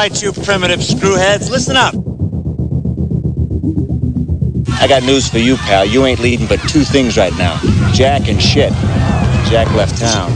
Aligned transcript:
All 0.00 0.06
right, 0.06 0.22
you 0.22 0.32
primitive 0.32 0.80
screwheads, 0.80 1.50
listen 1.50 1.76
up. 1.76 1.92
I 4.80 4.88
got 4.88 5.02
news 5.02 5.28
for 5.28 5.36
you, 5.36 5.58
pal. 5.58 5.84
You 5.84 6.06
ain't 6.06 6.20
leading 6.20 6.46
but 6.46 6.58
two 6.70 6.84
things 6.84 7.18
right 7.18 7.36
now 7.36 7.60
Jack 7.92 8.26
and 8.26 8.40
shit. 8.40 8.72
Jack 9.50 9.70
left 9.74 9.98
town. 9.98 10.30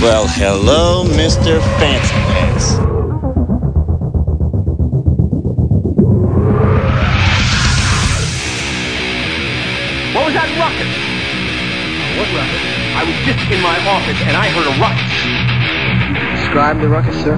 Well, 0.00 0.28
hello, 0.28 1.02
Mr. 1.06 1.60
Fancy 1.80 2.14
Pants. 2.30 2.76
What 10.14 10.24
was 10.26 10.34
that 10.34 10.48
ruckus? 10.54 10.94
What 12.16 12.28
ruckus? 12.32 12.76
I 12.94 13.04
was 13.04 13.16
just 13.26 13.50
in 13.52 13.60
my 13.60 13.76
office 13.90 14.22
and 14.22 14.36
I 14.36 14.48
heard 14.50 14.68
a 14.68 14.80
ruckus. 14.80 15.05
Describe 16.56 16.80
the 16.80 16.88
ruckus, 16.88 17.22
sir. 17.22 17.36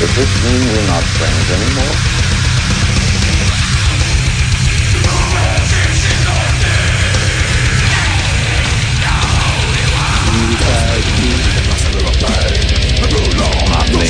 Does 0.00 0.16
this 0.16 0.32
mean 0.42 0.62
we're 0.66 0.86
not 0.88 1.04
friends 1.14 1.50
anymore? 1.54 1.94
Not 13.70 13.86
me. 13.94 14.08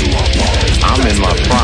I'm 0.83 1.07
in 1.07 1.21
my 1.21 1.35
prime. 1.45 1.64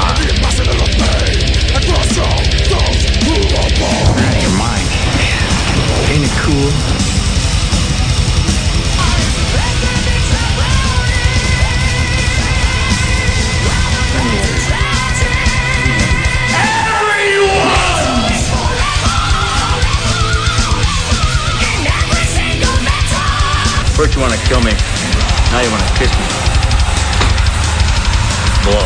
First 24.11 24.19
you 24.19 24.27
want 24.27 24.35
to 24.35 24.49
kill 24.49 24.61
me, 24.63 24.73
now 25.53 25.61
you 25.61 25.71
want 25.71 25.83
to 25.87 25.95
kiss 25.95 26.11
me. 26.11 26.27
Blow. 28.65 28.83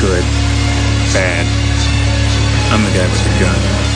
Good. 0.00 0.24
Bad. 1.14 1.46
I'm 2.72 2.82
the 2.82 2.90
guy 2.90 3.06
with 3.06 3.22
the 3.22 3.38
gun. 3.38 3.91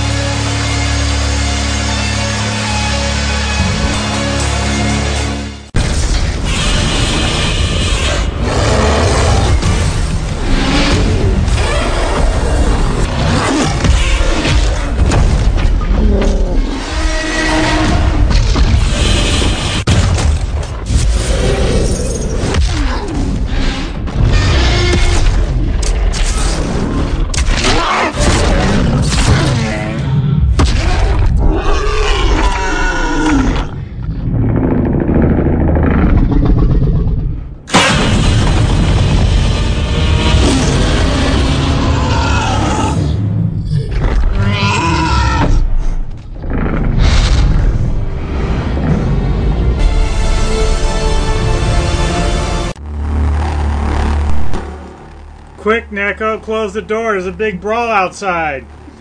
Close 56.47 56.75
the 56.75 56.81
door. 56.81 57.11
There's 57.11 57.27
a 57.27 57.33
big 57.33 57.61
brawl 57.61 57.91
outside. 57.91 58.65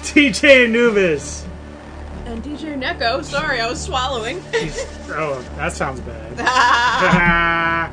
DJ 0.00 0.64
Anubis. 0.64 1.46
And 2.24 2.42
DJ 2.42 2.82
Neko, 2.82 3.22
sorry, 3.22 3.60
I 3.60 3.68
was 3.68 3.78
swallowing. 3.78 4.42
Oh, 5.10 5.46
that 5.56 5.74
sounds 5.74 6.00
bad. 6.00 6.38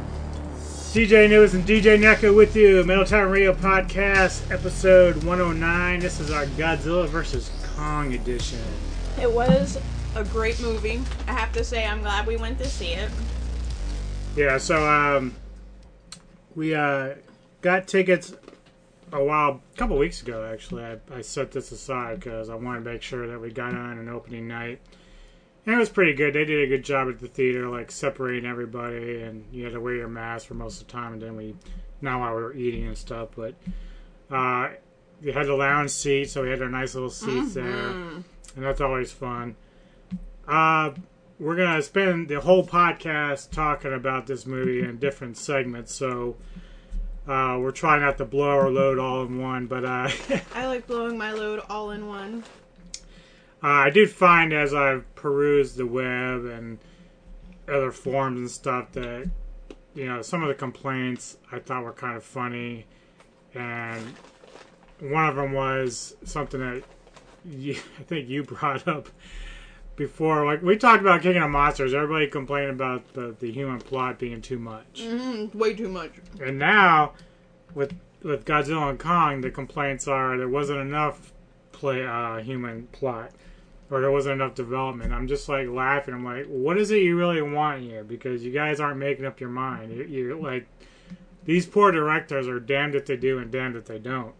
DJ 0.93 1.25
Anubis 1.25 1.55
and 1.55 1.65
DJ 1.65 1.99
Neko 1.99 2.33
with 2.33 2.55
you. 2.55 2.81
Metal 2.85 3.03
Town 3.03 3.29
Radio 3.29 3.51
Podcast, 3.53 4.49
episode 4.49 5.21
109. 5.25 5.99
This 5.99 6.21
is 6.21 6.31
our 6.31 6.45
Godzilla 6.45 7.05
vs. 7.09 7.51
Kong 7.75 8.13
edition. 8.13 8.59
it 9.21 9.29
was 9.29 9.77
a 10.15 10.23
great 10.23 10.61
movie. 10.61 11.01
I 11.27 11.33
have 11.33 11.51
to 11.51 11.65
say, 11.65 11.85
I'm 11.85 11.99
glad 11.99 12.25
we 12.27 12.37
went 12.37 12.59
to 12.59 12.65
see 12.65 12.93
it. 12.93 13.11
Yeah, 14.37 14.57
so 14.57 14.87
um, 14.89 15.35
we 16.55 16.73
uh, 16.73 17.15
got 17.61 17.87
tickets 17.87 18.33
a 19.11 19.23
while, 19.23 19.61
a 19.73 19.77
couple 19.77 19.97
weeks 19.97 20.21
ago 20.21 20.49
actually. 20.51 20.83
I, 20.83 20.97
I 21.13 21.21
set 21.21 21.51
this 21.51 21.71
aside 21.71 22.19
because 22.19 22.49
I 22.49 22.55
wanted 22.55 22.83
to 22.83 22.91
make 22.91 23.01
sure 23.01 23.27
that 23.27 23.39
we 23.39 23.51
got 23.51 23.73
on 23.73 23.97
an 23.97 24.09
opening 24.09 24.47
night. 24.47 24.79
And 25.65 25.75
it 25.75 25.79
was 25.79 25.89
pretty 25.89 26.13
good. 26.13 26.33
They 26.33 26.45
did 26.45 26.63
a 26.63 26.67
good 26.67 26.85
job 26.85 27.09
at 27.09 27.19
the 27.19 27.27
theater, 27.27 27.67
like 27.69 27.91
separating 27.91 28.49
everybody, 28.49 29.21
and 29.21 29.45
you 29.51 29.65
had 29.65 29.73
to 29.73 29.81
wear 29.81 29.95
your 29.95 30.07
mask 30.07 30.47
for 30.47 30.53
most 30.53 30.81
of 30.81 30.87
the 30.87 30.93
time. 30.93 31.13
And 31.13 31.21
then 31.21 31.35
we, 31.35 31.55
not 32.01 32.21
while 32.21 32.35
we 32.35 32.41
were 32.41 32.53
eating 32.53 32.87
and 32.87 32.97
stuff, 32.97 33.29
but 33.35 33.53
uh, 34.31 34.69
you 35.21 35.33
had 35.33 35.47
the 35.47 35.53
lounge 35.53 35.89
seat, 35.89 36.29
so 36.29 36.43
we 36.43 36.49
had 36.49 36.61
our 36.61 36.69
nice 36.69 36.93
little 36.93 37.09
seats 37.09 37.55
there, 37.55 37.63
and 37.65 38.23
that's 38.55 38.79
always 38.79 39.11
fun. 39.11 39.55
Uh, 40.47 40.91
we're 41.39 41.55
gonna 41.55 41.81
spend 41.81 42.29
the 42.29 42.39
whole 42.39 42.65
podcast 42.65 43.51
talking 43.51 43.93
about 43.93 44.27
this 44.27 44.45
movie 44.45 44.81
in 44.81 44.97
different 44.99 45.37
segments, 45.37 45.93
so 45.93 46.37
uh, 47.27 47.57
we're 47.59 47.71
trying 47.71 48.01
not 48.01 48.17
to 48.17 48.25
blow 48.25 48.49
our 48.49 48.69
load 48.69 48.99
all 48.99 49.23
in 49.23 49.41
one. 49.41 49.67
But 49.67 49.83
uh, 49.85 50.09
I 50.55 50.67
like 50.67 50.87
blowing 50.87 51.17
my 51.17 51.31
load 51.33 51.61
all 51.69 51.91
in 51.91 52.07
one. 52.07 52.43
uh, 53.63 53.67
I 53.67 53.89
did 53.89 54.09
find 54.09 54.53
as 54.53 54.73
I've 54.73 55.13
perused 55.15 55.77
the 55.77 55.85
web 55.85 56.45
and 56.45 56.79
other 57.67 57.91
forums 57.91 58.37
and 58.39 58.49
stuff 58.49 58.91
that 58.93 59.29
you 59.93 60.05
know 60.05 60.21
some 60.21 60.41
of 60.41 60.47
the 60.47 60.55
complaints 60.55 61.37
I 61.51 61.59
thought 61.59 61.83
were 61.83 61.93
kind 61.93 62.15
of 62.15 62.23
funny, 62.23 62.85
and 63.53 64.15
one 64.99 65.25
of 65.27 65.35
them 65.35 65.53
was 65.53 66.15
something 66.23 66.59
that 66.59 66.83
you, 67.45 67.73
I 67.99 68.03
think 68.03 68.29
you 68.29 68.43
brought 68.43 68.87
up 68.87 69.09
before. 69.97 70.45
Like 70.45 70.61
we 70.61 70.77
talked 70.77 71.01
about 71.01 71.21
King 71.21 71.35
of 71.37 71.49
Monsters, 71.49 71.93
everybody 71.93 72.27
complained 72.27 72.69
about 72.69 73.13
the, 73.13 73.35
the 73.37 73.51
human 73.51 73.79
plot 73.79 74.17
being 74.17 74.41
too 74.41 74.59
much. 74.59 75.01
mm-hmm, 75.01 75.57
way 75.57 75.73
too 75.73 75.89
much. 75.89 76.11
And 76.41 76.57
now, 76.57 77.13
with 77.75 77.93
with 78.23 78.45
Godzilla 78.45 78.89
and 78.89 78.99
Kong, 78.99 79.41
the 79.41 79.51
complaints 79.51 80.07
are 80.07 80.37
there 80.37 80.47
wasn't 80.47 80.79
enough 80.79 81.33
play 81.73 82.05
uh, 82.05 82.37
human 82.37 82.87
plot, 82.87 83.31
or 83.91 83.99
there 84.01 84.11
wasn't 84.11 84.35
enough 84.35 84.55
development. 84.55 85.11
I'm 85.13 85.27
just 85.27 85.49
like 85.49 85.67
laughing. 85.67 86.13
I'm 86.13 86.23
like, 86.23 86.45
what 86.45 86.77
is 86.77 86.91
it 86.91 87.01
you 87.01 87.17
really 87.17 87.41
want 87.41 87.81
here? 87.81 88.03
Because 88.03 88.43
you 88.43 88.51
guys 88.51 88.79
aren't 88.79 88.97
making 88.97 89.25
up 89.25 89.39
your 89.39 89.49
mind. 89.49 89.91
You, 89.91 90.03
you're 90.03 90.35
like, 90.35 90.67
these 91.43 91.65
poor 91.65 91.91
directors 91.91 92.47
are 92.47 92.59
damned 92.59 92.95
if 92.95 93.05
they 93.05 93.17
do 93.17 93.39
and 93.39 93.51
damned 93.51 93.75
if 93.75 93.85
they 93.85 93.99
don't. 93.99 94.33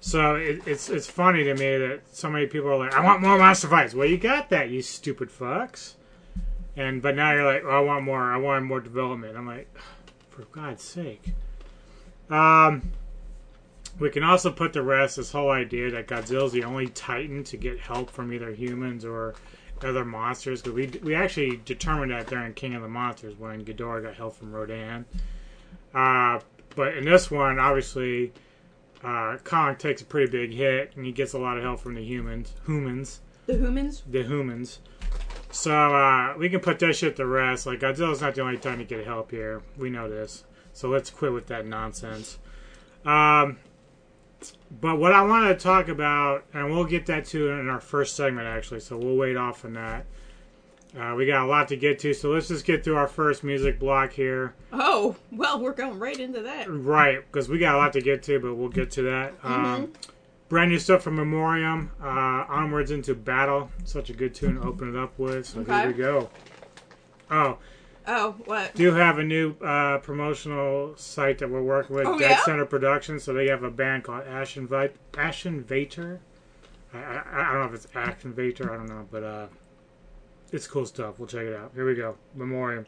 So 0.00 0.36
it, 0.36 0.66
it's 0.66 0.88
it's 0.88 1.06
funny 1.08 1.44
to 1.44 1.54
me 1.54 1.78
that 1.78 2.00
so 2.12 2.30
many 2.30 2.46
people 2.46 2.68
are 2.68 2.78
like, 2.78 2.94
I 2.94 3.04
want 3.04 3.22
more 3.22 3.38
monster 3.38 3.68
fights. 3.68 3.94
Well, 3.94 4.06
you 4.06 4.18
got 4.18 4.50
that, 4.50 4.70
you 4.70 4.82
stupid 4.82 5.30
fucks. 5.30 5.94
And 6.76 7.00
but 7.00 7.16
now 7.16 7.32
you're 7.32 7.44
like, 7.44 7.64
oh, 7.64 7.70
I 7.70 7.80
want 7.80 8.04
more. 8.04 8.32
I 8.32 8.36
want 8.36 8.64
more 8.64 8.80
development. 8.80 9.36
I'm 9.36 9.46
like, 9.46 9.74
for 10.28 10.42
God's 10.52 10.82
sake. 10.82 11.32
Um, 12.28 12.92
we 13.98 14.10
can 14.10 14.22
also 14.22 14.50
put 14.50 14.74
to 14.74 14.82
rest 14.82 15.16
this 15.16 15.32
whole 15.32 15.50
idea 15.50 15.90
that 15.92 16.06
Godzilla's 16.06 16.52
the 16.52 16.64
only 16.64 16.88
Titan 16.88 17.44
to 17.44 17.56
get 17.56 17.80
help 17.80 18.10
from 18.10 18.32
either 18.32 18.50
humans 18.52 19.04
or 19.04 19.34
other 19.82 20.04
monsters. 20.04 20.60
Because 20.60 20.74
we 20.74 20.86
we 21.02 21.14
actually 21.14 21.60
determined 21.64 22.12
that 22.12 22.26
during 22.26 22.52
King 22.52 22.74
of 22.74 22.82
the 22.82 22.88
Monsters 22.88 23.38
when 23.38 23.64
Ghidorah 23.64 24.02
got 24.02 24.14
help 24.14 24.36
from 24.36 24.52
Rodan. 24.52 25.06
Uh, 25.94 26.40
but 26.74 26.96
in 26.96 27.06
this 27.06 27.30
one, 27.30 27.58
obviously, 27.58 28.32
uh, 29.06 29.38
Kong 29.44 29.76
takes 29.76 30.02
a 30.02 30.04
pretty 30.04 30.30
big 30.30 30.52
hit 30.52 30.92
and 30.96 31.06
he 31.06 31.12
gets 31.12 31.32
a 31.32 31.38
lot 31.38 31.56
of 31.56 31.62
help 31.62 31.80
from 31.80 31.94
the 31.94 32.02
humans. 32.04 32.52
Humans 32.66 33.20
The 33.46 33.54
humans? 33.54 34.02
the 34.08 34.22
humans. 34.24 34.80
So 35.52 35.72
uh, 35.94 36.34
we 36.36 36.48
can 36.48 36.60
put 36.60 36.78
that 36.80 36.94
shit 36.96 37.16
to 37.16 37.26
rest. 37.26 37.66
Like 37.66 37.80
Godzilla's 37.80 38.20
not 38.20 38.34
the 38.34 38.42
only 38.42 38.58
time 38.58 38.78
to 38.78 38.84
get 38.84 39.04
help 39.06 39.30
here. 39.30 39.62
We 39.78 39.90
know 39.90 40.10
this. 40.10 40.44
So 40.72 40.88
let's 40.88 41.08
quit 41.10 41.32
with 41.32 41.46
that 41.46 41.64
nonsense. 41.66 42.38
Um, 43.04 43.58
but 44.80 44.96
what 44.98 45.12
I 45.12 45.22
want 45.22 45.46
to 45.56 45.62
talk 45.62 45.88
about, 45.88 46.44
and 46.52 46.70
we'll 46.70 46.84
get 46.84 47.06
that 47.06 47.24
to 47.26 47.48
in 47.50 47.68
our 47.68 47.80
first 47.80 48.16
segment 48.16 48.46
actually, 48.46 48.80
so 48.80 48.98
we'll 48.98 49.16
wait 49.16 49.36
off 49.36 49.64
on 49.64 49.74
that. 49.74 50.04
Uh, 50.98 51.14
we 51.14 51.26
got 51.26 51.42
a 51.42 51.46
lot 51.46 51.68
to 51.68 51.76
get 51.76 51.98
to, 51.98 52.14
so 52.14 52.30
let's 52.30 52.48
just 52.48 52.64
get 52.64 52.82
through 52.82 52.96
our 52.96 53.06
first 53.08 53.44
music 53.44 53.78
block 53.78 54.12
here. 54.12 54.54
Oh, 54.72 55.14
well, 55.30 55.60
we're 55.60 55.72
going 55.74 55.98
right 55.98 56.18
into 56.18 56.40
that. 56.42 56.66
Right, 56.70 57.18
because 57.30 57.48
we 57.50 57.58
got 57.58 57.74
a 57.74 57.78
lot 57.78 57.92
to 57.94 58.00
get 58.00 58.22
to, 58.24 58.38
but 58.40 58.54
we'll 58.54 58.70
get 58.70 58.90
to 58.92 59.02
that. 59.02 59.34
Um, 59.42 59.92
brand 60.48 60.70
new 60.70 60.78
stuff 60.78 61.02
from 61.02 61.16
Memoriam, 61.16 61.90
uh, 62.02 62.06
Onwards 62.48 62.90
into 62.92 63.14
Battle. 63.14 63.70
Such 63.84 64.08
a 64.08 64.14
good 64.14 64.34
tune 64.34 64.54
to 64.54 64.62
open 64.66 64.88
it 64.88 64.98
up 64.98 65.18
with, 65.18 65.44
so 65.46 65.60
Okay. 65.60 65.78
here 65.80 65.86
we 65.88 65.92
go. 65.92 66.30
Oh, 67.30 67.58
Oh, 68.08 68.36
what? 68.44 68.72
do 68.76 68.92
have 68.92 69.18
a 69.18 69.24
new 69.24 69.54
uh, 69.60 69.98
promotional 69.98 70.96
site 70.96 71.38
that 71.38 71.50
we're 71.50 71.60
working 71.60 71.96
with, 71.96 72.06
Oh, 72.06 72.16
Dead 72.18 72.30
yeah? 72.30 72.44
Center 72.44 72.64
Productions. 72.64 73.24
So 73.24 73.34
they 73.34 73.48
have 73.48 73.64
a 73.64 73.70
band 73.70 74.04
called 74.04 74.22
Ashen 74.28 74.66
Vi- 74.68 74.90
Aschenvater. 75.12 76.20
I, 76.94 76.98
I, 76.98 77.22
I 77.32 77.52
don't 77.52 77.60
know 77.62 77.66
if 77.66 77.74
it's 77.74 77.86
Aschenvater. 77.88 78.70
I 78.70 78.76
don't 78.76 78.88
know, 78.88 79.06
but 79.10 79.24
uh, 79.24 79.46
it's 80.52 80.66
cool 80.66 80.86
stuff. 80.86 81.18
We'll 81.18 81.28
check 81.28 81.46
it 81.46 81.54
out. 81.54 81.72
Here 81.74 81.86
we 81.86 81.94
go. 81.94 82.16
Memoriam. 82.34 82.86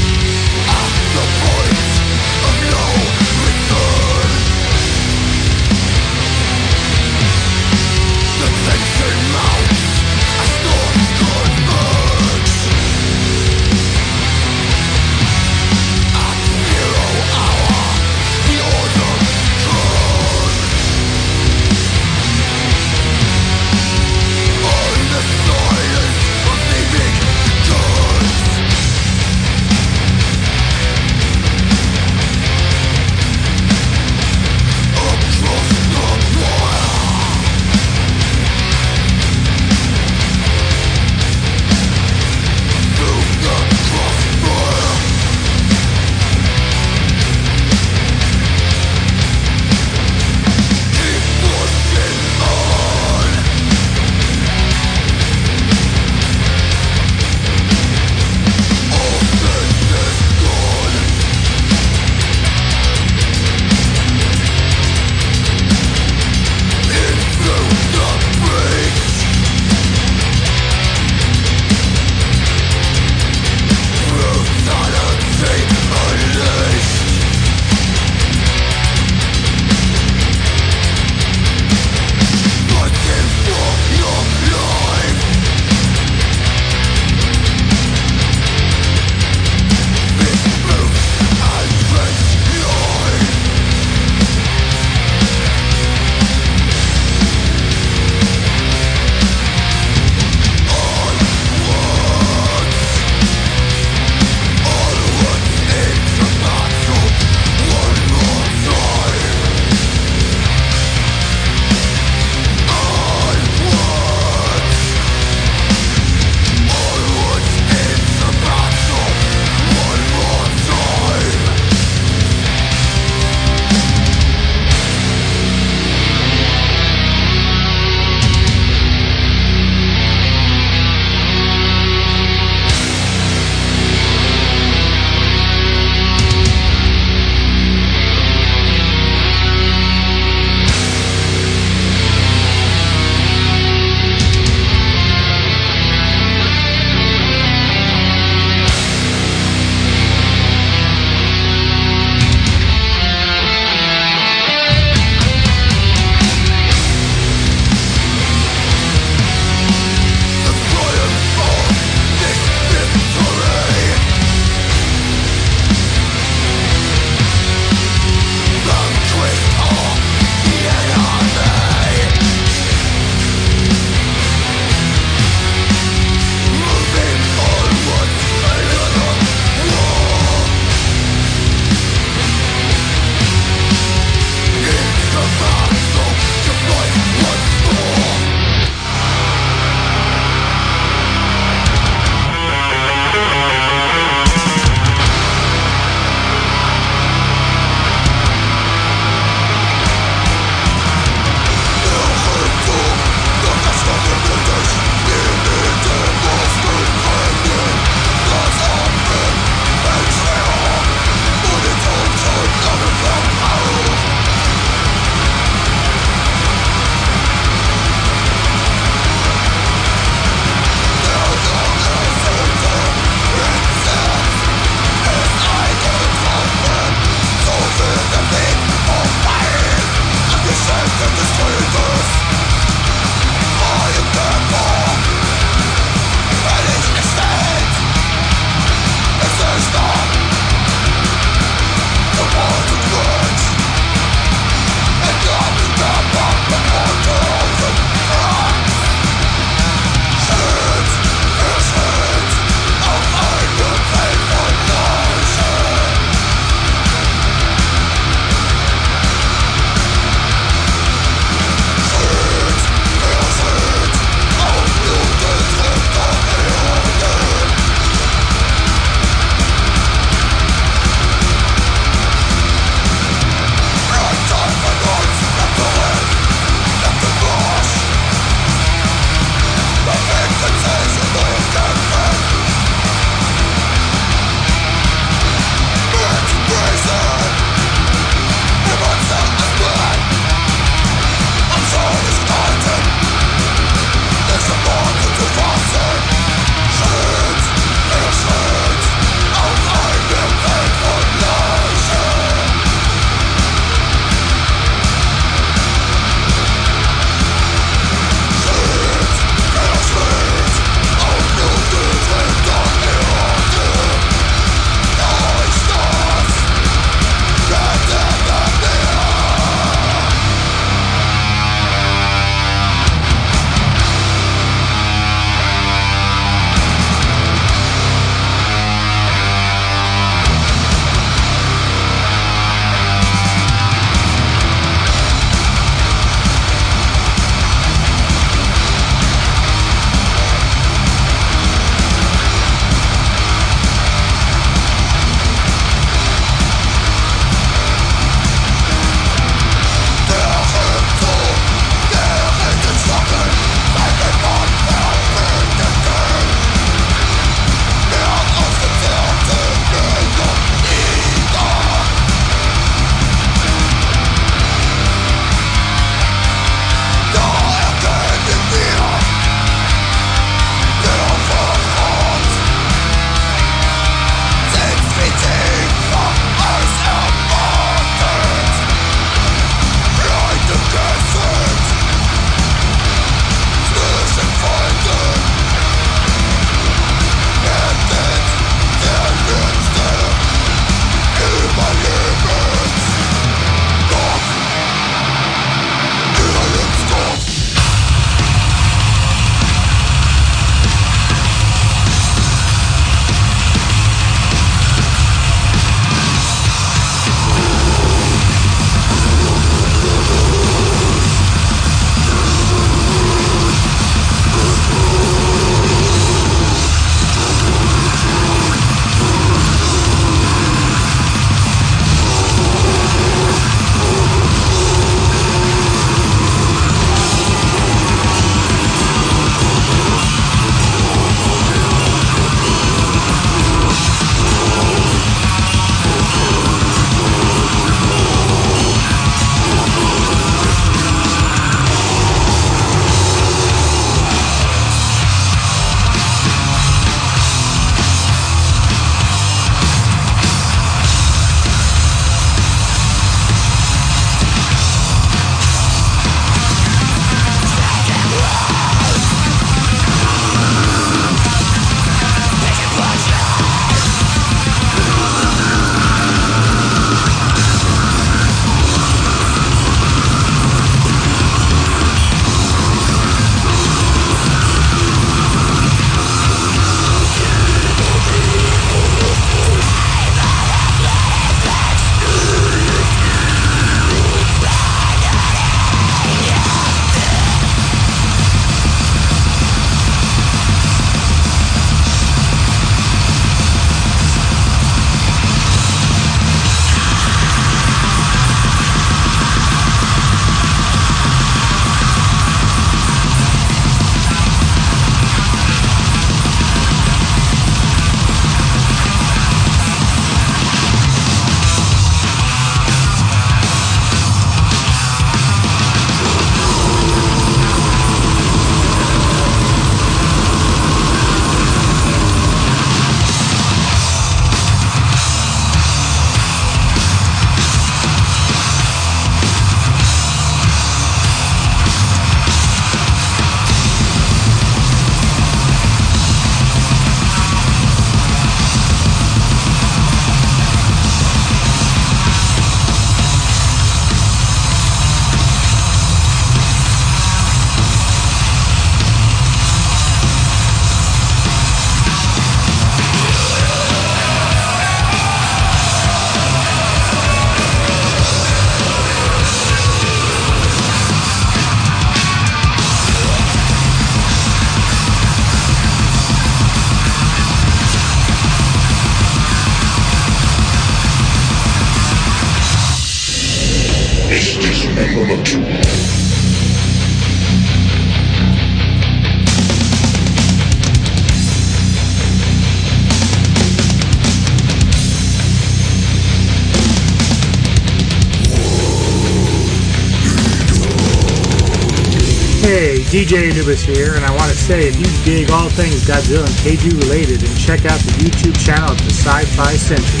DJ 592.96 593.28
Anubis 593.28 593.60
here, 593.60 593.92
and 593.92 594.00
I 594.08 594.10
want 594.16 594.32
to 594.32 594.38
say 594.40 594.72
if 594.72 594.80
you 594.80 594.88
dig 595.04 595.28
all 595.28 595.52
things 595.52 595.84
Godzilla 595.84 596.24
and 596.24 596.36
Kaiju 596.40 596.80
related, 596.88 597.20
then 597.20 597.36
check 597.36 597.68
out 597.68 597.76
the 597.84 597.92
YouTube 598.00 598.32
channel 598.40 598.72
of 598.72 598.80
the 598.80 598.88
Sci-Fi 598.88 599.52
Sentry. 599.52 600.00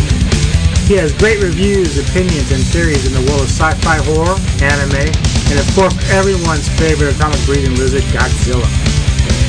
He 0.88 0.96
has 0.96 1.12
great 1.12 1.44
reviews, 1.44 2.00
opinions, 2.00 2.48
and 2.56 2.64
theories 2.72 3.04
in 3.04 3.12
the 3.12 3.20
world 3.28 3.44
of 3.44 3.52
sci-fi 3.52 4.00
horror, 4.00 4.40
anime, 4.64 5.12
and 5.12 5.56
of 5.60 5.68
course 5.76 5.92
everyone's 6.08 6.72
favorite 6.80 7.12
atomic 7.12 7.36
breathing 7.44 7.76
lizard, 7.76 8.00
Godzilla. 8.16 8.64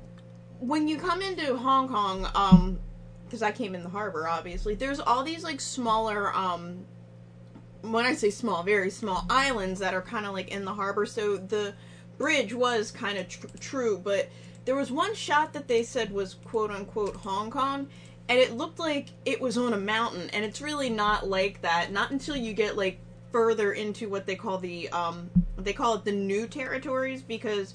when 0.60 0.88
you 0.88 0.96
come 0.96 1.20
into 1.20 1.56
Hong 1.56 1.88
Kong, 1.88 2.28
um, 2.34 2.78
because 3.26 3.42
I 3.42 3.52
came 3.52 3.74
in 3.74 3.82
the 3.82 3.88
harbor, 3.88 4.26
obviously, 4.26 4.74
there's 4.74 5.00
all 5.00 5.22
these 5.22 5.44
like 5.44 5.60
smaller 5.60 6.34
um. 6.34 6.86
When 7.90 8.04
I 8.04 8.14
say 8.14 8.30
small, 8.30 8.62
very 8.62 8.90
small 8.90 9.26
islands 9.28 9.80
that 9.80 9.94
are 9.94 10.02
kind 10.02 10.26
of 10.26 10.32
like 10.32 10.48
in 10.48 10.64
the 10.64 10.72
harbor. 10.72 11.06
So 11.06 11.36
the 11.36 11.74
bridge 12.18 12.54
was 12.54 12.90
kind 12.90 13.18
of 13.18 13.28
tr- 13.28 13.46
true, 13.60 13.98
but 14.02 14.28
there 14.64 14.74
was 14.74 14.90
one 14.90 15.14
shot 15.14 15.52
that 15.52 15.68
they 15.68 15.82
said 15.82 16.12
was 16.12 16.34
quote 16.34 16.70
unquote 16.70 17.16
Hong 17.16 17.50
Kong, 17.50 17.88
and 18.28 18.38
it 18.38 18.52
looked 18.52 18.78
like 18.78 19.08
it 19.24 19.40
was 19.40 19.58
on 19.58 19.74
a 19.74 19.78
mountain, 19.78 20.30
and 20.30 20.44
it's 20.44 20.60
really 20.60 20.90
not 20.90 21.28
like 21.28 21.60
that. 21.62 21.92
Not 21.92 22.10
until 22.10 22.36
you 22.36 22.52
get 22.54 22.76
like 22.76 22.98
further 23.30 23.72
into 23.72 24.08
what 24.08 24.26
they 24.26 24.36
call 24.36 24.58
the 24.58 24.88
um 24.90 25.28
they 25.58 25.72
call 25.72 25.96
it 25.96 26.04
the 26.04 26.12
new 26.12 26.46
territories 26.46 27.22
because 27.22 27.74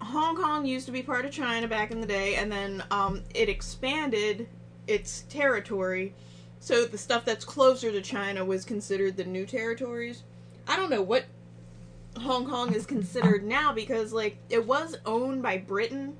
Hong 0.00 0.36
Kong 0.36 0.66
used 0.66 0.86
to 0.86 0.92
be 0.92 1.02
part 1.02 1.24
of 1.24 1.32
China 1.32 1.66
back 1.66 1.90
in 1.90 2.00
the 2.00 2.06
day, 2.06 2.36
and 2.36 2.50
then 2.50 2.84
um, 2.90 3.22
it 3.34 3.48
expanded 3.48 4.48
its 4.86 5.22
territory. 5.28 6.14
So 6.60 6.84
the 6.84 6.98
stuff 6.98 7.24
that's 7.24 7.44
closer 7.44 7.92
to 7.92 8.00
China 8.00 8.44
was 8.44 8.64
considered 8.64 9.16
the 9.16 9.24
new 9.24 9.46
territories. 9.46 10.22
I 10.66 10.76
don't 10.76 10.90
know 10.90 11.02
what 11.02 11.26
Hong 12.18 12.48
Kong 12.48 12.74
is 12.74 12.86
considered 12.86 13.44
now 13.44 13.72
because, 13.72 14.12
like, 14.12 14.38
it 14.50 14.66
was 14.66 14.96
owned 15.04 15.42
by 15.42 15.58
Britain 15.58 16.16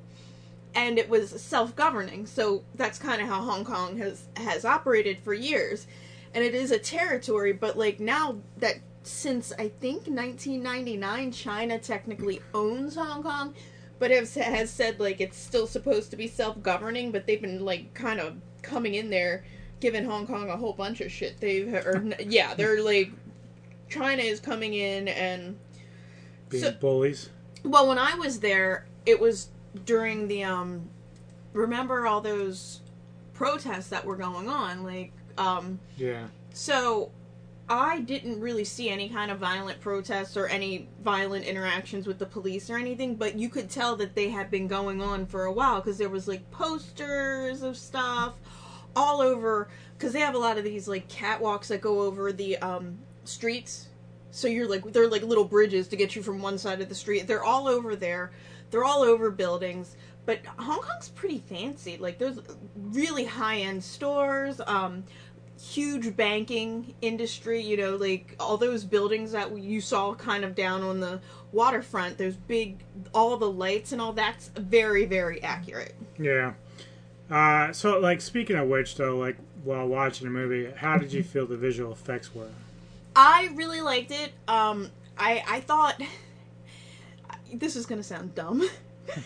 and 0.77 0.99
it 0.99 1.09
was 1.09 1.31
self-governing. 1.41 2.27
So 2.27 2.63
that's 2.75 2.99
kind 2.99 3.23
of 3.23 3.29
how 3.29 3.41
Hong 3.41 3.65
Kong 3.65 3.97
has 3.97 4.29
has 4.37 4.65
operated 4.65 5.19
for 5.19 5.33
years, 5.33 5.87
and 6.35 6.45
it 6.45 6.55
is 6.55 6.71
a 6.71 6.79
territory. 6.79 7.53
But 7.55 7.77
like 7.79 7.99
now 7.99 8.37
that 8.59 8.77
since 9.03 9.53
I 9.59 9.69
think 9.69 10.07
1999, 10.07 11.33
China 11.33 11.79
technically 11.79 12.43
owns 12.53 12.95
Hong 12.95 13.23
Kong, 13.23 13.55
but 13.99 14.11
has, 14.11 14.35
has 14.35 14.71
said 14.71 15.01
like 15.01 15.21
it's 15.21 15.39
still 15.39 15.67
supposed 15.67 16.11
to 16.11 16.17
be 16.17 16.29
self-governing. 16.29 17.11
But 17.11 17.27
they've 17.27 17.41
been 17.41 17.65
like 17.65 17.95
kind 17.95 18.21
of 18.21 18.37
coming 18.61 18.95
in 18.95 19.09
there, 19.09 19.45
giving 19.81 20.05
Hong 20.05 20.27
Kong 20.27 20.49
a 20.51 20.57
whole 20.57 20.73
bunch 20.73 21.01
of 21.01 21.11
shit. 21.13 21.41
They've 21.41 21.73
or 21.75 22.05
yeah, 22.21 22.55
they're 22.55 22.83
like 22.83 23.11
China 23.89 24.23
is 24.23 24.41
coming 24.41 24.75
in 24.75 25.09
and 25.09 25.57
being 26.49 26.63
so- 26.65 26.73
bullies. 26.73 27.31
well, 27.65 27.89
when 27.89 27.99
I 27.99 28.15
was 28.15 28.41
there, 28.41 28.87
it 29.05 29.21
was 29.21 29.49
during 29.85 30.29
the 30.29 30.45
um 30.45 30.89
remember 31.53 32.07
all 32.07 32.21
those 32.21 32.81
protests 33.35 33.89
that 33.89 34.05
were 34.05 34.17
going 34.17 34.49
on 34.49 34.83
like 34.83 35.13
um 35.37 35.79
Yeah. 35.99 36.27
so 36.55 37.11
I 37.69 38.01
didn't 38.01 38.41
really 38.41 38.65
see 38.65 38.89
any 38.91 39.09
kind 39.09 39.31
of 39.31 39.39
violent 39.39 39.81
protests 39.81 40.37
or 40.37 40.47
any 40.47 40.89
violent 41.03 41.45
interactions 41.45 42.07
with 42.07 42.19
the 42.19 42.25
police 42.27 42.71
or 42.71 42.77
anything, 42.77 43.17
but 43.17 43.37
you 43.37 43.49
could 43.49 43.69
tell 43.69 43.97
that 43.97 44.15
they 44.15 44.29
had 44.31 44.51
been 44.53 44.69
going 44.69 45.03
on 45.03 45.27
for 45.27 45.45
a 45.47 45.53
while 45.53 45.81
because 45.81 45.99
there 45.99 46.09
was 46.09 46.29
like 46.29 46.49
posters 46.53 47.63
of 47.63 47.77
stuff 47.77 48.35
all 48.97 49.21
over 49.21 49.69
because 49.97 50.13
they 50.13 50.21
have 50.21 50.35
a 50.35 50.39
lot 50.39 50.59
of 50.59 50.65
these 50.65 50.89
like 50.89 51.09
catwalks 51.09 51.69
that 51.69 51.81
go 51.81 52.01
over 52.01 52.33
the 52.33 52.57
um 52.59 52.99
streets. 53.25 53.89
So 54.31 54.49
you're 54.49 54.69
like 54.69 54.93
they're 54.93 55.09
like 55.09 55.23
little 55.23 55.45
bridges 55.45 55.89
to 55.89 55.97
get 55.97 56.17
you 56.17 56.23
from 56.23 56.43
one 56.43 56.59
side 56.59 56.81
of 56.81 56.89
the 56.89 56.95
street. 56.95 57.27
They're 57.27 57.45
all 57.45 57.69
over 57.69 57.95
there. 57.95 58.33
They're 58.71 58.85
all 58.85 59.03
over 59.03 59.31
buildings. 59.31 59.97
But 60.25 60.45
Hong 60.59 60.81
Kong's 60.83 61.11
pretty 61.11 61.39
fancy. 61.39 61.99
Like 61.99 62.19
there's 62.19 62.41
really 62.75 63.25
high 63.25 63.59
end 63.59 63.85
stores. 63.85 64.61
Um, 64.67 65.05
huge 65.61 66.17
banking 66.17 66.95
industry, 67.01 67.63
you 67.63 67.77
know, 67.77 67.97
like 67.97 68.37
all 68.39 68.57
those 68.57 68.85
buildings 68.85 69.33
that 69.33 69.57
you 69.57 69.81
saw 69.81 70.15
kind 70.15 70.45
of 70.45 70.55
down 70.55 70.83
on 70.83 71.01
the 71.01 71.21
waterfront, 71.53 72.19
those 72.19 72.37
big, 72.37 72.83
all 73.15 73.37
the 73.37 73.51
lights 73.51 73.93
and 73.93 74.01
all 74.01 74.13
that's 74.13 74.49
very, 74.49 75.07
very 75.07 75.43
accurate. 75.43 75.95
Yeah. 76.19 76.53
Uh, 77.31 77.73
so, 77.73 77.99
like, 77.99 78.21
speaking 78.21 78.57
of 78.57 78.69
which, 78.69 78.97
though, 78.97 79.17
like, 79.17 79.37
while 79.65 79.87
watching 79.87 80.27
the 80.27 80.33
movie, 80.33 80.71
how 80.77 80.97
did 80.97 81.13
you 81.13 81.23
feel 81.25 81.47
the 81.47 81.57
visual 81.57 81.93
effects 81.93 82.35
were? 82.35 82.51
I 83.15 83.51
really 83.55 83.81
liked 83.81 84.11
it. 84.11 84.33
Um, 84.47 84.91
I, 85.19 85.43
I 85.49 85.61
thought, 85.61 86.01
this 87.53 87.77
is 87.77 87.87
going 87.87 88.01
to 88.01 88.07
sound 88.07 88.35
dumb. 88.35 88.69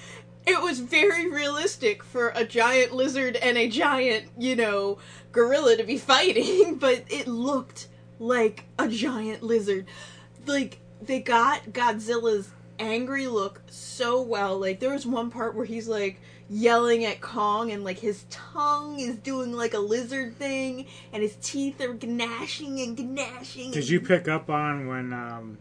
It 0.47 0.63
was 0.63 0.81
very 0.81 1.31
realistic 1.31 2.03
for 2.03 2.33
a 2.35 2.45
giant 2.45 2.93
lizard 2.93 3.37
and 3.37 3.59
a 3.59 3.69
giant, 3.69 4.31
you 4.39 4.57
know, 4.57 4.99
gorilla 5.33 5.77
to 5.77 5.85
be 5.85 5.99
fighting, 5.99 6.77
but 6.77 7.05
it 7.09 7.29
looked 7.29 7.89
like 8.19 8.65
a 8.79 8.89
giant 8.89 9.43
lizard. 9.43 9.87
Like, 10.47 10.79
they 11.03 11.21
got 11.21 11.73
Godzilla's 11.73 12.51
angry 12.79 13.27
look 13.27 13.63
so 13.69 14.23
well. 14.23 14.59
Like, 14.59 14.81
there 14.81 14.93
was 14.93 15.07
one 15.07 15.31
part 15.31 15.55
where 15.55 15.67
he's 15.67 15.87
like 15.89 16.21
yelling 16.51 17.05
at 17.05 17.21
Kong, 17.21 17.71
and 17.71 17.85
like 17.85 18.01
his 18.01 18.25
tongue 18.29 18.99
is 18.99 19.15
doing 19.17 19.53
like 19.53 19.73
a 19.73 19.79
lizard 19.79 20.37
thing, 20.37 20.87
and 21.13 21.23
his 21.23 21.37
teeth 21.41 21.81
are 21.81 21.95
gnashing 21.95 22.81
and 22.81 23.15
gnashing. 23.15 23.71
Did 23.71 23.89
you 23.89 24.01
pick 24.01 24.27
up 24.29 24.51
on 24.51 24.89
when, 24.89 25.13
um, 25.13 25.59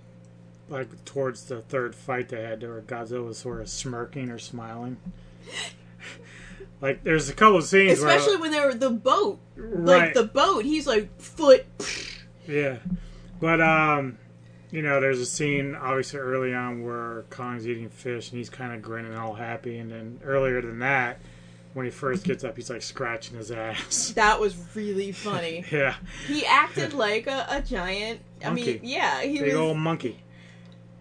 like, 0.67 1.05
towards 1.05 1.43
the 1.45 1.61
third 1.61 1.95
fight 1.95 2.29
they 2.29 2.41
had, 2.41 2.61
where 2.63 2.81
Godzilla 2.81 3.25
was 3.25 3.37
sort 3.37 3.61
of 3.61 3.69
smirking 3.69 4.29
or 4.29 4.39
smiling? 4.39 4.97
like, 6.81 7.03
there's 7.03 7.29
a 7.29 7.33
couple 7.33 7.57
of 7.57 7.63
scenes 7.65 7.99
Especially 7.99 8.33
where. 8.33 8.41
when 8.41 8.51
they 8.51 8.59
were 8.61 8.73
the 8.73 8.89
boat, 8.89 9.39
Right. 9.55 9.85
like 10.05 10.13
the 10.13 10.23
boat. 10.25 10.65
He's 10.65 10.87
like 10.87 11.19
foot. 11.21 11.65
Yeah. 12.47 12.77
But, 13.39 13.61
um, 13.61 14.17
you 14.71 14.81
know, 14.81 14.99
there's 15.01 15.19
a 15.19 15.25
scene, 15.25 15.75
obviously, 15.75 16.19
early 16.19 16.53
on 16.53 16.83
where 16.83 17.23
Kong's 17.29 17.67
eating 17.67 17.89
fish 17.89 18.29
and 18.29 18.37
he's 18.37 18.49
kind 18.49 18.73
of 18.73 18.81
grinning 18.81 19.15
all 19.15 19.33
happy. 19.33 19.77
And 19.79 19.91
then 19.91 20.19
earlier 20.23 20.61
than 20.61 20.79
that, 20.79 21.19
when 21.73 21.85
he 21.85 21.91
first 21.91 22.23
gets 22.23 22.43
up, 22.43 22.55
he's, 22.55 22.69
like, 22.69 22.81
scratching 22.81 23.37
his 23.37 23.51
ass. 23.51 24.11
That 24.15 24.39
was 24.39 24.55
really 24.75 25.11
funny. 25.11 25.65
yeah. 25.71 25.95
he 26.27 26.45
acted 26.45 26.93
like 26.93 27.27
a, 27.27 27.45
a 27.49 27.61
giant. 27.61 28.21
I 28.45 28.51
mean, 28.51 28.79
yeah, 28.83 29.21
he 29.21 29.39
Big 29.39 29.47
was. 29.47 29.55
old 29.55 29.77
monkey. 29.77 30.19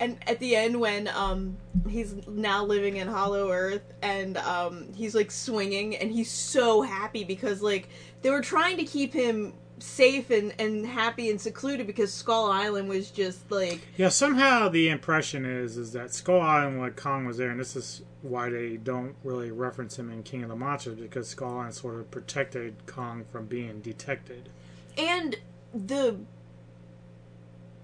and 0.01 0.17
at 0.27 0.39
the 0.41 0.55
end 0.57 0.79
when 0.81 1.09
um 1.09 1.57
he's 1.89 2.15
now 2.29 2.65
living 2.65 2.97
in 2.97 3.09
Hollow 3.09 3.51
Earth 3.51 3.83
and 4.03 4.37
um 4.39 4.93
he's 4.95 5.15
like 5.15 5.31
swinging 5.31 5.97
and 5.97 6.11
he's 6.13 6.31
so 6.31 6.83
happy 6.83 7.25
because 7.25 7.63
like 7.63 7.89
they 8.23 8.31
were 8.31 8.41
trying 8.43 8.77
to 8.77 8.85
keep 8.85 9.13
him 9.13 9.55
safe 9.83 10.31
and 10.31 10.55
and 10.59 10.87
happy 10.87 11.31
and 11.31 11.41
secluded 11.41 11.87
because 11.87 12.13
Skull 12.13 12.51
Island 12.51 12.89
was 12.89 13.11
just 13.11 13.51
like 13.51 13.81
Yeah, 13.97 14.09
somehow 14.09 14.69
the 14.69 14.89
impression 14.89 15.45
is 15.45 15.77
is 15.77 15.93
that 15.93 16.13
Skull 16.13 16.41
Island, 16.41 16.81
when 16.81 16.93
Kong 16.93 17.25
was 17.27 17.37
there, 17.39 17.51
and 17.51 17.61
this 17.61 17.77
is 17.77 18.03
why 18.23 18.51
they 18.51 18.77
don't 18.77 19.15
really 19.23 19.51
reference 19.51 19.99
him 19.99 20.11
in 20.11 20.23
King 20.23 20.43
of 20.43 20.49
the 20.49 20.57
Monsters 20.57 20.99
because 20.99 21.29
Skull 21.29 21.59
Island 21.59 21.75
sort 21.75 21.95
of 21.97 22.11
protected 22.11 22.75
Kong 22.87 23.25
from 23.31 23.47
being 23.47 23.81
detected. 23.81 24.49
and 24.97 25.37
the 25.75 26.17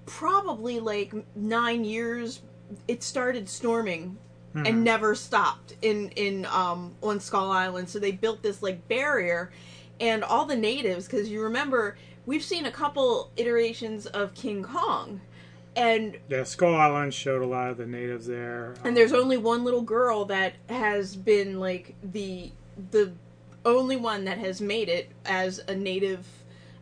probably 0.06 0.80
like 0.80 1.14
nine 1.36 1.84
years 1.84 2.42
it 2.88 3.02
started 3.02 3.48
storming 3.48 4.18
and 4.56 4.84
never 4.84 5.16
stopped 5.16 5.74
in 5.82 6.10
in 6.10 6.46
um 6.46 6.94
on 7.02 7.18
skull 7.18 7.50
island 7.50 7.88
so 7.88 7.98
they 7.98 8.12
built 8.12 8.40
this 8.40 8.62
like 8.62 8.86
barrier 8.86 9.50
and 10.00 10.24
all 10.24 10.44
the 10.44 10.56
natives 10.56 11.06
because 11.06 11.28
you 11.28 11.42
remember 11.42 11.96
we've 12.26 12.42
seen 12.42 12.66
a 12.66 12.70
couple 12.70 13.30
iterations 13.36 14.06
of 14.06 14.34
king 14.34 14.62
kong 14.62 15.20
and 15.76 16.18
Yeah, 16.28 16.44
Skull 16.44 16.74
Island 16.74 17.12
showed 17.14 17.42
a 17.42 17.46
lot 17.46 17.70
of 17.70 17.76
the 17.76 17.86
natives 17.86 18.26
there. 18.26 18.74
and 18.84 18.96
there's 18.96 19.12
only 19.12 19.36
one 19.36 19.64
little 19.64 19.82
girl 19.82 20.24
that 20.26 20.54
has 20.68 21.16
been 21.16 21.58
like 21.60 21.94
the 22.02 22.52
the 22.90 23.12
only 23.64 23.96
one 23.96 24.24
that 24.24 24.38
has 24.38 24.60
made 24.60 24.88
it 24.88 25.10
as 25.24 25.58
a 25.68 25.74
native 25.74 26.26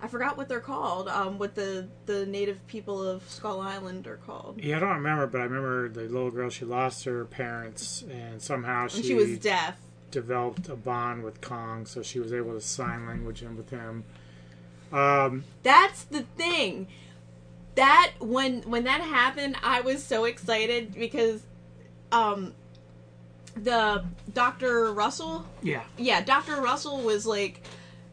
I 0.04 0.08
forgot 0.08 0.36
what 0.36 0.48
they're 0.48 0.58
called. 0.58 1.06
Um, 1.06 1.38
what 1.38 1.54
the 1.54 1.86
the 2.06 2.26
native 2.26 2.66
people 2.66 3.06
of 3.06 3.22
Skull 3.30 3.60
Island 3.60 4.08
are 4.08 4.16
called. 4.16 4.60
Yeah, 4.60 4.78
I 4.78 4.80
don't 4.80 4.96
remember, 4.96 5.28
but 5.28 5.40
I 5.40 5.44
remember 5.44 5.88
the 5.88 6.02
little 6.02 6.32
girl. 6.32 6.50
She 6.50 6.64
lost 6.64 7.04
her 7.04 7.24
parents, 7.24 8.02
and 8.10 8.42
somehow 8.42 8.88
she, 8.88 8.96
And 8.96 9.04
she 9.06 9.14
was 9.14 9.38
deaf. 9.38 9.76
Developed 10.12 10.68
a 10.68 10.76
bond 10.76 11.24
with 11.24 11.40
Kong, 11.40 11.86
so 11.86 12.02
she 12.02 12.20
was 12.20 12.32
able 12.34 12.52
to 12.52 12.60
sign 12.60 13.06
language 13.06 13.42
in 13.42 13.56
with 13.56 13.70
him. 13.70 14.04
Um, 14.92 15.44
That's 15.62 16.04
the 16.04 16.20
thing. 16.36 16.86
That 17.76 18.12
when 18.20 18.60
when 18.62 18.84
that 18.84 19.00
happened, 19.00 19.56
I 19.62 19.80
was 19.80 20.04
so 20.04 20.26
excited 20.26 20.94
because 20.94 21.42
um 22.12 22.52
the 23.56 24.04
Dr. 24.34 24.92
Russell, 24.92 25.46
yeah, 25.62 25.82
yeah, 25.96 26.20
Dr. 26.22 26.60
Russell 26.60 27.00
was 27.00 27.24
like 27.24 27.62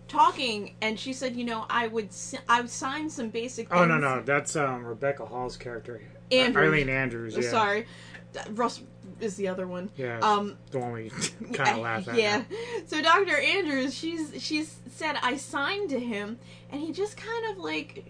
talking 0.08 0.76
and 0.82 0.98
she 0.98 1.12
said, 1.12 1.36
you 1.36 1.44
know, 1.44 1.66
I 1.70 1.88
would 1.88 2.10
I 2.48 2.62
would 2.62 2.70
sign 2.70 3.10
some 3.10 3.28
basic 3.30 3.68
Oh 3.72 3.84
no, 3.86 3.96
things- 3.96 4.02
no, 4.02 4.22
that's 4.22 4.56
um, 4.56 4.86
Rebecca 4.86 5.26
Hall's 5.26 5.58
character, 5.58 6.02
Andrews. 6.32 6.74
Ilene 6.86 6.90
Andrews. 6.90 7.36
Yeah, 7.36 7.50
Sorry. 7.50 7.86
D- 8.32 8.40
Russ 8.52 8.82
is 9.22 9.36
the 9.36 9.48
other 9.48 9.68
one. 9.68 9.90
yeah, 9.98 10.20
Um 10.22 10.58
the 10.72 10.80
one 10.80 10.94
we 10.94 11.10
kind 11.54 11.78
of 11.78 11.84
laugh 11.84 12.08
at. 12.08 12.16
Yeah. 12.16 12.44
So 12.88 13.02
Dr. 13.02 13.38
Andrews, 13.38 13.94
she's 13.94 14.34
she's 14.42 14.78
said 14.90 15.18
I 15.22 15.38
signed 15.38 15.90
to 15.92 16.00
him 16.00 16.40
and 16.72 16.82
he 16.82 16.92
just 16.92 17.18
kind 17.18 17.52
of 17.52 17.58
like 17.58 18.06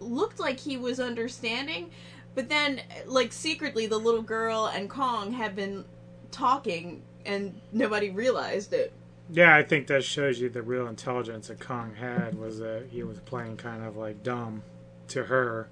looked 0.00 0.40
like 0.40 0.58
he 0.58 0.76
was 0.76 0.98
understanding, 1.00 1.90
but 2.34 2.48
then 2.48 2.80
like 3.06 3.32
secretly 3.32 3.86
the 3.86 3.98
little 3.98 4.22
girl 4.22 4.66
and 4.74 4.88
Kong 4.88 5.32
have 5.32 5.54
been 5.54 5.84
talking 6.30 7.02
and 7.26 7.60
nobody 7.72 8.10
realized 8.10 8.72
it. 8.72 8.92
Yeah, 9.32 9.54
I 9.54 9.62
think 9.62 9.86
that 9.88 10.02
shows 10.02 10.40
you 10.40 10.48
the 10.48 10.62
real 10.62 10.88
intelligence 10.88 11.48
that 11.48 11.60
Kong 11.60 11.94
had 11.94 12.36
was 12.38 12.58
that 12.58 12.86
he 12.90 13.02
was 13.02 13.18
playing 13.20 13.58
kind 13.58 13.84
of 13.84 13.96
like 13.96 14.22
dumb 14.22 14.62
to 15.08 15.24
her. 15.24 15.68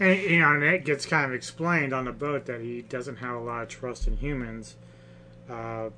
And 0.00 0.20
you 0.20 0.40
know, 0.40 0.54
and 0.54 0.62
it 0.62 0.84
gets 0.84 1.06
kind 1.06 1.24
of 1.24 1.32
explained 1.32 1.92
on 1.92 2.04
the 2.04 2.12
boat 2.12 2.46
that 2.46 2.60
he 2.60 2.82
doesn't 2.82 3.16
have 3.16 3.34
a 3.34 3.40
lot 3.40 3.62
of 3.62 3.68
trust 3.68 4.06
in 4.06 4.16
humans. 4.16 4.76
Uh, 5.48 5.90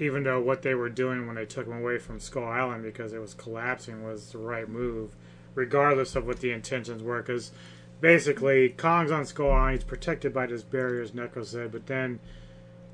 even 0.00 0.22
though 0.22 0.40
what 0.40 0.62
they 0.62 0.74
were 0.74 0.88
doing 0.88 1.26
when 1.26 1.36
they 1.36 1.44
took 1.44 1.66
him 1.66 1.74
away 1.74 1.98
from 1.98 2.18
Skull 2.18 2.48
Island 2.48 2.82
because 2.82 3.12
it 3.12 3.20
was 3.20 3.34
collapsing 3.34 4.02
was 4.02 4.32
the 4.32 4.38
right 4.38 4.68
move, 4.68 5.14
regardless 5.54 6.16
of 6.16 6.26
what 6.26 6.40
the 6.40 6.52
intentions 6.52 7.02
were. 7.02 7.20
Because 7.20 7.52
basically, 8.00 8.70
Kong's 8.70 9.10
on 9.10 9.26
Skull 9.26 9.52
Island, 9.52 9.76
he's 9.76 9.84
protected 9.84 10.32
by 10.32 10.46
this 10.46 10.62
barrier, 10.62 11.02
as 11.02 11.10
Neko 11.10 11.44
said, 11.44 11.70
but 11.70 11.86
then 11.86 12.18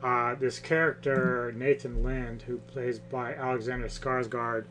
uh, 0.02 0.34
this 0.34 0.58
character 0.58 1.54
Nathan 1.56 2.02
Lind, 2.02 2.42
who 2.42 2.58
plays 2.58 2.98
by 2.98 3.34
Alexander 3.34 3.86
Skarsgård, 3.86 4.64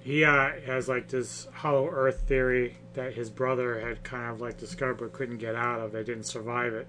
he 0.00 0.24
uh, 0.24 0.52
has 0.64 0.88
like 0.88 1.08
this 1.08 1.46
Hollow 1.52 1.88
Earth 1.88 2.22
theory 2.26 2.76
that 2.94 3.14
his 3.14 3.30
brother 3.30 3.80
had 3.80 4.02
kind 4.02 4.30
of 4.30 4.40
like 4.40 4.58
discovered 4.58 4.94
but 4.94 5.12
couldn't 5.12 5.38
get 5.38 5.54
out 5.54 5.80
of. 5.80 5.92
They 5.92 6.04
didn't 6.04 6.24
survive 6.24 6.72
it. 6.72 6.86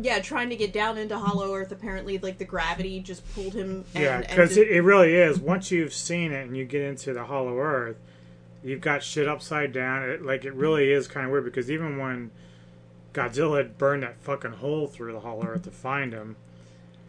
Yeah, 0.00 0.20
trying 0.20 0.50
to 0.50 0.56
get 0.56 0.72
down 0.72 0.98
into 0.98 1.18
Hollow 1.18 1.54
Earth 1.54 1.72
apparently 1.72 2.18
like 2.18 2.38
the 2.38 2.44
gravity 2.44 3.00
just 3.00 3.28
pulled 3.34 3.54
him 3.54 3.84
and, 3.94 4.02
yeah, 4.02 4.20
because 4.20 4.56
it, 4.56 4.68
it 4.68 4.82
really 4.82 5.14
is. 5.14 5.38
Once 5.38 5.70
you've 5.70 5.92
seen 5.92 6.32
it 6.32 6.46
and 6.46 6.56
you 6.56 6.64
get 6.64 6.82
into 6.82 7.12
the 7.12 7.24
Hollow 7.24 7.58
Earth, 7.58 7.96
you've 8.62 8.80
got 8.80 9.02
shit 9.02 9.28
upside 9.28 9.72
down. 9.72 10.08
It, 10.08 10.24
like 10.24 10.44
it 10.44 10.54
really 10.54 10.90
is 10.90 11.08
kind 11.08 11.26
of 11.26 11.32
weird 11.32 11.44
because 11.44 11.70
even 11.70 11.98
when 11.98 12.30
Godzilla 13.12 13.58
had 13.58 13.78
burned 13.78 14.02
that 14.02 14.20
fucking 14.22 14.52
hole 14.52 14.86
through 14.86 15.12
the 15.12 15.20
Hollow 15.20 15.46
Earth 15.46 15.62
to 15.62 15.70
find 15.70 16.12
him, 16.12 16.36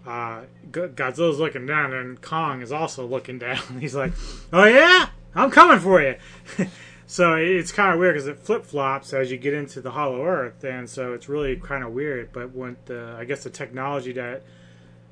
uh, 0.06 0.41
Godzilla's 0.72 1.39
looking 1.39 1.65
down 1.65 1.94
and 1.94 2.22
Kong 2.22 2.62
is 2.62 2.72
also 2.72 3.06
looking 3.06 3.39
down. 3.39 3.80
He's 3.80 3.96
like, 3.96 4.13
"Oh 4.52 4.65
yeah, 4.65 5.10
I'm 5.36 5.52
coming 5.52 5.80
for 5.80 6.02
you." 6.02 6.15
so 7.08 7.36
it's 7.36 7.72
kind 7.72 7.94
of 7.94 8.00
weird 8.00 8.15
because 8.15 8.28
it 8.28 8.39
flip 8.39 8.65
flops 8.65 9.13
as 9.13 9.32
you 9.32 9.38
get 9.38 9.54
into 9.54 9.82
the 9.82 9.91
Hollow 9.91 10.26
Earth, 10.26 10.63
and 10.63 10.89
so 10.89 11.13
it's 11.13 11.30
really 11.30 11.56
kind 11.56 11.84
of 11.84 11.91
weird. 11.91 12.32
But 12.32 12.54
when 12.54 12.78
the 12.86 13.15
I 13.17 13.26
guess 13.26 13.44
the 13.44 13.50
technology 13.50 14.13
that 14.13 14.44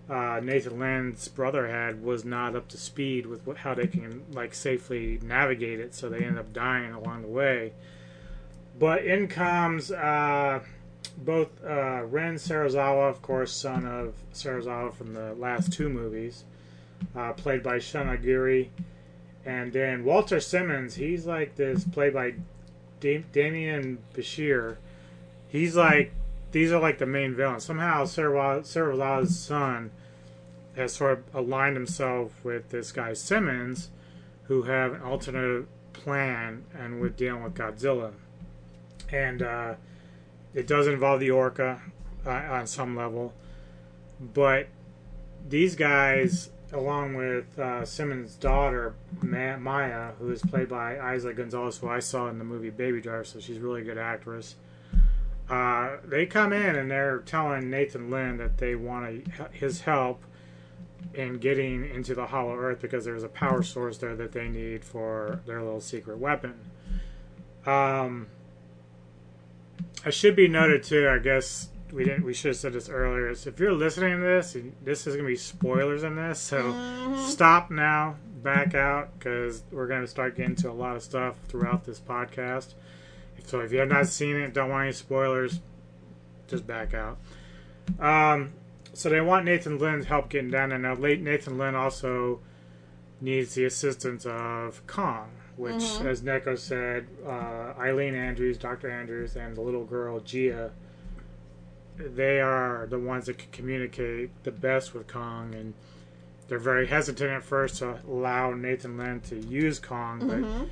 uh, 0.09 0.39
Nathan 0.43 0.79
Lind's 0.79 1.27
brother 1.27 1.67
had 1.67 2.03
was 2.03 2.25
not 2.25 2.55
up 2.55 2.67
to 2.69 2.77
speed 2.77 3.27
with 3.27 3.45
what, 3.45 3.57
how 3.57 3.75
they 3.75 3.87
can 3.87 4.23
like 4.31 4.55
safely 4.55 5.19
navigate 5.21 5.79
it, 5.79 5.93
so 5.93 6.09
they 6.09 6.23
end 6.25 6.39
up 6.39 6.51
dying 6.51 6.93
along 6.93 7.21
the 7.21 7.27
way. 7.27 7.73
But 8.79 9.05
in 9.05 9.27
comes 9.27 9.91
uh, 9.91 10.61
both 11.17 11.49
uh, 11.63 12.03
Ren 12.05 12.35
Serizawa, 12.35 13.09
of 13.09 13.21
course, 13.21 13.51
son 13.51 13.85
of 13.85 14.13
Serizawa 14.33 14.93
from 14.93 15.13
the 15.13 15.33
last 15.35 15.73
two 15.73 15.89
movies, 15.89 16.43
uh, 17.15 17.33
played 17.33 17.61
by 17.61 17.79
Shun 17.79 18.07
Oguri, 18.07 18.69
and 19.45 19.73
then 19.73 20.03
Walter 20.03 20.39
Simmons. 20.39 20.95
He's 20.95 21.25
like 21.25 21.55
this, 21.55 21.83
played 21.83 22.13
by 22.13 22.35
da- 22.99 23.23
Demián 23.33 23.97
Bichir. 24.13 24.77
He's 25.47 25.75
like 25.75 26.13
these 26.51 26.71
are 26.71 26.79
like 26.79 26.97
the 26.97 27.05
main 27.05 27.35
villains. 27.35 27.63
Somehow 27.63 28.05
Serizawa's 28.05 29.39
son 29.39 29.91
has 30.75 30.93
sort 30.93 31.19
of 31.19 31.35
aligned 31.35 31.75
himself 31.75 32.43
with 32.43 32.69
this 32.69 32.91
guy 32.91 33.13
Simmons, 33.13 33.89
who 34.43 34.63
have 34.63 34.93
an 34.93 35.01
alternate 35.01 35.67
plan 35.93 36.63
and 36.77 36.99
with 37.01 37.17
dealing 37.17 37.43
with 37.43 37.53
Godzilla. 37.53 38.13
And 39.11 39.41
uh, 39.41 39.75
it 40.53 40.67
does 40.67 40.87
involve 40.87 41.19
the 41.19 41.31
Orca 41.31 41.81
uh, 42.25 42.29
on 42.29 42.67
some 42.67 42.95
level, 42.95 43.33
but 44.19 44.67
these 45.47 45.75
guys, 45.75 46.49
along 46.73 47.15
with 47.15 47.57
uh, 47.57 47.85
Simmons' 47.85 48.35
daughter 48.35 48.93
Ma- 49.21 49.57
Maya, 49.57 50.11
who 50.19 50.31
is 50.31 50.41
played 50.41 50.69
by 50.69 50.95
Eiza 50.95 51.35
Gonzalez, 51.35 51.77
who 51.77 51.89
I 51.89 51.99
saw 51.99 52.27
in 52.27 52.37
the 52.37 52.45
movie 52.45 52.69
Baby 52.69 53.01
Driver, 53.01 53.23
so 53.23 53.39
she's 53.39 53.57
a 53.57 53.61
really 53.61 53.83
good 53.83 53.97
actress. 53.97 54.55
Uh, 55.49 55.97
they 56.05 56.25
come 56.25 56.53
in 56.53 56.75
and 56.75 56.91
they're 56.91 57.19
telling 57.19 57.69
Nathan 57.69 58.11
Lind 58.11 58.39
that 58.39 58.59
they 58.59 58.75
want 58.75 59.05
a, 59.07 59.49
his 59.51 59.81
help 59.81 60.23
in 61.13 61.39
getting 61.39 61.89
into 61.89 62.13
the 62.13 62.27
Hollow 62.27 62.55
Earth 62.55 62.81
because 62.81 63.03
there's 63.03 63.23
a 63.23 63.29
power 63.29 63.63
source 63.63 63.97
there 63.97 64.15
that 64.15 64.31
they 64.31 64.47
need 64.47 64.85
for 64.85 65.41
their 65.47 65.61
little 65.63 65.81
secret 65.81 66.19
weapon. 66.19 66.53
Um, 67.65 68.27
I 70.05 70.11
should 70.11 70.35
be 70.35 70.47
noted 70.47 70.83
too. 70.83 71.09
I 71.09 71.17
guess 71.17 71.69
we 71.91 72.03
didn't. 72.03 72.23
We 72.23 72.33
should 72.33 72.49
have 72.49 72.57
said 72.57 72.73
this 72.73 72.89
earlier. 72.89 73.29
Is 73.29 73.47
if 73.47 73.59
you're 73.59 73.73
listening 73.73 74.17
to 74.17 74.23
this, 74.23 74.55
this 74.83 75.07
is 75.07 75.15
going 75.15 75.25
to 75.25 75.31
be 75.31 75.35
spoilers 75.35 76.03
in 76.03 76.15
this. 76.15 76.39
So 76.39 77.15
stop 77.27 77.71
now, 77.71 78.15
back 78.43 78.75
out 78.75 79.17
because 79.17 79.63
we're 79.71 79.87
going 79.87 80.01
to 80.01 80.07
start 80.07 80.35
getting 80.35 80.55
to 80.57 80.69
a 80.69 80.73
lot 80.73 80.95
of 80.95 81.03
stuff 81.03 81.35
throughout 81.47 81.85
this 81.85 81.99
podcast. 81.99 82.73
So 83.45 83.61
if 83.61 83.71
you 83.71 83.79
have 83.79 83.89
not 83.89 84.07
seen 84.07 84.35
it, 84.35 84.53
don't 84.53 84.69
want 84.69 84.83
any 84.83 84.93
spoilers, 84.93 85.59
just 86.47 86.67
back 86.67 86.93
out. 86.93 87.17
Um, 87.99 88.51
so 88.93 89.09
they 89.09 89.21
want 89.21 89.45
Nathan 89.45 89.77
Lind's 89.79 90.05
help 90.05 90.29
getting 90.29 90.51
down 90.51 90.69
there. 90.69 90.77
Now, 90.77 90.93
late 90.93 91.21
Nathan 91.21 91.57
Lind 91.57 91.75
also 91.75 92.41
needs 93.21 93.55
the 93.55 93.65
assistance 93.65 94.25
of 94.25 94.85
Kong, 94.87 95.31
which, 95.57 95.83
as 96.01 96.21
Neko 96.21 96.57
said, 96.57 97.07
uh, 97.25 97.73
Ilene 97.77 98.13
Andrews, 98.13 98.57
Dr. 98.57 98.89
Andrews, 98.89 99.35
and 99.35 99.55
the 99.55 99.61
little 99.61 99.83
girl 99.83 100.19
Gia, 100.19 100.71
they 101.99 102.39
are 102.39 102.87
the 102.89 102.97
ones 102.99 103.25
that 103.25 103.37
can 103.37 103.51
communicate 103.51 104.43
the 104.43 104.51
best 104.51 104.93
with 104.93 105.07
Kong, 105.07 105.53
and 105.53 105.73
they're 106.47 106.57
very 106.57 106.87
hesitant 106.87 107.29
at 107.29 107.43
first 107.43 107.77
to 107.77 107.99
allow 108.07 108.53
Nathan 108.53 108.97
Lind 108.97 109.23
to 109.25 109.37
use 109.37 109.79
Kong, 109.79 110.19
but 110.19 110.39
mm-hmm. 110.39 110.65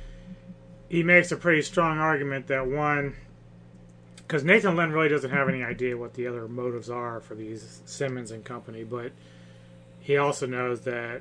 he 0.88 1.02
makes 1.02 1.30
a 1.30 1.36
pretty 1.36 1.62
strong 1.62 1.98
argument 1.98 2.46
that 2.48 2.66
one, 2.66 3.14
because 4.16 4.42
Nathan 4.42 4.74
Lind 4.74 4.92
really 4.92 5.08
doesn't 5.08 5.30
have 5.30 5.48
any 5.48 5.62
idea 5.62 5.96
what 5.96 6.14
the 6.14 6.26
other 6.26 6.48
motives 6.48 6.90
are 6.90 7.20
for 7.20 7.34
these 7.34 7.82
Simmons 7.84 8.30
and 8.30 8.44
company, 8.44 8.82
but 8.82 9.12
he 10.00 10.16
also 10.16 10.46
knows 10.46 10.80
that 10.82 11.20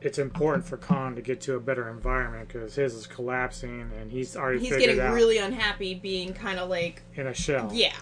it's 0.00 0.18
important 0.18 0.64
for 0.64 0.78
Kong 0.78 1.14
to 1.14 1.20
get 1.20 1.42
to 1.42 1.56
a 1.56 1.60
better 1.60 1.90
environment 1.90 2.48
because 2.48 2.74
his 2.74 2.94
is 2.94 3.06
collapsing 3.06 3.90
and 4.00 4.10
he's 4.10 4.34
already 4.34 4.60
He's 4.60 4.70
getting 4.70 4.98
really 5.12 5.36
unhappy 5.36 5.94
being 5.94 6.32
kind 6.32 6.58
of 6.58 6.70
like, 6.70 7.02
in 7.14 7.26
a 7.26 7.34
shell. 7.34 7.70
yeah. 7.72 7.92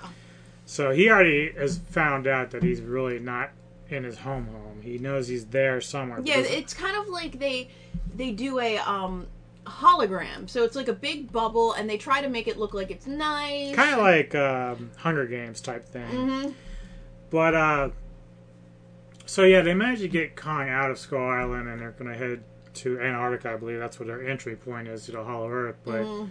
So 0.68 0.90
he 0.90 1.08
already 1.08 1.50
has 1.52 1.78
found 1.78 2.26
out 2.26 2.50
that 2.50 2.62
he's 2.62 2.82
really 2.82 3.18
not 3.18 3.52
in 3.88 4.04
his 4.04 4.18
home 4.18 4.48
home. 4.48 4.82
He 4.82 4.98
knows 4.98 5.26
he's 5.26 5.46
there 5.46 5.80
somewhere. 5.80 6.20
Yeah, 6.22 6.40
it's 6.40 6.74
kind 6.74 6.94
of 6.94 7.08
like 7.08 7.38
they 7.38 7.70
they 8.14 8.32
do 8.32 8.60
a 8.60 8.76
um 8.76 9.28
hologram. 9.64 10.46
So 10.48 10.64
it's 10.64 10.76
like 10.76 10.88
a 10.88 10.92
big 10.92 11.32
bubble 11.32 11.72
and 11.72 11.88
they 11.88 11.96
try 11.96 12.20
to 12.20 12.28
make 12.28 12.48
it 12.48 12.58
look 12.58 12.74
like 12.74 12.90
it's 12.90 13.06
nice. 13.06 13.74
kind 13.74 13.94
of 13.94 14.00
like 14.00 14.34
um, 14.34 14.90
Hunger 14.98 15.24
Games 15.24 15.62
type 15.62 15.88
thing. 15.88 16.10
Mhm. 16.10 16.54
But 17.30 17.54
uh, 17.54 17.90
so 19.24 19.44
yeah, 19.44 19.62
they 19.62 19.72
managed 19.72 20.02
to 20.02 20.08
get 20.08 20.36
Kong 20.36 20.68
out 20.68 20.90
of 20.90 20.98
Skull 20.98 21.30
Island, 21.30 21.66
and 21.68 21.80
they're 21.80 21.92
going 21.92 22.12
to 22.12 22.18
head 22.18 22.42
to 22.74 23.00
Antarctica. 23.00 23.52
I 23.54 23.56
believe 23.56 23.78
that's 23.78 23.98
what 23.98 24.06
their 24.08 24.22
entry 24.26 24.54
point 24.54 24.86
is 24.86 25.06
to 25.06 25.12
the 25.12 25.24
Hollow 25.24 25.48
Earth. 25.48 25.76
But 25.82 26.02
Mhm. 26.02 26.30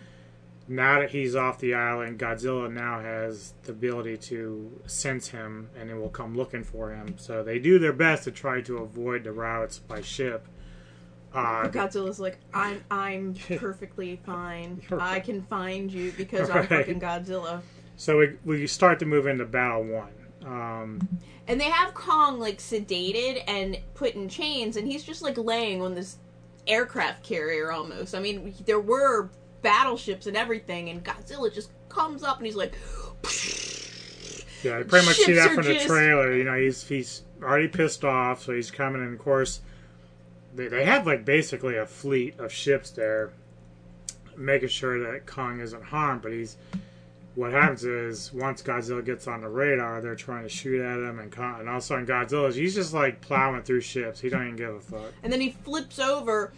Now 0.67 0.99
that 0.99 1.11
he's 1.11 1.35
off 1.35 1.59
the 1.59 1.73
island, 1.73 2.19
Godzilla 2.19 2.71
now 2.71 2.99
has 2.99 3.53
the 3.63 3.71
ability 3.71 4.17
to 4.17 4.81
sense 4.85 5.29
him, 5.29 5.69
and 5.79 5.89
it 5.89 5.95
will 5.95 6.09
come 6.09 6.35
looking 6.35 6.63
for 6.63 6.91
him. 6.93 7.17
So 7.17 7.43
they 7.43 7.57
do 7.59 7.79
their 7.79 7.93
best 7.93 8.23
to 8.25 8.31
try 8.31 8.61
to 8.61 8.77
avoid 8.79 9.23
the 9.23 9.31
routes 9.31 9.79
by 9.79 10.01
ship. 10.01 10.47
Uh, 11.33 11.67
Godzilla's 11.69 12.19
like, 12.19 12.39
I'm 12.53 12.83
I'm 12.89 13.33
perfectly 13.57 14.19
fine. 14.25 14.81
I 14.99 15.19
can 15.19 15.41
find 15.43 15.91
you 15.91 16.11
because 16.17 16.49
I'm 16.49 16.57
Right. 16.57 16.69
fucking 16.69 16.99
Godzilla. 16.99 17.61
so 17.95 18.17
we, 18.17 18.35
we 18.45 18.67
start 18.67 18.99
to 18.99 19.05
move 19.05 19.27
into 19.27 19.45
Battle 19.45 19.83
One. 19.83 20.13
Um, 20.45 20.99
And 21.47 21.59
they 21.59 21.65
have 21.69 21.93
Kong 21.93 22.39
like 22.39 22.57
sedated 22.59 23.43
and 23.47 23.77
put 23.93 24.15
in 24.15 24.27
chains, 24.29 24.77
and 24.77 24.87
he's 24.87 25.03
just 25.03 25.21
like 25.21 25.37
laying 25.37 25.81
on 25.81 25.95
this 25.95 26.17
aircraft 26.65 27.23
carrier 27.23 27.71
almost. 27.71 28.15
I 28.15 28.19
mean, 28.19 28.53
there 28.65 28.79
were 28.79 29.29
battleships 29.61 30.27
and 30.27 30.35
everything, 30.37 30.89
and 30.89 31.03
Godzilla 31.03 31.53
just 31.53 31.71
comes 31.89 32.23
up 32.23 32.37
and 32.37 32.45
he's 32.45 32.55
like, 32.55 32.73
Yeah, 34.63 34.79
you 34.79 34.85
pretty 34.85 35.05
much 35.05 35.17
see 35.17 35.33
that 35.33 35.51
from 35.53 35.65
the 35.65 35.73
just- 35.75 35.85
trailer. 35.87 36.33
You 36.35 36.43
know, 36.43 36.55
he's 36.57 36.87
he's 36.87 37.21
already 37.41 37.67
pissed 37.67 38.03
off, 38.03 38.43
so 38.43 38.53
he's 38.53 38.71
coming. 38.71 39.01
And 39.01 39.13
of 39.13 39.19
course, 39.19 39.61
they 40.55 40.67
they 40.67 40.83
have 40.83 41.05
like 41.05 41.25
basically 41.25 41.77
a 41.77 41.85
fleet 41.85 42.39
of 42.39 42.51
ships 42.51 42.89
there, 42.89 43.31
making 44.35 44.69
sure 44.69 44.99
that 45.11 45.27
Kong 45.27 45.59
isn't 45.61 45.83
harmed. 45.83 46.23
But 46.23 46.31
he's 46.31 46.57
what 47.35 47.51
happens 47.51 47.83
is 47.85 48.33
once 48.33 48.63
Godzilla 48.63 49.05
gets 49.05 49.27
on 49.27 49.41
the 49.41 49.47
radar, 49.47 50.01
they're 50.01 50.15
trying 50.15 50.41
to 50.43 50.49
shoot 50.49 50.81
at 50.81 50.97
him, 50.97 51.19
and 51.19 51.31
Kong, 51.31 51.59
and 51.59 51.69
all 51.69 51.77
of 51.77 51.83
a 51.83 51.85
sudden 51.85 52.07
Godzilla's 52.07 52.55
he's 52.55 52.73
just 52.73 52.95
like 52.95 53.21
plowing 53.21 53.61
through 53.61 53.81
ships. 53.81 54.19
He 54.19 54.29
don't 54.29 54.41
even 54.43 54.55
give 54.55 54.73
a 54.73 54.79
fuck. 54.79 55.13
and 55.21 55.31
then 55.31 55.39
he 55.39 55.51
flips 55.51 55.99
over. 55.99 56.51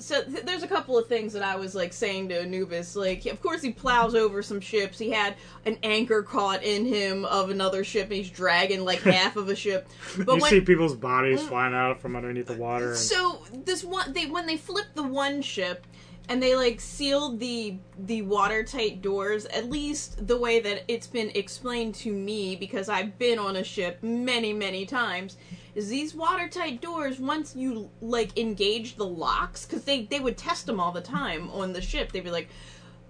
So 0.00 0.22
th- 0.22 0.44
there's 0.44 0.62
a 0.62 0.68
couple 0.68 0.98
of 0.98 1.06
things 1.06 1.32
that 1.32 1.42
I 1.42 1.56
was 1.56 1.74
like 1.74 1.92
saying 1.92 2.28
to 2.30 2.40
Anubis. 2.40 2.96
Like, 2.96 3.26
of 3.26 3.40
course, 3.40 3.62
he 3.62 3.72
plows 3.72 4.14
over 4.14 4.42
some 4.42 4.60
ships. 4.60 4.98
He 4.98 5.10
had 5.10 5.36
an 5.66 5.78
anchor 5.82 6.22
caught 6.22 6.62
in 6.62 6.84
him 6.84 7.24
of 7.26 7.50
another 7.50 7.84
ship, 7.84 8.04
and 8.04 8.14
he's 8.14 8.30
dragging 8.30 8.84
like 8.84 9.00
half 9.02 9.36
of 9.36 9.48
a 9.48 9.56
ship. 9.56 9.88
But 10.16 10.34
you 10.34 10.40
when 10.40 10.50
see 10.50 10.60
people's 10.60 10.96
bodies 10.96 11.42
flying 11.42 11.74
out 11.74 12.00
from 12.00 12.16
underneath 12.16 12.46
the 12.46 12.54
water. 12.54 12.90
And, 12.90 12.98
So 12.98 13.42
this 13.52 13.84
one, 13.84 14.12
they 14.12 14.26
when 14.26 14.46
they 14.46 14.56
flipped 14.56 14.94
the 14.96 15.02
one 15.02 15.42
ship, 15.42 15.86
and 16.28 16.42
they 16.42 16.54
like 16.54 16.80
sealed 16.80 17.40
the 17.40 17.76
the 17.98 18.22
watertight 18.22 19.02
doors. 19.02 19.46
At 19.46 19.68
least 19.68 20.26
the 20.26 20.38
way 20.38 20.60
that 20.60 20.84
it's 20.88 21.06
been 21.06 21.30
explained 21.34 21.94
to 21.96 22.12
me, 22.12 22.56
because 22.56 22.88
I've 22.88 23.18
been 23.18 23.38
on 23.38 23.56
a 23.56 23.64
ship 23.64 23.98
many 24.02 24.52
many 24.52 24.86
times, 24.86 25.36
is 25.74 25.88
these 25.88 26.14
watertight 26.14 26.80
doors. 26.80 27.18
Once 27.18 27.54
you 27.56 27.90
like 28.00 28.38
engage 28.38 28.96
the 28.96 29.06
locks, 29.06 29.66
because 29.66 29.84
they 29.84 30.04
they 30.04 30.20
would 30.20 30.36
test 30.36 30.66
them 30.66 30.80
all 30.80 30.92
the 30.92 31.00
time 31.00 31.50
on 31.50 31.72
the 31.72 31.82
ship. 31.82 32.12
They'd 32.12 32.24
be 32.24 32.30
like. 32.30 32.48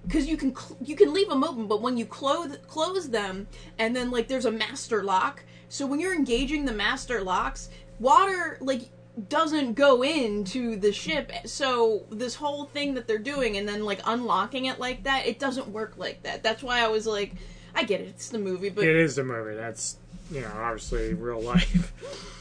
Because 0.07 0.27
you 0.27 0.39
can 0.39 0.57
cl- 0.57 0.79
you 0.83 0.97
can 0.97 1.13
leave 1.13 1.29
them 1.29 1.45
open, 1.45 1.67
but 1.67 1.83
when 1.83 1.99
you 1.99 2.07
close 2.07 2.57
close 2.67 3.11
them, 3.11 3.47
and 3.79 3.95
then 3.95 4.11
like 4.11 4.29
there's 4.29 4.47
a 4.47 4.51
master 4.51 5.03
lock. 5.05 5.45
So 5.69 5.85
when 5.85 6.01
you're 6.01 6.15
engaging 6.15 6.65
the 6.65 6.73
master 6.73 7.23
locks, 7.23 7.69
water 7.99 8.57
like 8.63 8.89
doesn't 9.29 9.75
go 9.75 10.03
into 10.03 10.77
the 10.77 10.93
ship 10.93 11.31
so 11.45 12.07
this 12.11 12.35
whole 12.35 12.65
thing 12.65 12.95
that 12.95 13.07
they're 13.07 13.19
doing 13.19 13.57
and 13.59 13.69
then 13.69 13.85
like 13.85 14.01
unlocking 14.07 14.67
it 14.67 14.79
like 14.79 15.03
that 15.03 15.27
it 15.27 15.39
doesn't 15.39 15.69
work 15.69 15.95
like 15.99 16.23
that 16.23 16.43
that's 16.43 16.63
why 16.63 16.81
i 16.81 16.87
was 16.87 17.07
like 17.07 17.35
i 17.75 17.83
get 17.83 18.01
it 18.01 18.09
it's 18.09 18.31
the 18.31 18.39
movie 18.39 18.71
but 18.71 18.85
it 18.85 18.97
is 18.97 19.17
the 19.17 19.25
movie. 19.25 19.55
That's 19.55 19.97
you 20.31 20.41
know 20.41 20.53
obviously 20.57 21.13
real 21.15 21.41
life. 21.41 21.93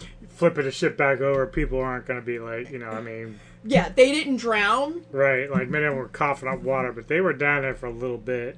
Flipping 0.39 0.65
a 0.65 0.71
ship 0.71 0.95
back 0.95 1.19
over, 1.19 1.45
people 1.45 1.81
aren't 1.81 2.05
going 2.05 2.17
to 2.17 2.25
be 2.25 2.39
like 2.39 2.71
you 2.71 2.79
know. 2.79 2.87
I 2.87 3.01
mean, 3.01 3.41
yeah 3.65 3.89
they 3.89 4.13
didn't 4.13 4.37
drown 4.37 5.03
Right, 5.11 5.51
like 5.51 5.67
many 5.67 5.83
of 5.83 5.91
them 5.91 5.97
were 5.97 6.07
coughing 6.07 6.47
up 6.47 6.61
water, 6.61 6.93
but 6.93 7.09
they 7.09 7.19
were 7.19 7.33
down 7.33 7.63
there 7.63 7.75
for 7.75 7.87
a 7.87 7.91
little 7.91 8.17
bit. 8.17 8.57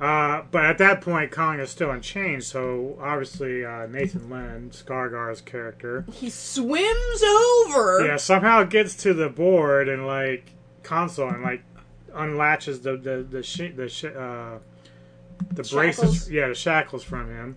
Uh, 0.00 0.42
but 0.52 0.64
at 0.64 0.78
that 0.78 1.00
point, 1.00 1.32
Kong 1.32 1.58
is 1.58 1.68
still 1.68 1.90
in 1.90 2.00
chains, 2.00 2.46
so 2.46 2.96
obviously 3.02 3.64
uh, 3.64 3.86
Nathan 3.86 4.30
Lind, 4.30 4.70
Skarsgård's 4.70 5.40
character, 5.40 6.06
he 6.12 6.30
swims 6.30 7.22
over 7.24 8.06
yeah, 8.06 8.16
somehow 8.16 8.62
gets 8.62 8.94
to 8.94 9.12
the 9.12 9.28
board 9.28 9.88
and 9.88 10.06
like 10.06 10.52
console 10.84 11.28
and 11.28 11.42
like 11.42 11.64
unlatches 12.14 12.82
the 12.82 12.96
the 12.96 13.26
the 13.28 13.42
shi 13.42 13.66
the 13.66 13.88
shi 13.88 14.06
uh, 14.16 14.58
the 15.50 15.64
braces, 15.64 16.30
yeah, 16.30 16.46
the 16.46 16.54
shackles 16.54 17.02
from 17.02 17.28
him. 17.28 17.56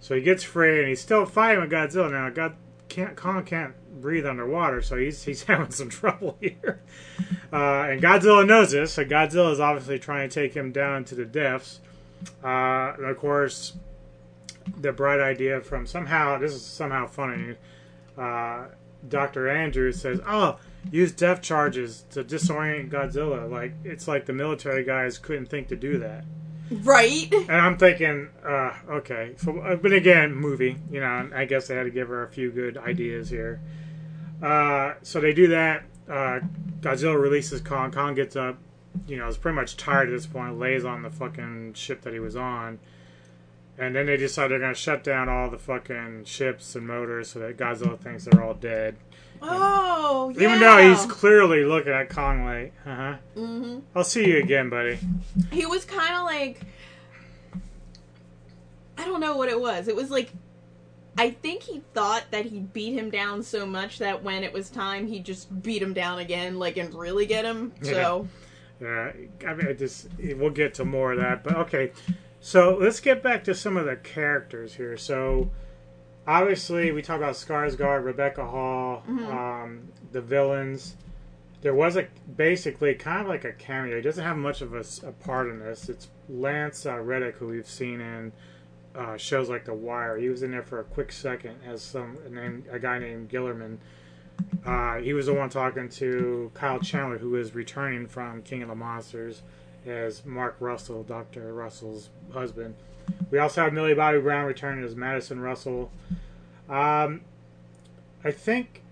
So 0.00 0.16
he 0.16 0.22
gets 0.22 0.42
free, 0.42 0.80
and 0.80 0.88
he's 0.88 1.00
still 1.00 1.24
fighting 1.24 1.60
with 1.60 1.70
Godzilla. 1.70 2.10
Now, 2.10 2.30
God 2.30 2.56
can't 2.90 3.16
Kong 3.16 3.44
can't 3.44 3.74
breathe 4.00 4.26
underwater, 4.26 4.82
so 4.82 4.96
he's 4.96 5.22
he's 5.24 5.44
having 5.44 5.70
some 5.70 5.88
trouble 5.88 6.36
here. 6.40 6.82
Uh, 7.52 7.88
and 7.88 8.02
Godzilla 8.02 8.46
knows 8.46 8.72
this, 8.72 8.92
so 8.92 9.04
Godzilla 9.04 9.52
is 9.52 9.60
obviously 9.60 9.98
trying 9.98 10.28
to 10.28 10.34
take 10.34 10.54
him 10.54 10.72
down 10.72 11.04
to 11.06 11.14
the 11.14 11.24
depths. 11.24 11.80
Uh, 12.44 12.92
and 12.96 13.06
of 13.06 13.16
course, 13.16 13.72
the 14.78 14.92
bright 14.92 15.20
idea 15.20 15.60
from 15.60 15.86
somehow 15.86 16.38
this 16.38 16.52
is 16.52 16.64
somehow 16.64 17.06
funny. 17.06 17.56
Uh, 18.18 18.66
Doctor 19.08 19.48
Andrews 19.48 20.00
says, 20.00 20.20
"Oh, 20.26 20.58
use 20.90 21.12
depth 21.12 21.42
charges 21.42 22.04
to 22.10 22.22
disorient 22.22 22.90
Godzilla." 22.90 23.50
Like 23.50 23.72
it's 23.84 24.06
like 24.06 24.26
the 24.26 24.34
military 24.34 24.84
guys 24.84 25.18
couldn't 25.18 25.46
think 25.46 25.68
to 25.68 25.76
do 25.76 25.98
that. 25.98 26.24
Right 26.70 27.32
And 27.32 27.50
I'm 27.50 27.76
thinking, 27.76 28.28
uh, 28.44 28.72
okay, 28.88 29.32
so, 29.36 29.58
uh, 29.58 29.76
but 29.76 29.92
again, 29.92 30.34
movie, 30.34 30.76
you 30.90 31.00
know, 31.00 31.30
I 31.34 31.44
guess 31.44 31.68
they 31.68 31.76
had 31.76 31.84
to 31.84 31.90
give 31.90 32.08
her 32.08 32.22
a 32.22 32.28
few 32.28 32.50
good 32.50 32.76
ideas 32.76 33.30
here. 33.30 33.60
Uh, 34.42 34.94
so 35.02 35.20
they 35.20 35.32
do 35.32 35.48
that. 35.48 35.84
Uh, 36.08 36.40
Godzilla 36.80 37.20
releases 37.20 37.60
Kong. 37.60 37.90
Kong 37.90 38.14
gets 38.14 38.36
up, 38.36 38.58
you 39.06 39.16
know, 39.16 39.28
is 39.28 39.36
pretty 39.36 39.56
much 39.56 39.76
tired 39.76 40.08
at 40.08 40.12
this 40.12 40.26
point, 40.26 40.58
lays 40.58 40.84
on 40.84 41.02
the 41.02 41.10
fucking 41.10 41.74
ship 41.74 42.02
that 42.02 42.12
he 42.12 42.20
was 42.20 42.36
on. 42.36 42.78
And 43.78 43.96
then 43.96 44.06
they 44.06 44.16
decide 44.16 44.48
they're 44.50 44.58
to 44.58 44.74
shut 44.74 45.02
down 45.02 45.28
all 45.28 45.48
the 45.48 45.58
fucking 45.58 46.24
ships 46.24 46.74
and 46.74 46.86
motors 46.86 47.30
so 47.30 47.38
that 47.38 47.56
Godzilla 47.56 47.98
thinks 47.98 48.24
they're 48.24 48.42
all 48.42 48.54
dead. 48.54 48.96
Oh 49.42 50.32
yeah 50.36 50.42
Even 50.48 50.60
though 50.60 50.88
he's 50.88 51.06
clearly 51.06 51.64
looking 51.64 51.92
at 51.92 52.08
Kong 52.10 52.44
like, 52.44 52.72
uh 52.86 52.94
huh, 52.94 53.16
hmm 53.34 53.78
I'll 53.94 54.04
see 54.04 54.26
you 54.28 54.38
again, 54.38 54.68
buddy. 54.70 54.98
he 55.50 55.66
was 55.66 55.84
kind 55.84 56.14
of 56.14 56.24
like 56.24 56.60
i 58.98 59.04
don't 59.04 59.20
know 59.20 59.36
what 59.36 59.48
it 59.48 59.58
was 59.58 59.88
it 59.88 59.96
was 59.96 60.10
like 60.10 60.30
I 61.18 61.30
think 61.30 61.64
he 61.64 61.82
thought 61.92 62.24
that 62.30 62.46
he 62.46 62.60
beat 62.60 62.92
him 62.94 63.10
down 63.10 63.42
so 63.42 63.66
much 63.66 63.98
that 63.98 64.22
when 64.22 64.42
it 64.44 64.52
was 64.52 64.70
time, 64.70 65.06
he 65.06 65.18
just 65.18 65.62
beat 65.62 65.82
him 65.82 65.92
down 65.92 66.18
again, 66.20 66.58
like 66.58 66.76
and 66.78 66.94
really 66.94 67.26
get 67.26 67.44
him. 67.44 67.72
So 67.82 68.28
Yeah, 68.80 69.12
I 69.46 69.54
mean, 69.54 69.66
I 69.66 69.72
just 69.74 70.08
we'll 70.18 70.50
get 70.50 70.72
to 70.74 70.84
more 70.84 71.12
of 71.12 71.18
that, 71.18 71.42
but 71.44 71.56
okay. 71.56 71.92
So 72.40 72.78
let's 72.80 73.00
get 73.00 73.22
back 73.22 73.44
to 73.44 73.54
some 73.54 73.76
of 73.76 73.84
the 73.84 73.96
characters 73.96 74.74
here. 74.76 74.96
So 74.96 75.50
obviously, 76.30 76.92
we 76.92 77.02
talk 77.02 77.16
about 77.16 77.34
Skarsgård, 77.34 78.04
Rebecca 78.04 78.46
Hall, 78.46 79.02
um, 79.30 79.88
the 80.12 80.20
villains. 80.20 80.96
There 81.62 81.74
was 81.74 81.96
a 81.96 82.06
basically 82.36 82.94
kind 82.94 83.20
of 83.20 83.26
like 83.28 83.44
a 83.44 83.52
cameo. 83.52 83.96
He 83.96 84.02
doesn't 84.02 84.24
have 84.24 84.36
much 84.36 84.62
of 84.62 84.72
a 84.72 85.12
part 85.12 85.48
in 85.48 85.58
this. 85.58 85.88
It's 85.88 86.08
Lance 86.28 86.86
uh, 86.86 86.98
Reddick, 87.00 87.36
who 87.36 87.48
we've 87.48 87.66
seen 87.66 88.00
in 88.00 88.32
uh, 88.94 89.16
shows 89.16 89.48
like 89.50 89.64
The 89.64 89.74
Wire. 89.74 90.16
He 90.16 90.28
was 90.28 90.42
in 90.42 90.52
there 90.52 90.62
for 90.62 90.80
a 90.80 90.84
quick 90.84 91.12
second 91.12 91.56
as 91.66 91.82
some 91.82 92.16
name, 92.30 92.64
a 92.70 92.78
guy 92.78 92.98
named 92.98 93.28
Guillermin. 93.28 93.78
Uh, 94.64 94.96
he 94.96 95.12
was 95.12 95.26
the 95.26 95.34
one 95.34 95.50
talking 95.50 95.88
to 95.88 96.50
Kyle 96.54 96.80
Chandler, 96.80 97.18
who 97.18 97.36
is 97.36 97.54
returning 97.54 98.06
from 98.06 98.42
King 98.42 98.62
of 98.62 98.68
the 98.68 98.74
Monsters 98.74 99.42
as 99.86 100.24
Mark 100.24 100.56
Russell, 100.60 101.02
Dr. 101.02 101.52
Russell's 101.52 102.10
husband. 102.32 102.74
We 103.30 103.38
also 103.38 103.62
have 103.62 103.72
Millie 103.72 103.94
Bobby 103.94 104.20
Brown 104.20 104.46
returning 104.46 104.84
as 104.84 104.96
Madison 104.96 105.40
Russell. 105.40 105.90
Um, 106.68 107.22
I 108.24 108.30
think 108.30 108.82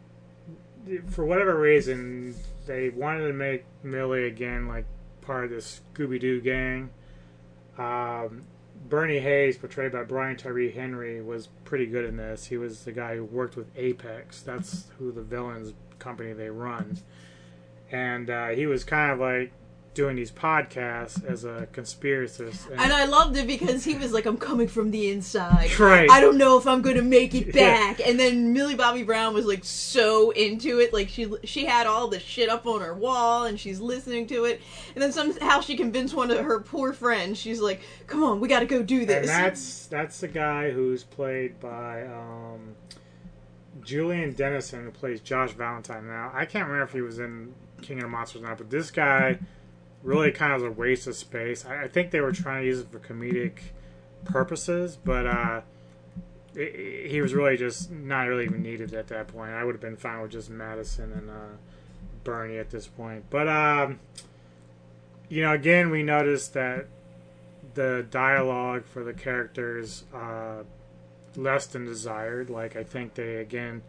for 1.08 1.24
whatever 1.24 1.58
reason 1.58 2.34
they 2.66 2.88
wanted 2.88 3.26
to 3.26 3.32
make 3.32 3.64
Millie 3.82 4.26
again 4.26 4.68
like 4.68 4.86
part 5.20 5.44
of 5.44 5.50
this 5.50 5.80
Scooby 5.94 6.20
Doo 6.20 6.40
gang. 6.40 6.90
Um, 7.76 8.44
Bernie 8.88 9.18
Hayes, 9.18 9.58
portrayed 9.58 9.92
by 9.92 10.04
Brian 10.04 10.36
Tyree 10.36 10.70
Henry, 10.70 11.20
was 11.20 11.48
pretty 11.64 11.86
good 11.86 12.04
in 12.04 12.16
this. 12.16 12.46
He 12.46 12.56
was 12.56 12.84
the 12.84 12.92
guy 12.92 13.16
who 13.16 13.24
worked 13.24 13.56
with 13.56 13.70
Apex. 13.76 14.40
That's 14.40 14.86
who 14.98 15.12
the 15.12 15.22
villains 15.22 15.74
company 15.98 16.32
they 16.32 16.48
run, 16.48 16.98
and 17.90 18.30
uh, 18.30 18.48
he 18.48 18.66
was 18.66 18.84
kind 18.84 19.12
of 19.12 19.18
like 19.18 19.52
doing 19.98 20.14
these 20.14 20.30
podcasts 20.30 21.24
as 21.24 21.42
a 21.44 21.66
conspiracist. 21.72 22.70
And 22.70 22.92
I 22.92 23.04
loved 23.06 23.36
it 23.36 23.48
because 23.48 23.82
he 23.82 23.96
was 23.96 24.12
like, 24.12 24.26
"I'm 24.26 24.36
coming 24.38 24.68
from 24.68 24.92
the 24.92 25.10
inside. 25.10 25.76
Right. 25.76 26.08
I 26.08 26.20
don't 26.20 26.38
know 26.38 26.56
if 26.56 26.68
I'm 26.68 26.82
going 26.82 26.94
to 26.94 27.02
make 27.02 27.34
it 27.34 27.46
Yeah. 27.54 27.94
back." 27.94 28.00
And 28.06 28.16
then 28.18 28.52
Millie 28.52 28.76
Bobby 28.76 29.02
Brown 29.02 29.34
was 29.34 29.44
like 29.44 29.64
so 29.64 30.30
into 30.30 30.78
it, 30.78 30.92
like 30.92 31.08
she 31.08 31.26
she 31.42 31.64
had 31.66 31.88
all 31.88 32.06
the 32.06 32.20
shit 32.20 32.48
up 32.48 32.64
on 32.64 32.80
her 32.80 32.94
wall 32.94 33.44
and 33.46 33.58
she's 33.58 33.80
listening 33.80 34.28
to 34.28 34.44
it. 34.44 34.60
And 34.94 35.02
then 35.02 35.10
somehow 35.10 35.60
she 35.62 35.76
convinced 35.76 36.14
one 36.14 36.30
of 36.30 36.38
her 36.44 36.60
poor 36.60 36.92
friends. 36.92 37.36
She's 37.36 37.60
like, 37.60 37.80
"Come 38.06 38.22
on, 38.22 38.38
we 38.38 38.46
got 38.46 38.60
to 38.60 38.66
go 38.66 38.84
do 38.84 39.04
this." 39.04 39.28
And 39.28 39.44
that's 39.44 39.86
that's 39.86 40.20
the 40.20 40.28
guy 40.28 40.70
who's 40.70 41.02
played 41.02 41.58
by 41.58 42.02
um, 42.06 42.76
Julian 43.82 44.32
Dennison, 44.32 44.84
who 44.84 44.92
plays 44.92 45.20
Josh 45.20 45.54
Valentine. 45.54 46.06
Now 46.06 46.30
I 46.32 46.44
can't 46.44 46.68
remember 46.68 46.84
if 46.84 46.92
he 46.92 47.00
was 47.00 47.18
in 47.18 47.52
King 47.82 47.96
of 47.98 48.02
the 48.04 48.08
Monsters 48.08 48.42
or 48.42 48.46
not, 48.46 48.58
but 48.58 48.70
this 48.70 48.92
guy 48.92 49.40
really 50.08 50.30
kind 50.32 50.52
of 50.52 50.62
was 50.62 50.68
a 50.70 50.72
waste 50.72 51.06
of 51.06 51.14
space. 51.16 51.64
I, 51.66 51.84
I 51.84 51.88
think 51.88 52.10
they 52.10 52.20
were 52.20 52.32
trying 52.32 52.62
to 52.62 52.66
use 52.66 52.80
it 52.80 52.90
for 52.90 52.98
comedic 52.98 53.58
purposes, 54.24 54.96
but 55.02 55.26
uh, 55.26 55.60
i 56.56 56.60
i- 56.60 57.08
he 57.08 57.20
was 57.20 57.34
really 57.34 57.56
just 57.56 57.90
not 57.90 58.22
really 58.26 58.44
even 58.44 58.62
needed 58.62 58.94
at 58.94 59.08
that 59.08 59.28
point. 59.28 59.52
I 59.52 59.64
would 59.64 59.74
have 59.74 59.82
been 59.82 59.96
fine 59.96 60.22
with 60.22 60.30
just 60.32 60.50
Madison 60.50 61.12
and 61.12 61.28
uh, 61.30 61.56
Bernie 62.24 62.58
at 62.58 62.70
this 62.70 62.86
point, 62.86 63.24
but 63.30 63.48
um, 63.48 64.00
you 65.28 65.42
know, 65.42 65.52
again, 65.52 65.90
we 65.90 66.02
noticed 66.02 66.54
that 66.54 66.86
the 67.74 68.06
dialogue 68.10 68.84
for 68.86 69.04
the 69.04 69.12
characters 69.12 70.04
uh, 70.14 70.62
less 71.36 71.66
than 71.66 71.84
desired. 71.84 72.48
Like 72.50 72.76
I 72.76 72.82
think 72.82 73.14
they 73.14 73.36
again, 73.36 73.82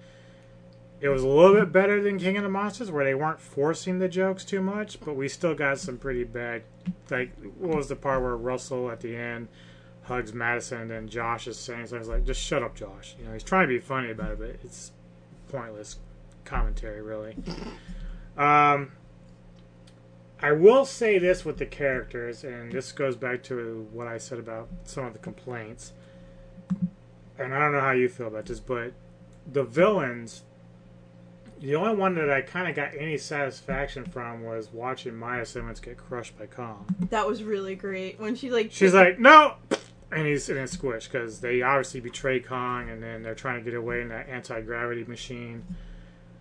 it 1.02 1.10
was 1.10 1.24
a 1.24 1.28
little 1.28 1.56
bit 1.56 1.72
better 1.72 2.02
than 2.02 2.20
King 2.20 2.38
of 2.38 2.44
the 2.44 2.50
Monsters, 2.50 2.92
where 2.92 3.06
they 3.06 3.16
weren't 3.16 3.40
forcing 3.40 4.00
the 4.00 4.08
jokes 4.08 4.44
too 4.44 4.62
much, 4.62 5.00
but 5.00 5.16
we 5.16 5.28
still 5.28 5.56
got 5.56 5.80
some 5.80 5.98
pretty 5.98 6.24
bad. 6.24 6.64
Like 7.10 7.32
what 7.58 7.78
was 7.78 7.88
the 7.88 7.96
part 7.96 8.22
where 8.22 8.36
Russell 8.36 8.92
at 8.92 9.02
the 9.02 9.16
end 9.16 9.48
hugs 10.04 10.34
Madison 10.34 10.90
and 10.90 11.10
Josh 11.10 11.48
is 11.48 11.58
saying 11.58 11.88
something 11.88 12.10
like, 12.10 12.26
"Just 12.26 12.42
shut 12.42 12.64
up, 12.64 12.76
Josh." 12.76 13.16
You 13.20 13.26
know, 13.26 13.34
he's 13.34 13.44
trying 13.44 13.68
to 13.68 13.74
be 13.74 13.80
funny 13.80 14.12
about 14.12 14.32
it, 14.32 14.40
but 14.40 14.50
it's 14.64 14.92
pointless 15.50 15.98
commentary, 16.46 17.02
really. 17.02 17.36
Um, 18.38 18.94
I 20.42 20.54
will 20.54 20.86
say 20.86 21.20
this 21.20 21.44
with 21.44 21.58
the 21.58 21.66
characters, 21.66 22.46
and 22.46 22.72
this 22.72 22.94
goes 22.94 23.18
back 23.18 23.44
to 23.44 23.90
what 23.92 24.08
I 24.08 24.18
said 24.18 24.40
about 24.40 24.70
some 24.86 25.06
of 25.06 25.12
the 25.12 25.20
complaints. 25.20 25.92
And 27.38 27.54
I 27.54 27.60
don't 27.60 27.74
know 27.74 27.82
how 27.82 27.92
you 27.92 28.08
feel 28.08 28.28
about 28.28 28.46
this, 28.46 28.62
but 28.62 28.94
the 29.46 29.64
villains, 29.66 30.44
the 31.62 31.76
only 31.76 31.96
one 31.96 32.16
that 32.16 32.30
I 32.30 32.42
kind 32.42 32.70
of 32.70 32.76
got 32.76 32.92
any 32.98 33.18
satisfaction 33.18 34.06
from 34.06 34.44
was 34.44 34.70
watching 34.72 35.16
Maya 35.16 35.46
Simmons 35.46 35.80
get 35.80 35.98
crushed 35.98 36.38
by 36.38 36.46
Kong. 36.46 36.86
that 37.10 37.28
was 37.28 37.44
really 37.44 37.76
great 37.76 38.20
when 38.20 38.36
she 38.36 38.50
like 38.50 38.72
She's 38.72 38.94
like, 38.94 39.20
no! 39.20 39.56
And 40.12 40.26
he's 40.26 40.50
in 40.50 40.58
a 40.58 40.68
squish 40.68 41.08
because 41.08 41.42
they 41.42 41.62
obviously 41.62 42.00
betray 42.00 42.40
Kong 42.40 42.90
and 42.90 43.04
then 43.04 43.22
they're 43.22 43.36
trying 43.36 43.64
to 43.64 43.70
get 43.70 43.78
away 43.78 44.02
in 44.02 44.10
that 44.10 44.28
anti 44.28 44.62
gravity 44.62 45.04
machine 45.04 45.64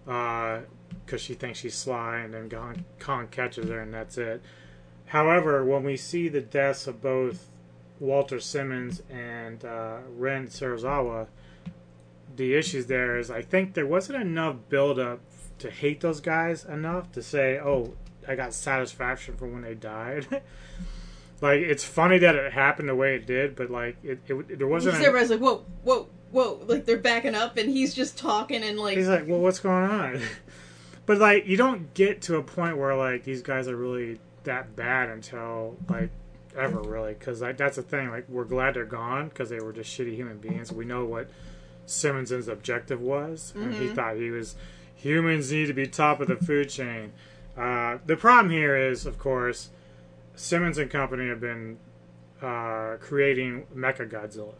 because 0.04 1.20
she 1.20 1.34
thinks 1.34 1.58
she's 1.58 1.74
sly 1.74 2.18
and 2.18 2.32
then 2.32 2.48
Kong, 2.48 2.84
Kong 2.98 3.28
catches 3.28 3.68
her 3.68 3.80
and 3.80 3.92
that's 3.92 4.16
it. 4.16 4.42
However, 5.06 5.64
when 5.64 5.84
we 5.84 5.96
see 5.96 6.28
the 6.28 6.40
deaths 6.40 6.86
of 6.86 7.02
both 7.02 7.48
Walter 8.00 8.40
Simmons 8.40 9.02
and 9.10 9.64
uh, 9.64 9.98
Ren 10.16 10.46
Serizawa, 10.48 11.26
the 12.38 12.54
issues 12.54 12.86
there 12.86 13.18
is 13.18 13.30
I 13.30 13.42
think 13.42 13.74
there 13.74 13.86
wasn't 13.86 14.22
enough 14.22 14.56
build 14.70 14.98
up 14.98 15.20
to 15.58 15.70
hate 15.70 16.00
those 16.00 16.20
guys 16.20 16.64
enough 16.64 17.12
to 17.12 17.22
say, 17.22 17.58
oh, 17.58 17.94
I 18.26 18.36
got 18.36 18.54
satisfaction 18.54 19.36
from 19.36 19.52
when 19.52 19.62
they 19.62 19.74
died. 19.74 20.26
like 21.42 21.60
it's 21.60 21.84
funny 21.84 22.18
that 22.18 22.34
it 22.34 22.52
happened 22.52 22.88
the 22.88 22.94
way 22.94 23.16
it 23.16 23.26
did, 23.26 23.56
but 23.56 23.70
like 23.70 23.96
it, 24.02 24.20
it 24.28 24.58
there 24.58 24.66
wasn't. 24.66 24.94
because 24.94 25.06
everybody's 25.06 25.30
like, 25.30 25.40
"Whoa, 25.40 25.64
whoa, 25.82 26.08
whoa!" 26.30 26.60
Like 26.66 26.84
they're 26.84 26.96
backing 26.96 27.34
up, 27.34 27.56
and 27.56 27.68
he's 27.68 27.92
just 27.92 28.16
talking 28.16 28.62
and 28.62 28.78
like 28.78 28.96
He's 28.96 29.08
like, 29.08 29.26
well, 29.26 29.40
what's 29.40 29.58
going 29.58 29.90
on? 29.90 30.20
but 31.06 31.18
like, 31.18 31.46
you 31.46 31.56
don't 31.56 31.92
get 31.94 32.22
to 32.22 32.36
a 32.36 32.42
point 32.42 32.78
where 32.78 32.94
like 32.94 33.24
these 33.24 33.42
guys 33.42 33.66
are 33.66 33.76
really 33.76 34.20
that 34.44 34.76
bad 34.76 35.08
until 35.08 35.76
like 35.88 36.10
ever 36.56 36.80
really, 36.82 37.14
because 37.14 37.40
like 37.40 37.56
that's 37.56 37.76
the 37.76 37.82
thing. 37.82 38.10
Like, 38.10 38.28
we're 38.28 38.44
glad 38.44 38.74
they're 38.74 38.84
gone 38.84 39.28
because 39.28 39.48
they 39.48 39.60
were 39.60 39.72
just 39.72 39.98
shitty 39.98 40.14
human 40.14 40.38
beings. 40.38 40.70
We 40.70 40.84
know 40.84 41.04
what 41.04 41.30
Simmons's 41.88 42.48
objective 42.48 43.00
was, 43.00 43.52
and 43.56 43.74
he 43.74 43.88
thought 43.88 44.16
he 44.16 44.30
was 44.30 44.56
humans 44.94 45.52
need 45.52 45.66
to 45.66 45.72
be 45.72 45.86
top 45.86 46.20
of 46.20 46.28
the 46.28 46.36
food 46.36 46.68
chain. 46.68 47.12
Uh, 47.56 47.98
the 48.06 48.16
problem 48.16 48.50
here 48.50 48.76
is, 48.76 49.06
of 49.06 49.18
course, 49.18 49.70
Simmons 50.34 50.78
and 50.78 50.90
company 50.90 51.28
have 51.28 51.40
been 51.40 51.78
uh, 52.40 52.96
creating 53.00 53.66
Mecha 53.74 54.08
Godzilla, 54.08 54.54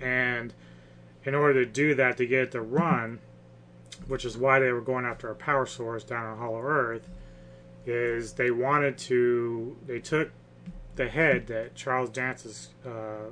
and 0.00 0.54
in 1.24 1.34
order 1.34 1.64
to 1.64 1.70
do 1.70 1.94
that, 1.94 2.16
to 2.16 2.26
get 2.26 2.42
it 2.44 2.50
to 2.52 2.60
run, 2.60 3.18
which 4.06 4.24
is 4.24 4.38
why 4.38 4.58
they 4.58 4.72
were 4.72 4.80
going 4.80 5.04
after 5.04 5.28
a 5.30 5.34
power 5.34 5.66
source 5.66 6.04
down 6.04 6.24
on 6.24 6.38
Hollow 6.38 6.62
Earth, 6.62 7.08
is 7.84 8.34
they 8.34 8.50
wanted 8.50 8.96
to. 8.98 9.76
They 9.86 10.00
took 10.00 10.30
the 10.94 11.08
head 11.08 11.46
that 11.48 11.74
Charles 11.74 12.10
Dance's 12.10 12.68
uh, 12.86 13.30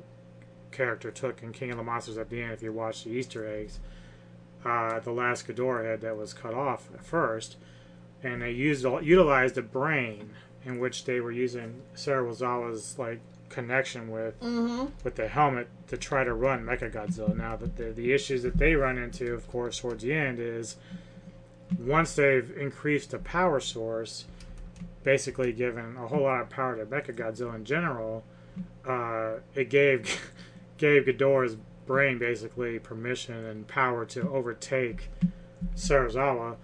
character 0.74 1.10
took 1.10 1.42
in 1.42 1.52
King 1.52 1.70
of 1.70 1.76
the 1.78 1.82
Monsters 1.82 2.18
at 2.18 2.28
the 2.28 2.42
end. 2.42 2.52
If 2.52 2.62
you 2.62 2.72
watch 2.72 3.04
the 3.04 3.10
Easter 3.10 3.48
eggs, 3.48 3.78
uh, 4.64 5.00
the 5.00 5.12
last 5.12 5.46
Ghidorah 5.46 5.84
head 5.84 6.00
that 6.02 6.16
was 6.16 6.34
cut 6.34 6.54
off 6.54 6.88
at 6.92 7.04
first, 7.04 7.56
and 8.22 8.42
they 8.42 8.50
used 8.50 8.84
utilized 8.84 9.54
the 9.54 9.62
brain 9.62 10.30
in 10.64 10.78
which 10.78 11.04
they 11.04 11.20
were 11.20 11.32
using 11.32 11.82
Serizawa's 11.94 12.98
like 12.98 13.20
connection 13.50 14.10
with 14.10 14.34
with 15.04 15.14
the 15.14 15.28
helmet 15.28 15.68
to 15.88 15.96
try 15.96 16.24
to 16.24 16.34
run 16.34 16.64
Mechagodzilla. 16.64 17.36
Now, 17.36 17.56
the, 17.56 17.66
the 17.66 17.92
the 17.92 18.12
issues 18.12 18.42
that 18.42 18.56
they 18.58 18.74
run 18.74 18.98
into, 18.98 19.32
of 19.34 19.46
course, 19.48 19.78
towards 19.78 20.02
the 20.02 20.12
end 20.12 20.38
is 20.38 20.76
once 21.78 22.14
they've 22.14 22.50
increased 22.56 23.10
the 23.10 23.18
power 23.18 23.60
source, 23.60 24.24
basically 25.02 25.52
given 25.52 25.96
a 25.96 26.06
whole 26.06 26.22
lot 26.22 26.40
of 26.40 26.50
power 26.50 26.76
to 26.76 26.86
Mechagodzilla 26.86 27.54
in 27.54 27.64
general, 27.64 28.24
uh, 28.86 29.34
it 29.54 29.68
gave 29.70 30.32
gave 30.78 31.04
Ghidorah's 31.04 31.56
brain 31.86 32.18
basically 32.18 32.78
permission 32.78 33.44
and 33.44 33.66
power 33.68 34.04
to 34.06 34.28
overtake 34.30 35.10
Serizawa, 35.76 36.56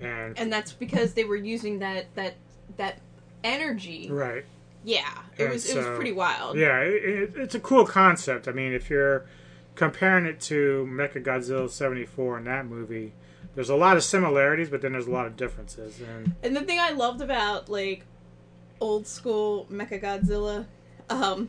and, 0.00 0.38
and 0.38 0.52
that's 0.52 0.72
because 0.72 1.14
they 1.14 1.24
were 1.24 1.36
using 1.36 1.78
that 1.80 2.06
that 2.14 2.34
that 2.76 3.00
energy. 3.44 4.08
right. 4.10 4.44
Yeah, 4.84 5.02
it 5.36 5.42
And 5.44 5.52
was 5.52 5.68
it 5.68 5.76
was 5.76 5.86
pretty 5.96 6.12
wild. 6.12 6.56
Yeah, 6.56 6.78
it, 6.78 7.04
it, 7.04 7.32
it's 7.36 7.54
a 7.56 7.60
cool 7.60 7.84
concept. 7.84 8.46
I 8.46 8.52
mean, 8.52 8.72
if 8.72 8.88
you're 8.88 9.26
comparing 9.74 10.26
it 10.26 10.40
to 10.42 10.88
Mechagodzilla 10.88 11.68
74 11.68 12.38
in 12.38 12.44
that 12.44 12.66
movie, 12.66 13.12
there's 13.56 13.68
a 13.68 13.74
lot 13.74 13.96
of 13.96 14.04
similarities, 14.04 14.70
but 14.70 14.82
then 14.82 14.92
there's 14.92 15.08
a 15.08 15.10
lot 15.10 15.26
of 15.26 15.36
differences. 15.36 16.00
And 16.00 16.36
And 16.44 16.54
the 16.54 16.60
thing 16.60 16.78
I 16.78 16.90
loved 16.90 17.20
about 17.20 17.68
like 17.68 18.04
old 18.80 19.08
school 19.08 19.66
Mechagodzilla, 19.72 20.66
um, 21.10 21.48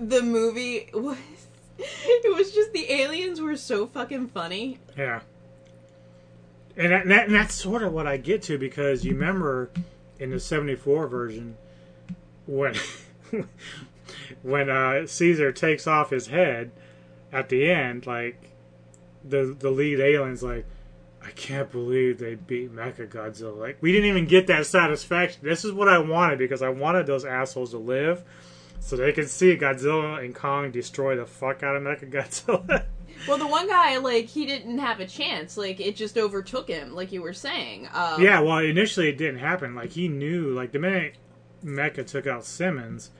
the 0.00 0.22
movie 0.22 0.90
was 0.92 1.16
it 1.78 2.36
was 2.36 2.52
just 2.52 2.72
the 2.72 2.90
aliens 2.90 3.40
were 3.40 3.56
so 3.56 3.86
fucking 3.86 4.28
funny. 4.28 4.78
yeah. 4.96 5.20
And, 6.76 6.92
that, 6.92 7.02
and, 7.02 7.10
that, 7.10 7.26
and 7.26 7.34
that's 7.34 7.54
sort 7.54 7.82
of 7.82 7.92
what 7.92 8.06
I 8.06 8.18
get 8.18 8.42
to 8.42 8.56
because 8.56 9.04
you 9.04 9.12
remember 9.12 9.70
in 10.20 10.30
the 10.30 10.38
74 10.38 11.08
version 11.08 11.56
when 12.46 12.74
when 14.42 14.70
uh, 14.70 15.06
Caesar 15.06 15.52
takes 15.52 15.86
off 15.86 16.10
his 16.10 16.28
head 16.28 16.70
at 17.32 17.48
the 17.48 17.70
end, 17.70 18.06
like 18.06 18.50
the 19.24 19.56
the 19.58 19.70
lead 19.70 20.00
alien's 20.00 20.42
like, 20.42 20.66
I 21.22 21.30
can't 21.32 21.70
believe 21.70 22.18
they 22.18 22.36
beat 22.36 22.74
Mechagodzilla. 22.74 23.56
Like 23.56 23.78
we 23.80 23.92
didn't 23.92 24.08
even 24.08 24.26
get 24.26 24.46
that 24.46 24.66
satisfaction. 24.66 25.40
This 25.42 25.64
is 25.64 25.72
what 25.72 25.88
I 25.88 25.98
wanted 25.98 26.38
because 26.38 26.62
I 26.62 26.68
wanted 26.70 27.06
those 27.06 27.24
assholes 27.24 27.72
to 27.72 27.78
live, 27.78 28.24
so 28.80 28.96
they 28.96 29.12
could 29.12 29.28
see 29.28 29.56
Godzilla 29.56 30.24
and 30.24 30.34
Kong 30.34 30.70
destroy 30.70 31.16
the 31.16 31.26
fuck 31.26 31.62
out 31.62 31.76
of 31.76 31.82
Mechagodzilla. 31.82 32.84
Well, 33.26 33.38
the 33.38 33.48
one 33.48 33.66
guy 33.66 33.96
like 33.98 34.26
he 34.26 34.46
didn't 34.46 34.78
have 34.78 35.00
a 35.00 35.06
chance. 35.06 35.56
Like 35.56 35.80
it 35.80 35.96
just 35.96 36.16
overtook 36.16 36.68
him, 36.68 36.94
like 36.94 37.10
you 37.10 37.22
were 37.22 37.32
saying. 37.32 37.88
Um, 37.92 38.22
yeah, 38.22 38.40
well, 38.40 38.58
initially 38.58 39.08
it 39.08 39.18
didn't 39.18 39.40
happen. 39.40 39.74
Like 39.74 39.90
he 39.90 40.06
knew, 40.08 40.52
like 40.52 40.72
the 40.72 40.78
minute 40.78 41.16
Mecha 41.64 42.06
took 42.06 42.26
out 42.26 42.44
Simmons, 42.44 43.10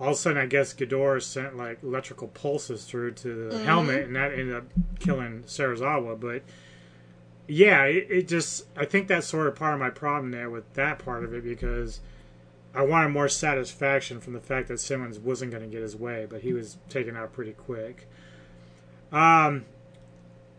all 0.00 0.08
of 0.08 0.12
a 0.14 0.16
sudden 0.16 0.38
I 0.38 0.46
guess 0.46 0.74
Ghidorah 0.74 1.22
sent 1.22 1.56
like 1.56 1.82
electrical 1.82 2.28
pulses 2.28 2.84
through 2.84 3.12
to 3.12 3.50
the 3.50 3.58
helmet, 3.64 4.04
and 4.04 4.16
that 4.16 4.32
ended 4.32 4.54
up 4.54 4.64
killing 4.98 5.44
Serizawa. 5.44 6.18
But 6.18 6.42
yeah, 7.46 7.84
it, 7.84 8.10
it 8.10 8.28
just 8.28 8.66
I 8.76 8.84
think 8.84 9.08
that's 9.08 9.26
sort 9.26 9.46
of 9.46 9.54
part 9.54 9.74
of 9.74 9.80
my 9.80 9.90
problem 9.90 10.32
there 10.32 10.50
with 10.50 10.72
that 10.74 10.98
part 10.98 11.24
of 11.24 11.32
it 11.32 11.44
because 11.44 12.00
I 12.76 12.82
wanted 12.82 13.08
more 13.08 13.28
satisfaction 13.28 14.20
from 14.20 14.34
the 14.34 14.40
fact 14.40 14.68
that 14.68 14.78
Simmons 14.78 15.18
wasn't 15.18 15.50
going 15.50 15.62
to 15.62 15.68
get 15.68 15.80
his 15.80 15.96
way, 15.96 16.26
but 16.28 16.42
he 16.42 16.52
was 16.52 16.76
taken 16.90 17.16
out 17.16 17.32
pretty 17.32 17.52
quick. 17.52 18.06
Um, 19.10 19.64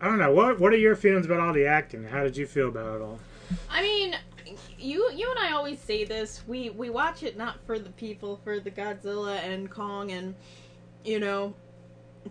I 0.02 0.08
don't 0.08 0.18
know. 0.18 0.34
What 0.34 0.60
What 0.60 0.74
are 0.74 0.78
your 0.78 0.96
feelings 0.96 1.28
about 1.28 1.40
all 1.40 1.54
the 1.54 1.68
acting? 1.68 2.04
How 2.06 2.24
did 2.24 2.36
you 2.36 2.48
feel 2.48 2.70
about 2.70 2.96
it 2.96 3.02
all? 3.04 3.20
I 3.70 3.82
mean, 3.82 4.16
you 4.80 5.12
you 5.14 5.30
and 5.30 5.40
I 5.40 5.52
always 5.54 5.80
say 5.80 6.06
this. 6.06 6.42
We 6.48 6.72
we 6.72 6.90
watch 6.90 7.22
it 7.22 7.38
not 7.38 7.60
for 7.66 7.78
the 7.78 7.92
people, 7.92 8.40
for 8.44 8.60
the 8.60 8.72
Godzilla 8.72 9.38
and 9.44 9.70
Kong, 9.70 10.12
and 10.12 10.34
you 11.04 11.20
know, 11.20 11.54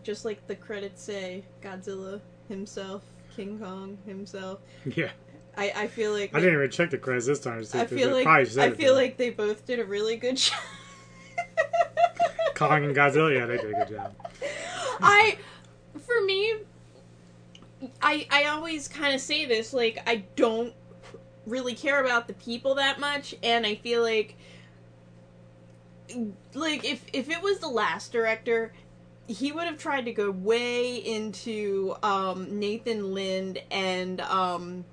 just 0.02 0.24
like 0.24 0.46
the 0.46 0.56
credits 0.56 1.02
say, 1.02 1.44
Godzilla 1.62 2.20
himself, 2.48 3.02
King 3.34 3.58
Kong 3.58 3.98
himself. 4.06 4.60
Yeah, 4.94 5.10
I 5.56 5.72
I 5.74 5.86
feel 5.86 6.12
like 6.12 6.34
I 6.34 6.40
didn't 6.40 6.54
even 6.54 6.70
check 6.70 6.90
the 6.90 6.98
credits 6.98 7.26
this 7.26 7.40
time. 7.40 7.64
I 7.74 7.86
feel 7.86 8.10
like 8.10 8.26
I 8.26 8.70
feel 8.70 8.94
like 8.94 9.16
they 9.16 9.30
both 9.30 9.66
did 9.66 9.80
a 9.80 9.84
really 9.84 10.16
good 10.16 10.36
job. 10.36 10.58
Kong 12.54 12.84
and 12.84 12.94
Godzilla. 12.94 13.34
Yeah, 13.34 13.46
they 13.46 13.56
did 13.56 13.74
a 13.74 13.84
good 13.84 13.88
job. 13.88 14.14
I, 15.00 15.38
for 16.06 16.22
me, 16.22 16.54
I 18.00 18.26
I 18.30 18.44
always 18.46 18.88
kind 18.88 19.14
of 19.14 19.20
say 19.20 19.44
this 19.44 19.72
like 19.72 19.98
I 20.06 20.24
don't 20.36 20.74
really 21.46 21.74
care 21.74 22.04
about 22.04 22.26
the 22.28 22.34
people 22.34 22.74
that 22.76 22.98
much, 22.98 23.34
and 23.42 23.66
I 23.66 23.76
feel 23.76 24.02
like 24.02 24.36
like 26.54 26.84
if 26.84 27.04
if 27.12 27.30
it 27.30 27.42
was 27.42 27.58
the 27.58 27.68
last 27.68 28.12
director. 28.12 28.72
He 29.28 29.50
would 29.50 29.64
have 29.64 29.76
tried 29.76 30.04
to 30.04 30.12
go 30.12 30.30
way 30.30 30.98
into 30.98 31.96
um, 32.04 32.60
Nathan 32.60 33.12
Lind 33.12 33.60
and 33.72 34.20
um, 34.20 34.84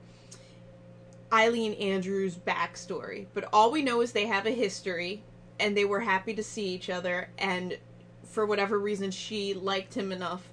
Ilene 1.34 1.82
Andrews' 1.82 2.38
backstory, 2.38 3.26
but 3.34 3.50
all 3.52 3.72
we 3.72 3.82
know 3.82 4.02
is 4.02 4.12
they 4.12 4.28
have 4.28 4.46
a 4.46 4.52
history, 4.52 5.24
and 5.60 5.76
they 5.76 5.84
were 5.84 6.02
happy 6.02 6.36
to 6.36 6.44
see 6.44 6.68
each 6.68 6.92
other, 6.92 7.30
and 7.40 7.78
for 8.24 8.46
whatever 8.46 8.78
reason, 8.78 9.10
she 9.10 9.56
liked 9.56 9.96
him 9.96 10.12
enough 10.12 10.48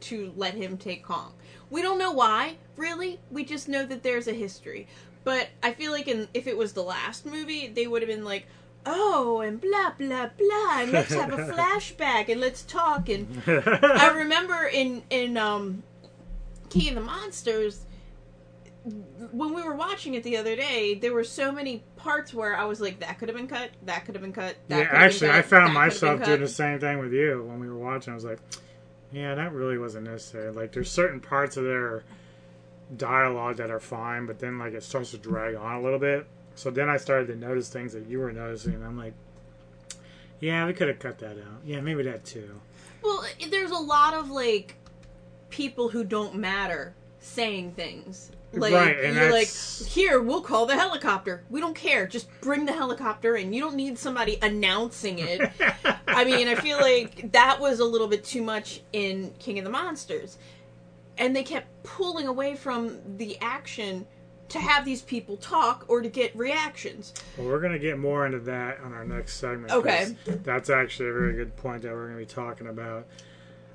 to 0.00 0.32
let 0.36 0.54
him 0.54 0.76
take 0.76 1.04
Kong. 1.04 1.32
We 1.70 1.80
don't 1.80 1.98
know 1.98 2.10
why, 2.10 2.56
really. 2.76 3.20
We 3.30 3.44
just 3.44 3.68
know 3.68 3.86
that 3.86 4.02
there's 4.02 4.26
a 4.26 4.32
history. 4.32 4.88
But 5.22 5.48
I 5.62 5.72
feel 5.72 5.92
like 5.92 6.08
in, 6.08 6.28
if 6.34 6.46
it 6.46 6.56
was 6.56 6.72
the 6.72 6.82
last 6.82 7.24
movie, 7.24 7.68
they 7.68 7.86
would 7.86 8.02
have 8.02 8.08
been 8.08 8.24
like, 8.24 8.46
oh, 8.84 9.40
and 9.40 9.60
blah, 9.60 9.92
blah, 9.96 10.30
blah, 10.36 10.80
and 10.80 10.92
let's 10.92 11.14
have 11.14 11.32
a 11.32 11.36
flashback, 11.52 12.28
and 12.28 12.40
let's 12.40 12.62
talk. 12.62 13.08
And 13.08 13.42
I 13.46 14.12
remember 14.14 14.68
in, 14.72 15.02
in 15.10 15.36
um, 15.36 15.84
King 16.68 16.90
of 16.90 16.94
the 16.96 17.00
Monsters, 17.02 17.86
when 19.32 19.54
we 19.54 19.62
were 19.62 19.74
watching 19.74 20.14
it 20.14 20.22
the 20.22 20.36
other 20.36 20.54
day, 20.54 20.94
there 20.94 21.12
were 21.12 21.24
so 21.24 21.50
many 21.50 21.82
parts 21.96 22.32
where 22.32 22.56
I 22.56 22.64
was 22.64 22.80
like, 22.80 23.00
that 23.00 23.18
could 23.18 23.28
have 23.28 23.36
been 23.36 23.48
cut, 23.48 23.70
that 23.84 24.04
could 24.04 24.14
have 24.14 24.22
been 24.22 24.32
cut. 24.32 24.56
That 24.68 24.78
yeah, 24.78 24.88
actually, 24.92 25.28
cut, 25.28 25.36
I 25.36 25.42
found 25.42 25.50
that 25.52 25.66
could 25.66 25.74
have 25.74 25.74
myself 25.74 26.24
doing 26.24 26.40
the 26.40 26.48
same 26.48 26.78
thing 26.78 26.98
with 26.98 27.12
you 27.12 27.44
when 27.46 27.58
we 27.58 27.68
were 27.68 27.76
watching. 27.76 28.12
I 28.12 28.14
was 28.14 28.24
like, 28.24 28.38
yeah, 29.12 29.34
that 29.34 29.52
really 29.52 29.78
wasn't 29.78 30.04
necessary. 30.04 30.52
Like, 30.52 30.72
there's 30.72 30.90
certain 30.90 31.20
parts 31.20 31.56
of 31.56 31.64
their 31.64 32.04
dialogue 32.96 33.56
that 33.56 33.70
are 33.70 33.80
fine, 33.80 34.26
but 34.26 34.38
then 34.38 34.58
like 34.58 34.72
it 34.72 34.82
starts 34.82 35.10
to 35.10 35.18
drag 35.18 35.56
on 35.56 35.76
a 35.76 35.82
little 35.82 35.98
bit. 35.98 36.26
So 36.54 36.70
then 36.70 36.88
I 36.88 36.96
started 36.96 37.26
to 37.28 37.36
notice 37.36 37.68
things 37.68 37.92
that 37.92 38.06
you 38.06 38.20
were 38.20 38.32
noticing, 38.32 38.74
and 38.74 38.84
I'm 38.84 38.96
like, 38.96 39.14
yeah, 40.40 40.66
we 40.66 40.72
could 40.72 40.88
have 40.88 40.98
cut 40.98 41.18
that 41.18 41.32
out. 41.32 41.62
Yeah, 41.64 41.80
maybe 41.80 42.02
that 42.04 42.24
too. 42.24 42.60
Well, 43.02 43.24
there's 43.50 43.72
a 43.72 43.78
lot 43.78 44.14
of 44.14 44.30
like 44.30 44.76
people 45.50 45.88
who 45.88 46.04
don't 46.04 46.36
matter 46.36 46.94
saying 47.18 47.72
things. 47.72 48.30
Like 48.52 48.72
Right, 48.72 48.98
and 48.98 49.16
you're 49.16 49.32
like, 49.32 49.48
here 49.48 50.20
we'll 50.22 50.40
call 50.40 50.66
the 50.66 50.74
helicopter. 50.74 51.44
We 51.50 51.60
don't 51.60 51.74
care. 51.74 52.06
Just 52.06 52.28
bring 52.40 52.64
the 52.64 52.72
helicopter, 52.72 53.34
and 53.34 53.54
you 53.54 53.60
don't 53.60 53.76
need 53.76 53.98
somebody 53.98 54.38
announcing 54.40 55.18
it. 55.18 55.50
I 56.06 56.24
mean, 56.24 56.48
I 56.48 56.54
feel 56.54 56.78
like 56.78 57.32
that 57.32 57.60
was 57.60 57.80
a 57.80 57.84
little 57.84 58.08
bit 58.08 58.24
too 58.24 58.42
much 58.42 58.82
in 58.92 59.34
King 59.38 59.58
of 59.58 59.64
the 59.64 59.70
Monsters, 59.70 60.38
and 61.18 61.34
they 61.34 61.42
kept 61.42 61.66
pulling 61.82 62.28
away 62.28 62.54
from 62.54 62.98
the 63.18 63.36
action 63.40 64.06
to 64.48 64.58
have 64.60 64.84
these 64.84 65.02
people 65.02 65.36
talk 65.36 65.84
or 65.88 66.00
to 66.00 66.08
get 66.08 66.34
reactions. 66.36 67.12
Well, 67.36 67.48
we're 67.48 67.60
gonna 67.60 67.78
get 67.78 67.98
more 67.98 68.26
into 68.26 68.38
that 68.40 68.80
on 68.80 68.92
our 68.92 69.04
next 69.04 69.38
segment. 69.38 69.72
Okay. 69.72 70.16
That's 70.24 70.70
actually 70.70 71.08
a 71.08 71.12
very 71.12 71.34
good 71.34 71.56
point 71.56 71.82
that 71.82 71.92
we're 71.92 72.06
gonna 72.06 72.18
be 72.18 72.26
talking 72.26 72.68
about. 72.68 73.06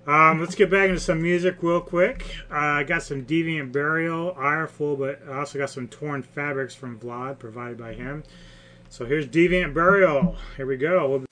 Um, 0.08 0.40
let's 0.40 0.56
get 0.56 0.72
back 0.72 0.90
into 0.90 1.00
some 1.00 1.22
music 1.22 1.58
real 1.62 1.80
quick. 1.80 2.26
Uh, 2.50 2.56
I 2.56 2.84
got 2.84 3.04
some 3.04 3.24
Deviant 3.24 3.72
Burial, 3.72 4.36
Ireful, 4.36 4.96
but 4.96 5.22
I 5.30 5.38
also 5.38 5.60
got 5.60 5.70
some 5.70 5.88
Torn 5.88 6.24
Fabriks 6.24 6.74
from 6.74 7.00
Vlad, 7.00 7.38
provided 7.38 7.78
by 7.78 7.94
him. 7.94 8.24
So 8.90 9.06
here's 9.06 9.28
Deviant 9.28 9.76
Burial. 9.76 10.38
Here 10.58 10.66
we 10.66 10.78
go. 10.78 11.08
We'll 11.08 11.26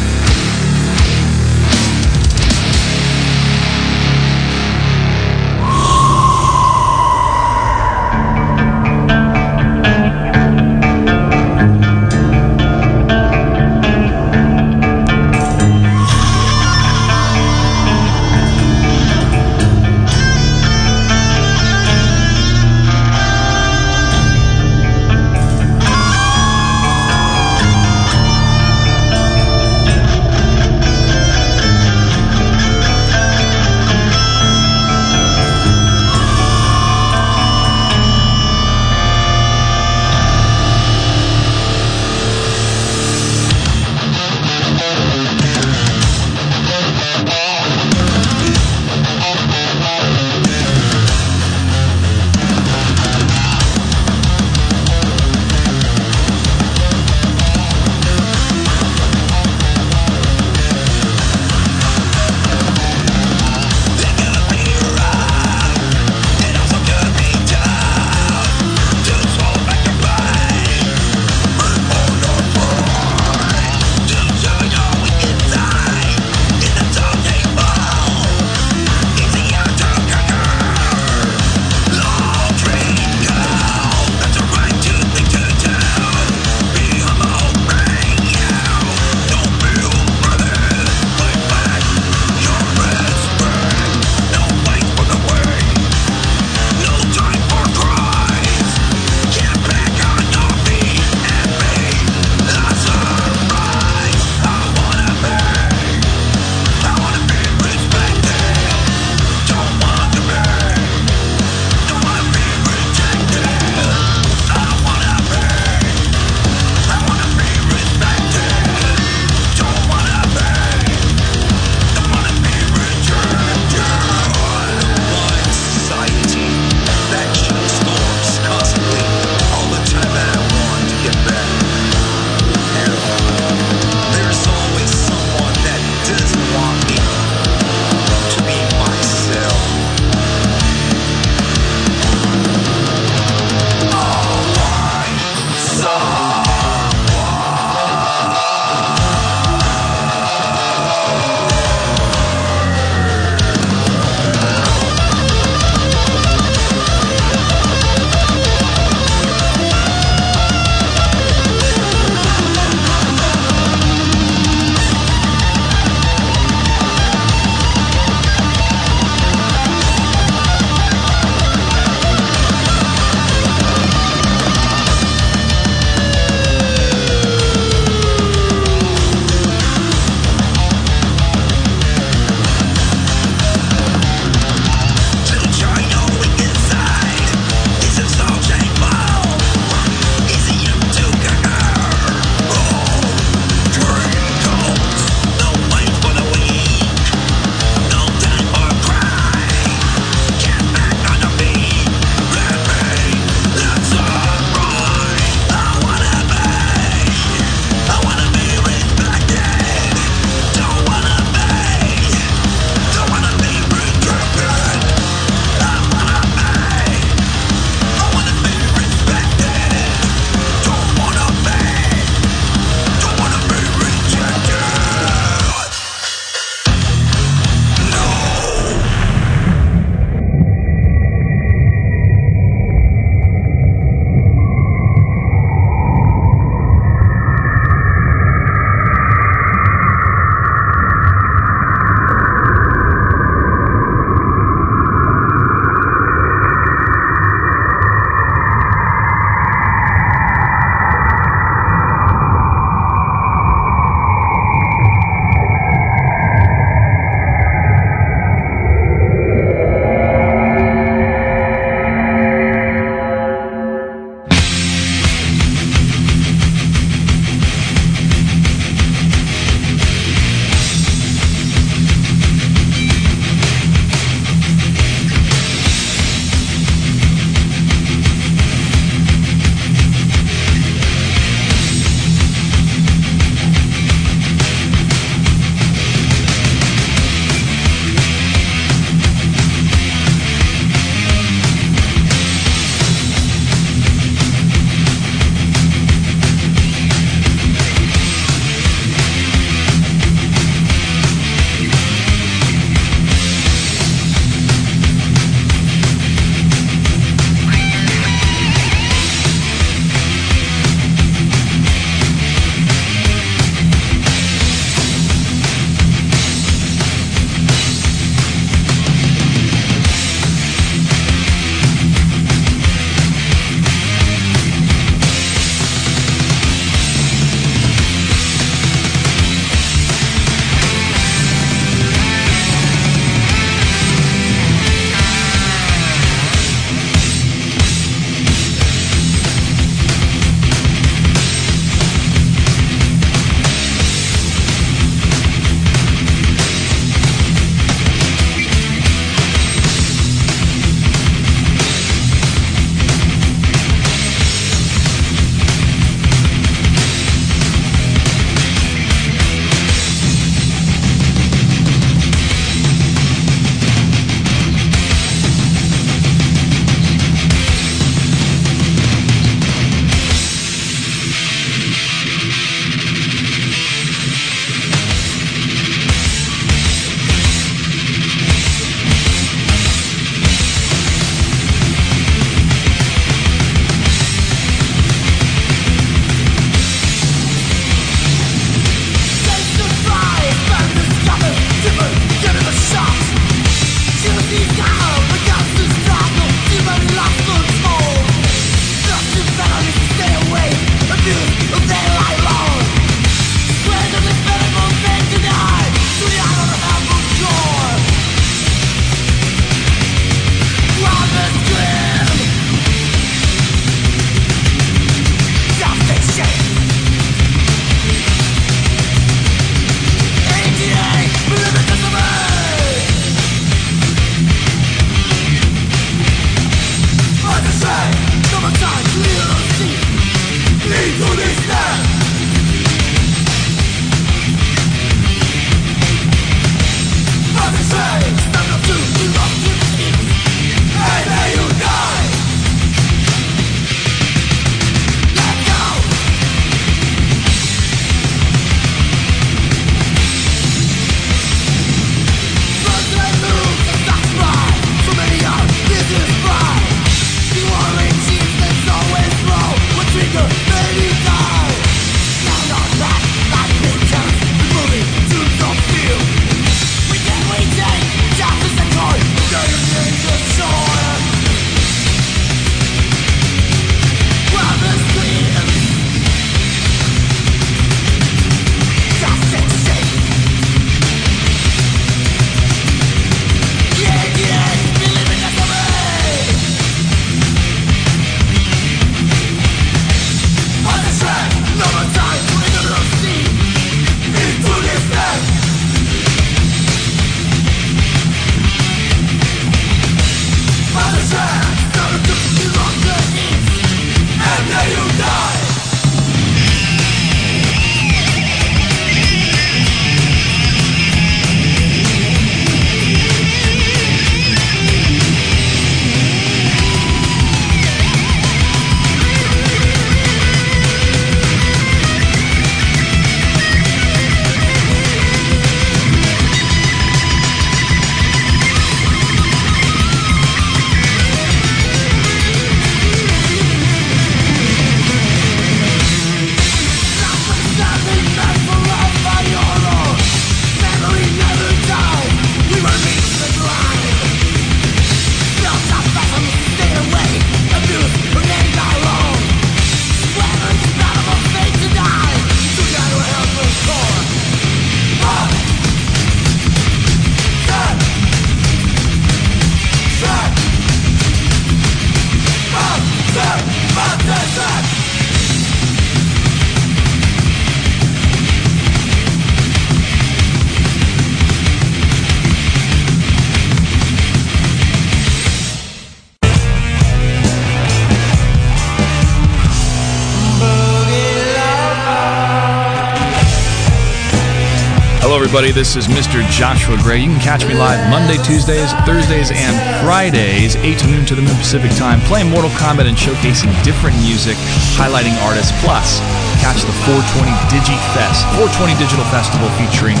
everybody. 585.28 585.52
This 585.52 585.76
is 585.76 585.92
Mr. 585.92 586.24
Joshua 586.32 586.80
Gray. 586.80 587.04
You 587.04 587.12
can 587.12 587.20
catch 587.20 587.44
me 587.44 587.52
live 587.52 587.76
Monday, 587.92 588.16
Tuesdays, 588.24 588.72
Thursdays, 588.88 589.28
and 589.28 589.52
Fridays, 589.84 590.56
8 590.56 590.78
to 590.80 590.86
noon 590.88 591.04
to 591.04 591.14
the 591.14 591.20
noon 591.20 591.36
Pacific 591.36 591.68
time, 591.76 592.00
playing 592.08 592.32
Mortal 592.32 592.48
Kombat 592.56 592.88
and 592.88 592.96
showcasing 592.96 593.52
different 593.60 593.92
music, 594.00 594.40
highlighting 594.80 595.12
artists. 595.20 595.52
Plus, 595.60 596.00
catch 596.40 596.64
the 596.64 596.72
420 596.88 597.28
Digi 597.52 597.76
Fest, 597.92 598.24
420 598.40 598.72
Digital 598.80 599.04
Festival 599.12 599.52
featuring 599.60 600.00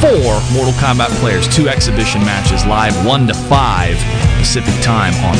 four 0.00 0.40
Mortal 0.56 0.72
Kombat 0.80 1.12
players, 1.20 1.44
two 1.44 1.68
exhibition 1.68 2.24
matches 2.24 2.64
live 2.64 2.96
1 3.04 3.28
to 3.28 3.36
5 3.36 4.00
Pacific 4.40 4.72
time 4.80 5.12
on 5.28 5.36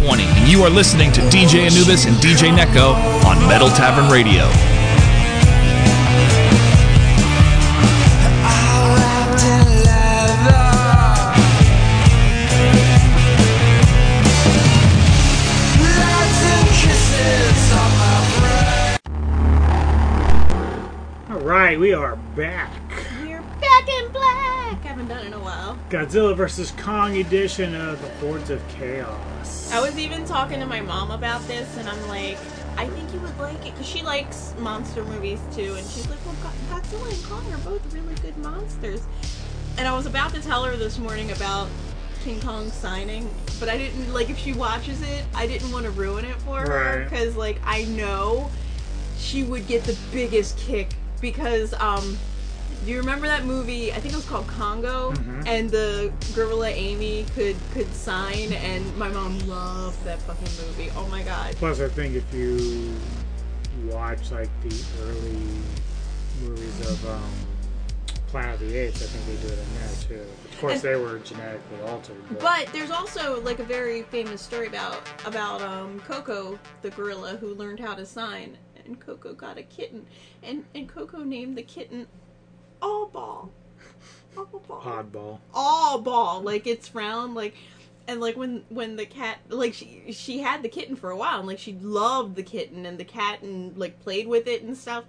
420. 0.00 0.24
And 0.24 0.48
you 0.48 0.64
are 0.64 0.72
listening 0.72 1.12
to 1.12 1.20
DJ 1.28 1.68
Anubis 1.68 2.08
and 2.08 2.16
DJ 2.16 2.48
Neko 2.48 2.96
on 3.28 3.36
Metal 3.44 3.68
Tavern 3.76 4.08
Radio. 4.08 4.48
We 21.82 21.92
are 21.92 22.14
back. 22.36 22.70
We're 23.24 23.42
back 23.42 23.88
in 23.88 24.12
black. 24.12 24.80
Haven't 24.84 25.08
done 25.08 25.18
it 25.18 25.26
in 25.26 25.32
a 25.32 25.40
while. 25.40 25.76
Godzilla 25.90 26.36
vs 26.36 26.70
Kong 26.76 27.16
edition 27.16 27.74
of 27.74 28.00
the 28.00 28.08
Hordes 28.24 28.50
of 28.50 28.62
Chaos. 28.68 29.72
I 29.72 29.80
was 29.80 29.98
even 29.98 30.24
talking 30.24 30.60
to 30.60 30.66
my 30.66 30.80
mom 30.80 31.10
about 31.10 31.44
this, 31.48 31.76
and 31.78 31.88
I'm 31.88 32.06
like, 32.06 32.38
I 32.76 32.86
think 32.86 33.12
you 33.12 33.18
would 33.18 33.36
like 33.40 33.66
it 33.66 33.72
because 33.72 33.88
she 33.88 34.00
likes 34.04 34.54
monster 34.60 35.02
movies 35.02 35.40
too, 35.52 35.74
and 35.74 35.84
she's 35.88 36.08
like, 36.08 36.24
well, 36.24 36.36
Godzilla 36.70 37.12
and 37.12 37.24
Kong 37.24 37.52
are 37.52 37.58
both 37.68 37.92
really 37.92 38.14
good 38.22 38.38
monsters. 38.38 39.02
And 39.76 39.88
I 39.88 39.96
was 39.96 40.06
about 40.06 40.32
to 40.34 40.40
tell 40.40 40.62
her 40.62 40.76
this 40.76 41.00
morning 41.00 41.32
about 41.32 41.66
King 42.22 42.40
Kong 42.42 42.70
signing, 42.70 43.28
but 43.58 43.68
I 43.68 43.76
didn't 43.76 44.14
like 44.14 44.30
if 44.30 44.38
she 44.38 44.52
watches 44.52 45.02
it, 45.02 45.24
I 45.34 45.48
didn't 45.48 45.72
want 45.72 45.86
to 45.86 45.90
ruin 45.90 46.26
it 46.26 46.36
for 46.42 46.60
her 46.60 47.00
Right. 47.00 47.10
because 47.10 47.34
like 47.34 47.58
I 47.66 47.86
know 47.86 48.52
she 49.18 49.42
would 49.42 49.66
get 49.66 49.82
the 49.82 49.98
biggest 50.12 50.56
kick 50.58 50.94
because 51.22 51.72
um 51.80 52.18
do 52.84 52.90
you 52.90 52.98
remember 52.98 53.28
that 53.28 53.44
movie? 53.44 53.92
I 53.92 54.00
think 54.00 54.12
it 54.12 54.16
was 54.16 54.26
called 54.28 54.48
Congo, 54.48 55.12
Mhm. 55.12 55.46
and 55.46 55.70
the 55.70 56.12
gorilla 56.34 56.68
Amy 56.68 57.24
could 57.34 57.54
could 57.72 57.94
sign, 57.94 58.52
and 58.52 58.96
my 58.98 59.08
mom 59.08 59.38
loved 59.46 60.04
that 60.04 60.20
fucking 60.22 60.48
movie. 60.66 60.90
Oh 60.96 61.06
my 61.06 61.22
god! 61.22 61.54
Plus, 61.56 61.80
I 61.80 61.88
think 61.88 62.16
if 62.16 62.34
you 62.34 62.92
watch 63.84 64.32
like 64.32 64.50
the 64.62 64.74
early 65.04 65.38
movies 66.42 66.80
of 66.90 67.06
um, 67.08 67.30
Planet 68.26 68.54
of 68.54 68.60
the 68.68 68.76
Apes, 68.76 69.00
I 69.00 69.06
think 69.06 69.26
they 69.40 69.46
do 69.46 69.52
it 69.54 69.58
in 69.60 69.74
there 69.78 70.24
too. 70.24 70.30
Of 70.50 70.60
course, 70.60 70.72
And- 70.74 70.82
they 70.82 70.96
were 70.96 71.18
genetically 71.20 71.80
altered. 71.86 72.16
But, 72.30 72.40
But 72.40 72.72
there's 72.72 72.90
also 72.90 73.40
like 73.42 73.60
a 73.60 73.64
very 73.64 74.02
famous 74.04 74.42
story 74.42 74.66
about 74.66 75.08
about 75.24 75.62
um, 75.62 76.00
Koko, 76.00 76.58
the 76.80 76.90
gorilla 76.90 77.36
who 77.40 77.54
learned 77.54 77.78
how 77.78 77.94
to 77.94 78.04
sign, 78.06 78.58
and 78.92 79.00
Koko 79.00 79.32
got 79.32 79.58
a 79.58 79.62
kitten, 79.62 80.06
and 80.42 80.64
and 80.74 80.88
Koko 80.88 81.18
named 81.18 81.56
the 81.56 81.62
kitten 81.62 82.06
All 82.80 83.06
Ball. 83.06 83.50
All 84.36 84.44
Ball. 84.44 84.80
oddball. 84.80 85.38
all 85.52 86.00
ball 86.00 86.40
like 86.40 86.66
it's 86.66 86.94
round 86.94 87.34
like 87.34 87.54
and 88.08 88.18
like 88.20 88.34
when 88.34 88.64
when 88.70 88.96
the 88.96 89.04
cat 89.04 89.38
like 89.48 89.74
she 89.74 90.04
she 90.10 90.38
had 90.38 90.62
the 90.62 90.68
kitten 90.68 90.96
for 90.96 91.10
a 91.10 91.16
while 91.16 91.38
and 91.38 91.46
like 91.48 91.58
she 91.58 91.74
loved 91.74 92.34
the 92.36 92.42
kitten 92.42 92.86
and 92.86 92.96
the 92.96 93.04
cat 93.04 93.42
and 93.42 93.76
like 93.76 94.00
played 94.00 94.26
with 94.26 94.46
it 94.46 94.62
and 94.62 94.74
stuff 94.76 95.04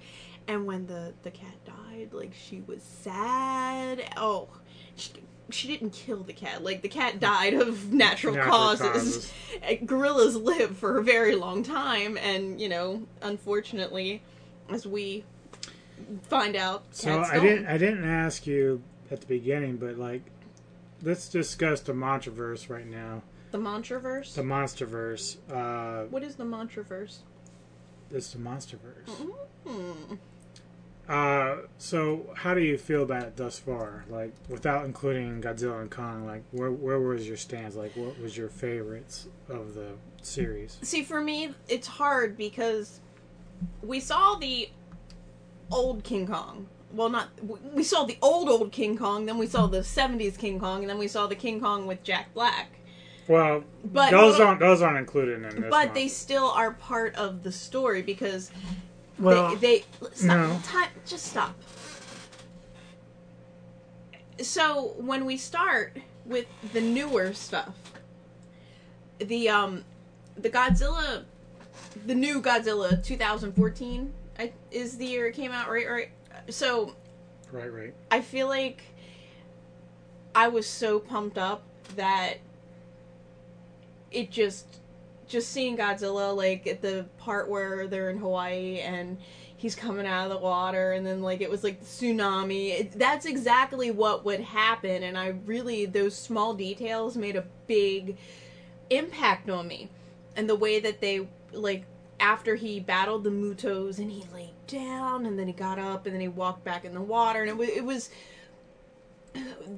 and 0.47 0.65
when 0.65 0.87
the 0.87 1.13
the 1.23 1.31
cat 1.31 1.55
died 1.65 2.09
like 2.11 2.33
she 2.33 2.61
was 2.67 2.83
sad 2.83 4.03
oh 4.17 4.49
she, 4.95 5.11
she 5.49 5.67
didn't 5.67 5.91
kill 5.91 6.23
the 6.23 6.33
cat 6.33 6.63
like 6.63 6.81
the 6.81 6.87
cat 6.89 7.19
died 7.19 7.53
of 7.53 7.91
natural, 7.93 8.33
Natural 8.33 8.51
causes, 8.55 8.87
causes. 8.91 9.33
Gorillas 9.85 10.35
live 10.35 10.77
for 10.77 10.97
a 10.97 11.03
very 11.03 11.35
long 11.35 11.63
time 11.63 12.17
and 12.17 12.59
you 12.61 12.69
know 12.69 13.03
unfortunately 13.21 14.21
as 14.69 14.87
we 14.87 15.23
find 16.23 16.55
out 16.55 16.83
So 16.91 17.19
I 17.19 17.35
don't. 17.35 17.45
didn't 17.45 17.65
I 17.67 17.77
didn't 17.77 18.05
ask 18.05 18.47
you 18.47 18.81
at 19.11 19.21
the 19.21 19.27
beginning, 19.27 19.77
but 19.77 19.97
like, 19.97 20.21
let's 21.03 21.29
discuss 21.29 21.81
the 21.81 21.93
Monsterverse 21.93 22.69
right 22.69 22.87
now. 22.87 23.21
the 23.51 23.57
Monsterverse 23.59 24.33
The 24.33 24.41
Monsterverse. 24.41 25.37
Uh, 25.51 26.05
What 26.09 26.23
is 26.23 26.35
the 26.35 26.45
Monsterverse? 26.45 27.17
it's 28.11 28.31
the 28.31 28.39
Monsterverse. 28.39 29.09
Hmm. 29.67 30.15
Uh, 31.07 31.57
so 31.77 32.33
how 32.35 32.53
do 32.53 32.61
you 32.61 32.77
feel 32.77 33.03
about 33.03 33.23
it 33.23 33.35
thus 33.35 33.59
far? 33.59 34.05
Like, 34.09 34.33
without 34.47 34.85
including 34.85 35.41
Godzilla 35.41 35.81
and 35.81 35.91
Kong, 35.91 36.25
like, 36.25 36.43
where 36.51 36.71
where 36.71 36.99
was 36.99 37.27
your 37.27 37.37
stance? 37.37 37.75
Like, 37.75 37.95
what 37.95 38.19
was 38.21 38.37
your 38.37 38.49
favorites 38.49 39.27
of 39.49 39.73
the 39.75 39.91
series? 40.21 40.77
See, 40.81 41.03
for 41.03 41.19
me, 41.19 41.53
it's 41.67 41.87
hard 41.87 42.37
because 42.37 43.01
we 43.81 43.99
saw 43.99 44.35
the 44.35 44.69
old 45.71 46.03
King 46.03 46.25
Kong. 46.25 46.67
Well, 46.93 47.09
not 47.09 47.29
we 47.73 47.83
saw 47.83 48.05
the 48.05 48.17
old 48.21 48.47
old 48.47 48.71
King 48.71 48.97
Kong, 48.97 49.25
then 49.25 49.37
we 49.37 49.47
saw 49.47 49.67
the 49.67 49.79
'70s 49.79 50.37
King 50.37 50.59
Kong, 50.59 50.81
and 50.81 50.89
then 50.89 50.97
we 50.99 51.07
saw 51.09 51.27
the 51.27 51.35
King 51.35 51.59
Kong 51.59 51.85
with 51.85 52.01
Jack 52.03 52.33
Black. 52.33 52.79
Well, 53.27 53.63
But- 53.85 54.11
those 54.11 54.39
aren't 54.39 54.59
those 54.59 54.81
aren't 54.81 54.97
included 54.99 55.35
in 55.35 55.41
this. 55.43 55.69
But 55.69 55.87
one. 55.87 55.93
they 55.93 56.07
still 56.07 56.49
are 56.51 56.71
part 56.71 57.15
of 57.15 57.43
the 57.43 57.51
story 57.51 58.01
because 58.01 58.51
well, 59.19 59.55
they, 59.55 59.79
they 59.79 60.09
stop 60.13 60.37
no. 60.37 60.59
time 60.63 60.89
just 61.05 61.25
stop 61.25 61.55
so 64.41 64.93
when 64.97 65.25
we 65.25 65.37
start 65.37 65.97
with 66.25 66.45
the 66.73 66.81
newer 66.81 67.33
stuff 67.33 67.75
the 69.19 69.49
um 69.49 69.83
the 70.37 70.49
godzilla 70.49 71.23
the 72.05 72.15
new 72.15 72.41
godzilla 72.41 73.03
2014 73.03 74.11
I, 74.39 74.51
is 74.71 74.97
the 74.97 75.05
year 75.05 75.27
it 75.27 75.33
came 75.33 75.51
out 75.51 75.69
right 75.69 75.87
right 75.87 76.09
so 76.49 76.95
right, 77.51 77.71
right. 77.71 77.93
i 78.09 78.21
feel 78.21 78.47
like 78.47 78.81
i 80.33 80.47
was 80.47 80.67
so 80.67 80.99
pumped 80.99 81.37
up 81.37 81.63
that 81.95 82.37
it 84.11 84.31
just 84.31 84.79
just 85.33 85.51
seeing 85.51 85.75
Godzilla 85.75 86.35
like 86.35 86.67
at 86.67 86.81
the 86.81 87.05
part 87.17 87.49
where 87.49 87.87
they're 87.87 88.11
in 88.11 88.19
Hawaii 88.19 88.79
and 88.79 89.17
he's 89.57 89.75
coming 89.75 90.05
out 90.05 90.25
of 90.25 90.29
the 90.29 90.37
water 90.37 90.93
and 90.93 91.05
then 91.05 91.21
like 91.21 91.41
it 91.41 91.49
was 91.49 91.63
like 91.63 91.83
tsunami. 91.83 92.79
It, 92.79 92.91
that's 92.93 93.25
exactly 93.25 93.91
what 93.91 94.23
would 94.23 94.39
happen 94.39 95.03
and 95.03 95.17
I 95.17 95.33
really 95.45 95.85
those 95.85 96.15
small 96.15 96.53
details 96.53 97.17
made 97.17 97.35
a 97.35 97.43
big 97.67 98.17
impact 98.89 99.49
on 99.49 99.67
me. 99.67 99.89
And 100.35 100.47
the 100.47 100.55
way 100.55 100.79
that 100.79 101.01
they 101.01 101.27
like 101.51 101.85
after 102.19 102.55
he 102.55 102.79
battled 102.79 103.23
the 103.23 103.31
Mutos 103.31 103.97
and 103.97 104.11
he 104.11 104.23
laid 104.33 104.53
down 104.67 105.25
and 105.25 105.37
then 105.37 105.47
he 105.47 105.53
got 105.53 105.79
up 105.79 106.05
and 106.05 106.13
then 106.13 106.21
he 106.21 106.27
walked 106.27 106.63
back 106.63 106.85
in 106.85 106.93
the 106.93 107.01
water 107.01 107.41
and 107.41 107.49
it 107.49 107.57
was 107.57 107.69
it 107.69 107.83
was 107.83 108.09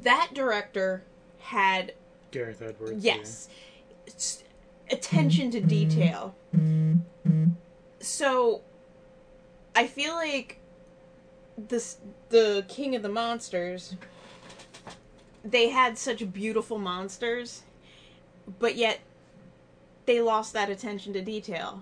that 0.03 0.31
director 0.33 1.03
had 1.39 1.93
Gareth 2.31 2.61
Edwards. 2.61 3.03
yes. 3.03 3.17
it's 3.19 3.49
attention 4.91 5.51
to 5.51 5.59
detail. 5.61 6.36
So 7.99 8.61
i 9.77 9.86
feel 9.86 10.13
like 10.13 10.59
this 11.57 11.97
the 12.29 12.63
king 12.69 12.95
of 12.95 13.01
the 13.01 13.09
monsters 13.09 13.95
they 15.43 15.67
had 15.69 15.97
such 15.97 16.31
beautiful 16.31 16.77
monsters 16.77 17.63
but 18.59 18.75
yet 18.75 18.99
they 20.05 20.21
lost 20.21 20.53
that 20.53 20.69
attention 20.69 21.13
to 21.13 21.21
detail. 21.21 21.81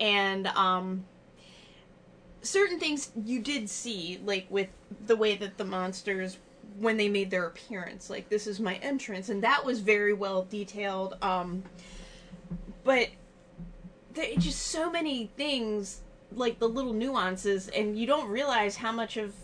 And 0.00 0.46
um 0.48 1.04
certain 2.40 2.78
things 2.78 3.10
you 3.24 3.40
did 3.40 3.68
see 3.68 4.20
like 4.24 4.46
with 4.48 4.68
the 5.06 5.16
way 5.16 5.36
that 5.36 5.58
the 5.58 5.64
monsters 5.64 6.38
when 6.78 6.96
they 6.96 7.08
made 7.08 7.30
their 7.30 7.46
appearance 7.46 8.08
like 8.08 8.28
this 8.28 8.46
is 8.46 8.60
my 8.60 8.76
entrance 8.76 9.28
and 9.28 9.42
that 9.42 9.64
was 9.64 9.80
very 9.80 10.12
well 10.12 10.44
detailed 10.44 11.16
um 11.20 11.64
but 12.88 13.10
there 14.14 14.32
are 14.32 14.40
just 14.40 14.68
so 14.68 14.90
many 14.90 15.30
things 15.36 16.00
like 16.32 16.58
the 16.58 16.66
little 16.66 16.94
nuances 16.94 17.68
and 17.68 17.98
you 17.98 18.06
don't 18.06 18.30
realize 18.30 18.76
how 18.76 18.90
much 18.90 19.18
of 19.18 19.34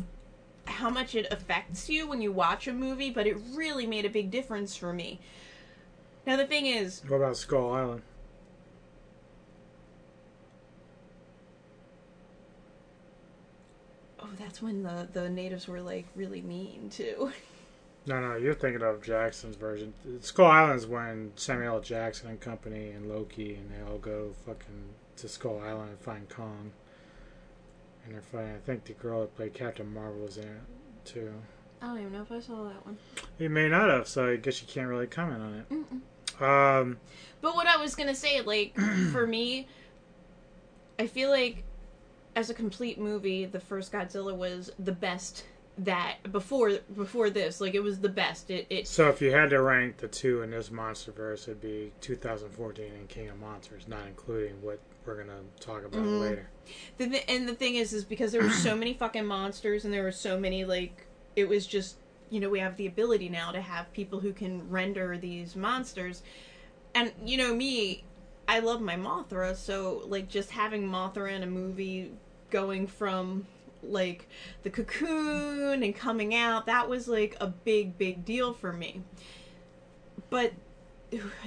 how 0.64 0.88
much 0.88 1.14
it 1.14 1.26
affects 1.30 1.90
you 1.90 2.09
when 2.09 2.22
you 2.22 2.32
watch 2.32 2.66
a 2.66 2.72
movie 2.72 3.11
but 3.11 3.26
it 3.26 3.36
really 3.53 3.86
made 3.86 4.07
a 4.07 4.09
big 4.09 4.30
difference 4.30 4.74
for 4.74 4.95
me 4.95 5.20
now 6.26 6.36
the 6.36 6.47
thing 6.47 6.64
is 6.64 7.03
What 7.07 7.18
about 7.18 7.36
Skull 7.36 7.70
Island? 7.70 8.01
oh 14.20 14.30
that's 14.38 14.62
when 14.62 14.82
the 14.82 15.07
the 15.12 15.28
natives 15.28 15.68
were 15.68 15.82
like 15.82 16.07
really 16.16 16.40
mean 16.40 16.88
too 16.88 17.30
No, 18.07 18.20
no, 18.20 18.36
you're 18.36 18.55
thinking 18.55 18.82
of 18.82 19.02
Jackson's 19.02 19.57
version. 19.57 19.94
Skull 20.20 20.46
Island's 20.46 20.86
when 20.86 21.32
Samuel 21.36 21.76
L. 21.76 21.80
Jackson 21.80 22.28
and 22.28 22.38
company 22.40 22.90
and 22.90 23.09
Loki 23.09 23.55
and 23.55 23.70
they 23.70 23.90
all 23.90 23.98
go 23.98 24.32
fucking 24.44 24.90
to 25.16 25.28
Skull 25.28 25.61
Island 25.64 25.90
and 25.90 25.98
find 26.00 26.28
Kong. 26.28 26.72
And 28.05 28.14
they're 28.14 28.20
fighting. 28.20 28.55
I 28.55 28.59
think 28.66 28.84
the 28.84 28.92
girl 28.92 29.22
that 29.22 29.34
played 29.36 29.55
Captain 29.55 29.92
Marvel 29.92 30.20
was 30.20 30.36
in 30.36 30.44
it 30.44 30.61
too. 31.07 31.32
i 31.80 31.86
don't 31.86 31.98
even 32.00 32.12
know 32.12 32.22
if 32.22 32.32
i 32.32 32.40
saw 32.40 32.64
that 32.64 32.84
one 32.86 32.96
You 33.38 33.48
may 33.50 33.68
not 33.68 33.88
have, 33.88 34.07
so 34.09 34.28
I 34.30 34.36
guess 34.36 34.61
you 34.61 34.68
can't 34.68 34.88
really 34.88 35.07
comment 35.07 35.40
on 35.42 35.55
it. 35.55 35.70
Mm-mm. 36.40 36.80
Um, 36.82 36.98
But 37.40 37.55
what 37.55 37.66
I 37.66 37.76
was 37.78 37.94
gonna 37.94 38.14
say, 38.14 38.40
like, 38.42 38.74
for 39.12 39.26
me, 39.26 39.66
I 40.98 41.07
feel 41.07 41.30
like 41.30 41.62
as 42.36 42.50
a 42.50 42.55
complete 42.55 42.98
movie, 42.98 43.44
the 43.46 43.61
first 43.61 43.92
Godzilla 43.92 44.34
was 44.36 44.70
the 44.78 44.92
best 44.92 45.44
that 45.78 46.30
before 46.30 46.72
before 46.96 47.30
this. 47.30 47.60
Like, 47.60 47.74
it 47.74 47.82
was 47.82 48.00
the 48.00 48.08
best. 48.08 48.50
It 48.50 48.66
it 48.70 48.86
so 48.86 49.08
if 49.08 49.20
you 49.20 49.30
had 49.32 49.50
to 49.50 49.60
rank 49.60 49.96
the 49.98 50.08
two 50.08 50.42
in 50.42 50.50
this 50.50 50.68
MonsterVerse, 50.68 51.42
it'd 51.44 51.60
be 51.60 51.92
2014 52.00 52.84
and 52.92 53.08
King 53.08 53.28
of 53.28 53.38
Monsters, 53.40 53.88
not 53.88 54.06
including 54.06 54.60
what 54.62 54.78
we're 55.04 55.16
gonna 55.16 55.40
talk 55.60 55.84
about 55.84 56.02
Mhm. 56.02 56.20
later. 56.20 56.48
the, 56.96 57.08
th- 57.08 57.24
and 57.28 57.46
the 57.48 57.54
thing 57.54 57.74
is, 57.74 57.92
is 57.92 58.04
because 58.04 58.32
there 58.32 58.42
were 58.42 58.48
so 58.50 58.74
many 58.76 58.94
fucking 58.94 59.26
monsters, 59.26 59.84
and 59.84 59.92
there 59.92 60.02
were 60.02 60.12
so 60.12 60.38
many 60.38 60.64
like 60.64 61.06
it 61.36 61.48
was 61.48 61.66
just 61.66 61.96
you 62.30 62.40
know 62.40 62.48
we 62.48 62.58
have 62.60 62.76
the 62.76 62.86
ability 62.86 63.28
now 63.28 63.50
to 63.52 63.60
have 63.60 63.92
people 63.92 64.20
who 64.20 64.32
can 64.32 64.70
render 64.70 65.18
these 65.18 65.56
monsters, 65.56 66.22
and 66.94 67.12
you 67.24 67.36
know 67.36 67.54
me, 67.54 68.04
I 68.48 68.60
love 68.60 68.80
my 68.80 68.96
Mothra, 68.96 69.56
so 69.56 70.02
like 70.06 70.28
just 70.28 70.52
having 70.52 70.88
Mothra 70.88 71.32
in 71.32 71.42
a 71.42 71.46
movie, 71.46 72.12
going 72.50 72.86
from 72.86 73.46
like 73.89 74.28
the 74.62 74.70
cocoon 74.70 75.82
and 75.82 75.95
coming 75.95 76.35
out, 76.35 76.66
that 76.66 76.89
was 76.89 77.09
like 77.09 77.37
a 77.41 77.47
big 77.47 77.97
big 77.99 78.24
deal 78.24 78.53
for 78.53 78.72
me. 78.72 79.03
But 80.30 80.53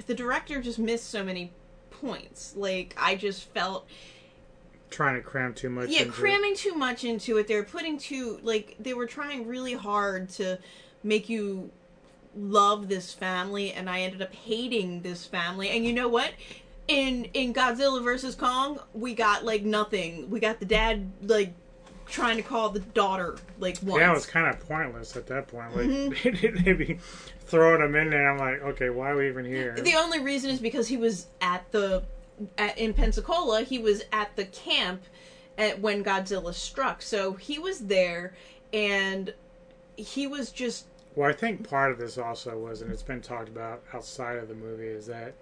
the 0.06 0.14
director 0.14 0.62
just 0.62 0.78
missed 0.78 1.08
so 1.10 1.22
many 1.24 1.52
points. 1.90 2.54
Like 2.56 2.94
I 2.98 3.16
just 3.16 3.52
felt 3.52 3.86
Trying 4.90 5.16
to 5.16 5.20
cram 5.20 5.52
too 5.52 5.68
much. 5.68 5.90
yeah 5.90 5.98
into 5.98 6.10
it. 6.10 6.14
cramming 6.14 6.56
too 6.56 6.74
much 6.74 7.04
into 7.04 7.36
it 7.36 7.46
they 7.46 7.56
were 7.56 7.62
putting 7.64 7.98
too 7.98 8.38
like 8.42 8.74
they 8.80 8.94
were 8.94 9.04
trying 9.06 9.46
really 9.46 9.74
hard 9.74 10.30
to 10.30 10.58
make 11.02 11.28
you 11.28 11.70
love 12.34 12.88
this 12.88 13.12
family 13.12 13.70
and 13.72 13.90
i 13.90 14.00
ended 14.00 14.22
up 14.22 14.32
hating 14.34 15.02
this 15.02 15.26
family 15.26 15.68
and 15.68 15.84
you 15.84 15.92
know 15.92 16.08
what 16.08 16.30
in 16.86 17.24
in 17.34 17.52
godzilla 17.52 18.02
versus 18.02 18.34
kong 18.34 18.78
we 18.94 19.14
got 19.14 19.44
like 19.44 19.62
nothing 19.62 20.30
we 20.30 20.40
got 20.40 20.58
the 20.58 20.64
dad 20.66 21.10
like 21.22 21.52
trying 22.10 22.36
to 22.36 22.42
call 22.42 22.70
the 22.70 22.80
daughter 22.80 23.36
like 23.58 23.78
once 23.82 24.00
Yeah, 24.00 24.10
it 24.10 24.14
was 24.14 24.26
kind 24.26 24.46
of 24.46 24.66
pointless 24.66 25.16
at 25.16 25.26
that 25.26 25.48
point. 25.48 25.76
Like 25.76 25.86
Mm-hmm. 25.86 26.64
they'd 26.64 26.78
be 26.78 26.98
throwing 27.40 27.80
them 27.80 27.94
in 27.94 28.10
there. 28.10 28.30
I'm 28.30 28.38
like, 28.38 28.62
okay, 28.74 28.90
why 28.90 29.10
are 29.10 29.16
we 29.16 29.28
even 29.28 29.44
here? 29.44 29.74
The 29.74 29.94
only 29.94 30.20
reason 30.20 30.50
is 30.50 30.60
because 30.60 30.88
he 30.88 30.96
was 30.96 31.26
at 31.40 31.70
the 31.72 32.02
at, 32.56 32.78
in 32.78 32.94
Pensacola. 32.94 33.62
He 33.62 33.78
was 33.78 34.02
at 34.12 34.34
the 34.36 34.44
camp 34.46 35.02
at 35.56 35.80
when 35.80 36.04
Godzilla 36.04 36.54
struck, 36.54 37.02
so 37.02 37.32
he 37.32 37.58
was 37.58 37.80
there, 37.80 38.34
and 38.72 39.34
he 39.96 40.26
was 40.26 40.50
just 40.52 40.86
Well, 41.16 41.28
I 41.28 41.32
think 41.32 41.68
part 41.68 41.90
of 41.90 41.98
this 41.98 42.16
also 42.16 42.56
was, 42.56 42.80
and 42.82 42.92
it's 42.92 43.02
been 43.02 43.20
talked 43.20 43.48
about 43.48 43.82
outside 43.92 44.36
of 44.36 44.48
the 44.48 44.54
movie, 44.54 44.86
is 44.86 45.06
that 45.06 45.34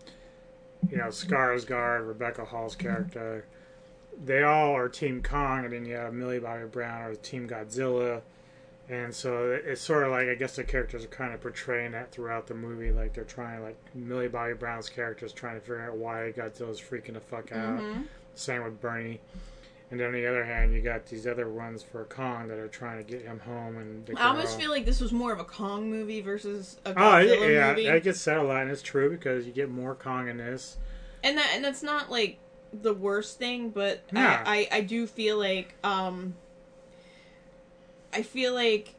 you 0.91 0.97
know 0.97 1.09
Skarsgård, 1.09 2.07
Rebecca 2.09 2.45
Hall's 2.45 2.75
character, 2.77 3.45
they 4.25 4.43
all 4.43 4.75
are 4.77 4.89
Team 4.89 5.23
Kong, 5.23 5.65
and 5.65 5.73
then 5.73 5.85
you 5.85 5.95
have 5.95 6.13
Millie 6.13 6.39
Bobby 6.39 6.65
Brown 6.67 7.03
or 7.03 7.15
Team 7.17 7.49
Godzilla, 7.49 8.23
and 8.89 9.15
so 9.15 9.59
it's 9.65 9.81
sort 9.81 10.05
of 10.05 10.11
like 10.11 10.29
I 10.29 10.35
guess 10.35 10.57
the 10.57 10.65
characters 10.65 11.05
are 11.05 11.09
kind 11.09 11.35
of 11.35 11.41
portraying 11.41 11.93
that 11.93 12.13
throughout 12.13 12.47
the 12.47 12.55
movie, 12.55 12.93
like 12.93 13.15
they're 13.15 13.25
trying, 13.25 13.63
like 13.63 13.77
Millie 13.95 14.29
Bobby 14.29 14.55
Brown's 14.55 14.89
character 14.89 15.27
is 15.27 15.33
trying 15.33 15.55
to 15.55 15.61
figure 15.61 15.83
out 15.83 15.97
why 15.97 16.33
Godzilla's 16.37 16.81
freaking 16.81 17.15
the 17.15 17.21
fuck 17.21 17.53
out. 17.53 17.81
Mm-hmm. 17.81 18.03
Same 18.35 18.65
with 18.65 18.81
Bernie. 18.81 19.21
And 19.89 20.01
then 20.01 20.09
on 20.09 20.13
the 20.15 20.27
other 20.27 20.45
hand, 20.45 20.73
you 20.75 20.83
got 20.83 21.07
these 21.07 21.29
other 21.29 21.49
ones 21.49 21.81
for 21.85 22.05
Kong 22.07 22.49
that 22.49 22.59
are 22.59 22.67
trying 22.67 22.99
to 22.99 23.05
get 23.09 23.23
him 23.23 23.39
home, 23.39 23.77
and 23.77 24.05
the 24.05 24.21
I 24.21 24.29
almost 24.31 24.59
feel 24.59 24.71
like 24.71 24.85
this 24.85 25.01
was 25.01 25.13
more 25.13 25.33
of 25.33 25.39
a 25.39 25.45
Kong 25.45 25.89
movie 25.91 26.21
versus 26.21 26.79
a 26.85 26.91
Oh 26.91 26.95
Godzilla 26.95 27.53
yeah, 27.55 27.69
movie, 27.71 27.83
yeah, 27.85 27.93
that 27.93 28.03
gets 28.03 28.21
said 28.21 28.39
a 28.39 28.43
lot, 28.43 28.63
and 28.63 28.71
it's 28.71 28.83
true 28.83 29.09
because 29.11 29.47
you 29.47 29.53
get 29.53 29.71
more 29.71 29.95
Kong 29.95 30.29
in 30.29 30.39
this. 30.39 30.77
and 31.23 31.39
that 31.39 31.51
and 31.55 31.65
that's 31.65 31.85
not 31.85 32.11
like 32.11 32.39
the 32.73 32.93
worst 32.95 33.39
thing, 33.39 33.71
but 33.71 34.03
Nah. 34.13 34.21
I, 34.45 34.69
I 34.73 34.77
I 34.79 34.81
do 34.83 35.07
feel 35.07 35.39
like 35.39 35.75
um 35.85 36.35
I 38.13 38.23
feel 38.23 38.55
like 38.55 38.95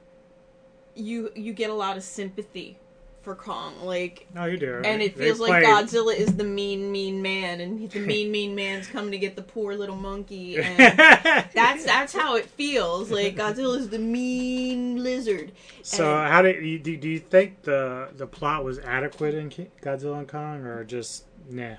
you 0.95 1.32
you 1.36 1.53
get 1.53 1.70
a 1.70 1.74
lot 1.74 1.97
of 1.97 2.03
sympathy 2.03 2.78
for 3.22 3.36
Kong, 3.36 3.74
like 3.84 4.26
No, 4.34 4.45
you 4.45 4.57
do, 4.57 4.82
and 4.86 5.01
it 5.01 5.15
They 5.18 5.26
feels 5.26 5.39
like 5.39 5.63
played- 5.63 5.65
Godzilla 5.65 6.15
is 6.15 6.38
the 6.38 6.43
mean, 6.45 6.91
mean 6.93 7.22
man, 7.22 7.59
and 7.59 7.89
the 7.91 7.99
mean, 7.99 8.32
mean 8.32 8.55
man's 8.55 8.88
coming 8.88 9.11
to 9.11 9.18
get 9.18 9.36
the 9.36 9.41
poor 9.41 9.76
little 9.76 9.97
monkey, 9.97 10.57
and 10.61 10.80
that's 10.80 11.84
that's 11.84 12.13
how 12.13 12.36
it 12.38 12.45
feels. 12.45 13.11
Like 13.11 13.36
Godzilla 13.36 13.78
is 13.78 13.89
the 13.89 13.99
mean 13.99 15.03
lizard. 15.03 15.51
So, 15.82 16.18
And- 16.18 16.32
how 16.32 16.41
did 16.41 16.63
you, 16.63 16.80
do? 16.80 16.95
Do 16.95 17.09
you 17.09 17.20
think 17.20 17.63
the 17.63 18.09
the 18.15 18.28
plot 18.28 18.63
was 18.63 18.80
adequate 18.80 19.36
in 19.36 19.49
Godzilla 19.82 20.20
and 20.20 20.28
Kong, 20.28 20.61
or 20.65 20.84
just 20.86 21.26
nah? 21.49 21.76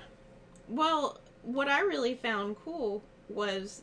Well, 0.67 1.19
what 1.43 1.67
I 1.67 1.81
really 1.81 2.15
found 2.15 2.57
cool 2.63 3.03
was 3.27 3.81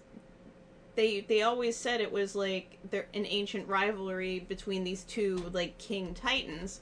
they 0.94 1.20
they 1.20 1.42
always 1.42 1.76
said 1.76 2.00
it 2.00 2.10
was 2.10 2.34
like 2.34 2.78
there 2.90 3.06
an 3.14 3.26
ancient 3.26 3.68
rivalry 3.68 4.40
between 4.40 4.84
these 4.84 5.04
two 5.04 5.36
like 5.52 5.76
king 5.78 6.14
titans, 6.14 6.80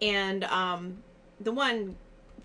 and 0.00 0.44
um, 0.44 1.02
the 1.40 1.52
one 1.52 1.96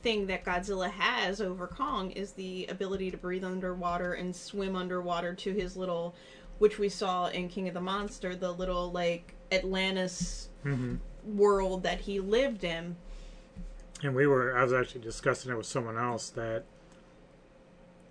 thing 0.02 0.28
that 0.28 0.44
Godzilla 0.44 0.90
has 0.90 1.42
over 1.42 1.68
Kong 1.68 2.12
is 2.12 2.32
the 2.32 2.66
ability 2.68 3.12
to 3.12 3.18
breathe 3.18 3.44
underwater 3.44 4.14
and 4.14 4.36
swim 4.36 4.76
underwater 4.76 5.36
to 5.36 5.54
his 5.54 5.78
little, 5.78 6.16
which 6.58 6.80
we 6.80 6.90
saw 6.90 7.28
in 7.28 7.50
King 7.50 7.68
of 7.68 7.76
the 7.76 7.82
Monster, 7.82 8.36
the 8.36 8.52
little 8.52 8.92
like 8.92 9.36
Atlantis 9.52 10.50
hmm 10.64 10.96
world 11.24 11.84
that 11.84 12.02
he 12.02 12.20
lived 12.20 12.64
in. 12.64 12.96
And 14.04 14.16
we 14.16 14.26
were, 14.26 14.58
I 14.58 14.64
was 14.64 14.74
actually 14.74 15.02
discussing 15.02 15.52
it 15.52 15.56
with 15.56 15.68
someone 15.68 15.98
else 15.98 16.30
that 16.32 16.64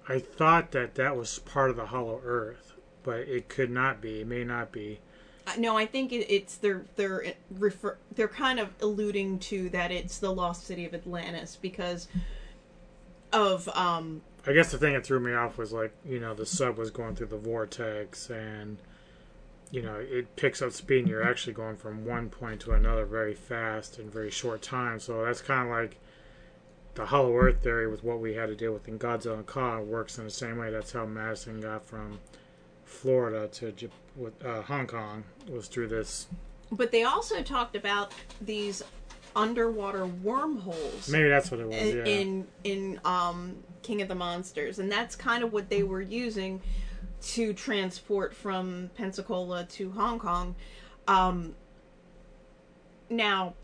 I 0.09 0.18
thought 0.18 0.72
that 0.72 0.94
that 0.96 1.16
was 1.16 1.38
part 1.40 1.70
of 1.70 1.76
the 1.76 1.86
Hollow 1.86 2.20
Earth, 2.24 2.72
but 3.03 3.20
it 3.20 3.48
could 3.48 3.70
not 3.70 4.01
be. 4.01 4.20
It 4.20 4.26
may 4.26 4.44
not 4.44 4.72
be. 4.72 5.01
Uh, 5.46 5.53
No, 5.59 5.76
I 5.76 5.86
think 5.86 6.12
it, 6.12 6.26
it's 6.32 6.57
they're 6.57 6.84
they're 6.96 7.34
refer 7.51 7.96
they're 8.14 8.28
kind 8.28 8.59
of 8.59 8.70
alluding 8.80 9.38
to 9.40 9.68
that 9.70 9.90
it's 9.90 10.18
the 10.18 10.32
lost 10.32 10.66
city 10.66 10.84
of 10.84 10.94
Atlantis 10.94 11.57
because 11.61 12.09
of 13.32 13.68
um 13.76 14.22
I 14.46 14.53
guess 14.53 14.72
the 14.72 14.78
thing 14.78 14.94
that 14.94 15.05
threw 15.05 15.20
me 15.20 15.34
off 15.34 15.59
was 15.59 15.72
like, 15.72 15.92
you 16.05 16.18
know, 16.18 16.34
the 16.34 16.46
sub 16.46 16.78
was 16.78 16.90
going 16.90 17.14
through 17.14 17.26
the 17.28 17.36
vortex 17.36 18.30
and 18.30 18.78
you 19.70 19.82
know, 19.82 19.94
it 19.94 20.34
picks 20.34 20.62
up 20.62 20.72
speed 20.72 21.01
and 21.01 21.09
you're 21.09 21.22
actually 21.22 21.53
going 21.53 21.76
from 21.76 22.05
one 22.05 22.28
point 22.28 22.61
to 22.62 22.72
another 22.72 23.05
very 23.05 23.34
fast 23.34 23.98
in 23.98 24.11
very 24.11 24.30
short 24.30 24.62
time. 24.62 24.98
So 24.98 25.24
that's 25.24 25.40
kind 25.40 25.68
of 25.68 25.72
like 25.72 25.98
the 27.01 27.07
Hollow 27.07 27.34
Earth 27.34 27.62
theory 27.62 27.88
with 27.88 28.05
what 28.05 28.20
we 28.20 28.34
had 28.34 28.46
to 28.51 28.55
deal 28.55 28.72
with 28.74 28.86
in 28.86 28.98
Godzilla 28.98 29.34
and 29.34 29.46
Kong 29.46 29.88
works 29.88 30.18
in 30.18 30.24
the 30.24 30.30
same 30.30 30.59
way. 30.59 30.70
That's 30.70 30.92
how 30.92 31.07
Madison 31.07 31.59
got 31.59 31.84
from 31.86 32.18
Florida 32.84 33.48
to 33.53 33.72
uh, 34.44 34.61
Hong 34.62 34.86
Kong 34.86 35.24
was 35.48 35.66
through 35.66 35.88
this. 35.88 36.26
But 36.70 36.92
they 36.92 37.05
also 37.05 37.42
talked 37.42 37.74
about 37.74 38.12
these 38.42 38.82
underwater 39.34 40.05
wormholes 40.07 41.09
Maybe 41.09 41.28
that's 41.28 41.51
what 41.51 41.61
it 41.61 41.68
was. 41.68 41.76
in, 41.76 41.96
Yeah. 41.96 42.05
in 42.05 42.46
in 42.64 43.01
um 43.05 43.57
King 43.82 44.03
of 44.03 44.09
the 44.09 44.14
Monsters, 44.14 44.78
and 44.78 44.92
that's 44.92 45.16
kind 45.16 45.42
of 45.42 45.53
what 45.55 45.70
they 45.70 45.82
were 45.82 46.03
using 46.03 46.61
to 47.22 47.55
transport 47.55 48.34
from 48.34 48.90
Pensacola 48.94 49.64
to 49.70 49.90
Hong 49.92 50.18
Kong. 50.18 50.55
Um, 51.09 51.55
now, 53.09 53.55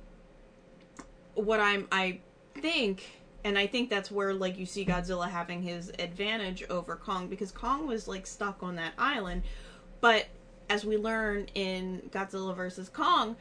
what 1.34 1.60
I'm 1.60 1.86
I 1.92 2.20
think, 2.54 3.04
and 3.46 3.56
I 3.56 3.68
think 3.68 3.88
that's 3.88 4.10
where 4.10 4.34
like 4.34 4.58
you 4.58 4.66
see 4.66 4.84
Godzilla 4.84 5.30
having 5.30 5.62
his 5.62 5.92
advantage 6.00 6.64
over 6.68 6.96
Kong 6.96 7.28
because 7.28 7.52
Kong 7.52 7.86
was 7.86 8.08
like 8.08 8.26
stuck 8.26 8.60
on 8.60 8.74
that 8.74 8.92
island, 8.98 9.44
but 10.00 10.26
as 10.68 10.84
we 10.84 10.96
learn 10.96 11.46
in 11.54 12.10
Godzilla 12.10 12.56
versus 12.56 12.88
Kong, 12.88 13.36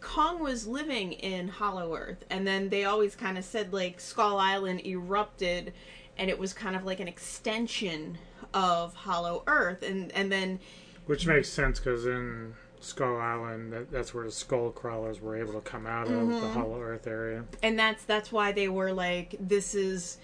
Kong 0.00 0.42
was 0.42 0.66
living 0.66 1.12
in 1.12 1.46
Hollow 1.46 1.94
Earth, 1.94 2.24
and 2.30 2.44
then 2.44 2.68
they 2.68 2.84
always 2.84 3.14
kind 3.14 3.38
of 3.38 3.44
said 3.44 3.72
like 3.72 4.00
Skull 4.00 4.38
Island 4.38 4.84
erupted, 4.84 5.72
and 6.18 6.28
it 6.28 6.36
was 6.36 6.52
kind 6.52 6.74
of 6.74 6.84
like 6.84 6.98
an 6.98 7.06
extension 7.06 8.18
of 8.52 8.92
Hollow 8.92 9.44
Earth, 9.46 9.84
and 9.84 10.10
and 10.12 10.32
then 10.32 10.58
Which 11.06 11.28
makes 11.28 11.48
sense 11.48 11.78
because 11.78 12.06
in 12.06 12.54
Skull 12.82 13.16
Island, 13.16 13.72
that, 13.72 13.90
that's 13.90 14.12
where 14.12 14.24
the 14.24 14.32
skull 14.32 14.70
crawlers 14.70 15.20
were 15.20 15.36
able 15.36 15.52
to 15.54 15.60
come 15.60 15.86
out 15.86 16.06
of 16.08 16.12
Mm-hmm. 16.14 16.40
the 16.40 16.48
Hollow 16.48 16.80
Earth 16.80 17.06
area. 17.06 17.44
and 17.62 17.78
that's 17.78 18.04
that's 18.04 18.30
why 18.32 18.52
they 18.52 18.68
were 18.68 18.92
like 18.92 19.36
this 19.40 19.74
is 19.74 20.18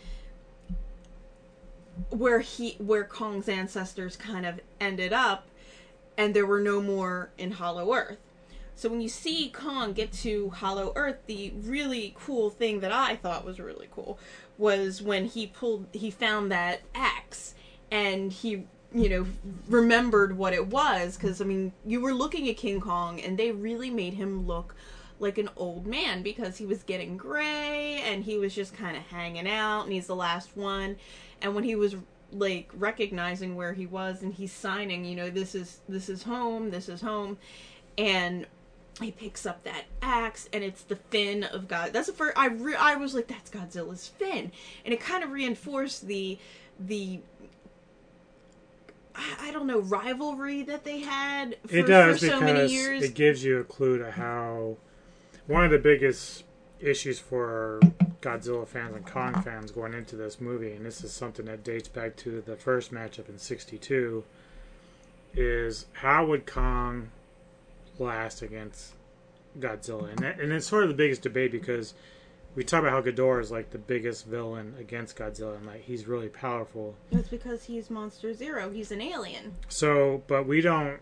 where 2.10 2.40
he 2.40 2.76
where 2.78 3.04
Kong's 3.04 3.48
ancestors 3.48 4.16
kind 4.16 4.46
of 4.46 4.60
ended 4.80 5.12
up, 5.12 5.48
and 6.16 6.34
there 6.34 6.46
were 6.46 6.60
no 6.60 6.80
more 6.80 7.30
in 7.38 7.52
Hollow 7.52 7.92
Earth. 7.94 8.18
So 8.74 8.88
when 8.88 9.00
you 9.00 9.08
see 9.08 9.48
Kong 9.50 9.92
get 9.92 10.12
to 10.14 10.50
Hollow 10.50 10.92
Earth, 10.94 11.16
the 11.26 11.52
really 11.62 12.14
cool 12.16 12.48
thing 12.50 12.78
that 12.80 12.92
I 12.92 13.16
thought 13.16 13.44
was 13.44 13.58
really 13.58 13.88
cool 13.90 14.18
was 14.56 15.02
when 15.02 15.24
he 15.26 15.46
pulled 15.48 15.86
he 15.92 16.10
found 16.10 16.52
that 16.52 16.82
axe 16.94 17.54
and 17.90 18.32
he 18.32 18.66
you 18.94 19.08
know 19.08 19.26
remembered 19.68 20.36
what 20.36 20.52
it 20.52 20.66
was 20.66 21.16
because 21.16 21.40
I 21.40 21.44
mean 21.44 21.72
you 21.84 22.00
were 22.00 22.14
looking 22.14 22.48
at 22.48 22.56
King 22.56 22.80
Kong 22.80 23.20
and 23.20 23.38
they 23.38 23.52
really 23.52 23.90
made 23.90 24.14
him 24.14 24.46
look 24.46 24.74
like 25.20 25.36
an 25.36 25.50
old 25.56 25.86
man 25.86 26.22
because 26.22 26.56
he 26.56 26.64
was 26.64 26.82
getting 26.84 27.16
gray 27.16 28.00
and 28.04 28.24
he 28.24 28.38
was 28.38 28.54
just 28.54 28.74
kind 28.74 28.96
of 28.96 29.02
hanging 29.04 29.48
out 29.48 29.82
and 29.82 29.92
he's 29.92 30.06
the 30.06 30.14
last 30.14 30.56
one. 30.56 30.96
And 31.42 31.54
when 31.54 31.64
he 31.64 31.74
was 31.74 31.96
like 32.32 32.70
recognizing 32.74 33.56
where 33.56 33.72
he 33.72 33.86
was 33.86 34.22
and 34.22 34.34
he's 34.34 34.52
signing 34.52 35.04
you 35.04 35.16
know 35.16 35.30
this 35.30 35.54
is 35.54 35.80
this 35.88 36.10
is 36.10 36.24
home 36.24 36.70
this 36.70 36.86
is 36.86 37.00
home 37.00 37.38
and 37.96 38.46
he 39.00 39.10
picks 39.10 39.46
up 39.46 39.62
that 39.64 39.84
axe 40.02 40.48
and 40.52 40.62
it's 40.62 40.82
the 40.82 40.96
fin 40.96 41.42
of 41.44 41.68
god 41.68 41.90
that's 41.92 42.06
the 42.06 42.12
first 42.12 42.36
i 42.36 42.46
re- 42.48 42.74
i 42.74 42.94
was 42.96 43.14
like 43.14 43.28
that's 43.28 43.50
godzilla's 43.50 44.08
fin. 44.08 44.52
And 44.84 44.92
it 44.92 45.00
kind 45.00 45.24
of 45.24 45.30
reinforced 45.30 46.06
the 46.06 46.38
the 46.78 47.20
I 49.40 49.50
don't 49.50 49.66
know 49.66 49.80
rivalry 49.80 50.62
that 50.62 50.84
they 50.84 51.00
had 51.00 51.56
for, 51.66 51.76
it 51.76 51.86
does 51.86 52.20
for 52.20 52.26
so 52.26 52.40
many 52.40 52.72
years. 52.72 53.02
it 53.02 53.14
gives 53.14 53.44
you 53.44 53.58
a 53.58 53.64
clue 53.64 53.98
to 53.98 54.10
how 54.10 54.76
one 55.46 55.64
of 55.64 55.70
the 55.70 55.78
biggest 55.78 56.44
issues 56.80 57.18
for 57.18 57.80
Godzilla 58.20 58.66
fans 58.66 58.94
and 58.94 59.06
Kong 59.06 59.42
fans 59.42 59.70
going 59.70 59.94
into 59.94 60.16
this 60.16 60.40
movie, 60.40 60.72
and 60.72 60.84
this 60.84 61.02
is 61.02 61.12
something 61.12 61.46
that 61.46 61.64
dates 61.64 61.88
back 61.88 62.16
to 62.16 62.40
the 62.40 62.56
first 62.56 62.92
matchup 62.92 63.28
in 63.28 63.38
'62, 63.38 64.24
is 65.34 65.86
how 65.92 66.26
would 66.26 66.46
Kong 66.46 67.10
last 67.98 68.42
against 68.42 68.92
Godzilla? 69.58 70.10
And 70.10 70.18
that, 70.20 70.40
and 70.40 70.52
it's 70.52 70.66
sort 70.66 70.84
of 70.84 70.88
the 70.88 70.94
biggest 70.94 71.22
debate 71.22 71.52
because 71.52 71.94
we 72.58 72.64
talk 72.64 72.80
about 72.80 72.90
how 72.90 73.00
Ghidorah 73.00 73.40
is 73.40 73.52
like 73.52 73.70
the 73.70 73.78
biggest 73.78 74.26
villain 74.26 74.74
against 74.80 75.16
Godzilla, 75.16 75.56
and 75.56 75.64
like 75.64 75.84
he's 75.84 76.08
really 76.08 76.28
powerful. 76.28 76.96
It's 77.12 77.28
because 77.28 77.62
he's 77.62 77.88
Monster 77.88 78.34
Zero. 78.34 78.68
He's 78.72 78.90
an 78.90 79.00
alien. 79.00 79.54
So, 79.68 80.24
but 80.26 80.44
we 80.44 80.60
don't. 80.60 80.98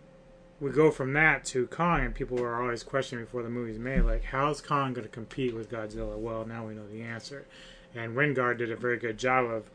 We 0.61 0.71
go 0.71 0.91
from 0.91 1.15
that 1.15 1.47
to 1.47 1.67
Kong, 1.69 2.01
and 2.01 2.15
people 2.15 2.43
are 2.43 2.61
always 2.61 2.83
questioning 2.83 3.25
before 3.25 3.43
the 3.43 3.49
movie's 3.49 3.79
made, 3.79 4.03
like, 4.03 4.25
how's 4.25 4.61
Kong 4.61 4.93
going 4.93 5.07
to 5.07 5.13
compete 5.13 5.55
with 5.55 5.71
Godzilla? 5.71 6.19
Well, 6.19 6.45
now 6.45 6.67
we 6.67 6.75
know 6.75 6.87
the 6.87 7.03
answer. 7.03 7.47
And 7.95 8.15
Wingard 8.15 8.59
did 8.59 8.71
a 8.71 8.77
very 8.77 8.99
good 8.99 9.17
job 9.19 9.47
of 9.47 9.71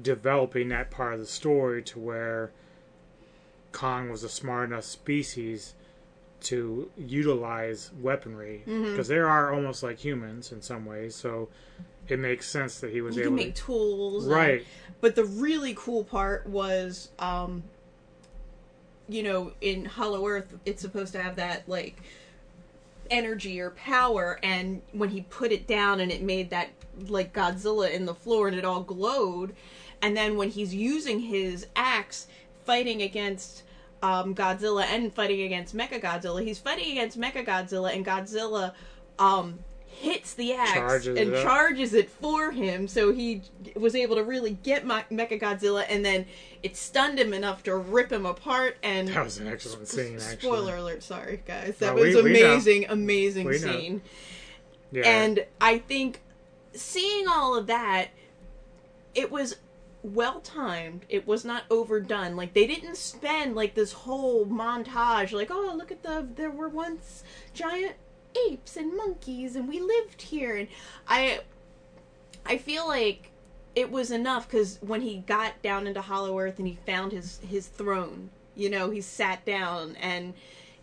developing 0.00 0.68
that 0.68 0.90
part 0.90 1.14
of 1.14 1.20
the 1.20 1.26
story 1.26 1.82
to 1.84 1.98
where 1.98 2.50
Kong 3.72 4.10
was 4.10 4.22
a 4.22 4.28
smart 4.28 4.68
enough 4.68 4.84
species 4.84 5.72
to 6.42 6.90
utilize 6.98 7.90
weaponry 8.00 8.62
because 8.66 9.08
they 9.08 9.16
are 9.18 9.52
almost 9.52 9.82
like 9.82 9.98
humans 9.98 10.52
in 10.52 10.60
some 10.62 10.84
ways. 10.84 11.14
So 11.14 11.48
it 12.08 12.18
makes 12.18 12.48
sense 12.48 12.78
that 12.80 12.90
he 12.92 13.00
was 13.00 13.14
He 13.16 13.22
able 13.22 13.30
can 13.30 13.36
make 13.36 13.54
to. 13.54 13.62
tools. 13.62 14.24
and- 14.26 14.32
Right. 14.34 14.66
but 15.00 15.14
the 15.16 15.24
really 15.24 15.74
cool 15.76 16.04
part 16.04 16.46
was, 16.46 17.10
um, 17.18 17.64
you 19.08 19.22
know, 19.22 19.52
in 19.60 19.84
Hollow 19.86 20.26
Earth, 20.26 20.54
it's 20.64 20.82
supposed 20.82 21.12
to 21.12 21.22
have 21.22 21.36
that 21.36 21.68
like 21.68 21.96
energy 23.10 23.60
or 23.60 23.70
power, 23.70 24.38
and 24.42 24.82
when 24.92 25.08
he 25.10 25.22
put 25.22 25.52
it 25.52 25.66
down 25.66 26.00
and 26.00 26.10
it 26.10 26.22
made 26.22 26.50
that 26.50 26.68
like 27.08 27.32
Godzilla 27.32 27.90
in 27.90 28.04
the 28.04 28.14
floor 28.14 28.48
and 28.48 28.56
it 28.56 28.64
all 28.64 28.82
glowed, 28.82 29.54
and 30.02 30.16
then 30.16 30.36
when 30.36 30.50
he's 30.50 30.74
using 30.74 31.20
his 31.20 31.66
axe 31.76 32.26
fighting 32.64 33.00
against 33.02 33.62
um, 34.02 34.34
Godzilla 34.34 34.84
and 34.84 35.12
fighting 35.12 35.42
against 35.42 35.74
Mecha 35.76 36.00
Godzilla, 36.00 36.42
he's 36.44 36.58
fighting 36.58 36.92
against 36.92 37.18
Mecha 37.18 37.44
Godzilla, 37.46 37.94
and 37.94 38.04
Godzilla 38.04 38.72
um, 39.18 39.58
hits 39.86 40.34
the 40.34 40.52
axe 40.52 40.72
Charges 40.74 41.18
and 41.18 41.32
it 41.32 41.42
charges 41.42 41.94
it 41.94 42.10
for 42.10 42.50
him, 42.50 42.86
so 42.86 43.12
he 43.12 43.42
was 43.74 43.94
able 43.94 44.16
to 44.16 44.22
really 44.22 44.58
get 44.62 44.86
Me- 44.86 45.04
Mecha 45.10 45.40
Godzilla, 45.40 45.84
and 45.88 46.04
then 46.04 46.26
it 46.62 46.76
stunned 46.76 47.18
him 47.18 47.32
enough 47.32 47.62
to 47.62 47.76
rip 47.76 48.12
him 48.12 48.26
apart. 48.26 48.76
And 48.82 49.08
That 49.08 49.24
was 49.24 49.38
an 49.38 49.46
excellent 49.48 49.88
scene, 49.88 50.16
actually. 50.16 50.36
spoiler 50.38 50.76
alert, 50.76 51.02
sorry 51.02 51.42
guys, 51.46 51.76
that 51.78 51.94
No, 51.96 52.02
was 52.02 52.14
we 52.14 52.20
amazing, 52.20 52.86
amazing 52.88 53.46
We 53.46 53.58
know. 53.58 53.72
scene. 53.72 54.02
Yeah. 54.92 55.02
And 55.08 55.46
I 55.60 55.78
think 55.78 56.20
seeing 56.74 57.26
all 57.28 57.56
of 57.56 57.66
that, 57.68 58.08
it 59.14 59.30
was 59.32 59.56
well 60.14 60.40
timed. 60.40 61.04
It 61.08 61.26
was 61.26 61.44
not 61.44 61.64
overdone. 61.70 62.36
Like 62.36 62.54
they 62.54 62.66
didn't 62.66 62.96
spend 62.96 63.54
like 63.54 63.74
this 63.74 63.92
whole 63.92 64.46
montage 64.46 65.32
like, 65.32 65.50
"Oh, 65.50 65.72
look 65.76 65.90
at 65.90 66.02
the 66.02 66.26
there 66.36 66.50
were 66.50 66.68
once 66.68 67.24
giant 67.54 67.96
apes 68.48 68.76
and 68.76 68.96
monkeys 68.96 69.56
and 69.56 69.68
we 69.68 69.80
lived 69.80 70.22
here." 70.22 70.56
And 70.56 70.68
I 71.08 71.40
I 72.44 72.58
feel 72.58 72.86
like 72.86 73.30
it 73.74 73.90
was 73.90 74.10
enough 74.10 74.48
cuz 74.48 74.78
when 74.80 75.02
he 75.02 75.18
got 75.18 75.60
down 75.62 75.86
into 75.86 76.00
Hollow 76.00 76.38
Earth 76.38 76.58
and 76.58 76.68
he 76.68 76.78
found 76.86 77.12
his 77.12 77.38
his 77.38 77.66
throne, 77.66 78.30
you 78.54 78.70
know, 78.70 78.90
he 78.90 79.00
sat 79.00 79.44
down 79.44 79.96
and 79.96 80.34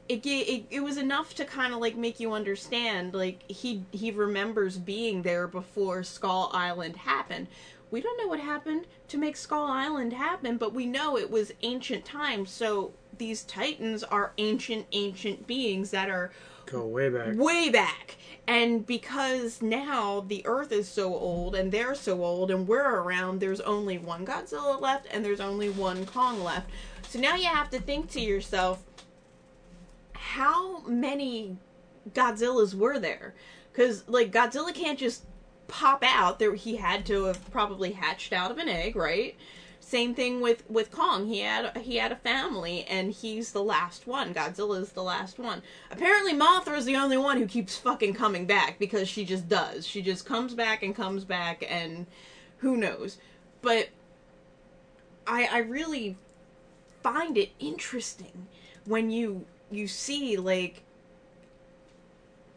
it 0.10 0.26
it, 0.26 0.66
it 0.70 0.82
was 0.82 0.98
enough 0.98 1.34
to 1.36 1.46
kind 1.46 1.74
of 1.74 1.80
like 1.80 1.96
make 1.96 2.20
you 2.20 2.34
understand 2.34 3.14
like 3.14 3.50
he 3.50 3.84
he 3.92 4.12
remembers 4.12 4.78
being 4.78 5.22
there 5.22 5.48
before 5.48 6.04
Skull 6.04 6.50
Island 6.54 6.98
happened. 6.98 7.48
We 7.94 8.02
don't 8.02 8.18
know 8.18 8.26
what 8.26 8.40
happened 8.40 8.88
to 9.10 9.20
make 9.20 9.38
Skull 9.38 9.68
Island 9.68 10.14
happen, 10.14 10.58
but 10.58 10.74
we 10.74 10.88
know 10.88 11.16
it 11.16 11.30
was 11.30 11.52
ancient 11.62 12.04
times. 12.04 12.50
So 12.50 12.94
these 13.20 13.44
titans 13.44 14.04
are 14.04 14.34
ancient 14.40 14.88
ancient 14.94 15.46
beings 15.46 15.92
that 15.92 16.10
are 16.10 16.32
Go 16.66 16.88
way 16.88 17.10
back. 17.10 17.36
way 17.36 17.70
back. 17.70 18.16
And 18.48 18.84
because 18.84 19.62
now 19.62 20.26
the 20.28 20.44
Earth 20.44 20.72
is 20.72 20.90
so 20.90 21.14
old 21.14 21.54
and 21.54 21.72
they're 21.72 21.94
so 21.94 22.24
old 22.24 22.50
and 22.50 22.68
we're 22.68 22.96
around, 22.96 23.40
there's 23.40 23.62
only 23.62 24.00
one 24.00 24.26
Godzilla 24.26 24.82
left 24.82 25.06
and 25.12 25.24
there's 25.24 25.40
only 25.40 25.70
one 25.70 26.08
Kong 26.08 26.44
left. 26.44 26.72
So 27.10 27.20
now 27.20 27.36
you 27.36 27.46
have 27.46 27.70
to 27.70 27.80
think 27.80 28.10
to 28.14 28.20
yourself, 28.20 28.84
how 30.14 30.80
many 30.88 31.58
Godzillas 32.12 32.74
were 32.74 32.98
there? 32.98 33.36
Because 33.72 34.04
like 34.08 34.32
Godzilla 34.32 34.74
can't 34.74 34.98
just 34.98 35.26
pop 35.68 36.04
out. 36.06 36.40
There, 36.40 36.56
he 36.56 36.78
had 36.78 37.06
to 37.08 37.26
have 37.26 37.52
probably 37.52 37.92
hatched 37.92 38.34
out 38.34 38.52
of 38.52 38.58
an 38.58 38.70
egg, 38.70 38.96
right? 38.96 39.36
Same 39.80 40.16
thing 40.16 40.40
with 40.42 40.64
with 40.70 40.92
Kong. 40.92 41.28
He 41.28 41.40
had 41.40 41.78
he 41.78 41.98
had 41.98 42.12
a 42.12 42.16
family, 42.16 42.86
and 42.86 43.12
he's 43.12 43.52
the 43.52 43.64
last 43.64 44.08
one. 44.08 44.34
godzilla 44.34 44.82
is 44.82 44.94
the 44.94 45.04
last 45.04 45.38
one. 45.38 45.62
Apparently, 45.92 46.34
Mothra's 46.34 46.86
the 46.86 46.96
only 46.96 47.18
one 47.18 47.38
who 47.38 47.46
keeps 47.46 47.78
fucking 47.78 48.14
coming 48.14 48.46
back 48.46 48.80
because 48.80 49.10
she 49.10 49.26
just 49.26 49.50
does. 49.50 49.86
She 49.86 50.02
just 50.02 50.26
comes 50.26 50.54
back 50.54 50.84
and 50.84 50.96
comes 50.96 51.26
back, 51.26 51.66
and 51.70 52.08
who 52.60 52.78
knows? 52.78 53.18
But 53.62 53.90
I 55.28 55.48
I 55.52 55.58
really 55.60 56.18
find 57.04 57.38
it 57.38 57.52
interesting 57.60 58.48
when 58.86 59.12
you 59.12 59.46
you 59.70 59.88
see 59.88 60.38
like 60.38 60.84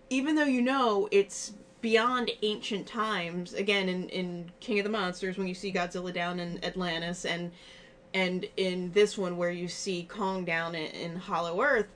even 0.09 0.37
though 0.37 0.45
you 0.45 0.63
know 0.63 1.09
it's 1.11 1.53
beyond 1.81 2.31
ancient 2.43 2.87
times. 2.87 3.55
Again, 3.55 3.89
in 3.89 4.09
in 4.09 4.51
King 4.61 4.79
of 4.79 4.85
the 4.85 4.91
Monsters, 4.91 5.39
when 5.39 5.47
you 5.47 5.55
see 5.55 5.73
Godzilla 5.73 6.13
down 6.13 6.41
in 6.41 6.63
Atlantis, 6.65 7.25
and 7.25 7.53
and 8.15 8.47
in 8.57 8.93
this 8.93 9.19
one 9.19 9.37
where 9.37 9.51
you 9.51 9.69
see 9.69 10.05
Kong 10.05 10.45
down 10.45 10.75
in, 10.75 10.91
in 10.93 11.17
Hollow 11.17 11.61
Earth, 11.61 11.89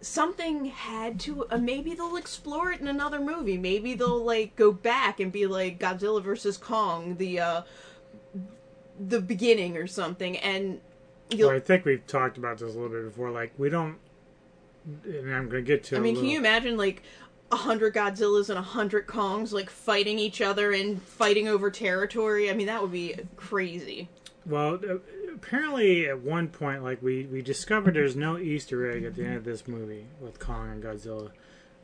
something 0.00 0.66
had 0.66 1.20
to. 1.20 1.46
Uh, 1.50 1.58
maybe 1.58 1.94
they'll 1.94 2.16
explore 2.16 2.72
it 2.72 2.80
in 2.80 2.88
another 2.88 3.20
movie. 3.20 3.58
Maybe 3.58 3.94
they'll 3.94 4.24
like 4.24 4.56
go 4.56 4.72
back 4.72 5.20
and 5.20 5.30
be 5.32 5.46
like 5.46 5.78
Godzilla 5.78 6.22
versus 6.22 6.56
Kong, 6.56 7.16
the 7.16 7.40
uh, 7.40 7.62
the 8.98 9.20
beginning 9.20 9.76
or 9.76 9.86
something, 9.86 10.36
and. 10.38 10.80
Well, 11.38 11.50
I 11.50 11.60
think 11.60 11.84
we've 11.84 12.06
talked 12.06 12.38
about 12.38 12.56
this 12.56 12.74
a 12.74 12.78
little 12.78 12.88
bit 12.88 13.04
before. 13.04 13.30
Like 13.30 13.52
we 13.58 13.68
don't, 13.68 13.98
and 15.04 15.34
I'm 15.34 15.50
going 15.50 15.62
to 15.62 15.66
get 15.66 15.84
to. 15.84 15.96
I 15.96 15.98
mean, 15.98 16.16
can 16.16 16.24
you 16.24 16.38
imagine 16.38 16.78
like 16.78 17.02
a 17.50 17.56
hundred 17.56 17.94
Godzillas 17.94 18.48
and 18.48 18.58
a 18.58 18.62
hundred 18.62 19.06
Kongs 19.06 19.52
like 19.52 19.70
fighting 19.70 20.18
each 20.18 20.40
other 20.40 20.72
and 20.72 21.02
fighting 21.02 21.48
over 21.48 21.70
territory? 21.70 22.50
I 22.50 22.54
mean, 22.54 22.66
that 22.66 22.82
would 22.82 22.92
be 22.92 23.16
crazy. 23.36 24.08
Well, 24.46 24.80
uh, 24.88 24.96
apparently 25.34 26.06
at 26.08 26.20
one 26.20 26.48
point, 26.48 26.82
like 26.82 27.02
we 27.02 27.26
we 27.26 27.42
discovered 27.42 27.94
there's 27.94 28.16
no 28.16 28.38
Easter 28.38 28.90
egg 28.90 29.04
at 29.04 29.14
the 29.14 29.24
end 29.24 29.36
of 29.36 29.44
this 29.44 29.68
movie 29.68 30.06
with 30.20 30.38
Kong 30.38 30.70
and 30.70 30.82
Godzilla, 30.82 31.30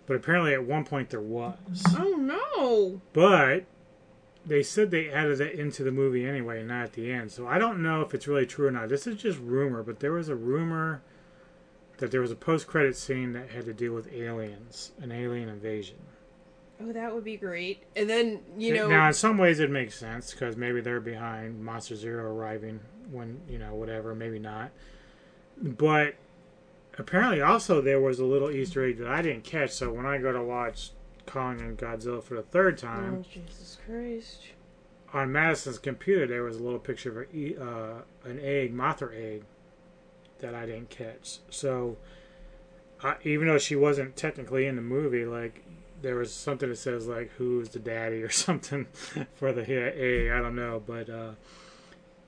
but 0.07 0.17
apparently 0.17 0.55
at 0.55 0.65
one 0.65 0.85
point 0.85 1.11
there 1.11 1.21
was. 1.21 1.57
Oh 1.97 2.17
no! 2.17 3.01
But 3.13 3.65
they 4.47 4.63
said 4.63 4.91
they 4.91 5.11
added 5.11 5.41
it 5.41 5.59
into 5.59 5.83
the 5.83 5.91
movie 5.91 6.27
anyway, 6.27 6.63
not 6.63 6.85
at 6.85 6.93
the 6.95 7.11
end. 7.13 7.33
So 7.33 7.47
I 7.47 7.59
don't 7.59 7.83
know 7.83 8.03
if 8.03 8.15
it's 8.15 8.29
really 8.29 8.47
true 8.47 8.69
or 8.69 8.71
not. 8.71 8.89
This 8.89 9.07
is 9.07 9.21
just 9.21 9.39
rumor, 9.39 9.83
but 9.83 10.01
there 10.01 10.13
was 10.13 10.29
a 10.29 10.37
rumor 10.37 11.03
that 11.99 12.11
there 12.11 12.21
was 12.21 12.31
a 12.31 12.37
post-credit 12.37 12.97
scene 12.97 13.33
that 13.33 13.51
had 13.51 13.65
to 13.67 13.73
do 13.73 13.93
with 13.93 14.13
aliens, 14.13 14.93
an 15.01 15.13
alien 15.13 15.49
invasion. 15.49 15.99
Oh, 16.81 16.93
that 16.93 17.15
would 17.15 17.25
be 17.25 17.37
great. 17.37 17.85
And 17.95 18.11
then 18.11 18.41
you 18.59 18.75
know, 18.75 18.89
now 18.89 19.07
in 19.07 19.15
some 19.15 19.39
ways 19.39 19.61
it 19.61 19.71
makes 19.71 19.95
sense 19.95 20.33
because 20.33 20.57
maybe 20.57 20.81
they're 20.81 21.01
behind 21.01 21.65
Monster 21.65 21.95
Zero 21.95 22.35
arriving 22.35 22.81
when 23.11 23.41
you 23.49 23.59
know 23.59 23.75
whatever, 23.75 24.15
maybe 24.15 24.39
not. 24.39 24.71
But 25.57 26.17
apparently, 26.99 27.41
also 27.41 27.81
there 27.81 28.01
was 28.01 28.19
a 28.19 28.25
little 28.25 28.51
Easter 28.51 28.85
egg 28.85 28.99
that 28.99 29.09
I 29.09 29.23
didn't 29.23 29.45
catch. 29.45 29.71
So 29.71 29.93
when 29.93 30.05
I 30.05 30.19
go 30.19 30.33
to 30.33 30.43
watch 30.43 30.91
Kong 31.27 31.61
and 31.61 31.79
Godzilla 31.79 32.23
for 32.23 32.35
the 32.35 32.43
third 32.43 32.77
time 32.77 33.19
oh 33.21 33.25
Jesus 33.33 33.79
Christ! 33.87 34.49
on 35.13 35.31
Madison's 35.31 35.79
computer, 35.79 36.27
there 36.27 36.43
was 36.43 36.57
a 36.57 36.63
little 36.63 36.81
picture 36.81 37.23
of 37.23 37.29
a, 37.33 37.63
uh, 37.63 38.29
an 38.29 38.41
egg, 38.41 38.75
Mothra 38.75 39.15
egg, 39.15 39.45
that 40.45 40.55
I 40.55 40.67
didn't 40.67 40.91
catch. 40.91 41.39
So 41.49 41.97
I, 43.03 43.17
even 43.25 43.49
though 43.49 43.59
she 43.59 43.77
wasn't 43.77 44.15
technically 44.15 44.67
in 44.67 44.77
the 44.77 44.83
movie, 44.83 45.25
like 45.25 45.65
there 46.03 46.17
was 46.17 46.33
something 46.33 46.69
that 46.69 46.77
says 46.77 47.07
like 47.07 47.31
who's 47.39 47.71
the 47.71 47.79
daddy 47.79 48.23
or 48.23 48.29
something 48.47 48.87
for 49.35 49.53
the 49.53 49.65
he- 49.65 49.75
egg. 49.75 50.31
I 50.31 50.41
don't 50.43 50.55
know, 50.55 50.83
but 50.87 51.09
uh, 51.09 51.31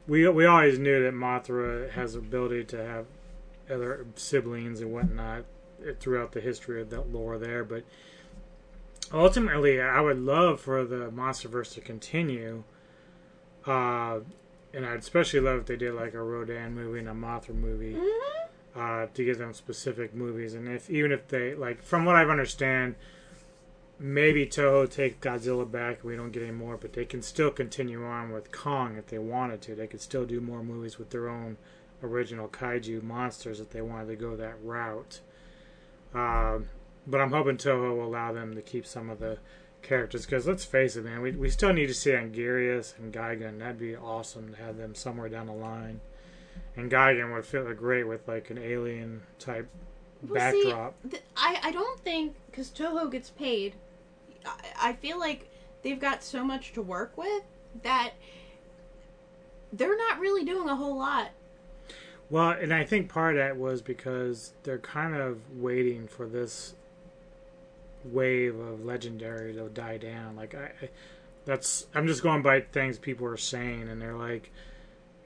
we 0.09 0.27
we 0.29 0.47
always 0.47 0.79
knew 0.79 1.03
that 1.05 1.13
Mothra 1.13 1.91
has 1.91 2.15
the 2.15 2.21
ability 2.21 2.65
to 2.65 2.85
have 2.85 3.07
other 3.71 4.07
siblings 4.15 4.81
and 4.81 4.93
whatnot 4.93 5.45
throughout 6.01 6.33
the 6.33 6.41
history 6.41 6.81
of 6.81 6.89
that 6.89 7.13
lore 7.13 7.37
there, 7.37 7.65
but 7.65 7.85
ultimately, 9.13 9.79
I 9.79 10.01
would 10.01 10.19
love 10.19 10.61
for 10.61 10.85
the 10.85 11.11
MonsterVerse 11.11 11.75
to 11.75 11.81
continue. 11.83 12.65
Uh, 13.67 14.21
and 14.77 14.85
I'd 14.85 14.99
especially 14.99 15.41
love 15.41 15.61
if 15.61 15.67
they 15.67 15.77
did 15.77 15.95
like 15.95 16.13
a 16.13 16.23
Rodan 16.23 16.75
movie 16.75 16.99
and 16.99 17.09
a 17.09 17.13
Mothra 17.13 17.55
movie 17.55 17.97
uh, 18.77 19.07
to 19.15 19.25
give 19.25 19.39
them 19.39 19.55
specific 19.55 20.15
movies. 20.15 20.53
And 20.53 20.69
if 20.69 20.91
even 20.91 21.13
if 21.13 21.27
they 21.29 21.55
like, 21.55 21.83
from 21.83 22.05
what 22.05 22.15
I 22.15 22.25
understand, 22.25 22.95
maybe 23.99 24.45
Toho 24.47 24.89
take 24.89 25.23
Godzilla 25.23 25.69
back. 25.71 26.05
We 26.05 26.15
don't 26.15 26.31
get 26.31 26.43
any 26.43 26.53
more, 26.53 26.77
but 26.77 26.93
they 26.93 27.07
can 27.07 27.23
still 27.23 27.51
continue 27.51 28.05
on 28.05 28.31
with 28.31 28.53
Kong 28.53 28.97
if 28.99 29.07
they 29.07 29.19
wanted 29.19 29.63
to. 29.63 29.75
They 29.75 29.87
could 29.87 30.03
still 30.03 30.27
do 30.27 30.43
more 30.43 30.63
movies 30.63 30.99
with 30.99 31.09
their 31.09 31.29
own 31.29 31.57
original 32.03 32.47
kaiju 32.47 33.03
monsters 33.03 33.61
if 33.61 33.71
they 33.71 33.81
wanted 33.81 34.09
to 34.09 34.17
go 34.17 34.37
that 34.37 34.63
route. 34.63 35.21
Um, 36.15 36.69
but 37.07 37.23
I'm 37.23 37.33
hoping 37.33 37.57
Toho 37.57 37.97
will 37.97 38.05
allow 38.05 38.33
them 38.33 38.55
to 38.55 38.61
keep 38.61 38.87
some 38.87 39.09
of 39.09 39.21
the 39.21 39.39
characters 39.87 40.27
because 40.27 40.47
let's 40.47 40.65
face 40.65 40.97
it, 40.97 41.05
man, 41.05 41.21
we 41.23 41.33
we 41.33 41.49
still 41.49 41.73
need 41.73 41.87
to 41.87 41.95
see 41.95 42.11
Anguirus 42.11 42.99
and 42.99 43.13
Gigan. 43.13 43.59
That'd 43.59 43.79
be 43.79 43.97
awesome 43.97 44.53
to 44.55 44.63
have 44.63 44.77
them 44.77 44.95
somewhere 44.95 45.29
down 45.29 45.47
the 45.47 45.53
line. 45.53 46.01
And 46.77 46.91
Gigan 46.91 47.33
would 47.33 47.47
fit 47.47 47.77
great 47.77 48.05
with 48.07 48.27
like 48.29 48.51
an 48.51 48.59
alien 48.59 49.23
type 49.39 49.69
Well, 50.23 50.53
see, 50.53 50.65
backdrop. 50.65 50.95
th- 51.11 51.23
I 51.37 51.61
I 51.63 51.71
don't 51.73 52.01
think 52.01 52.35
because 52.51 52.71
Toho 52.71 53.11
gets 53.11 53.31
paid. 53.31 53.75
I, 54.45 54.91
I 54.91 54.93
feel 54.95 55.19
like 55.19 55.49
they've 55.83 56.01
got 56.01 56.23
so 56.23 56.45
much 56.45 56.73
to 56.75 56.83
work 56.83 57.17
with 57.17 57.43
that 57.83 58.13
they're 59.73 59.97
not 59.97 60.19
really 60.19 60.45
doing 60.45 60.69
a 60.69 60.77
whole 60.77 60.97
lot. 60.99 61.31
Well, 62.29 62.51
and 62.51 62.75
I 62.75 62.85
think 62.85 63.09
part 63.09 63.37
of 63.37 63.39
that 63.39 63.57
was 63.57 63.83
because 63.83 64.53
they're 64.65 64.79
kind 64.79 65.15
of 65.15 65.39
waiting 65.57 66.09
for 66.09 66.27
this 66.27 66.75
wave 68.13 68.59
of 68.59 68.85
legendary 68.85 69.53
to 69.55 69.69
die 69.69 69.99
down. 69.99 70.37
Like 70.37 70.55
I, 70.55 70.71
I 70.83 70.89
that's 71.47 71.87
I'm 71.95 72.07
just 72.07 72.23
going 72.23 72.43
by 72.43 72.61
things 72.61 72.99
people 72.99 73.27
are 73.27 73.37
saying, 73.37 73.89
and 73.89 74.03
they're 74.03 74.17
like, 74.17 74.51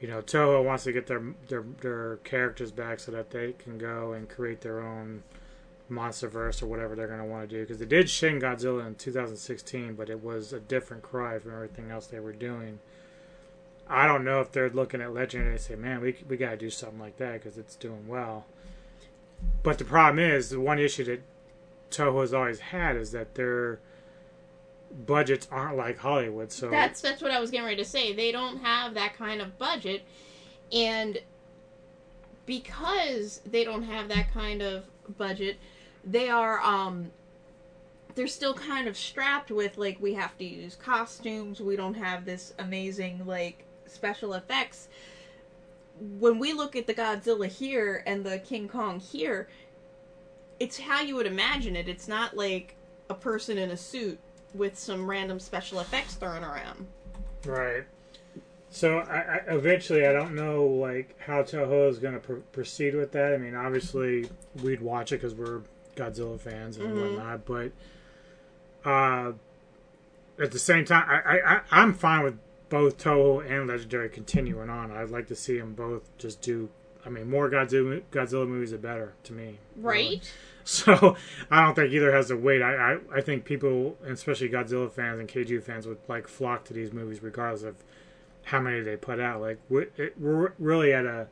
you 0.01 0.07
know, 0.07 0.21
Toho 0.21 0.63
wants 0.65 0.85
to 0.85 0.93
get 0.93 1.07
their 1.07 1.23
their 1.49 1.65
their 1.81 2.17
characters 2.19 2.71
back 2.71 3.01
so 3.01 3.11
that 3.13 3.31
they 3.31 3.53
can 3.53 3.79
go 3.79 4.13
and 4.13 4.29
create 4.29 4.61
their 4.61 4.81
own 4.81 5.23
MonsterVerse 5.91 6.63
or 6.63 6.67
whatever 6.67 6.95
they're 6.95 7.09
going 7.09 7.19
to 7.19 7.25
want 7.25 7.49
to 7.49 7.57
do. 7.57 7.63
Because 7.63 7.79
they 7.79 7.87
did 7.87 8.09
Shin 8.09 8.41
Godzilla 8.41 8.87
in 8.87 8.95
2016, 8.95 9.95
but 9.95 10.09
it 10.09 10.23
was 10.23 10.53
a 10.53 10.61
different 10.61 11.03
cry 11.03 11.39
from 11.39 11.53
everything 11.53 11.91
else 11.91 12.07
they 12.07 12.21
were 12.21 12.33
doing. 12.33 12.79
I 13.89 14.07
don't 14.07 14.25
know 14.25 14.41
if 14.41 14.53
they're 14.53 14.71
looking 14.71 15.01
at 15.01 15.13
Legendary 15.13 15.53
and 15.53 15.61
say, 15.61 15.75
"Man, 15.75 16.01
we 16.01 16.17
we 16.29 16.37
got 16.37 16.51
to 16.51 16.57
do 16.57 16.71
something 16.71 17.01
like 17.01 17.17
that 17.17 17.35
because 17.35 17.59
it's 17.59 17.77
doing 17.77 18.07
well." 18.07 18.47
But 19.63 19.79
the 19.79 19.85
problem 19.85 20.19
is 20.19 20.51
the 20.51 20.61
one 20.61 20.79
issue 20.79 21.05
that 21.05 21.23
Toho 21.91 22.21
has 22.21 22.33
always 22.33 22.61
had 22.61 22.97
is 22.97 23.13
that 23.13 23.35
their 23.35 23.81
budgets 25.07 25.49
aren't 25.51 25.77
like 25.77 25.99
Hollywood. 25.99 26.53
So 26.53 26.71
That's 26.71 27.01
that's 27.01 27.23
what 27.23 27.31
I 27.31 27.41
was 27.41 27.51
getting 27.51 27.67
ready 27.67 27.83
to 27.83 27.89
say. 27.89 28.13
They 28.13 28.33
don't 28.33 28.59
have 28.59 28.95
that 28.95 29.15
kind 29.15 29.41
of 29.41 29.59
budget, 29.59 30.03
and 30.73 31.19
because 32.47 33.41
they 33.47 33.65
don't 33.65 33.85
have 33.85 34.09
that 34.09 34.33
kind 34.33 34.63
of 34.63 34.85
budget, 35.17 35.59
they 36.05 36.29
are 36.29 36.61
um 36.61 37.11
they're 38.15 38.27
still 38.27 38.55
kind 38.55 38.89
of 38.89 38.97
strapped 38.97 39.51
with 39.51 39.79
like 39.79 39.99
we 40.01 40.15
have 40.15 40.37
to 40.39 40.45
use 40.45 40.75
costumes. 40.75 41.61
We 41.61 41.77
don't 41.77 41.95
have 41.95 42.25
this 42.25 42.53
amazing 42.59 43.25
like 43.27 43.65
special 43.87 44.35
effects. 44.35 44.89
When 46.19 46.39
we 46.39 46.53
look 46.53 46.77
at 46.77 46.87
the 46.87 46.95
Godzilla 46.95 47.47
here 47.47 48.03
and 48.07 48.25
the 48.25 48.39
King 48.39 48.69
Kong 48.69 49.01
here, 49.01 49.49
it's 50.61 50.79
how 50.79 51.01
you 51.01 51.17
would 51.17 51.27
imagine 51.27 51.75
it. 51.75 51.89
It's 51.89 52.07
not 52.07 52.37
like 52.37 52.77
a 53.09 53.15
person 53.15 53.59
in 53.59 53.71
a 53.71 53.77
suit 53.77 54.19
with 54.55 54.79
some 54.79 55.09
random 55.09 55.41
special 55.41 55.81
effects 55.81 56.15
thrown 56.15 56.45
around. 56.45 56.87
Right. 57.45 57.85
So 58.71 58.99
I, 58.99 59.19
I 59.19 59.55
eventually 59.55 60.07
I 60.07 60.13
don't 60.13 60.35
know 60.37 60.65
like 60.65 61.19
how 61.19 61.43
Toho 61.43 61.89
is 61.89 61.99
going 61.99 62.15
to 62.15 62.21
pr- 62.21 62.35
proceed 62.53 62.95
with 62.95 63.11
that. 63.13 63.33
I 63.35 63.39
mean, 63.39 63.55
obviously 63.57 64.29
we'd 64.63 64.81
watch 64.81 65.11
it 65.13 65.17
because 65.17 65.35
we're 65.35 65.63
Godzilla 65.97 66.39
fans 66.39 66.77
and 66.77 67.01
whatnot, 67.01 67.45
but 67.45 67.73
uh, 68.89 69.33
at 70.41 70.53
the 70.53 70.59
same 70.59 70.85
time, 70.85 71.05
I, 71.09 71.21
I 71.39 71.55
I- 71.57 71.61
I'm 71.73 71.93
fine 71.95 72.23
with 72.23 72.39
both 72.69 72.99
Toho 72.99 73.41
and 73.51 73.67
Legendary 73.67 74.09
continuing 74.09 74.71
on. 74.71 74.93
I'd 74.93 75.11
like 75.11 75.27
to 75.29 75.35
see 75.37 75.59
them 75.59 75.75
both 75.75 76.09
just 76.19 76.41
do. 76.41 76.69
I 77.05 77.09
mean, 77.09 77.29
more 77.29 77.51
Godzilla 77.51 78.03
Godzilla 78.13 78.47
movies 78.47 78.73
are 78.73 78.79
better 78.79 79.15
to 79.25 79.33
me. 79.33 79.59
really. 79.77 80.21
So 80.65 81.17
I 81.51 81.65
don't 81.65 81.75
think 81.75 81.93
either 81.93 82.13
has 82.13 82.29
to 82.29 82.37
wait. 82.37 82.63
I, 82.63 82.75
I, 82.75 82.99
I 83.17 83.21
think 83.21 83.45
people, 83.45 83.97
especially 84.07 84.49
Godzilla 84.49 84.91
fans 84.93 85.19
and 85.19 85.29
Kaiju 85.29 85.63
fans, 85.63 85.87
would 85.87 85.99
like 86.07 86.29
flock 86.29 86.65
to 86.65 86.75
these 86.75 86.93
movies 86.93 87.23
regardless 87.23 87.63
of 87.63 87.77
how 88.45 88.61
many 88.61 88.81
they 88.81 88.97
put 88.97 89.21
out. 89.21 89.41
Like 89.41 89.59
we're, 89.69 89.89
it, 89.97 90.15
we're 90.19 90.53
really 90.59 90.93
at 90.93 91.07
a 91.07 91.29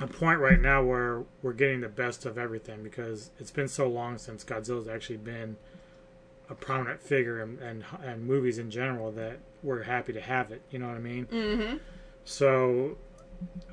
a 0.00 0.06
point 0.06 0.40
right 0.40 0.60
now 0.60 0.82
where 0.82 1.24
we're 1.42 1.52
getting 1.52 1.80
the 1.80 1.88
best 1.88 2.26
of 2.26 2.36
everything 2.36 2.82
because 2.82 3.30
it's 3.38 3.50
been 3.50 3.68
so 3.68 3.88
long 3.88 4.18
since 4.18 4.44
Godzilla's 4.44 4.88
actually 4.88 5.18
been 5.18 5.56
a 6.50 6.54
prominent 6.54 7.00
figure 7.00 7.40
in, 7.40 7.58
and 7.60 7.84
and 8.02 8.26
movies 8.26 8.58
in 8.58 8.70
general 8.70 9.10
that 9.12 9.38
we're 9.62 9.84
happy 9.84 10.12
to 10.12 10.20
have 10.20 10.50
it. 10.50 10.62
You 10.70 10.78
know 10.80 10.88
what 10.88 10.96
I 10.96 11.00
mean? 11.00 11.26
Mm-hmm. 11.26 11.76
So, 12.24 12.96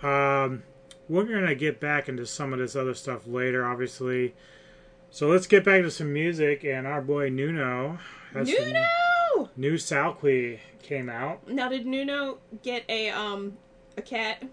um, 0.02 0.64
we're 1.10 1.24
gonna 1.26 1.56
get 1.56 1.80
back 1.82 2.08
into 2.08 2.26
some 2.26 2.54
of 2.54 2.60
this 2.60 2.76
other 2.76 2.94
stuff 2.94 3.28
later, 3.28 3.66
obviously. 3.66 4.36
So 5.12 5.28
let's 5.28 5.48
get 5.48 5.66
back 5.66 5.82
to 5.82 5.92
some 5.92 6.14
music, 6.14 6.64
and 6.64 6.86
our 6.88 7.02
boy 7.02 7.30
Nuno 7.30 7.98
Nuno! 8.34 9.50
new 9.58 9.74
Salqiu 9.74 10.60
came 10.84 11.10
out. 11.10 11.48
Now, 11.48 11.68
did 11.70 11.86
Nuno 11.86 12.38
get 12.64 12.84
a 12.88 13.10
um 13.10 13.58
a 13.98 14.02
cat? 14.02 14.44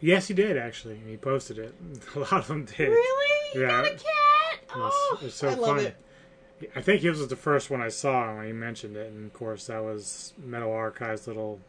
Yes, 0.00 0.28
he 0.28 0.34
did 0.34 0.56
actually. 0.56 1.00
He 1.06 1.16
posted 1.16 1.58
it. 1.58 1.74
A 2.14 2.18
lot 2.20 2.32
of 2.34 2.46
them 2.48 2.64
did. 2.66 2.78
Really? 2.88 3.54
You 3.54 3.62
Yeah. 3.62 3.68
got 3.68 3.86
a 3.86 3.90
cat? 3.90 3.98
It's, 4.62 4.72
Oh, 4.76 5.18
it's 5.22 5.34
so 5.34 5.48
I 5.48 5.54
love 5.54 5.76
funny. 5.76 5.88
it. 6.60 6.70
I 6.76 6.82
think 6.82 7.02
his 7.02 7.18
was 7.18 7.28
the 7.28 7.36
first 7.36 7.70
one 7.70 7.80
I 7.80 7.88
saw 7.88 8.36
when 8.36 8.46
he 8.46 8.52
mentioned 8.52 8.96
it, 8.96 9.10
and 9.10 9.26
of 9.26 9.32
course 9.32 9.66
that 9.68 9.82
was 9.82 10.34
Metal 10.38 10.70
Archive's 10.72 11.26
little 11.26 11.60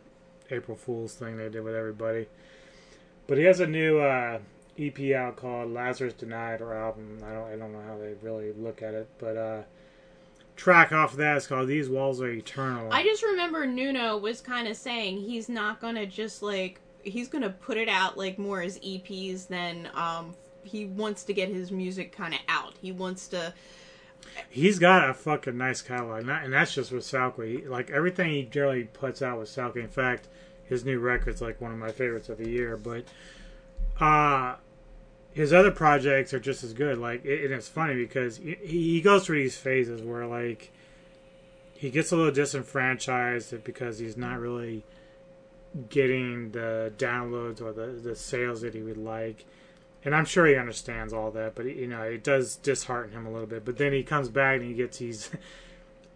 April 0.52 0.76
Fool's 0.76 1.14
thing 1.14 1.38
they 1.38 1.48
did 1.50 1.64
with 1.64 1.76
everybody. 1.76 2.28
But 3.30 3.38
he 3.38 3.44
has 3.44 3.60
a 3.60 3.68
new 3.68 4.00
uh, 4.00 4.40
EP 4.80 5.00
out 5.12 5.36
called 5.36 5.72
Lazarus 5.72 6.14
Denied 6.14 6.62
or 6.62 6.74
album. 6.74 7.24
I 7.24 7.32
don't 7.32 7.48
I 7.48 7.56
don't 7.56 7.72
know 7.72 7.82
how 7.88 7.96
they 7.96 8.16
really 8.24 8.54
look 8.54 8.82
at 8.82 8.96
it, 8.96 9.08
but 9.20 9.38
uh, 9.38 9.62
track 10.56 10.92
off 10.92 11.12
of 11.12 11.18
that 11.20 11.38
is 11.38 11.46
called 11.46 11.68
These 11.68 11.90
Walls 11.90 12.20
Are 12.22 12.28
Eternal. 12.28 12.92
I 12.92 13.04
just 13.04 13.22
remember 13.22 13.68
Nuno 13.68 14.18
was 14.18 14.42
kind 14.42 14.68
of 14.68 14.76
saying 14.76 15.20
he's 15.20 15.48
not 15.48 15.80
gonna 15.80 16.08
just 16.08 16.42
like 16.42 16.82
he's 17.04 17.28
gonna 17.28 17.52
put 17.52 17.78
it 17.78 17.88
out 17.88 18.18
like 18.18 18.40
more 18.40 18.64
as 18.64 18.80
EPs 18.80 19.48
than 19.48 19.90
um 19.94 20.34
he 20.64 20.86
wants 20.86 21.24
to 21.26 21.34
get 21.34 21.50
his 21.50 21.72
music 21.72 22.12
kind 22.12 22.34
of 22.34 22.40
out. 22.50 22.74
He 22.82 22.92
wants 22.92 23.28
to 23.28 23.54
He's 24.50 24.80
got 24.80 25.08
a 25.08 25.14
fucking 25.14 25.56
nice 25.56 25.84
catalog, 25.84 26.22
and, 26.22 26.30
that, 26.30 26.44
and 26.44 26.52
that's 26.52 26.74
just 26.74 26.92
with 26.92 27.04
Salqiu. 27.04 27.70
Like 27.70 27.92
everything 27.92 28.32
he 28.32 28.44
generally 28.44 28.86
puts 28.86 29.22
out 29.22 29.40
with 29.40 29.50
Salqiu. 29.50 29.78
In 29.78 29.88
fact, 29.88 30.28
his 30.70 30.86
new 30.86 31.00
record's 31.00 31.42
like 31.42 31.60
one 31.60 31.72
of 31.72 31.78
my 31.78 31.92
favorites 31.92 32.30
of 32.30 32.38
the 32.38 32.50
year. 32.50 32.78
But 32.78 33.06
uh 34.00 34.56
his 35.32 35.54
other 35.54 35.72
projects 35.72 36.34
are 36.34 36.40
just 36.40 36.64
as 36.64 36.74
good. 36.74 36.98
Like, 36.98 37.24
it, 37.24 37.46
and 37.46 37.54
it's 37.54 37.68
funny 37.68 37.96
because 37.96 38.38
he, 38.38 38.58
he 38.64 39.02
goes 39.02 39.26
through 39.26 39.42
these 39.42 39.58
phases 39.58 40.02
where 40.02 40.26
like 40.26 40.72
he 41.74 41.90
gets 41.90 42.12
a 42.12 42.16
little 42.16 42.32
disenfranchised 42.32 43.64
because 43.64 44.00
he's 44.00 44.18
not 44.18 44.40
really 44.40 44.84
getting 45.90 46.52
the 46.52 46.92
downloads 46.98 47.62
or 47.62 47.74
the 47.74 47.88
the 47.88 48.16
sales 48.16 48.62
that 48.62 48.74
he 48.74 48.82
would 48.82 48.98
like 48.98 49.46
and 50.04 50.16
I'm 50.16 50.26
sure 50.26 50.46
he 50.46 50.56
understands 50.56 51.12
all 51.14 51.32
that, 51.32 51.56
but 51.56 51.66
you 51.66 51.88
know 51.88 52.02
it 52.02 52.24
does 52.24 52.56
dishearten 52.56 53.14
him 53.14 53.26
a 53.26 53.32
little 53.32 53.48
bit. 53.48 53.66
But 53.66 53.78
then 53.78 53.94
he 53.94 54.04
comes 54.04 54.30
back 54.30 54.60
and 54.60 54.70
he 54.70 54.74
gets 54.74 54.98
these. 54.98 55.30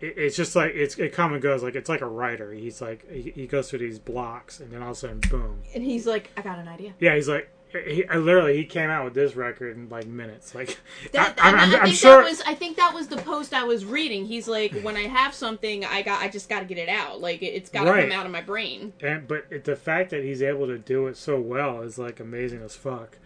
It, 0.03 0.17
it's 0.17 0.35
just 0.35 0.55
like 0.55 0.73
it's 0.75 0.95
it 0.97 1.13
come 1.13 1.33
and 1.33 1.41
goes. 1.41 1.63
Like 1.63 1.75
it's 1.75 1.89
like 1.89 2.01
a 2.01 2.07
writer. 2.07 2.51
He's 2.51 2.81
like 2.81 3.09
he, 3.11 3.31
he 3.31 3.47
goes 3.47 3.69
through 3.69 3.79
these 3.79 3.99
blocks, 3.99 4.59
and 4.59 4.71
then 4.71 4.81
all 4.83 4.91
of 4.91 4.97
a 4.97 4.99
sudden, 4.99 5.19
boom. 5.29 5.61
and 5.73 5.83
he's 5.83 6.05
like, 6.05 6.29
I 6.37 6.41
got 6.41 6.59
an 6.59 6.67
idea. 6.67 6.93
Yeah, 6.99 7.15
he's 7.15 7.29
like. 7.29 7.49
He, 7.87 8.07
I 8.07 8.17
literally, 8.17 8.55
he 8.55 8.65
came 8.65 8.91
out 8.91 9.03
with 9.03 9.15
this 9.15 9.35
record 9.35 9.75
in 9.75 9.89
like 9.89 10.05
minutes. 10.05 10.53
Like, 10.53 10.77
That, 11.13 11.39
I, 11.41 11.49
I'm, 11.49 11.55
I 11.55 11.63
I'm 11.79 11.83
think 11.85 11.95
sure. 11.95 12.17
that 12.21 12.29
was 12.29 12.39
I 12.45 12.53
think 12.53 12.77
that 12.77 12.93
was 12.93 13.07
the 13.07 13.17
post 13.17 13.51
I 13.51 13.63
was 13.63 13.83
reading. 13.83 14.25
He's 14.27 14.47
like, 14.47 14.73
when 14.81 14.95
I 14.95 15.07
have 15.07 15.33
something, 15.33 15.83
I 15.83 16.03
got 16.03 16.21
I 16.21 16.27
just 16.27 16.49
got 16.49 16.59
to 16.59 16.65
get 16.65 16.77
it 16.77 16.87
out. 16.87 17.19
Like 17.19 17.41
it, 17.41 17.47
it's 17.47 17.71
got 17.71 17.85
to 17.85 17.89
Right. 17.91 18.03
come 18.07 18.11
out 18.11 18.27
of 18.27 18.31
my 18.31 18.41
brain. 18.41 18.93
and 19.01 19.27
but 19.27 19.47
it, 19.49 19.63
the 19.63 19.75
fact 19.75 20.11
that 20.11 20.23
he's 20.23 20.43
able 20.43 20.67
to 20.67 20.77
do 20.77 21.07
it 21.07 21.17
so 21.17 21.39
well 21.41 21.81
is 21.81 21.97
like 21.97 22.19
amazing 22.19 22.61
as 22.61 22.75
fuck 22.75 23.17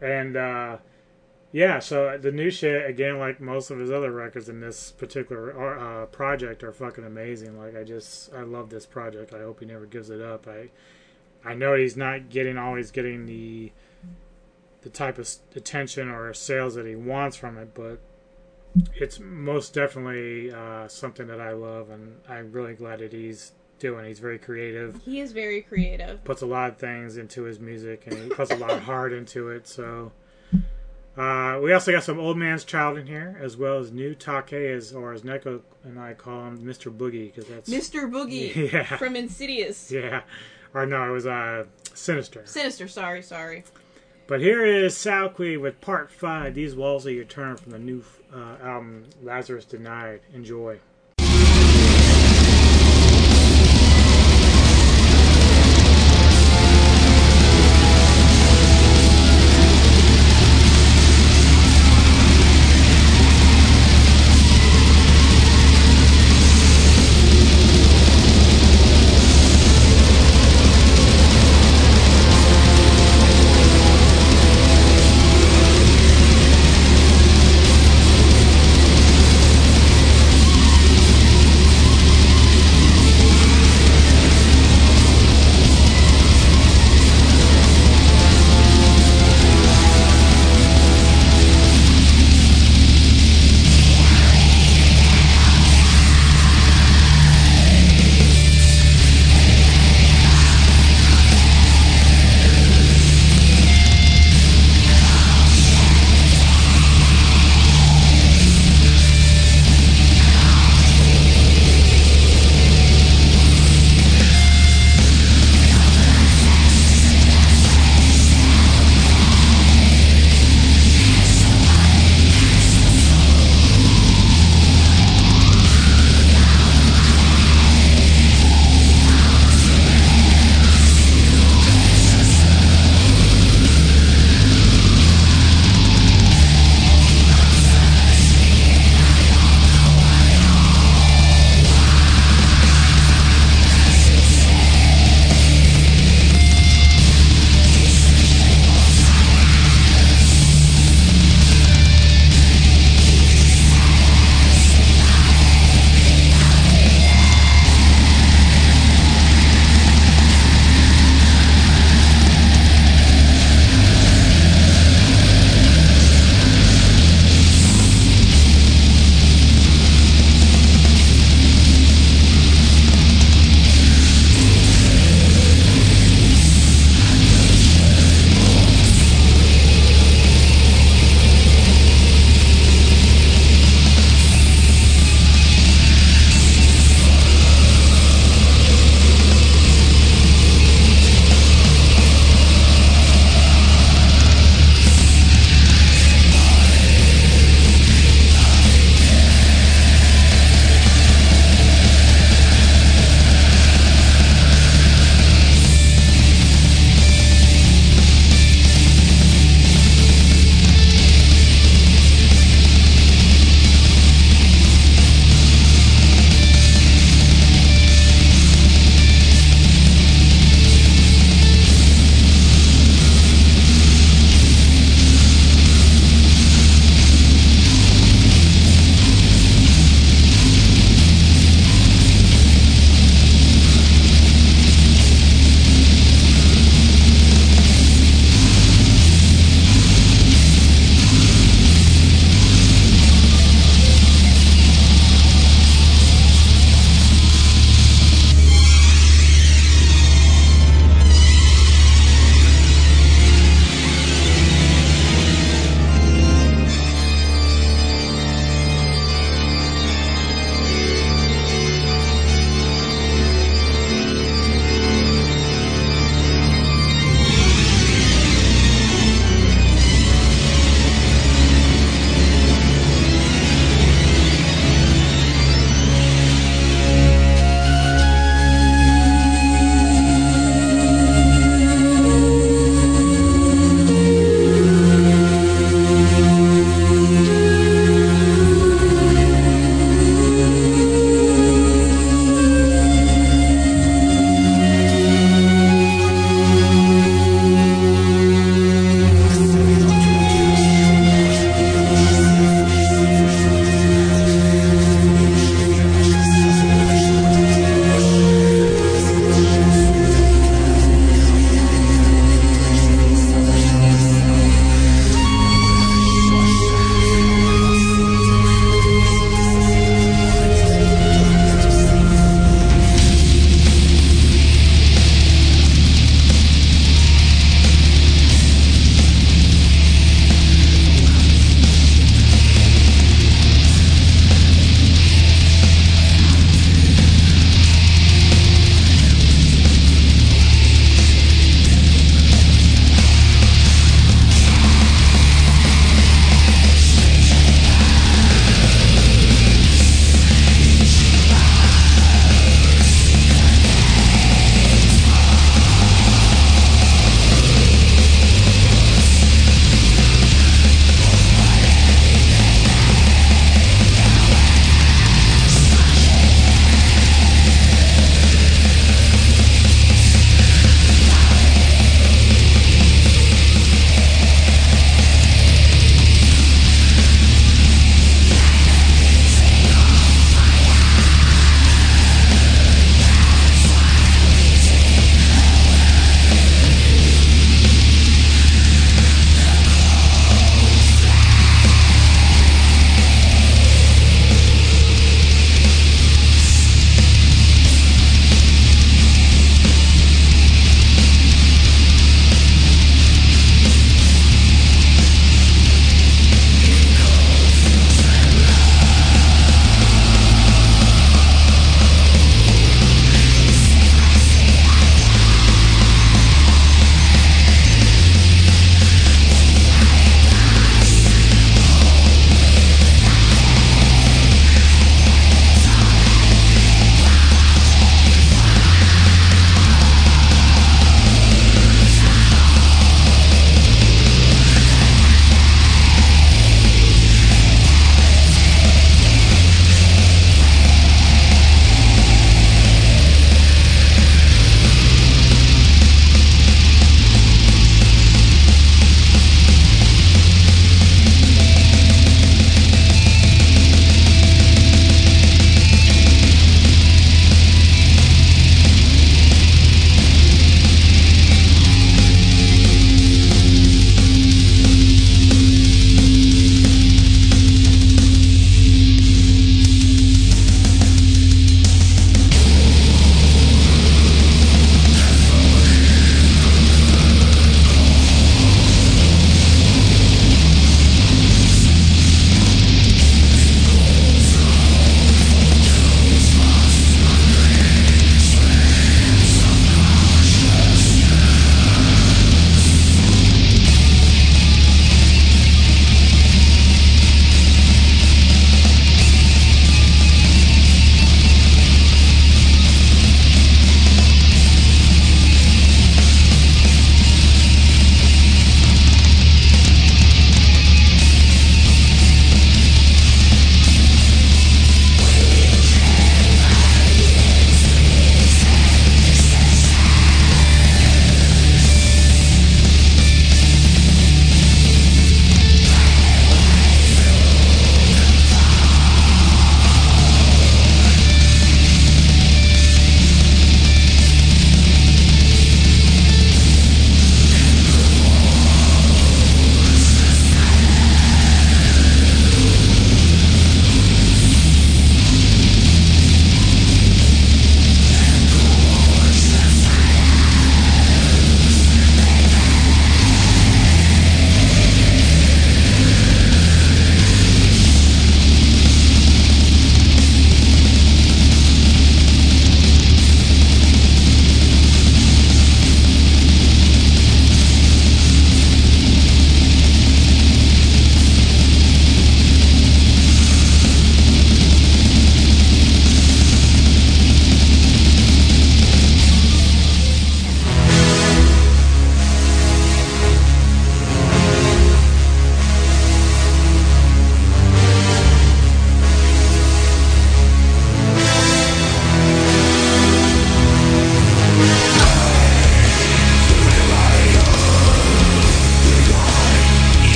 and 0.00 0.34
uh 0.34 0.78
yeah 1.52 1.78
so 1.78 2.16
the 2.18 2.30
new 2.32 2.50
shit 2.50 2.88
again 2.88 3.18
like 3.18 3.40
most 3.40 3.70
of 3.70 3.78
his 3.78 3.90
other 3.90 4.12
records 4.12 4.48
in 4.48 4.60
this 4.60 4.92
particular 4.92 5.78
uh, 5.78 6.06
project 6.06 6.62
are 6.62 6.72
fucking 6.72 7.04
amazing 7.04 7.58
like 7.58 7.76
i 7.76 7.82
just 7.82 8.32
i 8.34 8.42
love 8.42 8.70
this 8.70 8.86
project 8.86 9.34
i 9.34 9.38
hope 9.40 9.60
he 9.60 9.66
never 9.66 9.86
gives 9.86 10.10
it 10.10 10.20
up 10.20 10.46
i 10.46 10.68
i 11.44 11.54
know 11.54 11.74
he's 11.74 11.96
not 11.96 12.28
getting 12.28 12.56
always 12.56 12.90
getting 12.90 13.26
the 13.26 13.72
the 14.82 14.90
type 14.90 15.18
of 15.18 15.28
attention 15.56 16.08
or 16.08 16.32
sales 16.32 16.74
that 16.74 16.86
he 16.86 16.94
wants 16.94 17.36
from 17.36 17.58
it 17.58 17.74
but 17.74 18.00
it's 18.94 19.18
most 19.18 19.74
definitely 19.74 20.52
uh, 20.52 20.86
something 20.86 21.26
that 21.26 21.40
I 21.40 21.50
love, 21.50 21.90
and 21.90 22.20
I'm 22.28 22.52
really 22.52 22.74
glad 22.74 23.00
that 23.00 23.12
he's 23.12 23.50
doing. 23.80 24.04
He's 24.04 24.20
very 24.20 24.38
creative 24.38 25.00
He 25.02 25.18
is 25.20 25.32
very 25.32 25.62
creative. 25.62 26.22
puts 26.22 26.42
a 26.42 26.46
lot 26.46 26.70
of 26.70 26.76
things 26.76 27.16
into 27.16 27.42
his 27.42 27.58
music 27.58 28.06
and 28.06 28.16
he 28.16 28.28
puts 28.28 28.52
a 28.52 28.56
lot 28.56 28.70
of 28.70 28.82
heart 28.84 29.12
into 29.12 29.48
it. 29.48 29.66
So 29.66 30.12
uh, 31.16 31.58
we 31.62 31.72
also 31.72 31.92
got 31.92 32.04
some 32.04 32.18
old 32.18 32.36
man's 32.36 32.64
child 32.64 32.96
in 32.98 33.06
here, 33.06 33.38
as 33.42 33.56
well 33.56 33.78
as 33.78 33.90
new 33.92 34.14
Taake, 34.14 34.76
as 34.76 34.92
or 34.92 35.12
as 35.12 35.22
Neko 35.22 35.60
and 35.84 35.98
I 35.98 36.14
call 36.14 36.46
him, 36.46 36.58
Mr. 36.58 36.94
Boogie, 36.96 37.34
because 37.34 37.46
that's 37.48 37.68
Mr. 37.68 38.10
Boogie 38.10 38.54
Yeah. 38.72 38.96
from 38.96 39.16
Insidious. 39.16 39.90
yeah, 39.90 40.22
or 40.74 40.86
no, 40.86 41.08
it 41.08 41.12
was 41.12 41.26
uh, 41.26 41.64
Sinister. 41.94 42.42
Sinister, 42.46 42.86
sorry, 42.88 43.22
sorry. 43.22 43.64
But 44.26 44.40
here 44.40 44.64
is 44.64 44.94
Salqiu 44.94 45.60
with 45.60 45.80
Part 45.80 46.12
Five. 46.12 46.54
These 46.54 46.76
Walls 46.76 47.04
Are 47.06 47.10
Eternal 47.10 47.56
from 47.56 47.72
the 47.72 47.78
new 47.80 48.04
uh, 48.32 48.56
album 48.62 49.06
Lazarus 49.22 49.64
Denied. 49.64 50.20
Enjoy. 50.32 50.78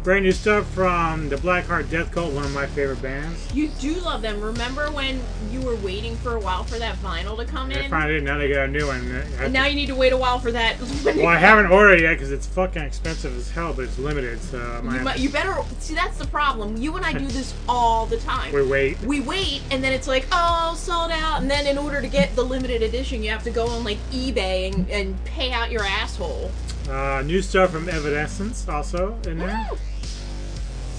Brand 0.03 0.25
new 0.25 0.33
stuff 0.33 0.69
from 0.73 1.29
the 1.29 1.37
Black 1.37 1.65
Heart 1.65 1.89
Death 1.89 2.11
Cult, 2.11 2.33
one 2.33 2.43
of 2.43 2.53
my 2.53 2.65
favorite 2.65 3.01
bands. 3.01 3.47
You 3.55 3.69
do 3.79 3.93
love 4.01 4.21
them. 4.21 4.41
Remember 4.41 4.91
when 4.91 5.21
you 5.49 5.61
were 5.61 5.77
waiting 5.77 6.17
for 6.17 6.35
a 6.35 6.39
while 6.41 6.65
for 6.65 6.77
that 6.77 6.97
vinyl 6.97 7.37
to 7.37 7.45
come 7.45 7.71
in? 7.71 7.89
finally 7.89 8.15
did, 8.15 8.23
now 8.25 8.37
they 8.37 8.49
got 8.51 8.65
a 8.65 8.67
new 8.67 8.85
one. 8.85 8.99
I- 9.39 9.45
And 9.45 9.53
now 9.53 9.65
you 9.65 9.75
need 9.75 9.85
to 9.87 9.95
wait 9.95 10.11
a 10.11 10.17
while 10.17 10.39
for 10.39 10.51
that. 10.51 10.75
well, 11.05 11.27
I 11.27 11.37
haven't 11.37 11.67
ordered 11.71 11.99
it 11.99 12.01
yet 12.01 12.15
because 12.15 12.33
it's 12.33 12.45
fucking 12.47 12.81
expensive 12.81 13.33
as 13.37 13.49
hell, 13.49 13.71
but 13.73 13.85
it's 13.85 13.97
limited, 13.97 14.41
so 14.41 14.59
I 14.59 14.93
You, 14.97 14.99
might, 15.03 15.19
you 15.19 15.29
better 15.29 15.55
see. 15.79 15.95
That's 15.95 16.17
the 16.17 16.27
problem. 16.27 16.75
You 16.75 16.97
and 16.97 17.05
I 17.05 17.13
do 17.13 17.25
this 17.27 17.53
all 17.69 18.05
the 18.05 18.17
time. 18.17 18.51
we 18.53 18.61
wait. 18.61 18.99
we 19.03 19.21
wait 19.21 19.61
and 19.71 19.81
then 19.81 19.93
it's 19.93 20.07
like 20.07 20.27
oh 20.33 20.73
sold 20.77 21.11
out 21.11 21.41
and 21.41 21.49
then 21.49 21.65
in 21.65 21.77
order 21.77 22.01
to 22.01 22.07
get 22.09 22.35
the 22.35 22.43
limited 22.43 22.81
edition 22.81 23.23
you 23.23 23.29
have 23.29 23.43
to 23.43 23.51
go 23.51 23.67
on 23.67 23.83
like 23.85 23.97
ebay 24.11 24.73
and, 24.73 24.89
and 24.89 25.23
pay 25.23 25.51
out 25.51 25.71
your 25.71 25.83
asshole 25.83 26.51
Uh, 26.89 27.21
new 27.25 27.41
stuff 27.41 27.71
from 27.71 27.87
Evanescence 27.87 28.67
also 28.67 29.17
in 29.25 29.37
there. 29.37 29.67
Woo! 29.71 29.77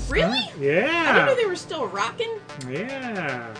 Really 0.09 0.51
Yeah. 0.59 1.05
i 1.09 1.12
didn't 1.12 1.26
know 1.26 1.35
they 1.35 1.47
were 1.47 1.56
still 1.56 1.86
rocking 1.86 2.40
Yeah. 2.68 3.55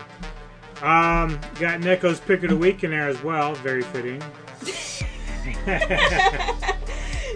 Um, 0.81 1.39
got 1.57 1.79
Neko's 1.79 2.19
pick 2.19 2.43
of 2.43 2.49
the 2.49 2.55
week 2.57 2.83
in 2.83 2.91
there 2.91 3.07
as 3.07 3.23
well. 3.23 3.55
Very 3.55 3.81
fitting. 3.81 4.21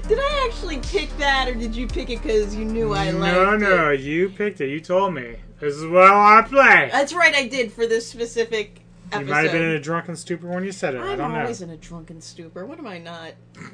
did 0.08 0.20
i 0.20 0.46
actually 0.50 0.80
pick 0.80 1.16
that 1.18 1.48
or 1.48 1.54
did 1.54 1.76
you 1.76 1.88
pick 1.88 2.10
it 2.10 2.22
because 2.22 2.54
you 2.56 2.66
knew 2.66 2.94
i 2.94 3.12
liked 3.12 3.36
it? 3.38 3.40
no, 3.40 3.56
no, 3.58 3.90
you 3.92 4.30
picked 4.30 4.60
it. 4.62 4.70
You 4.70 4.80
told 4.82 5.14
me. 5.14 5.38
This 5.60 5.76
is 5.76 5.86
what 5.88 6.12
I 6.12 6.42
play. 6.42 6.90
that's 6.92 7.14
right 7.14 7.34
i 7.36 7.48
did 7.48 7.72
for 7.72 7.86
this 7.88 8.08
specific 8.08 8.82
You 9.14 9.26
might 9.26 9.44
have 9.44 9.52
been 9.52 9.64
in 9.64 9.72
a 9.72 9.80
drunken 9.80 10.16
stupor 10.16 10.48
when 10.48 10.64
you 10.64 10.72
said 10.72 10.94
it. 10.96 11.00
I 11.00 11.12
I'm 11.14 11.18
don't 11.18 11.34
know. 11.34 11.40
always 11.42 11.62
in 11.62 11.70
a 11.72 11.78
drunken 11.78 12.22
stupor. 12.22 12.66
What 12.66 12.78
am 12.80 12.88
I 12.88 13.00
not? 13.00 13.34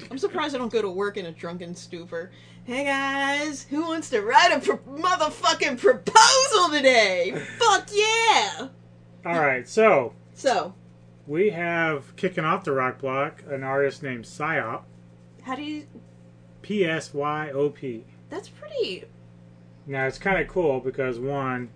I'm 0.10 0.18
surprised 0.18 0.56
I 0.56 0.60
don't 0.60 0.72
go 0.72 0.82
to 0.82 0.90
work 0.90 1.18
in 1.18 1.26
a 1.26 1.32
drunken 1.32 1.76
stupor. 1.76 2.32
Hey 2.64 2.86
guys, 2.86 3.64
who 3.64 3.82
wants 3.84 4.10
to 4.12 4.22
write 4.22 4.52
a 4.52 4.60
pro- 4.60 4.78
motherfucking 4.78 5.78
proposal 5.80 6.70
today? 6.72 7.34
Fuck 7.60 7.90
yeah! 7.94 8.68
All 9.26 9.40
right, 9.40 9.68
so 9.68 10.14
So, 10.34 10.74
we 11.28 11.50
have 11.50 12.16
kicking 12.16 12.46
off 12.46 12.64
the 12.64 12.72
rock 12.72 13.00
block 13.00 13.44
an 13.50 13.64
artist 13.64 14.02
named 14.04 14.26
Psyop. 14.26 14.84
how 15.44 15.56
do 15.56 15.64
you? 15.64 15.86
P 16.62 16.86
S 16.86 17.14
Y 17.14 17.52
O 17.52 17.70
P. 17.70 18.06
That's 18.30 18.50
pretty. 18.50 19.04
Now 19.86 20.08
it's 20.08 20.18
kind 20.18 20.40
of 20.42 20.48
cool 20.48 20.80
because 20.80 21.20
one, 21.20 21.70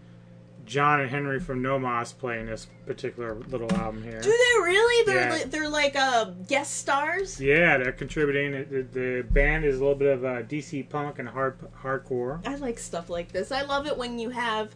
John 0.69 1.01
and 1.01 1.09
Henry 1.09 1.39
from 1.39 1.63
Nomos 1.63 2.13
playing 2.13 2.45
this 2.45 2.67
particular 2.85 3.33
little 3.49 3.71
album 3.73 4.03
here. 4.03 4.21
Do 4.21 4.29
they 4.29 4.61
really? 4.63 5.05
They're 5.05 5.21
Yeah. 5.27 5.33
like, 5.33 5.49
they're 5.51 5.69
like 5.69 5.95
uh, 5.95 6.25
guest 6.47 6.75
stars. 6.77 7.41
Yeah, 7.41 7.77
they're 7.79 7.91
contributing. 7.91 8.51
The, 8.69 8.81
the 8.83 9.21
band 9.31 9.65
is 9.65 9.77
a 9.77 9.79
little 9.79 9.95
bit 9.95 10.13
of 10.13 10.23
uh, 10.23 10.43
DC 10.43 10.87
punk 10.87 11.17
and 11.17 11.27
hard 11.27 11.57
hardcore. 11.81 12.45
I 12.47 12.55
like 12.55 12.77
stuff 12.77 13.09
like 13.09 13.31
this. 13.31 13.51
I 13.51 13.63
love 13.63 13.87
it 13.87 13.97
when 13.97 14.19
you 14.19 14.29
have 14.29 14.75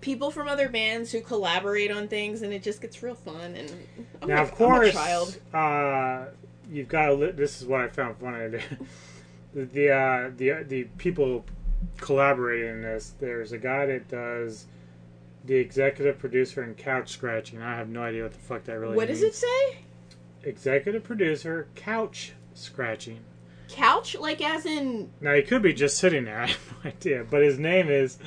people 0.00 0.30
from 0.32 0.48
other 0.48 0.68
bands 0.68 1.12
who 1.12 1.20
collaborate 1.20 1.92
on 1.92 2.08
things, 2.08 2.42
and 2.42 2.52
it 2.52 2.64
just 2.64 2.80
gets 2.80 3.00
real 3.00 3.14
fun. 3.14 3.54
And 3.54 3.72
I'm, 4.20 4.28
now, 4.28 4.40
a, 4.40 4.42
of 4.42 4.50
course, 4.52 4.92
child. 4.92 5.38
uh, 5.54 6.24
you've 6.68 6.88
got 6.88 7.06
to. 7.06 7.14
Li- 7.14 7.30
this 7.30 7.62
is 7.62 7.68
what 7.68 7.80
I 7.82 7.88
found 7.88 8.16
funny. 8.18 8.48
the 9.54 9.64
the, 9.64 9.90
uh, 9.92 10.30
the 10.36 10.64
the 10.66 10.84
people 10.98 11.44
collaborating 11.98 12.68
in 12.70 12.82
this. 12.82 13.14
There's 13.20 13.52
a 13.52 13.58
guy 13.58 13.86
that 13.86 14.08
does 14.08 14.66
the 15.48 15.56
executive 15.56 16.18
producer 16.18 16.62
and 16.62 16.76
couch 16.76 17.08
scratching. 17.10 17.60
I 17.62 17.76
have 17.76 17.88
no 17.88 18.02
idea 18.02 18.22
what 18.22 18.32
the 18.32 18.38
fuck 18.38 18.64
that 18.64 18.78
really 18.78 18.92
is. 18.92 18.96
What 18.96 19.08
means. 19.08 19.20
does 19.20 19.30
it 19.30 19.34
say? 19.34 19.78
Executive 20.44 21.02
producer 21.02 21.68
couch 21.74 22.34
scratching. 22.54 23.20
Couch, 23.70 24.14
like 24.14 24.42
as 24.42 24.66
in 24.66 25.10
Now 25.20 25.34
he 25.34 25.42
could 25.42 25.62
be 25.62 25.72
just 25.72 25.96
sitting 25.98 26.26
there. 26.26 26.38
I 26.42 26.46
have 26.46 26.74
no 26.84 26.90
idea. 26.90 27.26
But 27.28 27.42
his 27.42 27.58
name 27.58 27.88
is 27.88 28.18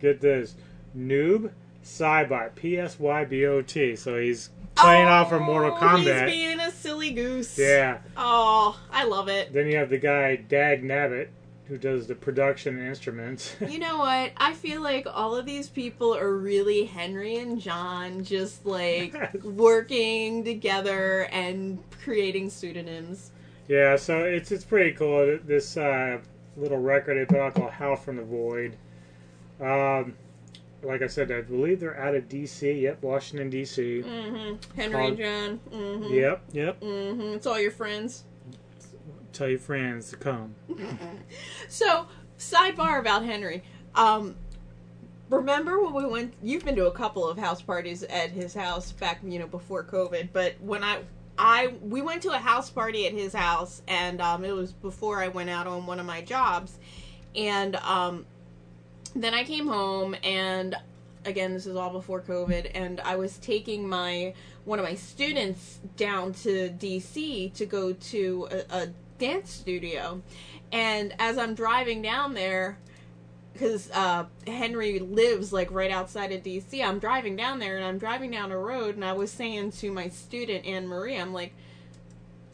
get 0.00 0.20
this 0.22 0.56
Noob 0.96 1.52
Psybot. 1.84 2.54
P 2.54 2.78
S 2.78 2.98
Y 2.98 3.24
B 3.26 3.44
O 3.46 3.60
T. 3.60 3.94
So 3.94 4.18
he's 4.18 4.48
playing 4.74 5.06
off 5.06 5.28
from 5.28 5.42
Mortal 5.42 5.72
Oh, 5.74 5.80
Kombat. 5.80 6.28
He's 6.28 6.34
being 6.34 6.60
a 6.60 6.70
silly 6.70 7.10
goose. 7.12 7.58
Yeah. 7.58 7.98
Oh, 8.16 8.80
I 8.90 9.04
love 9.04 9.28
it. 9.28 9.52
Then 9.52 9.66
you 9.66 9.76
have 9.76 9.90
the 9.90 9.98
guy 9.98 10.36
Dag 10.36 10.82
Nabbit 10.82 11.28
who 11.70 11.78
does 11.78 12.08
the 12.08 12.16
production 12.16 12.76
and 12.78 12.88
instruments. 12.88 13.54
You 13.70 13.78
know 13.78 13.98
what? 13.98 14.32
I 14.36 14.52
feel 14.54 14.82
like 14.82 15.06
all 15.08 15.36
of 15.36 15.46
these 15.46 15.68
people 15.68 16.14
are 16.16 16.36
really 16.36 16.84
Henry 16.84 17.36
and 17.36 17.60
John, 17.60 18.24
just 18.24 18.66
like 18.66 19.14
working 19.44 20.44
together 20.44 21.28
and 21.30 21.78
creating 22.02 22.50
pseudonyms. 22.50 23.30
yeah, 23.68 23.94
so 23.94 24.24
it's 24.24 24.50
it's 24.50 24.64
pretty 24.64 24.92
cool. 24.92 25.38
This 25.44 25.76
uh, 25.76 26.18
little 26.56 26.78
record 26.80 27.16
they 27.16 27.24
put 27.24 27.40
out 27.40 27.54
called 27.54 27.70
Howl 27.70 27.94
from 27.94 28.16
the 28.16 28.24
Void. 28.24 28.76
Um, 29.60 30.14
like 30.82 31.02
I 31.02 31.06
said, 31.06 31.30
I 31.30 31.42
believe 31.42 31.78
they're 31.78 32.00
out 32.00 32.16
of 32.16 32.28
DC. 32.28 32.82
Yep, 32.82 33.02
Washington 33.02 33.50
DC. 33.50 34.02
Mm-hmm. 34.04 34.80
Henry 34.80 35.06
and 35.06 35.16
John. 35.16 35.60
Mm-hmm. 35.72 36.14
Yep, 36.14 36.42
yep. 36.52 36.80
Mm-hmm. 36.80 37.34
It's 37.34 37.46
all 37.46 37.60
your 37.60 37.70
friends. 37.70 38.24
Tell 39.32 39.48
your 39.48 39.58
friends 39.58 40.10
to 40.10 40.16
come. 40.16 40.54
So, 41.68 42.08
sidebar 42.36 42.98
about 42.98 43.24
Henry. 43.24 43.62
Um, 43.94 44.34
remember 45.28 45.80
when 45.80 45.94
we 45.94 46.04
went? 46.04 46.34
You've 46.42 46.64
been 46.64 46.74
to 46.76 46.86
a 46.86 46.92
couple 46.92 47.28
of 47.28 47.38
house 47.38 47.62
parties 47.62 48.02
at 48.02 48.30
his 48.30 48.54
house 48.54 48.90
back, 48.90 49.20
you 49.22 49.38
know, 49.38 49.46
before 49.46 49.84
COVID. 49.84 50.30
But 50.32 50.54
when 50.60 50.82
I, 50.82 51.02
I, 51.38 51.68
we 51.80 52.02
went 52.02 52.22
to 52.22 52.30
a 52.30 52.38
house 52.38 52.68
party 52.68 53.06
at 53.06 53.12
his 53.12 53.32
house, 53.32 53.82
and 53.86 54.20
um, 54.20 54.44
it 54.44 54.52
was 54.52 54.72
before 54.72 55.22
I 55.22 55.28
went 55.28 55.48
out 55.48 55.68
on 55.68 55.86
one 55.86 56.00
of 56.00 56.06
my 56.06 56.22
jobs, 56.22 56.78
and 57.36 57.76
um, 57.76 58.26
then 59.14 59.34
I 59.34 59.44
came 59.44 59.66
home 59.66 60.16
and. 60.22 60.76
Again, 61.26 61.52
this 61.52 61.66
is 61.66 61.76
all 61.76 61.90
before 61.90 62.22
COVID, 62.22 62.70
and 62.74 62.98
I 63.02 63.16
was 63.16 63.36
taking 63.36 63.86
my 63.86 64.32
one 64.64 64.78
of 64.78 64.86
my 64.86 64.94
students 64.94 65.78
down 65.98 66.32
to 66.32 66.70
DC 66.70 67.52
to 67.52 67.66
go 67.66 67.92
to 67.92 68.48
a, 68.50 68.74
a 68.74 68.88
dance 69.20 69.50
studio, 69.50 70.22
and 70.72 71.14
as 71.18 71.38
I'm 71.38 71.54
driving 71.54 72.02
down 72.02 72.34
there, 72.34 72.78
because 73.52 73.90
uh, 73.92 74.24
Henry 74.46 74.98
lives 74.98 75.52
like 75.52 75.70
right 75.70 75.90
outside 75.90 76.32
of 76.32 76.42
DC, 76.42 76.82
I'm 76.84 76.98
driving 76.98 77.36
down 77.36 77.58
there 77.58 77.76
and 77.76 77.84
I'm 77.84 77.98
driving 77.98 78.30
down 78.30 78.50
a 78.50 78.58
road, 78.58 78.96
and 78.96 79.04
I 79.04 79.12
was 79.12 79.30
saying 79.30 79.72
to 79.72 79.92
my 79.92 80.08
student 80.08 80.66
Anne 80.66 80.88
Marie, 80.88 81.16
I'm 81.16 81.32
like, 81.32 81.52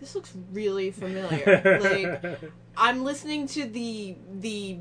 this 0.01 0.15
looks 0.15 0.33
really 0.53 0.91
familiar. 0.91 1.79
like 2.23 2.53
I'm 2.77 3.05
listening 3.05 3.47
to 3.49 3.65
the 3.67 4.17
the 4.41 4.79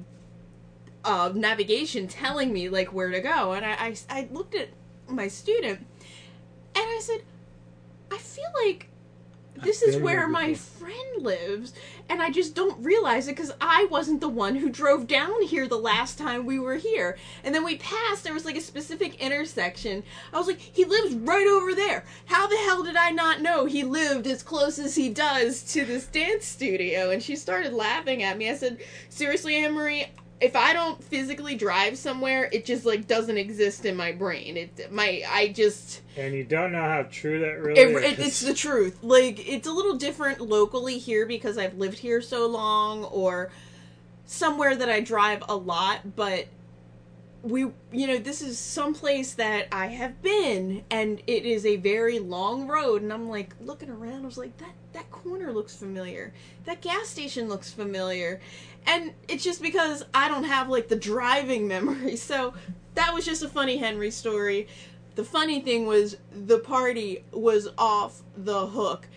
uh, 1.04 1.32
navigation 1.34 2.08
telling 2.08 2.52
me 2.52 2.70
like 2.70 2.92
where 2.92 3.12
to 3.12 3.22
go, 3.22 3.54
and 3.54 3.66
I, 3.66 3.72
I 3.72 3.96
I 4.10 4.28
looked 4.32 4.56
at 4.56 4.70
my 5.08 5.28
student, 5.28 5.80
and 5.80 6.84
I 6.84 7.00
said, 7.02 7.22
I 8.12 8.18
feel 8.18 8.52
like 8.66 8.90
this 9.64 9.82
is 9.82 9.98
where 9.98 10.20
here 10.20 10.28
my 10.28 10.54
friend 10.54 11.22
lives 11.24 11.74
and 12.10 12.22
i 12.22 12.30
just 12.30 12.56
don't 12.56 12.84
realize 12.84 13.28
it 13.28 13.36
because 13.36 13.52
i 13.62 13.88
wasn't 13.90 14.22
the 14.22 14.30
one 14.30 14.56
who 14.56 14.70
drove 14.70 15.08
down 15.08 15.42
here 15.44 15.68
the 15.68 15.78
last 15.78 16.18
time 16.18 16.46
we 16.46 16.60
were 16.60 16.76
here. 16.76 17.18
And 17.44 17.54
then 17.54 17.64
we 17.64 17.78
passed 17.78 18.24
there 18.24 18.34
was 18.34 18.46
like 18.46 18.58
a 18.58 18.62
specific 18.62 19.16
intersection. 19.16 20.04
I 20.34 20.38
was 20.38 20.48
like 20.48 20.60
he 20.60 20.86
lives 20.86 21.16
right 21.16 21.48
over 21.48 21.74
there. 21.74 22.06
How 22.26 22.48
the 22.48 22.58
hell 22.58 22.84
did 22.84 22.96
i 22.96 23.12
not 23.12 23.42
know 23.42 23.66
he 23.66 23.84
lived 23.84 24.28
as 24.28 24.44
close 24.44 24.80
as 24.80 24.96
he 24.96 25.10
does 25.10 25.64
to 25.74 25.86
this 25.86 26.08
dance 26.08 26.46
studio? 26.46 27.12
And 27.12 27.22
she 27.22 27.36
started 27.36 27.74
laughing 27.74 28.24
at 28.24 28.38
me. 28.38 28.50
I 28.50 28.56
said 28.56 28.80
seriously 29.10 29.56
anne-marie 29.56 30.08
if 30.42 30.56
I 30.56 30.74
don't 30.74 31.02
physically 31.04 31.56
drive 31.56 31.98
somewhere, 31.98 32.50
it 32.52 32.66
just 32.66 32.86
like 32.86 33.08
doesn't 33.08 33.38
exist 33.38 33.86
in 33.86 33.96
my 33.96 34.12
brain. 34.12 34.58
It 34.58 34.92
my 34.92 35.24
I 35.28 35.50
just 35.50 36.02
And 36.18 36.34
you 36.34 36.44
don't 36.44 36.72
know 36.74 36.82
how 36.82 37.04
true 37.04 37.40
that 37.40 37.62
really 37.62 37.80
it, 37.80 37.90
is. 37.90 38.04
it, 38.04 38.20
it's 38.20 38.40
the 38.42 38.54
truth. 38.54 39.00
Like 39.02 39.48
it's 39.48 39.68
a 39.68 39.72
little 39.72 39.96
different 39.96 40.42
locally 40.42 40.98
here 40.98 41.26
because 41.26 41.58
I've 41.58 41.78
lived 41.78 42.00
here 42.00 42.22
so 42.22 42.48
long, 42.48 43.06
or 43.06 43.50
somewhere 44.26 44.76
that 44.76 44.90
I 44.90 45.00
drive 45.00 45.44
a 45.48 45.56
lot. 45.56 46.16
But 46.16 46.48
we, 47.42 47.60
you 47.92 48.08
know, 48.08 48.18
this 48.18 48.42
is 48.42 48.58
some 48.58 48.94
place 48.94 49.34
that 49.36 49.68
I 49.72 49.88
have 49.88 50.22
been, 50.22 50.84
and 50.90 51.22
it 51.28 51.46
is 51.46 51.66
a 51.66 51.78
very 51.78 52.20
long 52.20 52.68
road. 52.68 53.04
And 53.04 53.14
I'm 53.14 53.30
like 53.30 53.56
looking 53.62 53.90
around. 53.90 54.24
I 54.24 54.26
was 54.26 54.38
like, 54.38 54.58
that 54.58 54.74
that 54.94 55.12
corner 55.12 55.54
looks 55.54 55.76
familiar. 55.76 56.34
That 56.66 56.82
gas 56.82 57.08
station 57.08 57.48
looks 57.48 57.72
familiar, 57.72 58.42
and 58.88 59.14
it's 59.28 59.44
just 59.44 59.62
because 59.62 60.04
I 60.14 60.28
don't 60.28 60.44
have 60.46 60.70
like 60.70 60.88
the 60.88 60.96
driving 60.96 61.68
memory. 61.76 62.16
So 62.16 62.54
that 62.96 63.14
was 63.14 63.26
just 63.26 63.44
a 63.44 63.50
funny 63.50 63.78
Henry 63.78 64.12
story. 64.12 64.68
The 65.16 65.24
funny 65.24 65.62
thing 65.62 65.86
was 65.86 66.18
the 66.32 66.60
party 66.60 67.24
was 67.32 67.70
off 67.78 68.22
the 68.36 68.68
hook. 68.68 69.08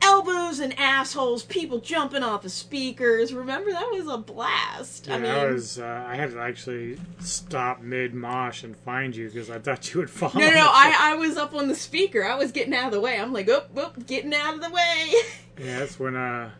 Elbows 0.00 0.60
and 0.60 0.78
assholes, 0.78 1.44
people 1.44 1.78
jumping 1.78 2.22
off 2.22 2.42
the 2.42 2.50
speakers. 2.50 3.32
Remember 3.32 3.70
that 3.70 3.90
was 3.90 4.06
a 4.06 4.18
blast. 4.18 5.06
Yeah, 5.06 5.14
I 5.14 5.18
mean, 5.18 5.30
I 5.30 5.46
was. 5.46 5.78
Uh, 5.78 6.04
I 6.06 6.14
had 6.14 6.32
to 6.32 6.40
actually 6.40 6.98
stop 7.20 7.80
mid 7.80 8.12
mosh 8.12 8.64
and 8.64 8.76
find 8.76 9.16
you 9.16 9.28
because 9.28 9.48
I 9.48 9.58
thought 9.58 9.94
you 9.94 10.00
would 10.00 10.10
fall. 10.10 10.30
no, 10.34 10.40
no, 10.46 10.54
no. 10.54 10.66
I, 10.70 11.12
I 11.12 11.14
was 11.14 11.38
up 11.38 11.54
on 11.54 11.68
the 11.68 11.74
speaker. 11.74 12.22
I 12.22 12.34
was 12.34 12.52
getting 12.52 12.74
out 12.74 12.88
of 12.88 12.92
the 12.92 13.00
way. 13.00 13.18
I'm 13.18 13.32
like, 13.32 13.48
oh, 13.48 13.64
oh, 13.78 13.92
getting 14.06 14.34
out 14.34 14.54
of 14.54 14.60
the 14.60 14.70
way. 14.70 15.14
Yeah, 15.56 15.78
that's 15.78 16.00
when 16.00 16.16
uh, 16.16 16.50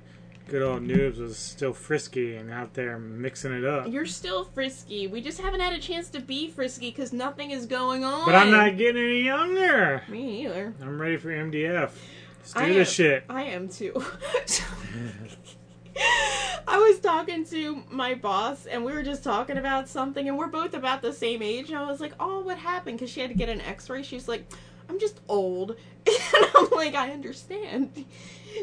good 0.48 0.62
old 0.62 0.82
Noobs 0.82 1.18
was 1.18 1.36
still 1.38 1.72
frisky 1.72 2.36
and 2.36 2.50
out 2.50 2.74
there 2.74 2.98
mixing 2.98 3.52
it 3.52 3.64
up. 3.64 3.88
You're 3.88 4.06
still 4.06 4.44
frisky. 4.44 5.06
We 5.06 5.20
just 5.20 5.40
haven't 5.40 5.60
had 5.60 5.72
a 5.72 5.78
chance 5.78 6.08
to 6.10 6.20
be 6.20 6.48
frisky 6.50 6.90
because 6.90 7.12
nothing 7.12 7.50
is 7.50 7.66
going 7.66 8.04
on. 8.04 8.26
But 8.26 8.34
I'm 8.34 8.50
not 8.50 8.76
getting 8.76 9.02
any 9.02 9.22
younger. 9.22 10.02
Me 10.08 10.44
either. 10.44 10.74
I'm 10.82 11.00
ready 11.00 11.16
for 11.16 11.28
MDF. 11.30 11.90
Let's 12.38 12.52
do 12.52 12.60
I 12.60 12.68
this 12.68 12.88
am- 12.88 12.94
shit. 12.94 13.24
I 13.28 13.42
am 13.44 13.68
too. 13.68 14.04
I 16.66 16.78
was 16.78 16.98
talking 16.98 17.44
to 17.46 17.82
my 17.90 18.14
boss, 18.14 18.66
and 18.66 18.84
we 18.84 18.92
were 18.92 19.02
just 19.02 19.22
talking 19.22 19.58
about 19.58 19.88
something, 19.88 20.26
and 20.28 20.36
we're 20.36 20.48
both 20.48 20.74
about 20.74 21.02
the 21.02 21.12
same 21.12 21.40
age. 21.42 21.68
And 21.70 21.78
I 21.78 21.88
was 21.88 22.00
like, 22.00 22.12
"Oh, 22.18 22.40
what 22.40 22.58
happened?" 22.58 22.98
Because 22.98 23.10
she 23.10 23.20
had 23.20 23.30
to 23.30 23.36
get 23.36 23.48
an 23.48 23.60
X-ray. 23.60 24.02
She's 24.02 24.26
like, 24.26 24.44
"I'm 24.88 24.98
just 24.98 25.20
old," 25.28 25.76
and 26.06 26.46
I'm 26.54 26.70
like, 26.70 26.94
"I 26.94 27.10
understand." 27.12 28.04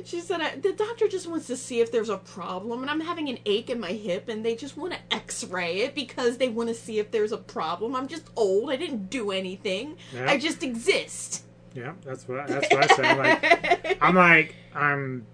She 0.06 0.22
said, 0.22 0.42
I, 0.42 0.56
"The 0.56 0.74
doctor 0.74 1.08
just 1.08 1.28
wants 1.28 1.48
to 1.48 1.58
see 1.58 1.82
if 1.82 1.92
there's 1.92 2.10
a 2.10 2.18
problem, 2.18 2.82
and 2.82 2.90
I'm 2.90 3.02
having 3.02 3.30
an 3.30 3.40
ache 3.46 3.70
in 3.70 3.80
my 3.80 3.92
hip, 3.92 4.30
and 4.30 4.46
they 4.46 4.56
just 4.56 4.78
want 4.78 4.94
to 4.94 5.00
X-ray 5.12 5.80
it 5.82 5.96
because 5.96 6.38
they 6.38 6.50
want 6.50 6.70
to 6.70 6.76
see 6.76 7.00
if 7.00 7.12
there's 7.12 7.32
a 7.32 7.38
problem. 7.38 7.96
I'm 7.96 8.08
just 8.08 8.30
old. 8.36 8.72
I 8.72 8.76
didn't 8.76 9.10
do 9.10 9.32
anything. 9.32 9.98
I 10.26 10.38
just 10.38 10.64
exist." 10.64 11.44
Yeah, 11.74 11.94
that's 12.04 12.28
what 12.28 12.48
that's 12.48 12.74
what 12.74 12.92
I 12.92 12.96
said. 12.96 13.06
I'm 13.06 13.18
like, 13.18 13.98
I'm 14.02 14.16
like, 14.16 14.56
I'm 14.76 15.26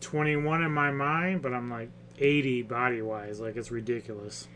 21 0.00 0.62
in 0.62 0.72
my 0.72 0.90
mind, 0.90 1.42
but 1.42 1.52
I'm 1.52 1.70
like 1.70 1.90
80 2.18 2.62
body 2.62 3.02
wise. 3.02 3.40
Like 3.40 3.56
it's 3.56 3.70
ridiculous. 3.70 4.48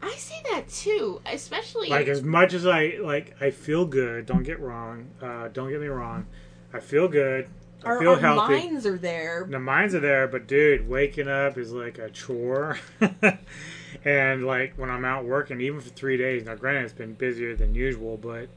I 0.00 0.12
say 0.12 0.36
that 0.52 0.68
too, 0.68 1.20
especially 1.26 1.88
Like 1.88 2.06
as 2.06 2.22
much 2.22 2.54
as 2.54 2.66
I 2.66 2.98
like, 3.00 3.34
I 3.40 3.50
feel 3.50 3.84
good. 3.84 4.26
Don't 4.26 4.44
get 4.44 4.60
wrong. 4.60 5.08
Uh, 5.20 5.48
don't 5.48 5.70
get 5.70 5.80
me 5.80 5.88
wrong. 5.88 6.26
I 6.72 6.80
feel 6.80 7.08
good. 7.08 7.48
I 7.84 7.88
our, 7.88 8.00
feel 8.00 8.10
our 8.10 8.18
healthy. 8.18 8.54
minds 8.54 8.86
are 8.86 8.98
there. 8.98 9.46
The 9.48 9.58
minds 9.58 9.94
are 9.94 10.00
there, 10.00 10.26
but 10.26 10.46
dude, 10.46 10.88
waking 10.88 11.28
up 11.28 11.56
is 11.56 11.72
like 11.72 11.98
a 11.98 12.10
chore. 12.10 12.78
and 14.04 14.46
like 14.46 14.74
when 14.76 14.90
I'm 14.90 15.04
out 15.04 15.24
working, 15.24 15.60
even 15.60 15.80
for 15.80 15.90
three 15.90 16.16
days. 16.16 16.44
Now, 16.44 16.56
granted, 16.56 16.84
it's 16.84 16.92
been 16.92 17.14
busier 17.14 17.54
than 17.54 17.74
usual, 17.74 18.16
but 18.16 18.48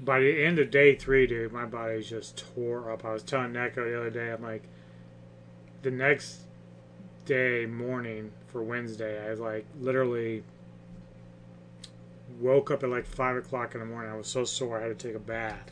by 0.00 0.20
the 0.20 0.44
end 0.44 0.58
of 0.58 0.70
day 0.70 0.94
three, 0.94 1.26
dude, 1.26 1.52
my 1.52 1.64
body's 1.64 2.08
just 2.08 2.44
tore 2.54 2.90
up. 2.90 3.04
I 3.04 3.12
was 3.12 3.22
telling 3.22 3.52
Neko 3.52 3.76
the 3.76 3.98
other 3.98 4.10
day, 4.10 4.32
I'm 4.32 4.42
like, 4.42 4.64
the 5.82 5.90
next 5.90 6.40
day 7.26 7.66
morning 7.66 8.32
for 8.48 8.62
Wednesday, 8.62 9.24
I 9.24 9.30
was 9.30 9.40
like 9.40 9.64
literally 9.80 10.42
woke 12.40 12.70
up 12.70 12.82
at 12.82 12.88
like 12.88 13.06
five 13.06 13.36
o'clock 13.36 13.74
in 13.74 13.80
the 13.80 13.86
morning. 13.86 14.10
I 14.10 14.16
was 14.16 14.26
so 14.26 14.44
sore, 14.44 14.78
I 14.78 14.82
had 14.88 14.98
to 14.98 15.08
take 15.08 15.14
a 15.16 15.20
bath 15.20 15.70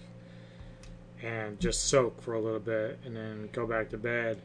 and 1.23 1.59
just 1.61 1.89
soak 1.89 2.21
for 2.21 2.35
a 2.35 2.41
little 2.41 2.61
bit 2.61 2.99
and 3.05 3.17
then 3.17 3.49
go 3.53 3.67
back 3.67 3.91
to 3.91 3.99
bed. 3.99 4.41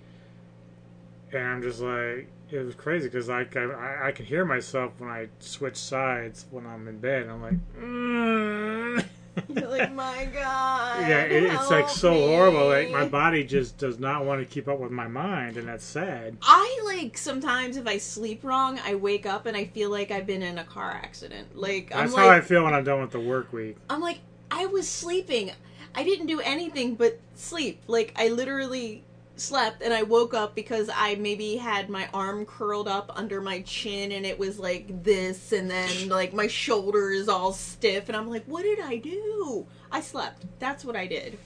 And 1.34 1.44
I'm 1.44 1.62
just 1.62 1.82
like, 1.82 2.28
it 2.50 2.60
was 2.60 2.76
crazy 2.76 3.08
because 3.08 3.28
like 3.28 3.56
I, 3.58 3.64
I, 3.64 4.08
I 4.08 4.12
can 4.12 4.26
hear 4.26 4.46
myself 4.46 4.94
when 5.00 5.10
I 5.10 5.28
switch 5.40 5.76
sides 5.76 6.46
when 6.52 6.66
I'm 6.66 6.88
in 6.88 7.00
bed. 7.00 7.28
I'm 7.28 7.42
like, 7.42 7.76
mm. 7.78 9.06
You're 9.50 9.68
like, 9.68 9.94
my 9.94 10.26
God. 10.34 11.02
yeah, 11.02 11.22
it, 11.24 11.44
it's 11.44 11.70
like 11.70 11.90
so 11.90 12.14
horrible. 12.14 12.68
Like 12.68 12.90
my 12.90 13.08
body 13.08 13.44
just 13.44 13.78
does 13.78 14.00
not 14.00 14.26
want 14.26 14.40
to 14.40 14.46
keep 14.46 14.68
up 14.68 14.80
with 14.80 14.92
my 14.92 15.08
mind, 15.08 15.58
and 15.58 15.68
that's 15.68 15.84
sad. 15.84 16.38
I 16.42 16.82
like 16.86 17.18
sometimes 17.18 17.78
if 17.78 17.88
I 17.88 17.98
sleep 17.98 18.44
wrong, 18.44 18.80
I 18.84 18.96
wake 18.96 19.26
up 19.26 19.46
and 19.46 19.56
I 19.56 19.66
feel 19.66 19.90
like 19.90 20.12
I've 20.12 20.26
been 20.26 20.42
in 20.42 20.58
a 20.58 20.64
car 20.64 20.92
accident. 20.92 21.56
Like 21.56 21.92
I'm 21.94 22.06
That's 22.06 22.14
like, 22.14 22.26
how 22.26 22.32
I 22.32 22.42
feel 22.42 22.64
when 22.64 22.74
I'm 22.74 22.84
done 22.84 23.02
with 23.02 23.12
the 23.12 23.20
work 23.20 23.54
week. 23.54 23.78
I'm 23.90 24.02
like, 24.02 24.20
I 24.50 24.66
was 24.66 24.88
sleeping. 24.88 25.52
I 25.98 26.04
didn't 26.04 26.28
do 26.28 26.40
anything 26.40 26.94
but 26.96 27.20
sleep. 27.36 27.82
Like 27.88 28.14
I 28.16 28.30
literally 28.30 29.04
slept 29.36 29.82
and 29.82 29.94
I 29.94 30.04
woke 30.04 30.34
up 30.34 30.54
because 30.56 30.90
I 30.96 31.16
maybe 31.16 31.58
had 31.58 31.90
my 31.90 32.08
arm 32.14 32.46
curled 32.46 32.88
up 32.88 33.12
under 33.16 33.42
my 33.42 33.62
chin 33.62 34.12
and 34.12 34.26
it 34.26 34.38
was 34.38 34.60
like 34.60 35.04
this 35.04 35.52
and 35.52 35.70
then 35.70 36.08
like 36.10 36.34
my 36.34 36.48
shoulder 36.48 37.10
is 37.12 37.28
all 37.28 37.52
stiff 37.52 38.10
and 38.10 38.16
I'm 38.16 38.30
like, 38.30 38.46
what 38.46 38.62
did 38.64 38.80
I 38.80 38.98
do? 38.98 39.66
I 39.92 40.02
slept. 40.02 40.46
That's 40.60 40.86
what 40.86 40.96
I 40.96 41.08
did. 41.08 41.38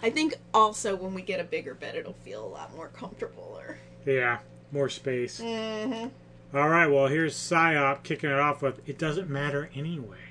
I 0.00 0.10
think 0.10 0.34
also 0.54 0.94
when 0.94 1.12
we 1.12 1.22
get 1.22 1.40
a 1.40 1.44
bigger 1.44 1.74
bed 1.74 1.96
it'll 1.96 2.12
feel 2.12 2.44
a 2.44 2.46
lot 2.46 2.74
more 2.76 2.88
comfortable 2.88 3.56
or 3.58 3.78
Yeah, 4.06 4.38
more 4.70 4.88
space. 4.88 5.40
mm-hmm. 5.40 6.08
All 6.56 6.68
right, 6.68 6.86
well 6.86 7.08
here's 7.08 7.34
Psyop 7.36 8.04
kicking 8.04 8.30
it 8.30 8.38
off 8.38 8.62
with 8.62 8.80
"It 8.88 8.96
doesn't 8.96 9.28
matter 9.28 9.70
anyway." 9.74 10.27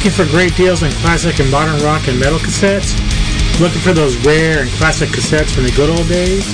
Looking 0.00 0.24
for 0.24 0.32
great 0.32 0.56
deals 0.56 0.82
on 0.82 0.88
classic 1.04 1.44
and 1.44 1.50
modern 1.52 1.76
rock 1.84 2.08
and 2.08 2.18
metal 2.18 2.38
cassettes? 2.38 2.96
Looking 3.60 3.84
for 3.84 3.92
those 3.92 4.16
rare 4.24 4.64
and 4.64 4.70
classic 4.80 5.10
cassettes 5.10 5.52
from 5.52 5.68
the 5.68 5.76
good 5.76 5.92
old 5.92 6.08
days? 6.08 6.48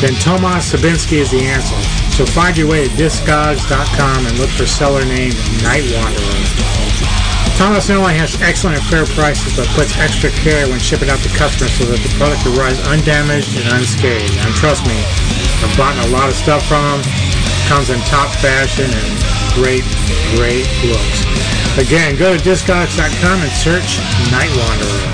Then 0.00 0.16
Tomas 0.16 0.72
Sabinski 0.72 1.20
is 1.20 1.28
the 1.28 1.44
answer. 1.44 1.76
So 2.16 2.24
find 2.24 2.56
your 2.56 2.72
way 2.72 2.88
to 2.88 2.90
Discogs.com 2.96 4.24
and 4.24 4.38
look 4.40 4.48
for 4.48 4.64
seller 4.64 5.04
name 5.04 5.36
Night 5.60 5.84
Wanderer. 5.92 6.40
Thomas 7.60 7.92
not 7.92 8.00
only 8.00 8.16
has 8.16 8.40
excellent 8.40 8.80
and 8.80 8.86
fair 8.88 9.04
prices, 9.12 9.52
but 9.60 9.68
puts 9.76 10.00
extra 10.00 10.32
care 10.32 10.64
when 10.64 10.80
shipping 10.80 11.12
out 11.12 11.20
to 11.20 11.28
customers 11.36 11.76
so 11.76 11.84
that 11.84 12.00
the 12.00 12.08
product 12.16 12.48
arrives 12.48 12.80
undamaged 12.88 13.60
and 13.60 13.76
unscathed. 13.76 14.40
And 14.40 14.56
trust 14.56 14.88
me, 14.88 14.96
I've 15.60 15.76
bought 15.76 16.00
a 16.00 16.08
lot 16.08 16.32
of 16.32 16.34
stuff 16.34 16.64
from 16.64 16.80
him. 16.80 17.04
Comes 17.68 17.92
in 17.92 18.00
top 18.08 18.32
fashion 18.40 18.88
and 18.88 19.12
great, 19.52 19.84
great 20.40 20.64
looks. 20.88 21.23
Again, 21.76 22.16
go 22.16 22.36
to 22.36 22.42
Discogs.com 22.42 23.42
and 23.42 23.50
search 23.50 23.98
Night 24.30 24.50
Wanderer. 24.56 25.13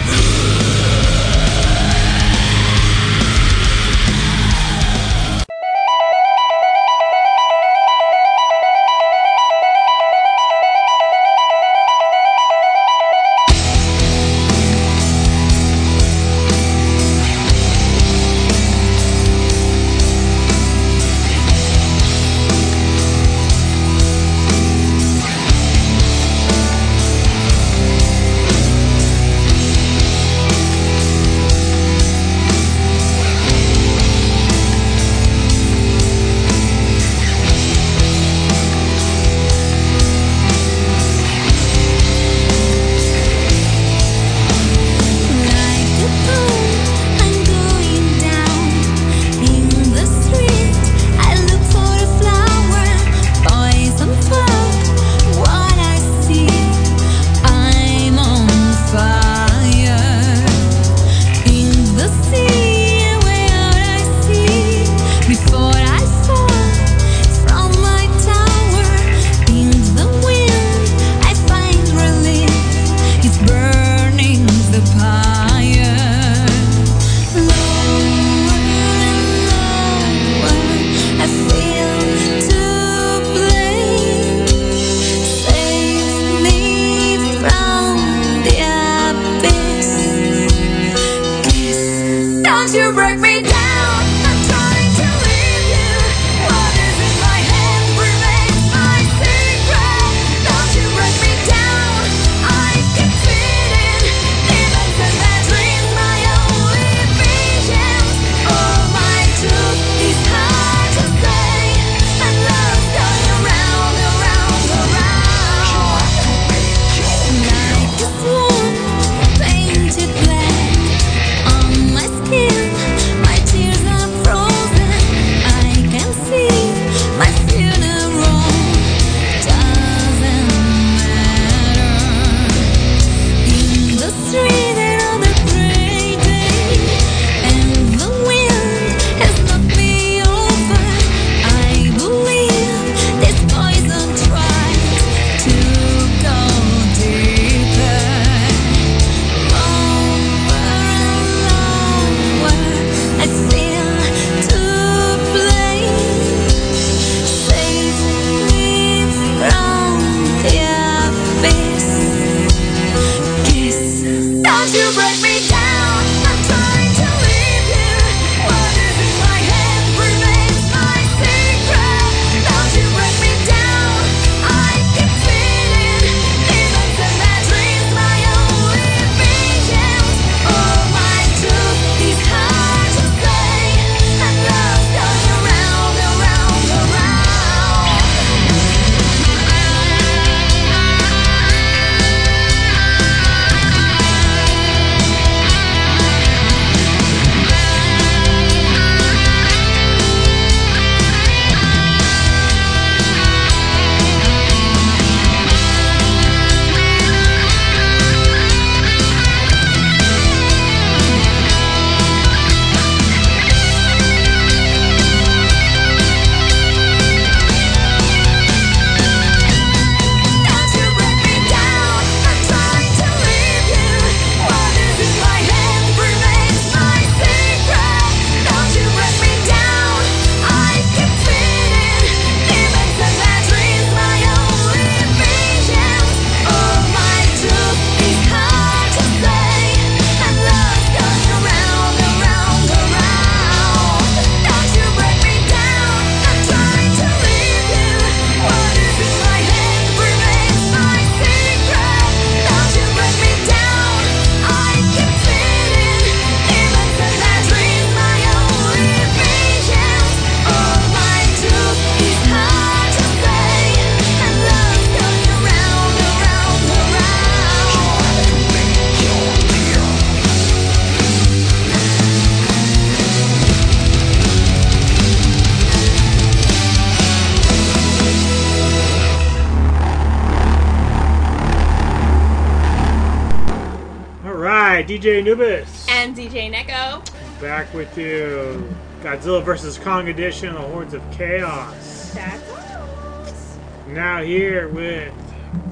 Back 287.41 287.73
with 287.73 287.97
you. 287.97 288.69
Godzilla 289.01 289.43
vs. 289.43 289.79
Kong 289.79 290.09
edition, 290.09 290.53
The 290.53 290.61
Hordes 290.61 290.93
of 290.93 291.03
Chaos. 291.11 292.13
That's 292.13 292.53
us. 292.53 293.59
Now 293.89 294.23
here 294.23 294.69
with 294.69 295.11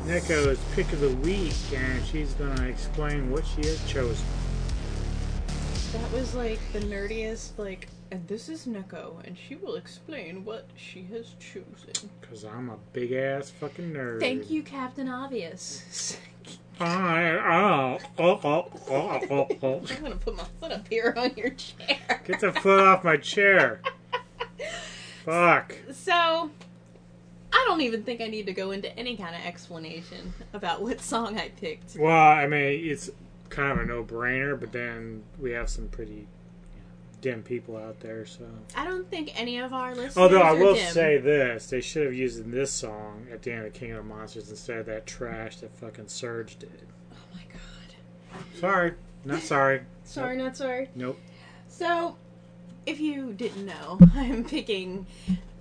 Neko's 0.06 0.58
pick 0.74 0.90
of 0.94 1.00
the 1.00 1.14
week, 1.16 1.52
and 1.74 2.02
she's 2.06 2.32
gonna 2.32 2.66
explain 2.66 3.30
what 3.30 3.44
she 3.46 3.66
has 3.66 3.84
chosen. 3.86 4.24
That 5.92 6.10
was 6.12 6.34
like 6.34 6.58
the 6.72 6.80
nerdiest, 6.80 7.58
like, 7.58 7.88
and 8.10 8.26
this 8.28 8.48
is 8.48 8.64
Neko, 8.64 9.22
and 9.26 9.36
she 9.36 9.54
will 9.54 9.74
explain 9.74 10.46
what 10.46 10.66
she 10.74 11.02
has 11.12 11.34
chosen. 11.38 12.08
Cause 12.22 12.44
I'm 12.44 12.70
a 12.70 12.78
big 12.94 13.12
ass 13.12 13.50
fucking 13.50 13.92
nerd. 13.92 14.20
Thank 14.20 14.50
you, 14.50 14.62
Captain 14.62 15.06
Obvious. 15.08 16.18
I'm 16.80 17.98
gonna 18.08 20.16
put 20.16 20.36
my 20.36 20.44
foot 20.60 20.72
up 20.72 20.88
here 20.88 21.14
on 21.16 21.32
your 21.36 21.50
chair. 21.50 22.22
Get 22.24 22.40
the 22.40 22.52
foot 22.52 22.80
off 22.80 23.04
my 23.04 23.16
chair. 23.16 23.80
Fuck. 25.24 25.76
So, 25.92 26.50
I 27.52 27.64
don't 27.66 27.80
even 27.80 28.02
think 28.02 28.20
I 28.20 28.28
need 28.28 28.46
to 28.46 28.52
go 28.52 28.70
into 28.70 28.96
any 28.98 29.16
kind 29.16 29.34
of 29.34 29.44
explanation 29.44 30.32
about 30.52 30.82
what 30.82 31.00
song 31.00 31.38
I 31.38 31.48
picked. 31.48 31.96
Well, 31.98 32.12
I 32.12 32.46
mean, 32.46 32.88
it's 32.88 33.10
kind 33.48 33.72
of 33.72 33.78
a 33.78 33.86
no-brainer, 33.86 34.58
but 34.58 34.72
then 34.72 35.22
we 35.38 35.52
have 35.52 35.68
some 35.68 35.88
pretty 35.88 36.26
dim 37.20 37.42
people 37.42 37.76
out 37.76 38.00
there, 38.00 38.24
so. 38.26 38.44
I 38.76 38.84
don't 38.84 39.08
think 39.10 39.38
any 39.38 39.58
of 39.58 39.72
our 39.72 39.90
listeners. 39.94 40.16
Although 40.16 40.42
I 40.42 40.52
will 40.52 40.74
dim. 40.74 40.92
say 40.92 41.18
this, 41.18 41.66
they 41.66 41.80
should 41.80 42.04
have 42.04 42.14
used 42.14 42.50
this 42.50 42.72
song 42.72 43.26
at 43.32 43.42
the 43.42 43.52
end 43.52 43.66
of 43.66 43.72
King 43.72 43.92
of 43.92 43.98
the 43.98 44.02
Monsters 44.04 44.50
instead 44.50 44.78
of 44.78 44.86
that 44.86 45.06
trash 45.06 45.56
that 45.56 45.76
fucking 45.76 46.06
Serj 46.06 46.58
did. 46.58 46.86
Oh 47.12 47.16
my 47.34 47.42
god. 47.52 48.40
Sorry, 48.60 48.94
not 49.24 49.40
sorry. 49.40 49.82
Sorry, 50.04 50.38
not 50.38 50.56
sorry. 50.56 50.88
Nope. 50.94 51.18
So, 51.68 52.16
if 52.86 52.98
you 52.98 53.34
didn't 53.34 53.66
know, 53.66 53.98
I'm 54.14 54.42
picking 54.42 55.06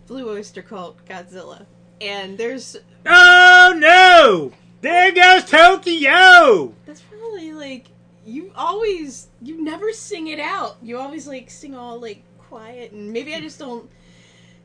Blue 0.08 0.30
Oyster 0.30 0.62
Cult 0.62 1.06
Godzilla. 1.06 1.66
And 2.00 2.38
there's. 2.38 2.78
Oh 3.06 3.74
no! 3.78 4.54
There 4.82 5.12
goes 5.12 5.44
Tokyo. 5.46 6.74
That's 6.86 7.02
probably 7.02 7.52
like. 7.52 7.88
You 8.28 8.52
always. 8.56 9.30
You 9.42 9.64
never 9.64 9.94
sing 9.94 10.28
it 10.28 10.40
out. 10.40 10.76
You 10.82 10.98
always 11.00 11.28
like 11.28 11.50
sing 11.50 11.76
all 11.76 12.00
like 12.00 12.24
quiet, 12.38 12.92
and 12.92 13.14
maybe 13.14 13.34
I 13.34 13.40
just 13.40 13.58
don't 13.58 13.90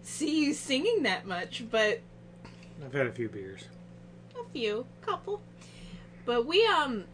see 0.02 0.44
you 0.44 0.52
singing 0.52 1.05
that 1.05 1.26
much, 1.26 1.64
but 1.70 2.01
I've 2.84 2.93
had 2.93 3.06
a 3.06 3.12
few 3.12 3.28
beers. 3.28 3.62
a 4.34 4.44
few, 4.52 4.84
couple. 5.01 5.40
But 6.26 6.44
we 6.44 6.66
um 6.66 7.05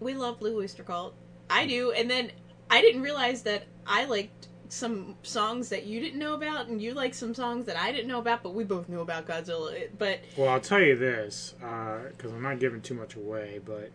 we 0.00 0.12
love 0.14 0.38
Blue 0.38 0.58
Oyster 0.58 0.82
Cult. 0.82 1.14
I 1.48 1.66
do, 1.66 1.92
and 1.92 2.10
then 2.10 2.30
I 2.68 2.82
didn't 2.82 3.00
realize 3.00 3.42
that 3.44 3.64
I 3.86 4.04
liked 4.04 4.48
some 4.68 5.16
songs 5.22 5.70
that 5.70 5.86
you 5.86 5.98
didn't 6.00 6.18
know 6.18 6.34
about, 6.34 6.68
and 6.68 6.80
you 6.80 6.92
like 6.92 7.14
some 7.14 7.34
songs 7.34 7.64
that 7.66 7.76
I 7.76 7.90
didn't 7.90 8.06
know 8.06 8.18
about, 8.18 8.42
but 8.42 8.54
we 8.54 8.64
both 8.64 8.88
knew 8.88 9.00
about 9.00 9.26
Godzilla. 9.26 9.88
But 9.98 10.20
Well, 10.36 10.50
I'll 10.50 10.60
tell 10.60 10.80
you 10.80 10.96
this, 10.96 11.54
because 11.58 12.32
I'm 12.32 12.42
not 12.42 12.60
giving 12.60 12.82
too 12.82 12.94
much 12.94 13.16
away, 13.16 13.60
but 13.64 13.90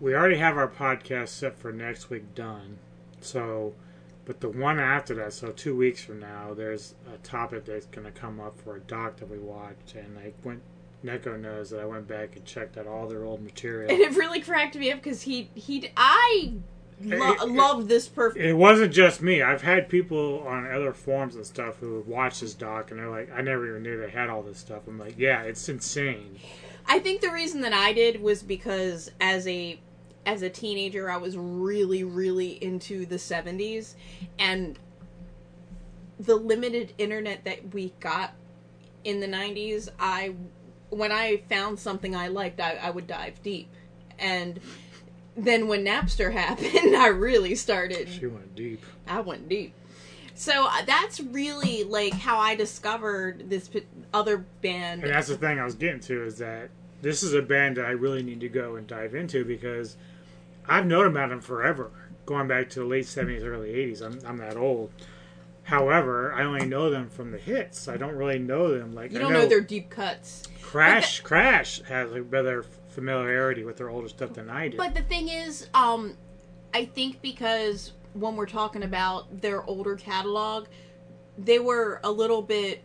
we 0.00 0.14
already 0.14 0.36
have 0.36 0.56
our 0.56 0.68
podcast 0.68 1.28
set 1.28 1.58
for 1.58 1.72
next 1.72 2.10
week 2.10 2.34
done. 2.34 2.78
So, 3.20 3.74
but 4.24 4.40
the 4.40 4.48
one 4.48 4.78
after 4.78 5.14
that, 5.16 5.32
so 5.32 5.50
two 5.50 5.74
weeks 5.76 6.02
from 6.02 6.20
now, 6.20 6.54
there's 6.54 6.94
a 7.12 7.16
topic 7.18 7.64
that's 7.64 7.86
going 7.86 8.04
to 8.06 8.12
come 8.12 8.38
up 8.40 8.58
for 8.60 8.76
a 8.76 8.80
doc 8.80 9.16
that 9.16 9.28
we 9.30 9.38
watched, 9.38 9.94
and 9.94 10.18
I 10.18 10.32
went. 10.44 10.60
Neko 11.04 11.38
knows 11.40 11.70
that 11.70 11.78
I 11.78 11.84
went 11.84 12.08
back 12.08 12.34
and 12.34 12.44
checked 12.44 12.76
out 12.76 12.88
all 12.88 13.06
their 13.06 13.22
old 13.24 13.40
material. 13.40 13.88
and 13.88 14.00
it 14.00 14.16
really 14.16 14.40
cracked 14.40 14.74
me 14.76 14.90
up 14.90 14.98
because 15.00 15.22
he 15.22 15.48
he 15.54 15.88
I 15.96 16.54
lo- 17.00 17.16
It- 17.34 17.40
it- 17.42 17.48
love 17.50 17.86
this 17.86 18.08
perfect. 18.08 18.44
It 18.44 18.54
wasn't 18.54 18.92
just 18.92 19.22
me. 19.22 19.40
I've 19.40 19.62
had 19.62 19.88
people 19.88 20.40
on 20.44 20.68
other 20.68 20.92
forums 20.92 21.36
and 21.36 21.46
stuff 21.46 21.76
who 21.78 22.02
watch 22.04 22.40
this 22.40 22.52
doc, 22.52 22.90
and 22.90 22.98
they're 22.98 23.08
like, 23.08 23.30
"I 23.32 23.42
never 23.42 23.68
even 23.68 23.84
knew 23.84 23.96
they 24.00 24.10
had 24.10 24.28
all 24.28 24.42
this 24.42 24.58
stuff." 24.58 24.82
I'm 24.88 24.98
like, 24.98 25.14
"Yeah, 25.16 25.42
it's 25.42 25.68
insane." 25.68 26.40
I 26.88 26.98
think 26.98 27.20
the 27.20 27.30
reason 27.30 27.60
that 27.60 27.72
I 27.72 27.92
did 27.92 28.20
was 28.20 28.42
because 28.42 29.12
as 29.20 29.46
a 29.46 29.78
as 30.28 30.42
a 30.42 30.50
teenager 30.50 31.10
I 31.10 31.16
was 31.16 31.38
really 31.38 32.04
really 32.04 32.62
into 32.62 33.06
the 33.06 33.16
70s 33.16 33.94
and 34.38 34.78
the 36.20 36.36
limited 36.36 36.92
internet 36.98 37.44
that 37.44 37.72
we 37.72 37.94
got 37.98 38.34
in 39.04 39.20
the 39.20 39.26
90s 39.26 39.88
I 39.98 40.34
when 40.90 41.12
I 41.12 41.38
found 41.48 41.78
something 41.78 42.14
I 42.14 42.28
liked 42.28 42.60
I, 42.60 42.74
I 42.74 42.90
would 42.90 43.06
dive 43.06 43.42
deep 43.42 43.70
and 44.18 44.60
then 45.34 45.66
when 45.66 45.82
Napster 45.82 46.30
happened 46.44 46.94
I 46.94 47.06
really 47.06 47.54
started 47.54 48.10
She 48.10 48.26
went 48.26 48.54
deep. 48.54 48.84
I 49.06 49.20
went 49.20 49.48
deep. 49.48 49.72
So 50.34 50.66
uh, 50.66 50.84
that's 50.86 51.20
really 51.20 51.84
like 51.84 52.12
how 52.12 52.38
I 52.38 52.54
discovered 52.54 53.48
this 53.48 53.66
p- 53.66 53.86
other 54.12 54.38
band. 54.60 55.02
And 55.02 55.10
that's 55.10 55.26
the 55.26 55.36
thing 55.36 55.58
I 55.58 55.64
was 55.64 55.74
getting 55.74 56.00
to 56.02 56.24
is 56.24 56.38
that 56.38 56.70
this 57.02 57.22
is 57.22 57.34
a 57.34 57.42
band 57.42 57.76
that 57.76 57.86
I 57.86 57.90
really 57.90 58.22
need 58.22 58.40
to 58.40 58.48
go 58.48 58.76
and 58.76 58.86
dive 58.86 59.14
into 59.14 59.44
because 59.44 59.96
I've 60.68 60.86
known 60.86 61.06
about 61.06 61.30
them 61.30 61.40
forever, 61.40 61.90
going 62.26 62.48
back 62.48 62.70
to 62.70 62.80
the 62.80 62.84
late 62.84 63.06
seventies, 63.06 63.42
early 63.42 63.70
eighties. 63.70 64.00
I'm 64.00 64.20
I'm 64.26 64.38
that 64.38 64.56
old. 64.56 64.92
However, 65.64 66.32
I 66.32 66.44
only 66.44 66.66
know 66.66 66.88
them 66.88 67.10
from 67.10 67.30
the 67.30 67.38
hits. 67.38 67.88
I 67.88 67.98
don't 67.98 68.16
really 68.16 68.38
know 68.38 68.76
them 68.76 68.94
like 68.94 69.12
you 69.12 69.18
don't 69.18 69.32
know, 69.32 69.46
their 69.46 69.60
deep 69.60 69.90
cuts. 69.90 70.44
Crash. 70.62 71.20
Crash 71.20 71.82
has 71.82 72.10
a 72.12 72.20
better 72.20 72.64
familiarity 72.88 73.64
with 73.64 73.76
their 73.76 73.90
older 73.90 74.08
stuff 74.08 74.32
than 74.32 74.48
I 74.48 74.68
do. 74.68 74.76
But 74.78 74.94
the 74.94 75.02
thing 75.02 75.28
is, 75.28 75.68
um, 75.74 76.16
I 76.72 76.86
think 76.86 77.20
because 77.20 77.92
when 78.14 78.34
we're 78.36 78.46
talking 78.46 78.82
about 78.82 79.42
their 79.42 79.62
older 79.64 79.96
catalog, 79.96 80.66
they 81.36 81.58
were 81.58 82.00
a 82.02 82.10
little 82.10 82.42
bit 82.42 82.82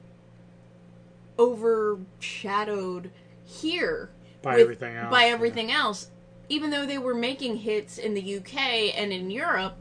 overshadowed 1.39 3.11
here 3.45 4.09
by 4.41 4.55
with- 4.55 4.61
everything 4.61 4.95
else. 4.95 5.11
by 5.11 5.25
yeah. 5.25 5.33
everything 5.33 5.71
else. 5.71 6.09
Even 6.53 6.69
though 6.69 6.85
they 6.85 6.99
were 6.99 7.15
making 7.15 7.57
hits 7.57 7.97
in 7.97 8.13
the 8.13 8.37
UK 8.37 8.95
and 8.95 9.11
in 9.11 9.31
Europe, 9.31 9.75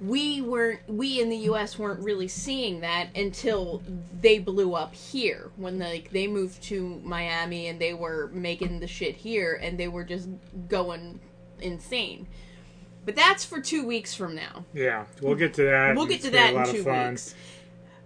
we 0.00 0.40
weren't 0.40 0.80
we 0.86 1.20
in 1.20 1.28
the 1.28 1.36
US 1.50 1.76
weren't 1.76 2.00
really 2.00 2.28
seeing 2.28 2.80
that 2.80 3.08
until 3.16 3.82
they 4.20 4.38
blew 4.38 4.74
up 4.74 4.94
here 4.94 5.50
when 5.56 5.80
like 5.80 6.12
they 6.12 6.28
moved 6.28 6.62
to 6.62 7.00
Miami 7.02 7.66
and 7.66 7.80
they 7.80 7.92
were 7.92 8.30
making 8.32 8.78
the 8.78 8.86
shit 8.86 9.16
here 9.16 9.58
and 9.60 9.76
they 9.76 9.88
were 9.88 10.04
just 10.04 10.28
going 10.68 11.18
insane. 11.60 12.28
But 13.04 13.16
that's 13.16 13.44
for 13.44 13.60
2 13.60 13.84
weeks 13.84 14.14
from 14.14 14.36
now. 14.36 14.64
Yeah, 14.72 15.06
we'll 15.20 15.34
get 15.34 15.54
to 15.54 15.64
that. 15.64 15.96
We'll 15.96 16.06
get 16.06 16.20
to 16.22 16.30
that 16.30 16.54
in 16.54 16.64
two 16.72 16.84
weeks. 16.84 17.34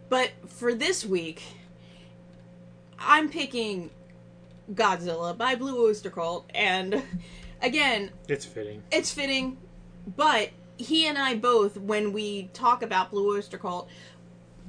But 0.09 0.31
for 0.47 0.73
this 0.73 1.05
week, 1.05 1.43
I'm 2.99 3.29
picking 3.29 3.91
Godzilla 4.73 5.37
by 5.37 5.55
Blue 5.55 5.87
Oyster 5.87 6.09
Cult, 6.11 6.47
and 6.55 7.03
again, 7.63 8.11
It's 8.29 8.45
fitting. 8.45 8.83
it's 8.91 9.11
fitting. 9.11 9.57
But 10.17 10.51
he 10.77 11.07
and 11.07 11.19
I 11.19 11.35
both, 11.35 11.77
when 11.77 12.13
we 12.13 12.51
talk 12.53 12.83
about 12.83 13.11
Blue 13.11 13.37
Oyster 13.37 13.59
Cult, 13.59 13.89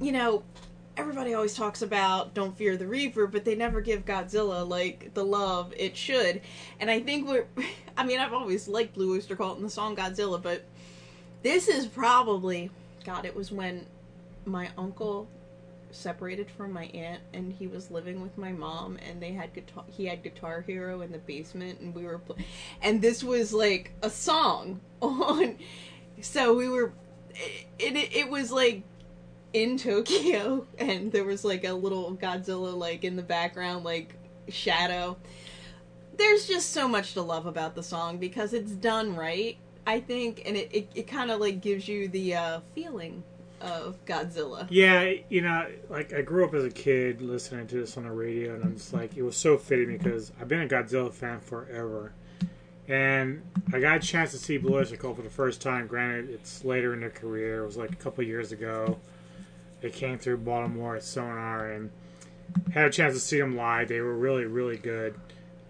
you 0.00 0.10
know, 0.12 0.42
everybody 0.96 1.32
always 1.34 1.54
talks 1.54 1.82
about 1.82 2.34
Don't 2.34 2.56
Fear 2.56 2.76
the 2.76 2.86
Reaper, 2.86 3.26
but 3.28 3.44
they 3.44 3.54
never 3.54 3.80
give 3.80 4.04
Godzilla 4.04 4.68
like 4.68 5.14
the 5.14 5.24
love 5.24 5.72
it 5.76 5.96
should. 5.96 6.40
And 6.80 6.90
I 6.90 7.00
think 7.00 7.28
we're, 7.28 7.46
I 7.96 8.04
mean, 8.04 8.18
I've 8.18 8.32
always 8.32 8.66
liked 8.68 8.94
Blue 8.94 9.14
Oyster 9.14 9.36
Cult 9.36 9.56
and 9.56 9.64
the 9.66 9.70
song 9.70 9.94
Godzilla, 9.94 10.42
but 10.42 10.64
this 11.42 11.68
is 11.68 11.86
probably, 11.86 12.70
God, 13.04 13.24
it 13.24 13.36
was 13.36 13.52
when 13.52 13.86
my 14.44 14.70
uncle 14.76 15.28
separated 15.90 16.50
from 16.50 16.72
my 16.72 16.84
aunt 16.86 17.20
and 17.32 17.52
he 17.52 17.66
was 17.66 17.90
living 17.90 18.20
with 18.20 18.36
my 18.36 18.52
mom 18.52 18.98
and 19.08 19.22
they 19.22 19.32
had 19.32 19.52
guitar 19.54 19.84
he 19.86 20.06
had 20.06 20.22
guitar 20.22 20.60
hero 20.60 21.00
in 21.00 21.12
the 21.12 21.18
basement 21.18 21.80
and 21.80 21.94
we 21.94 22.04
were 22.04 22.18
pl- 22.18 22.36
and 22.82 23.00
this 23.00 23.24
was 23.24 23.52
like 23.52 23.92
a 24.02 24.10
song 24.10 24.80
on 25.02 25.56
so 26.20 26.54
we 26.54 26.68
were 26.68 26.92
it, 27.78 27.96
it, 27.96 28.16
it 28.16 28.28
was 28.28 28.50
like 28.50 28.82
in 29.52 29.78
Tokyo 29.78 30.66
and 30.78 31.10
there 31.12 31.24
was 31.24 31.44
like 31.44 31.64
a 31.64 31.72
little 31.72 32.14
Godzilla 32.16 32.76
like 32.76 33.04
in 33.04 33.16
the 33.16 33.22
background 33.22 33.84
like 33.84 34.14
shadow. 34.48 35.16
There's 36.16 36.48
just 36.48 36.70
so 36.70 36.88
much 36.88 37.14
to 37.14 37.22
love 37.22 37.46
about 37.46 37.76
the 37.76 37.82
song 37.82 38.18
because 38.18 38.52
it's 38.52 38.72
done 38.72 39.14
right 39.14 39.56
I 39.86 40.00
think 40.00 40.42
and 40.44 40.56
it, 40.56 40.68
it, 40.72 40.88
it 40.94 41.06
kind 41.06 41.30
of 41.30 41.40
like 41.40 41.60
gives 41.60 41.88
you 41.88 42.08
the 42.08 42.34
uh, 42.34 42.60
feeling 42.74 43.22
of 43.60 44.04
Godzilla 44.04 44.66
Yeah, 44.70 45.12
you 45.28 45.40
know, 45.40 45.66
like 45.88 46.12
I 46.12 46.22
grew 46.22 46.44
up 46.44 46.54
as 46.54 46.64
a 46.64 46.70
kid 46.70 47.20
listening 47.20 47.66
to 47.68 47.76
this 47.76 47.96
on 47.96 48.04
the 48.04 48.10
radio, 48.10 48.54
and 48.54 48.64
I'm 48.64 48.76
just 48.76 48.92
like, 48.92 49.16
it 49.16 49.22
was 49.22 49.36
so 49.36 49.58
fitting 49.58 49.96
because 49.96 50.32
I've 50.40 50.48
been 50.48 50.62
a 50.62 50.68
Godzilla 50.68 51.12
fan 51.12 51.40
forever, 51.40 52.12
and 52.86 53.42
I 53.72 53.80
got 53.80 53.96
a 53.96 54.00
chance 54.00 54.30
to 54.32 54.38
see 54.38 54.56
Blue 54.56 54.84
Cult 54.84 55.16
for 55.16 55.22
the 55.22 55.30
first 55.30 55.60
time. 55.60 55.86
Granted, 55.86 56.30
it's 56.30 56.64
later 56.64 56.94
in 56.94 57.00
their 57.00 57.10
career; 57.10 57.62
it 57.62 57.66
was 57.66 57.76
like 57.76 57.92
a 57.92 57.96
couple 57.96 58.24
years 58.24 58.52
ago. 58.52 58.98
They 59.80 59.90
came 59.90 60.18
through 60.18 60.38
Baltimore 60.38 60.96
at 60.96 61.04
Sonar, 61.04 61.70
and 61.70 61.90
had 62.72 62.86
a 62.86 62.90
chance 62.90 63.14
to 63.14 63.20
see 63.20 63.38
them 63.38 63.56
live. 63.56 63.88
They 63.88 64.00
were 64.00 64.16
really, 64.16 64.44
really 64.44 64.76
good. 64.76 65.14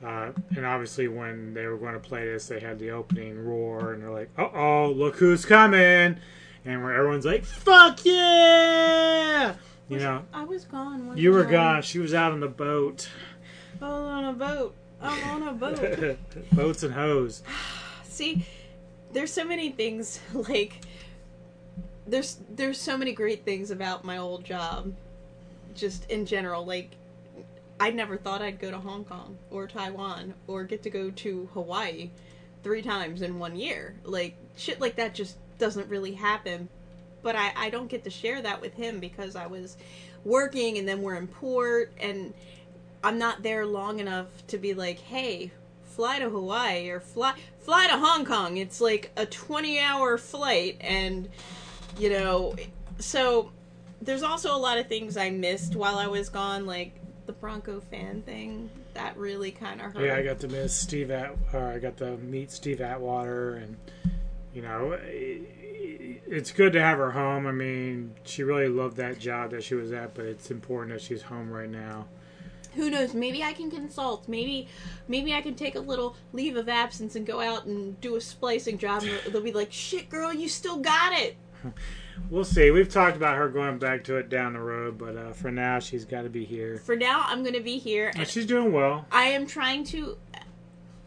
Uh, 0.04 0.30
and 0.54 0.64
obviously, 0.64 1.08
when 1.08 1.54
they 1.54 1.66
were 1.66 1.76
going 1.76 1.94
to 1.94 2.00
play 2.00 2.24
this, 2.24 2.46
they 2.46 2.60
had 2.60 2.78
the 2.78 2.90
opening 2.90 3.44
roar, 3.44 3.92
and 3.92 4.02
they're 4.02 4.10
like, 4.10 4.30
"Uh 4.38 4.48
oh, 4.54 4.92
look 4.92 5.16
who's 5.16 5.44
coming!" 5.44 6.18
And 6.68 6.84
where 6.84 6.92
everyone's 6.92 7.24
like, 7.24 7.46
"Fuck 7.46 8.04
yeah!" 8.04 9.54
You 9.88 9.98
know, 9.98 10.22
I 10.34 10.44
was 10.44 10.64
gone. 10.64 11.16
you 11.16 11.32
were 11.32 11.44
gone. 11.44 11.80
She 11.80 11.98
was 11.98 12.12
out 12.12 12.32
on 12.32 12.40
the 12.40 12.48
boat, 12.48 13.08
I 13.80 13.88
was 13.88 14.08
on 14.08 14.24
a 14.24 14.32
boat. 14.34 14.74
I'm 15.00 15.42
on 15.42 15.48
a 15.48 15.52
boat. 15.52 16.18
boats 16.52 16.82
and 16.82 16.92
hoes. 16.92 17.42
See, 18.04 18.44
there's 19.14 19.32
so 19.32 19.44
many 19.44 19.70
things 19.70 20.20
like 20.34 20.80
there's 22.06 22.38
there's 22.50 22.78
so 22.78 22.98
many 22.98 23.12
great 23.12 23.46
things 23.46 23.70
about 23.70 24.04
my 24.04 24.18
old 24.18 24.44
job. 24.44 24.92
Just 25.74 26.10
in 26.10 26.26
general, 26.26 26.66
like 26.66 26.90
I 27.80 27.90
never 27.90 28.18
thought 28.18 28.42
I'd 28.42 28.58
go 28.58 28.70
to 28.70 28.78
Hong 28.78 29.04
Kong 29.04 29.38
or 29.50 29.66
Taiwan 29.66 30.34
or 30.46 30.64
get 30.64 30.82
to 30.82 30.90
go 30.90 31.10
to 31.10 31.48
Hawaii 31.54 32.10
three 32.62 32.82
times 32.82 33.22
in 33.22 33.38
one 33.38 33.56
year. 33.56 33.94
Like 34.04 34.34
shit 34.56 34.80
like 34.80 34.96
that 34.96 35.14
just 35.14 35.36
doesn't 35.58 35.88
really 35.88 36.12
happen. 36.12 36.68
But 37.22 37.36
I, 37.36 37.52
I 37.56 37.70
don't 37.70 37.88
get 37.88 38.04
to 38.04 38.10
share 38.10 38.40
that 38.42 38.60
with 38.60 38.74
him 38.74 39.00
because 39.00 39.36
I 39.36 39.46
was 39.46 39.76
working 40.24 40.78
and 40.78 40.86
then 40.86 41.02
we're 41.02 41.16
in 41.16 41.26
port 41.26 41.92
and 42.00 42.32
I'm 43.02 43.18
not 43.18 43.42
there 43.42 43.66
long 43.66 44.00
enough 44.00 44.26
to 44.48 44.58
be 44.58 44.74
like, 44.74 44.98
hey, 45.00 45.50
fly 45.84 46.18
to 46.20 46.30
Hawaii 46.30 46.90
or 46.90 47.00
fly 47.00 47.34
fly 47.58 47.88
to 47.88 47.98
Hong 47.98 48.24
Kong. 48.24 48.56
It's 48.56 48.80
like 48.80 49.10
a 49.16 49.26
20 49.26 49.80
hour 49.80 50.16
flight 50.16 50.76
and 50.80 51.28
you 51.98 52.10
know, 52.10 52.54
so 52.98 53.50
there's 54.00 54.22
also 54.22 54.54
a 54.54 54.58
lot 54.58 54.78
of 54.78 54.86
things 54.86 55.16
I 55.16 55.30
missed 55.30 55.74
while 55.74 55.98
I 55.98 56.06
was 56.06 56.28
gone 56.28 56.66
like 56.66 56.92
the 57.26 57.32
Bronco 57.32 57.80
fan 57.80 58.22
thing 58.22 58.70
that 58.94 59.16
really 59.16 59.50
kind 59.50 59.80
of 59.80 59.92
hurt. 59.92 60.04
Yeah, 60.04 60.16
I 60.16 60.22
got 60.22 60.40
to 60.40 60.48
miss 60.48 60.74
Steve 60.74 61.10
At, 61.10 61.36
or 61.52 61.68
I 61.68 61.78
got 61.78 61.96
to 61.98 62.16
meet 62.18 62.50
Steve 62.50 62.80
Atwater, 62.80 63.56
and 63.56 63.76
you 64.54 64.62
know, 64.62 64.94
i- 64.94 65.40
it's 66.30 66.50
good 66.52 66.72
to 66.74 66.80
have 66.80 66.98
her 66.98 67.12
home. 67.12 67.46
I 67.46 67.52
mean, 67.52 68.14
she 68.24 68.42
really 68.42 68.68
loved 68.68 68.96
that 68.98 69.18
job 69.18 69.50
that 69.52 69.62
she 69.64 69.74
was 69.74 69.92
at, 69.92 70.14
but 70.14 70.24
it's 70.26 70.50
important 70.50 70.92
that 70.92 71.00
she's 71.02 71.22
home 71.22 71.50
right 71.50 71.70
now. 71.70 72.06
who 72.74 72.90
knows 72.90 73.14
maybe 73.14 73.42
i 73.42 73.52
can 73.52 73.70
consult 73.70 74.28
maybe 74.28 74.68
maybe 75.08 75.32
i 75.32 75.40
can 75.40 75.54
take 75.54 75.74
a 75.74 75.80
little 75.80 76.14
leave 76.34 76.54
of 76.54 76.68
absence 76.68 77.16
and 77.16 77.26
go 77.26 77.40
out 77.40 77.64
and 77.64 77.98
do 78.02 78.14
a 78.14 78.20
splicing 78.20 78.76
job 78.78 79.02
and 79.02 79.32
they'll- 79.32 79.40
be 79.42 79.52
like 79.52 79.72
shit 79.72 80.08
girl 80.10 80.32
you 80.32 80.48
still 80.48 80.76
got 80.76 81.12
it 81.18 81.34
We'll 82.30 82.42
see. 82.44 82.72
We've 82.72 82.88
talked 82.92 83.16
about 83.16 83.36
her 83.36 83.48
going 83.48 83.78
back 83.78 84.02
to 84.04 84.16
it 84.16 84.28
down 84.28 84.54
the 84.54 84.58
road, 84.60 84.98
but 84.98 85.16
uh, 85.16 85.32
for 85.32 85.52
now, 85.52 85.78
she's 85.78 86.04
got 86.04 86.22
to 86.22 86.28
be 86.28 86.44
here. 86.44 86.76
for 86.78 86.96
now 86.96 87.22
i'm 87.26 87.42
gonna 87.44 87.60
be 87.60 87.78
here 87.78 88.10
and 88.16 88.26
she's 88.28 88.44
doing 88.46 88.72
well. 88.72 89.06
i 89.12 89.24
am 89.24 89.46
trying 89.46 89.82
to 89.84 90.18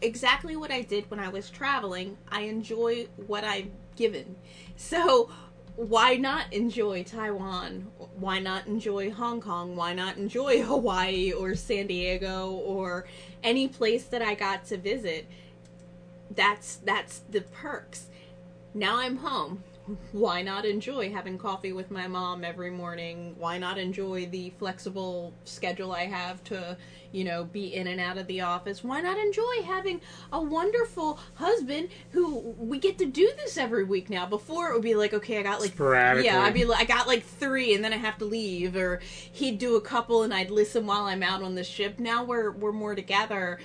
exactly 0.02 0.56
what 0.56 0.70
i 0.70 0.82
did 0.82 1.10
when 1.10 1.20
i 1.20 1.28
was 1.28 1.50
traveling. 1.50 2.16
I 2.30 2.42
enjoy 2.42 3.06
what 3.26 3.44
i've 3.44 3.70
given. 3.96 4.36
So 4.76 5.30
why 5.76 6.16
not 6.16 6.52
enjoy 6.52 7.04
taiwan? 7.04 7.86
Why 8.16 8.38
not 8.38 8.66
enjoy 8.66 9.10
hong 9.10 9.40
kong? 9.40 9.74
Why 9.76 9.94
not 9.94 10.16
enjoy 10.16 10.62
hawaii 10.70 11.32
or 11.32 11.54
san 11.54 11.86
diego 11.86 12.50
or 12.50 13.06
any 13.42 13.68
place 13.68 14.04
that 14.04 14.22
i 14.22 14.34
got 14.34 14.66
to 14.66 14.76
visit? 14.76 15.26
That's 16.30 16.76
that's 16.76 17.20
the 17.30 17.42
perks. 17.42 18.06
Now 18.74 18.98
i'm 18.98 19.18
home 19.18 19.62
why 20.12 20.42
not 20.42 20.64
enjoy 20.64 21.10
having 21.10 21.38
coffee 21.38 21.72
with 21.72 21.90
my 21.90 22.06
mom 22.06 22.44
every 22.44 22.70
morning? 22.70 23.34
Why 23.36 23.58
not 23.58 23.78
enjoy 23.78 24.26
the 24.26 24.50
flexible 24.58 25.32
schedule 25.44 25.92
i 25.92 26.06
have 26.06 26.42
to 26.44 26.76
you 27.10 27.24
know 27.24 27.44
be 27.44 27.74
in 27.74 27.88
and 27.88 28.00
out 28.00 28.16
of 28.16 28.26
the 28.26 28.40
office? 28.42 28.84
Why 28.84 29.00
not 29.00 29.18
enjoy 29.18 29.62
having 29.64 30.00
a 30.32 30.40
wonderful 30.40 31.18
husband 31.34 31.88
who 32.10 32.54
we 32.58 32.78
get 32.78 32.98
to 32.98 33.06
do 33.06 33.30
this 33.36 33.56
every 33.56 33.84
week 33.84 34.08
now? 34.08 34.26
Before 34.26 34.70
it 34.70 34.74
would 34.74 34.82
be 34.82 34.94
like 34.94 35.14
okay 35.14 35.38
i 35.38 35.42
got 35.42 35.60
like 35.60 35.74
yeah 36.24 36.42
i'd 36.42 36.54
be 36.54 36.64
like 36.64 36.80
i 36.80 36.84
got 36.84 37.06
like 37.06 37.24
three 37.24 37.74
and 37.74 37.84
then 37.84 37.92
i 37.92 37.96
have 37.96 38.18
to 38.18 38.24
leave 38.24 38.76
or 38.76 39.00
he'd 39.32 39.58
do 39.58 39.76
a 39.76 39.80
couple 39.80 40.22
and 40.22 40.32
i'd 40.32 40.50
listen 40.50 40.86
while 40.86 41.02
i'm 41.02 41.22
out 41.22 41.42
on 41.42 41.54
the 41.54 41.64
ship. 41.64 41.98
Now 41.98 42.24
we're 42.24 42.52
we're 42.52 42.72
more 42.72 42.94
together 42.94 43.58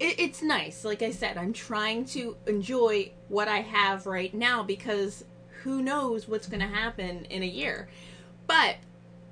it, 0.00 0.18
it's 0.18 0.42
nice. 0.42 0.84
Like 0.84 1.02
I 1.02 1.10
said, 1.10 1.36
I'm 1.36 1.52
trying 1.52 2.04
to 2.06 2.36
enjoy 2.46 3.12
what 3.28 3.48
I 3.48 3.58
have 3.58 4.06
right 4.06 4.32
now 4.32 4.62
because 4.62 5.24
who 5.62 5.82
knows 5.82 6.28
what's 6.28 6.46
going 6.46 6.60
to 6.60 6.66
happen 6.66 7.24
in 7.26 7.42
a 7.42 7.46
year. 7.46 7.88
But 8.46 8.76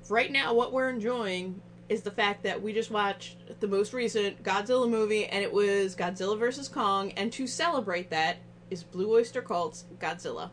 right 0.09 0.31
now, 0.31 0.55
what 0.55 0.73
we're 0.73 0.89
enjoying 0.89 1.61
is 1.89 2.03
the 2.03 2.11
fact 2.11 2.43
that 2.45 2.63
we 2.63 2.73
just 2.73 2.91
watched 2.91 3.37
the 3.61 3.69
most 3.69 3.93
recent 3.93 4.43
Godzilla 4.43 4.89
movie, 4.89 5.27
and 5.27 5.43
it 5.43 5.53
was 5.53 5.95
Godzilla 5.95 6.39
vs. 6.39 6.69
Kong. 6.69 7.13
And 7.13 7.31
to 7.33 7.47
celebrate 7.47 8.09
that 8.11 8.39
is 8.71 8.83
Blue 8.83 9.13
Oyster 9.13 9.43
Cult's 9.43 9.85
Godzilla. 9.99 10.51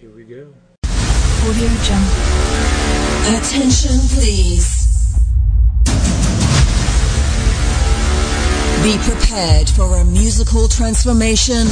Here 0.00 0.10
we 0.10 0.24
go. 0.24 0.52
Audio 0.84 1.68
Jungle. 1.82 3.38
Attention, 3.38 3.98
please. 4.08 4.81
Be 8.82 8.98
prepared 8.98 9.68
for 9.68 9.96
a 9.98 10.04
musical 10.04 10.66
transformation 10.66 11.68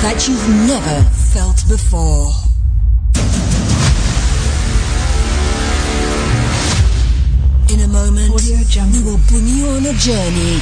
that 0.00 0.28
you've 0.28 0.48
never 0.68 1.02
felt 1.34 1.66
before. 1.66 2.30
In 7.68 7.80
a 7.80 7.88
moment, 7.88 8.30
we 8.30 9.02
will 9.02 9.18
bring 9.26 9.48
you 9.48 9.66
on 9.66 9.86
a 9.86 9.92
journey 9.94 10.60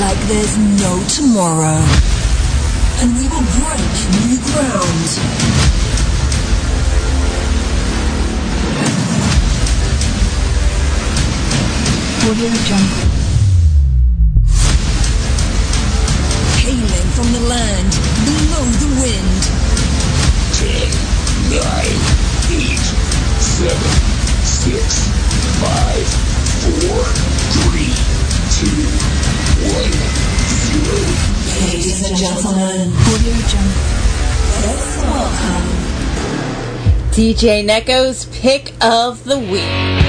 like 0.00 0.18
there's 0.26 0.56
no 0.80 1.04
tomorrow. 1.06 1.84
And 3.02 3.12
we 3.18 3.28
will 3.28 3.44
break 3.60 3.92
new 4.24 4.40
ground. 4.40 6.03
Audio 12.24 12.48
Jungle. 12.48 13.24
hailing 16.64 17.08
from 17.12 17.28
the 17.32 17.40
land 17.40 17.90
below 18.24 18.64
the 18.80 18.90
wind. 18.96 19.40
Ten, 20.56 20.88
nine, 21.52 22.00
eight, 22.56 22.86
seven, 23.44 23.92
six, 24.40 25.04
five, 25.60 26.06
four, 26.64 27.04
three, 27.60 27.92
two, 28.56 28.80
one, 29.68 29.92
zero. 30.48 30.96
Ladies 31.60 32.08
and 32.08 32.16
gentlemen, 32.16 32.88
Audio 33.12 33.36
Jungle. 33.52 33.84
let's 34.64 34.96
welcome 35.02 35.84
DJ 37.12 37.64
Neko's 37.66 38.24
pick 38.40 38.72
of 38.80 39.24
the 39.24 39.38
week. 39.38 40.03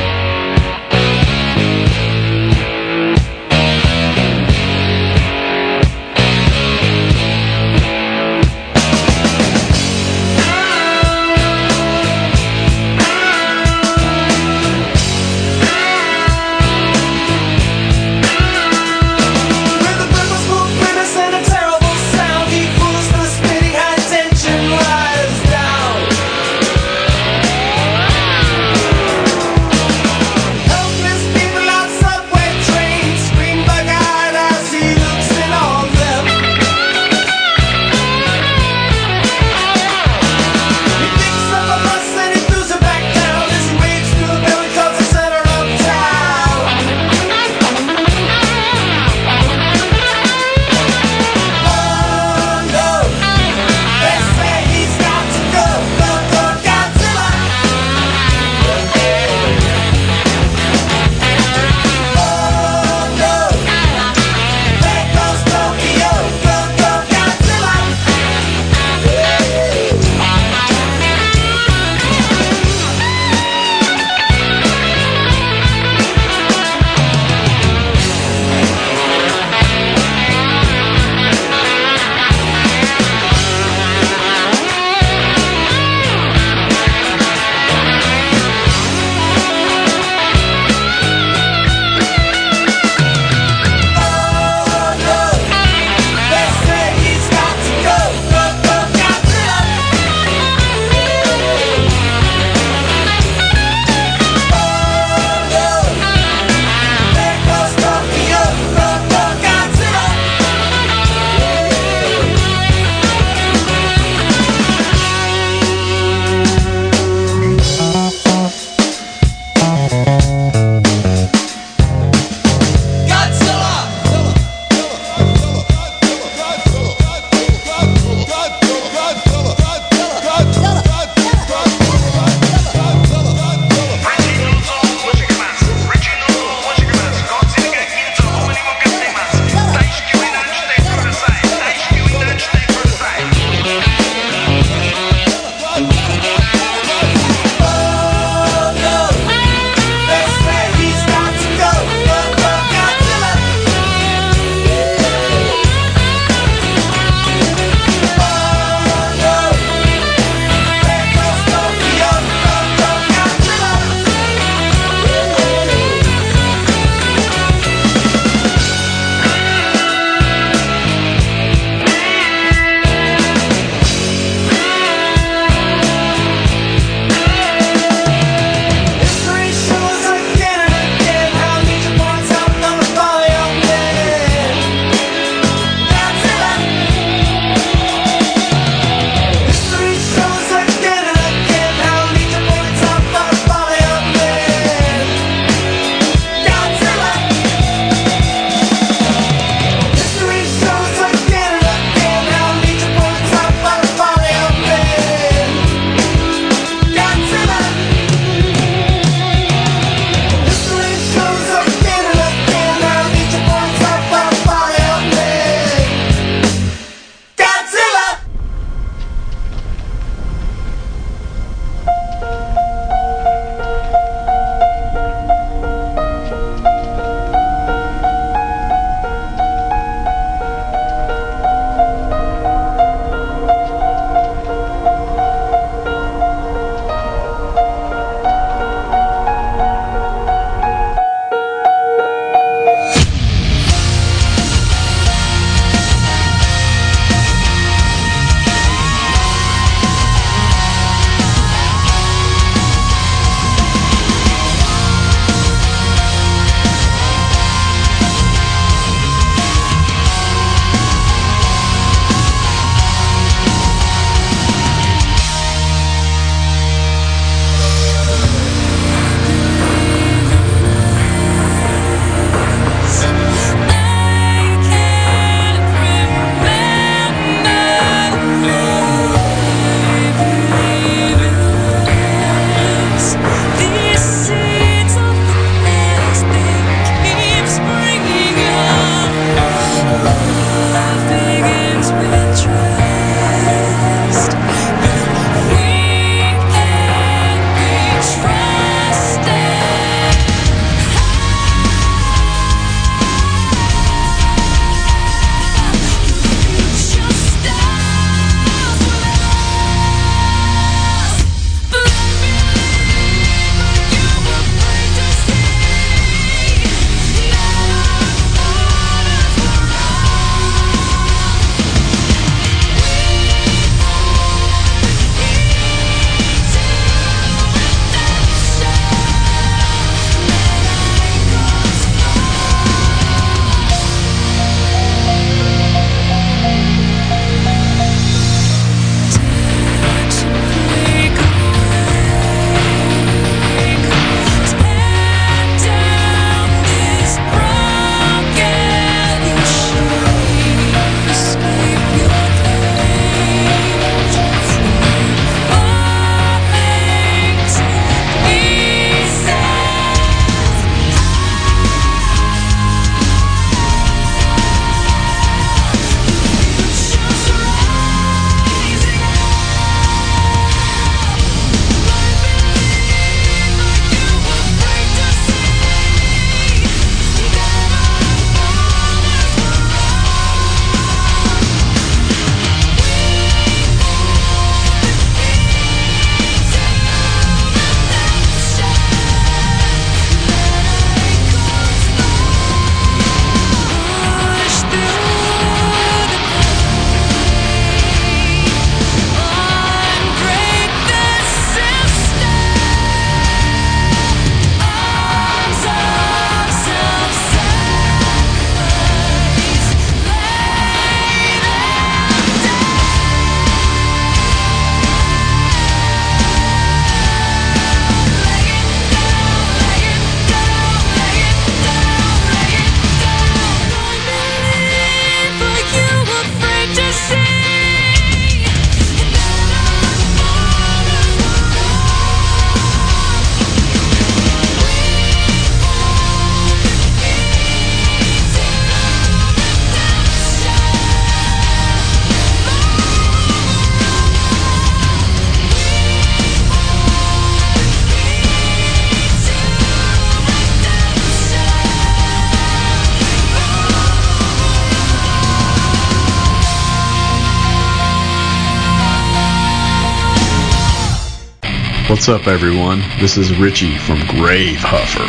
What's 462.05 462.21
up, 462.21 462.27
everyone? 462.27 462.83
This 462.99 463.17
is 463.17 463.35
Richie 463.35 463.79
from 463.79 463.97
Grave 464.05 464.57
Huffer, 464.57 465.01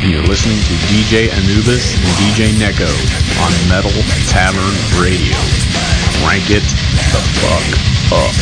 and 0.00 0.10
you're 0.10 0.22
listening 0.22 0.56
to 0.56 0.72
DJ 0.88 1.28
Anubis 1.28 1.92
and 1.92 2.02
DJ 2.16 2.56
Neko 2.56 2.88
on 3.44 3.52
Metal 3.68 3.90
Tavern 4.30 4.74
Radio. 4.96 5.36
Rank 6.24 6.48
it 6.48 6.64
the 7.12 7.20
fuck 7.36 7.60
up. 8.16 8.32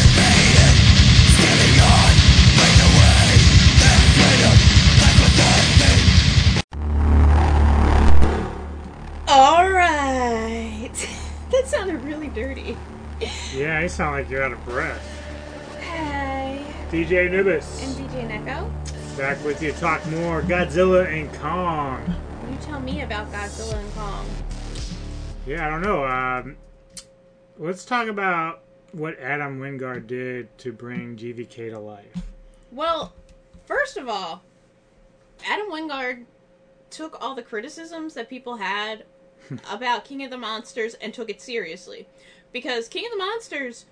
All 9.26 9.68
right. 9.68 10.92
that 11.50 11.66
sounded 11.66 12.00
really 12.04 12.28
dirty. 12.28 12.76
Yeah, 13.52 13.80
you 13.80 13.88
sound 13.88 14.12
like 14.12 14.30
you're 14.30 14.44
out 14.44 14.52
of 14.52 14.64
breath. 14.64 15.02
Hey. 15.80 16.64
DJ 16.90 17.30
Nubis. 17.30 17.77
And 19.18 19.36
DJ 19.36 19.36
Neko. 19.36 19.36
Back 19.36 19.44
with 19.44 19.62
you. 19.62 19.72
Talk 19.72 20.06
more 20.06 20.42
Godzilla 20.42 21.06
and 21.06 21.32
Kong. 21.34 22.14
You 22.50 22.56
tell 22.60 22.80
me 22.80 23.02
about 23.02 23.30
Godzilla 23.32 23.78
and 23.78 23.94
Kong. 23.94 24.26
Yeah, 25.46 25.66
I 25.66 25.70
don't 25.70 25.82
know. 25.82 26.04
Um, 26.04 26.56
let's 27.58 27.84
talk 27.84 28.08
about 28.08 28.62
what 28.92 29.18
Adam 29.18 29.60
Wingard 29.60 30.06
did 30.06 30.56
to 30.58 30.72
bring 30.72 31.16
GVK 31.16 31.70
to 31.70 31.78
life. 31.78 32.06
Well, 32.72 33.12
first 33.66 33.96
of 33.96 34.08
all, 34.08 34.42
Adam 35.46 35.70
Wingard 35.70 36.24
took 36.90 37.20
all 37.20 37.34
the 37.34 37.42
criticisms 37.42 38.14
that 38.14 38.28
people 38.28 38.56
had 38.56 39.04
about 39.70 40.04
King 40.04 40.24
of 40.24 40.30
the 40.30 40.38
Monsters 40.38 40.94
and 40.94 41.12
took 41.12 41.30
it 41.30 41.40
seriously. 41.40 42.06
Because 42.52 42.88
King 42.88 43.06
of 43.06 43.12
the 43.12 43.18
Monsters, 43.18 43.84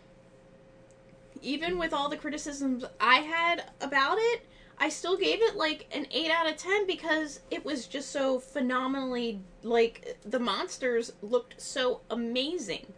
even 1.43 1.79
with 1.79 1.93
all 1.93 2.09
the 2.09 2.17
criticisms 2.17 2.85
I 2.99 3.17
had 3.17 3.65
about 3.81 4.17
it, 4.19 4.47
I 4.79 4.89
still 4.89 5.17
gave 5.17 5.43
it 5.43 5.57
like 5.57 5.87
an 5.93 6.07
8 6.11 6.31
out 6.31 6.49
of 6.49 6.57
10 6.57 6.87
because 6.87 7.41
it 7.51 7.65
was 7.65 7.87
just 7.87 8.11
so 8.11 8.39
phenomenally 8.39 9.41
like 9.63 10.19
the 10.25 10.39
monsters 10.39 11.13
looked 11.23 11.61
so 11.61 12.01
amazing. 12.11 12.93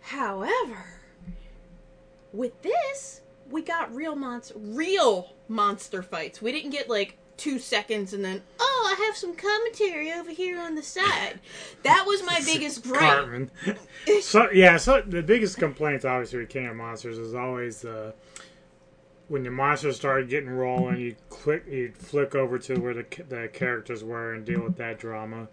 However, 0.00 1.00
with 2.32 2.60
this, 2.62 3.20
we 3.48 3.62
got 3.62 3.94
real 3.94 4.16
monster 4.16 4.54
real 4.58 5.34
monster 5.48 6.02
fights. 6.02 6.42
We 6.42 6.50
didn't 6.50 6.70
get 6.70 6.88
like 6.88 7.16
2 7.36 7.60
seconds 7.60 8.12
and 8.12 8.24
then 8.24 8.42
oh, 8.58 8.96
I 8.98 9.04
have 9.06 9.16
some 9.16 9.36
commentary 9.36 10.12
over 10.12 10.32
here 10.32 10.60
on 10.60 10.74
the 10.74 10.82
side. 10.82 11.38
That 11.84 12.06
was 12.06 12.24
my 12.24 12.40
biggest 12.44 12.82
gripe. 12.82 13.00
Cartman. 13.00 13.50
so 14.20 14.50
yeah, 14.50 14.78
so 14.78 15.00
the 15.02 15.22
biggest 15.22 15.58
complaints 15.58 16.04
obviously 16.04 16.40
with 16.40 16.48
King 16.48 16.66
of 16.66 16.74
Monsters 16.74 17.18
is 17.18 17.34
always 17.34 17.84
uh, 17.84 18.12
when 19.32 19.44
the 19.44 19.50
monsters 19.50 19.96
started 19.96 20.28
getting 20.28 20.50
rolling, 20.50 21.00
you 21.00 21.16
click, 21.30 21.64
you 21.66 21.90
flick 21.96 22.34
over 22.34 22.58
to 22.58 22.78
where 22.78 22.92
the 22.92 23.06
the 23.30 23.48
characters 23.50 24.04
were 24.04 24.34
and 24.34 24.44
deal 24.44 24.60
with 24.60 24.76
that 24.76 24.98
drama, 24.98 25.48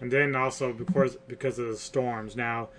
and 0.00 0.10
then 0.10 0.34
also 0.34 0.72
because 0.72 1.16
because 1.28 1.58
of 1.58 1.66
the 1.66 1.76
storms. 1.76 2.34
Now, 2.36 2.70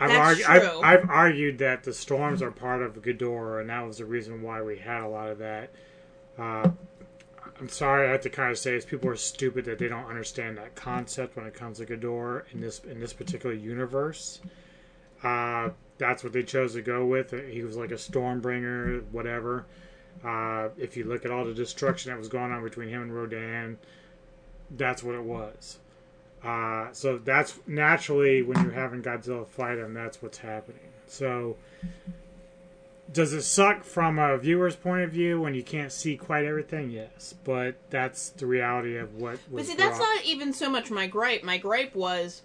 I've, 0.00 0.10
argu- 0.10 0.48
I've. 0.48 0.76
I've 0.82 1.08
argued 1.08 1.58
that 1.58 1.84
the 1.84 1.94
storms 1.94 2.42
are 2.42 2.50
part 2.50 2.82
of 2.82 3.00
Ghidorah, 3.00 3.60
and 3.60 3.70
that 3.70 3.86
was 3.86 3.98
the 3.98 4.06
reason 4.06 4.42
why 4.42 4.60
we 4.60 4.76
had 4.76 5.02
a 5.02 5.08
lot 5.08 5.28
of 5.28 5.38
that. 5.38 5.70
Uh, 6.36 6.70
I'm 7.60 7.68
sorry, 7.68 8.08
I 8.08 8.10
have 8.10 8.22
to 8.22 8.30
kind 8.30 8.50
of 8.50 8.58
say, 8.58 8.74
is 8.74 8.84
people 8.84 9.08
are 9.08 9.16
stupid 9.16 9.66
that 9.66 9.78
they 9.78 9.86
don't 9.86 10.06
understand 10.06 10.58
that 10.58 10.74
concept 10.74 11.36
when 11.36 11.46
it 11.46 11.54
comes 11.54 11.78
to 11.78 11.86
Ghidorah 11.86 12.42
in 12.52 12.60
this 12.60 12.80
in 12.80 12.98
this 12.98 13.12
particular 13.12 13.54
universe. 13.54 14.40
Uh, 15.22 15.70
that's 16.00 16.24
what 16.24 16.32
they 16.32 16.42
chose 16.42 16.72
to 16.72 16.82
go 16.82 17.06
with. 17.06 17.30
He 17.48 17.62
was 17.62 17.76
like 17.76 17.92
a 17.92 17.94
Stormbringer, 17.94 19.04
whatever. 19.12 19.66
Uh, 20.24 20.70
if 20.76 20.96
you 20.96 21.04
look 21.04 21.24
at 21.24 21.30
all 21.30 21.44
the 21.44 21.54
destruction 21.54 22.10
that 22.10 22.18
was 22.18 22.28
going 22.28 22.50
on 22.50 22.64
between 22.64 22.88
him 22.88 23.02
and 23.02 23.14
Rodan, 23.14 23.78
that's 24.70 25.02
what 25.04 25.14
it 25.14 25.22
was. 25.22 25.78
Uh, 26.42 26.88
so 26.92 27.18
that's 27.18 27.58
naturally 27.66 28.42
when 28.42 28.60
you're 28.62 28.72
having 28.72 29.02
Godzilla 29.02 29.46
fight 29.46 29.78
him, 29.78 29.94
that's 29.94 30.22
what's 30.22 30.38
happening. 30.38 30.88
So 31.06 31.56
does 33.12 33.32
it 33.32 33.42
suck 33.42 33.84
from 33.84 34.18
a 34.18 34.38
viewer's 34.38 34.76
point 34.76 35.02
of 35.02 35.10
view 35.10 35.40
when 35.40 35.54
you 35.54 35.62
can't 35.62 35.92
see 35.92 36.16
quite 36.16 36.46
everything? 36.46 36.90
Yes, 36.90 37.34
but 37.44 37.74
that's 37.90 38.30
the 38.30 38.46
reality 38.46 38.96
of 38.96 39.16
what 39.16 39.38
was. 39.50 39.66
But 39.66 39.66
see, 39.66 39.74
that's 39.74 39.98
not 39.98 40.24
even 40.24 40.52
so 40.54 40.70
much 40.70 40.90
my 40.90 41.06
gripe. 41.06 41.42
My 41.42 41.58
gripe 41.58 41.94
was 41.94 42.42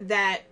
that 0.00 0.42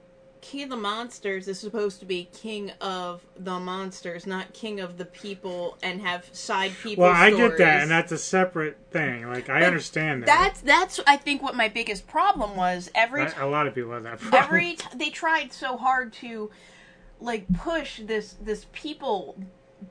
King 0.41 0.65
of 0.65 0.71
the 0.71 0.77
Monsters 0.77 1.49
is 1.49 1.61
supposed 1.61 2.01
to 2.01 2.07
be 2.07 2.29
king 2.33 2.71
of 2.81 3.25
the 3.37 3.59
monsters, 3.61 4.27
not 4.27 4.53
king 4.55 4.81
of 4.81 4.97
the 4.97 5.05
people, 5.05 5.77
and 5.83 6.01
have 6.01 6.29
side 6.33 6.73
people. 6.83 7.05
Well, 7.05 7.13
I 7.13 7.31
get 7.31 7.59
that, 7.59 7.83
and 7.83 7.91
that's 7.91 8.11
a 8.11 8.19
separate 8.19 8.79
thing. 8.91 9.27
Like 9.29 9.51
I 9.51 9.61
But 9.61 9.67
understand 9.67 10.23
that. 10.23 10.27
That's 10.27 10.61
that's 10.63 11.01
I 11.07 11.17
think 11.19 11.43
what 11.43 11.55
my 11.55 11.69
biggest 11.69 12.07
problem 12.07 12.57
was. 12.57 12.91
Every 12.95 13.23
A- 13.23 13.45
a 13.45 13.47
lot 13.47 13.67
of 13.67 13.75
people 13.75 13.93
have 13.93 14.03
that 14.05 14.19
problem. 14.19 14.43
every 14.43 14.75
t- 14.77 14.87
they 14.97 15.11
tried 15.11 15.53
so 15.53 15.77
hard 15.77 16.13
to 16.15 16.51
like 17.21 17.47
push 17.53 18.01
this 18.03 18.35
this 18.41 18.67
people 18.73 19.37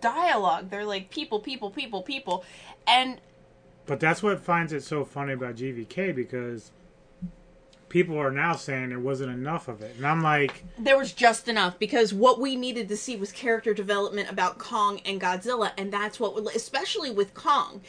dialogue. 0.02 0.70
They're 0.72 0.86
like 0.86 1.10
people, 1.10 1.40
people, 1.40 1.70
people, 1.70 2.02
people, 2.02 2.44
and 2.88 3.22
But 3.86 4.00
that's 4.00 4.22
what 4.24 4.40
finds 4.40 4.74
it 4.74 4.84
so 4.84 5.06
funny 5.06 5.34
about 5.34 5.56
GVK 5.56 6.16
because 6.16 6.72
people 7.90 8.18
are 8.18 8.32
now 8.32 8.54
saying 8.54 8.90
there 8.90 9.00
wasn't 9.00 9.32
enough 9.32 9.68
of 9.68 9.82
it, 9.82 9.96
and 9.98 10.06
I'm 10.06 10.22
like, 10.22 10.64
there 10.78 10.98
was 10.98 11.12
just 11.12 11.48
enough 11.48 11.78
because 11.80 12.14
what 12.14 12.40
we 12.40 12.56
needed 12.56 12.88
to 12.90 12.98
see 12.98 13.16
was 13.16 13.32
character 13.32 13.74
development 13.74 14.30
about 14.30 14.58
Kong 14.58 15.02
and 15.06 15.20
Godzilla, 15.20 15.72
and 15.78 15.92
that's 15.92 16.20
what, 16.20 16.56
especially 16.56 17.12
with 17.12 17.34
Kong, 17.34 17.82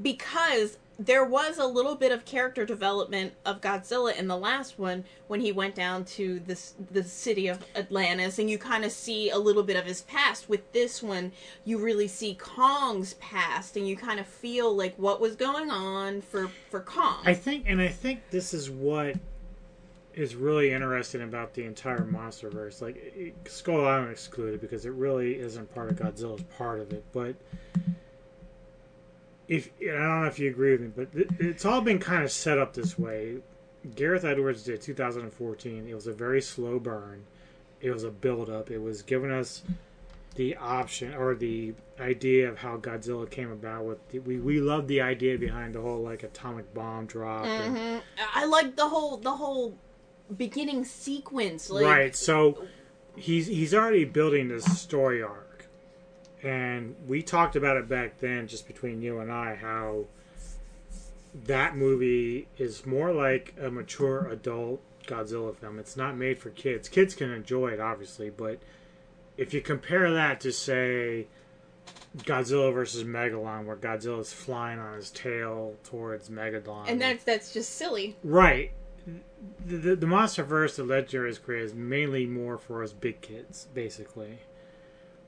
because 0.00 0.78
there 0.98 1.24
was 1.24 1.58
a 1.58 1.66
little 1.66 1.94
bit 1.94 2.10
of 2.10 2.24
character 2.24 2.66
development 2.66 3.32
of 3.46 3.60
Godzilla 3.60 4.16
in 4.16 4.26
the 4.26 4.36
last 4.36 4.80
one 4.80 5.04
when 5.28 5.40
he 5.40 5.52
went 5.52 5.76
down 5.76 6.04
to 6.06 6.40
this 6.40 6.74
the 6.90 7.04
city 7.04 7.46
of 7.46 7.64
Atlantis, 7.76 8.38
and 8.38 8.50
you 8.50 8.58
kind 8.58 8.84
of 8.84 8.90
see 8.90 9.30
a 9.30 9.38
little 9.38 9.62
bit 9.62 9.76
of 9.76 9.84
his 9.84 10.02
past. 10.02 10.48
With 10.48 10.72
this 10.72 11.00
one, 11.00 11.30
you 11.64 11.78
really 11.78 12.08
see 12.08 12.34
Kong's 12.34 13.14
past, 13.14 13.76
and 13.76 13.86
you 13.86 13.96
kind 13.96 14.18
of 14.18 14.26
feel 14.26 14.74
like 14.74 14.96
what 14.96 15.20
was 15.20 15.36
going 15.36 15.70
on 15.70 16.20
for 16.20 16.50
for 16.68 16.80
Kong. 16.80 17.22
I 17.24 17.34
think, 17.34 17.64
and 17.68 17.80
I 17.80 17.88
think 17.88 18.30
this 18.30 18.52
is 18.52 18.68
what 18.68 19.14
is 20.18 20.34
really 20.34 20.72
interesting 20.72 21.22
about 21.22 21.54
the 21.54 21.64
entire 21.64 22.00
MonsterVerse. 22.00 22.82
Like 22.82 23.34
Skull 23.46 23.86
Island 23.86 24.10
excluded 24.10 24.60
because 24.60 24.84
it 24.84 24.92
really 24.92 25.38
isn't 25.38 25.72
part 25.74 25.90
of 25.90 25.96
Godzilla's 25.96 26.42
part 26.56 26.80
of 26.80 26.92
it. 26.92 27.04
But 27.12 27.36
if 29.46 29.70
I 29.80 29.86
don't 29.86 30.20
know 30.22 30.26
if 30.26 30.38
you 30.38 30.50
agree 30.50 30.72
with 30.72 30.80
me, 30.80 30.88
but 30.94 31.08
it's 31.38 31.64
all 31.64 31.80
been 31.80 31.98
kind 31.98 32.24
of 32.24 32.30
set 32.32 32.58
up 32.58 32.74
this 32.74 32.98
way. 32.98 33.36
Gareth 33.94 34.24
Edwards 34.24 34.64
did 34.64 34.82
2014. 34.82 35.86
It 35.88 35.94
was 35.94 36.06
a 36.08 36.12
very 36.12 36.42
slow 36.42 36.78
burn. 36.80 37.24
It 37.80 37.92
was 37.92 38.02
a 38.02 38.10
build 38.10 38.50
up. 38.50 38.70
It 38.72 38.78
was 38.82 39.02
giving 39.02 39.30
us 39.30 39.62
the 40.34 40.56
option 40.56 41.14
or 41.14 41.34
the 41.36 41.74
idea 42.00 42.48
of 42.48 42.58
how 42.58 42.76
Godzilla 42.76 43.30
came 43.30 43.52
about. 43.52 43.84
With 43.84 44.08
the, 44.10 44.18
we 44.18 44.38
we 44.40 44.60
love 44.60 44.88
the 44.88 45.00
idea 45.00 45.38
behind 45.38 45.74
the 45.76 45.80
whole 45.80 46.02
like 46.02 46.24
atomic 46.24 46.74
bomb 46.74 47.06
drop. 47.06 47.46
and- 47.46 47.78
hmm 47.78 47.98
I 48.34 48.44
like 48.46 48.74
the 48.74 48.88
whole 48.88 49.16
the 49.16 49.30
whole 49.32 49.78
beginning 50.36 50.84
sequence. 50.84 51.70
Like, 51.70 51.84
right. 51.84 52.16
So 52.16 52.64
he's 53.16 53.46
he's 53.46 53.74
already 53.74 54.04
building 54.04 54.48
this 54.48 54.64
story 54.64 55.22
arc, 55.22 55.68
and 56.42 56.94
we 57.06 57.22
talked 57.22 57.56
about 57.56 57.76
it 57.76 57.88
back 57.88 58.18
then, 58.18 58.46
just 58.46 58.66
between 58.66 59.02
you 59.02 59.18
and 59.18 59.32
I, 59.32 59.56
how 59.56 60.06
that 61.44 61.76
movie 61.76 62.48
is 62.56 62.86
more 62.86 63.12
like 63.12 63.54
a 63.60 63.70
mature 63.70 64.28
adult 64.28 64.80
Godzilla 65.06 65.56
film. 65.56 65.78
It's 65.78 65.96
not 65.96 66.16
made 66.16 66.38
for 66.38 66.50
kids. 66.50 66.88
Kids 66.88 67.14
can 67.14 67.30
enjoy 67.30 67.68
it, 67.68 67.80
obviously, 67.80 68.30
but 68.30 68.60
if 69.36 69.54
you 69.54 69.60
compare 69.60 70.12
that 70.12 70.40
to 70.40 70.52
say 70.52 71.26
Godzilla 72.18 72.72
versus 72.72 73.04
Megalon, 73.04 73.64
where 73.64 73.76
Godzilla's 73.76 74.32
flying 74.32 74.78
on 74.78 74.94
his 74.94 75.10
tail 75.10 75.74
towards 75.84 76.28
Megalon, 76.28 76.88
and 76.88 77.00
that's 77.00 77.24
that's 77.24 77.52
just 77.52 77.74
silly. 77.74 78.16
Right. 78.22 78.72
The, 79.64 79.76
the, 79.76 79.96
the 79.96 80.06
MonsterVerse 80.06 80.76
that 80.76 80.86
Legendary 80.86 81.28
has 81.28 81.38
created 81.38 81.66
is 81.66 81.74
mainly 81.74 82.26
more 82.26 82.58
for 82.58 82.82
us 82.82 82.92
big 82.92 83.20
kids, 83.20 83.68
basically. 83.72 84.40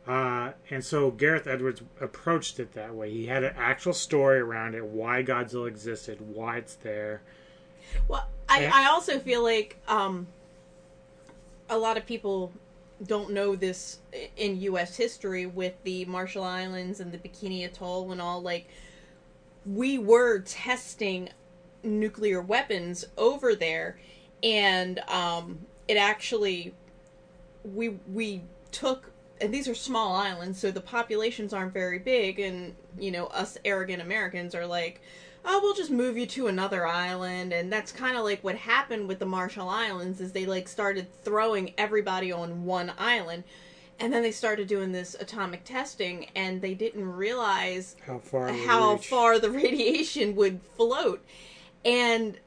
Uh, 0.06 0.52
and 0.70 0.84
so 0.84 1.10
Gareth 1.10 1.46
Edwards 1.46 1.82
approached 2.00 2.58
it 2.58 2.72
that 2.72 2.94
way. 2.94 3.10
He 3.10 3.26
had 3.26 3.44
an 3.44 3.54
actual 3.56 3.92
story 3.92 4.40
around 4.40 4.74
it, 4.74 4.84
why 4.84 5.22
Godzilla 5.22 5.68
existed, 5.68 6.20
why 6.20 6.56
it's 6.56 6.74
there. 6.76 7.22
Well, 8.08 8.26
I. 8.48 8.66
I 8.72 8.86
also 8.88 9.18
feel 9.18 9.42
like 9.42 9.78
um, 9.86 10.26
a 11.68 11.78
lot 11.78 11.96
of 11.96 12.06
people 12.06 12.52
don't 13.06 13.30
know 13.30 13.56
this 13.56 13.98
in 14.36 14.60
U.S. 14.62 14.96
history 14.96 15.46
with 15.46 15.74
the 15.84 16.04
Marshall 16.06 16.44
Islands 16.44 17.00
and 17.00 17.12
the 17.12 17.18
Bikini 17.18 17.64
Atoll 17.64 18.12
and 18.12 18.20
all. 18.20 18.42
Like, 18.42 18.68
we 19.64 19.98
were 19.98 20.40
testing 20.40 21.28
nuclear 21.82 22.40
weapons 22.40 23.04
over 23.16 23.54
there, 23.54 23.98
and 24.42 24.98
um, 25.08 25.60
it 25.88 25.96
actually 25.96 26.74
we 27.64 27.90
we 28.12 28.42
took 28.72 29.10
and 29.40 29.52
these 29.54 29.68
are 29.68 29.74
small 29.74 30.14
islands, 30.16 30.58
so 30.58 30.70
the 30.70 30.80
populations 30.80 31.52
aren't 31.52 31.72
very 31.72 31.98
big, 31.98 32.38
and 32.38 32.74
you 32.98 33.10
know 33.10 33.26
us 33.26 33.56
arrogant 33.64 34.02
Americans 34.02 34.54
are 34.54 34.66
like, 34.66 35.00
oh, 35.44 35.60
we'll 35.62 35.74
just 35.74 35.90
move 35.90 36.18
you 36.18 36.26
to 36.26 36.46
another 36.48 36.86
island, 36.86 37.52
and 37.52 37.72
that's 37.72 37.92
kind 37.92 38.16
of 38.16 38.24
like 38.24 38.44
what 38.44 38.56
happened 38.56 39.08
with 39.08 39.18
the 39.18 39.26
Marshall 39.26 39.68
Islands 39.68 40.20
is 40.20 40.32
they 40.32 40.46
like 40.46 40.68
started 40.68 41.06
throwing 41.24 41.72
everybody 41.78 42.30
on 42.32 42.64
one 42.64 42.92
island. 42.98 43.44
And 44.02 44.10
then 44.10 44.22
they 44.22 44.32
started 44.32 44.66
doing 44.66 44.92
this 44.92 45.14
atomic 45.20 45.62
testing, 45.64 46.30
and 46.34 46.62
they 46.62 46.72
didn't 46.72 47.04
realize 47.06 47.96
How 48.06 48.16
far? 48.18 48.48
how 48.50 48.94
reach. 48.94 49.06
far 49.08 49.38
the 49.38 49.50
radiation 49.62 50.34
would 50.36 50.60
float. 50.74 51.22
And 51.84 52.38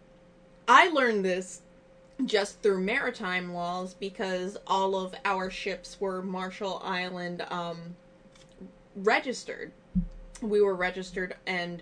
I 0.67 0.89
learned 0.89 1.25
this 1.25 1.61
just 2.25 2.61
through 2.61 2.81
maritime 2.81 3.53
laws 3.53 3.93
because 3.93 4.57
all 4.67 4.95
of 4.95 5.15
our 5.25 5.49
ships 5.49 5.99
were 5.99 6.21
Marshall 6.21 6.81
Island 6.83 7.41
um, 7.49 7.95
registered. 8.95 9.71
We 10.41 10.61
were 10.61 10.75
registered, 10.75 11.35
and 11.47 11.81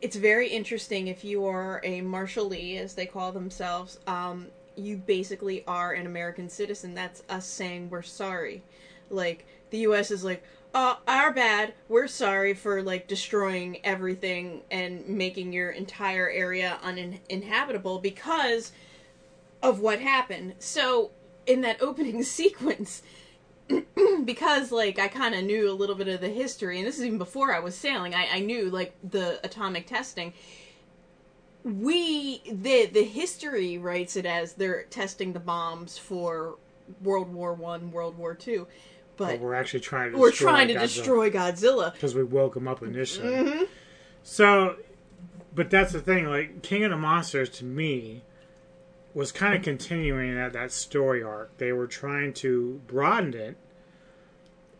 it's 0.00 0.16
very 0.16 0.48
interesting 0.48 1.08
if 1.08 1.24
you 1.24 1.44
are 1.46 1.80
a 1.84 2.00
Marshallese, 2.00 2.78
as 2.78 2.94
they 2.94 3.06
call 3.06 3.32
themselves. 3.32 3.98
Um, 4.06 4.46
you 4.76 4.96
basically 4.96 5.64
are 5.66 5.92
an 5.92 6.06
American 6.06 6.48
citizen. 6.48 6.94
That's 6.94 7.22
us 7.28 7.46
saying 7.46 7.90
we're 7.90 8.02
sorry. 8.02 8.62
Like 9.10 9.44
the 9.70 9.78
U.S. 9.78 10.10
is 10.10 10.24
like, 10.24 10.42
"Oh, 10.74 10.98
our 11.06 11.32
bad. 11.32 11.74
We're 11.88 12.06
sorry 12.06 12.54
for 12.54 12.82
like 12.82 13.08
destroying 13.08 13.84
everything 13.84 14.62
and 14.70 15.06
making 15.08 15.52
your 15.52 15.70
entire 15.70 16.28
area 16.30 16.78
uninhabitable 16.82 17.98
because 17.98 18.72
of 19.62 19.80
what 19.80 20.00
happened." 20.00 20.54
So 20.58 21.10
in 21.46 21.60
that 21.62 21.82
opening 21.82 22.22
sequence, 22.22 23.02
because 24.24 24.72
like 24.72 24.98
I 24.98 25.08
kind 25.08 25.34
of 25.34 25.44
knew 25.44 25.70
a 25.70 25.74
little 25.74 25.94
bit 25.94 26.08
of 26.08 26.20
the 26.20 26.28
history, 26.28 26.78
and 26.78 26.86
this 26.86 26.98
is 26.98 27.04
even 27.04 27.18
before 27.18 27.54
I 27.54 27.60
was 27.60 27.74
sailing. 27.74 28.14
I, 28.14 28.28
I 28.32 28.40
knew 28.40 28.70
like 28.70 28.94
the 29.08 29.40
atomic 29.44 29.86
testing. 29.86 30.32
We 31.62 32.42
the 32.50 32.86
the 32.86 33.04
history 33.04 33.78
writes 33.78 34.16
it 34.16 34.26
as 34.26 34.54
they're 34.54 34.84
testing 34.84 35.32
the 35.32 35.40
bombs 35.40 35.98
for 35.98 36.56
World 37.02 37.32
War 37.32 37.52
One, 37.52 37.92
World 37.92 38.16
War 38.16 38.34
Two, 38.34 38.66
But 39.20 39.32
but 39.32 39.40
we're 39.40 39.54
actually 39.54 39.80
trying 39.80 40.12
to. 40.12 40.18
we're 40.18 40.30
destroy 40.30 40.50
trying 40.50 40.68
to 40.68 40.74
Godzilla. 40.74 40.80
destroy 40.80 41.30
Godzilla. 41.30 41.92
because 41.92 42.14
we 42.14 42.24
woke 42.24 42.56
him 42.56 42.66
up 42.66 42.82
initially. 42.82 43.28
Mhm. 43.34 43.68
So, 44.22 44.76
but 45.54 45.68
that's 45.68 45.92
the 45.92 46.00
thing. 46.00 46.24
Like 46.24 46.62
King 46.62 46.84
of 46.84 46.90
the 46.90 46.96
Monsters, 46.96 47.50
to 47.50 47.66
me, 47.66 48.22
was 49.12 49.30
kind 49.30 49.54
of 49.54 49.62
continuing 49.62 50.34
that 50.36 50.54
that 50.54 50.72
story 50.72 51.22
arc. 51.22 51.54
They 51.58 51.70
were 51.70 51.86
trying 51.86 52.32
to 52.34 52.80
broaden 52.86 53.34
it, 53.34 53.56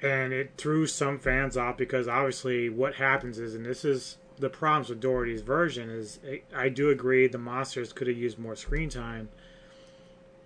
and 0.01 0.33
it 0.33 0.53
threw 0.57 0.87
some 0.87 1.19
fans 1.19 1.59
off 1.59 1.77
because 1.77 2.09
obviously 2.09 2.71
what 2.71 2.95
happens 2.95 3.39
is, 3.39 3.55
and 3.55 3.67
this 3.67 3.85
is 3.85 4.17
the 4.39 4.49
problems 4.49 4.89
with 4.89 5.01
Dougherty's 5.01 5.43
version 5.43 5.91
is, 5.91 6.19
I 6.57 6.71
do 6.71 6.89
agree 6.89 7.27
the 7.29 7.37
monsters 7.37 7.93
could 7.93 8.07
have 8.07 8.17
used 8.17 8.39
more 8.39 8.57
screen 8.57 8.89
time, 8.89 9.29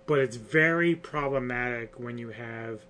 but 0.05 0.19
it's 0.19 0.35
very 0.35 0.95
problematic 0.95 1.97
when 1.97 2.17
you 2.17 2.31
have 2.31 2.81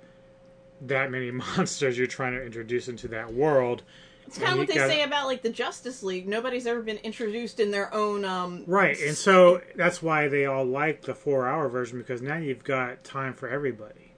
that 0.82 1.12
many 1.12 1.32
monsters 1.32 1.98
you're 1.98 2.08
trying 2.08 2.34
to 2.34 2.44
introduce 2.44 2.88
into 2.88 3.08
that 3.10 3.34
world. 3.34 3.84
It's 4.28 4.40
kind 4.40 4.54
of 4.54 4.58
what 4.58 4.68
they 4.68 4.74
gotta- 4.76 4.92
say 4.92 5.04
about 5.04 5.28
like 5.28 5.44
the 5.44 5.50
Justice 5.52 6.02
League. 6.02 6.28
Nobody's 6.28 6.66
ever 6.66 6.82
been 6.82 6.98
introduced 6.98 7.60
in 7.60 7.70
their 7.72 7.94
own 7.94 8.26
um 8.26 8.64
Right, 8.66 9.00
and 9.00 9.16
so 9.16 9.62
that's 9.76 10.02
why 10.02 10.28
they 10.28 10.46
all 10.46 10.66
like 10.66 11.04
the 11.04 11.14
four-hour 11.14 11.70
version 11.70 12.00
because 12.00 12.22
now 12.22 12.38
you've 12.38 12.64
got 12.64 13.04
time 13.04 13.34
for 13.34 13.48
everybody. 13.48 14.14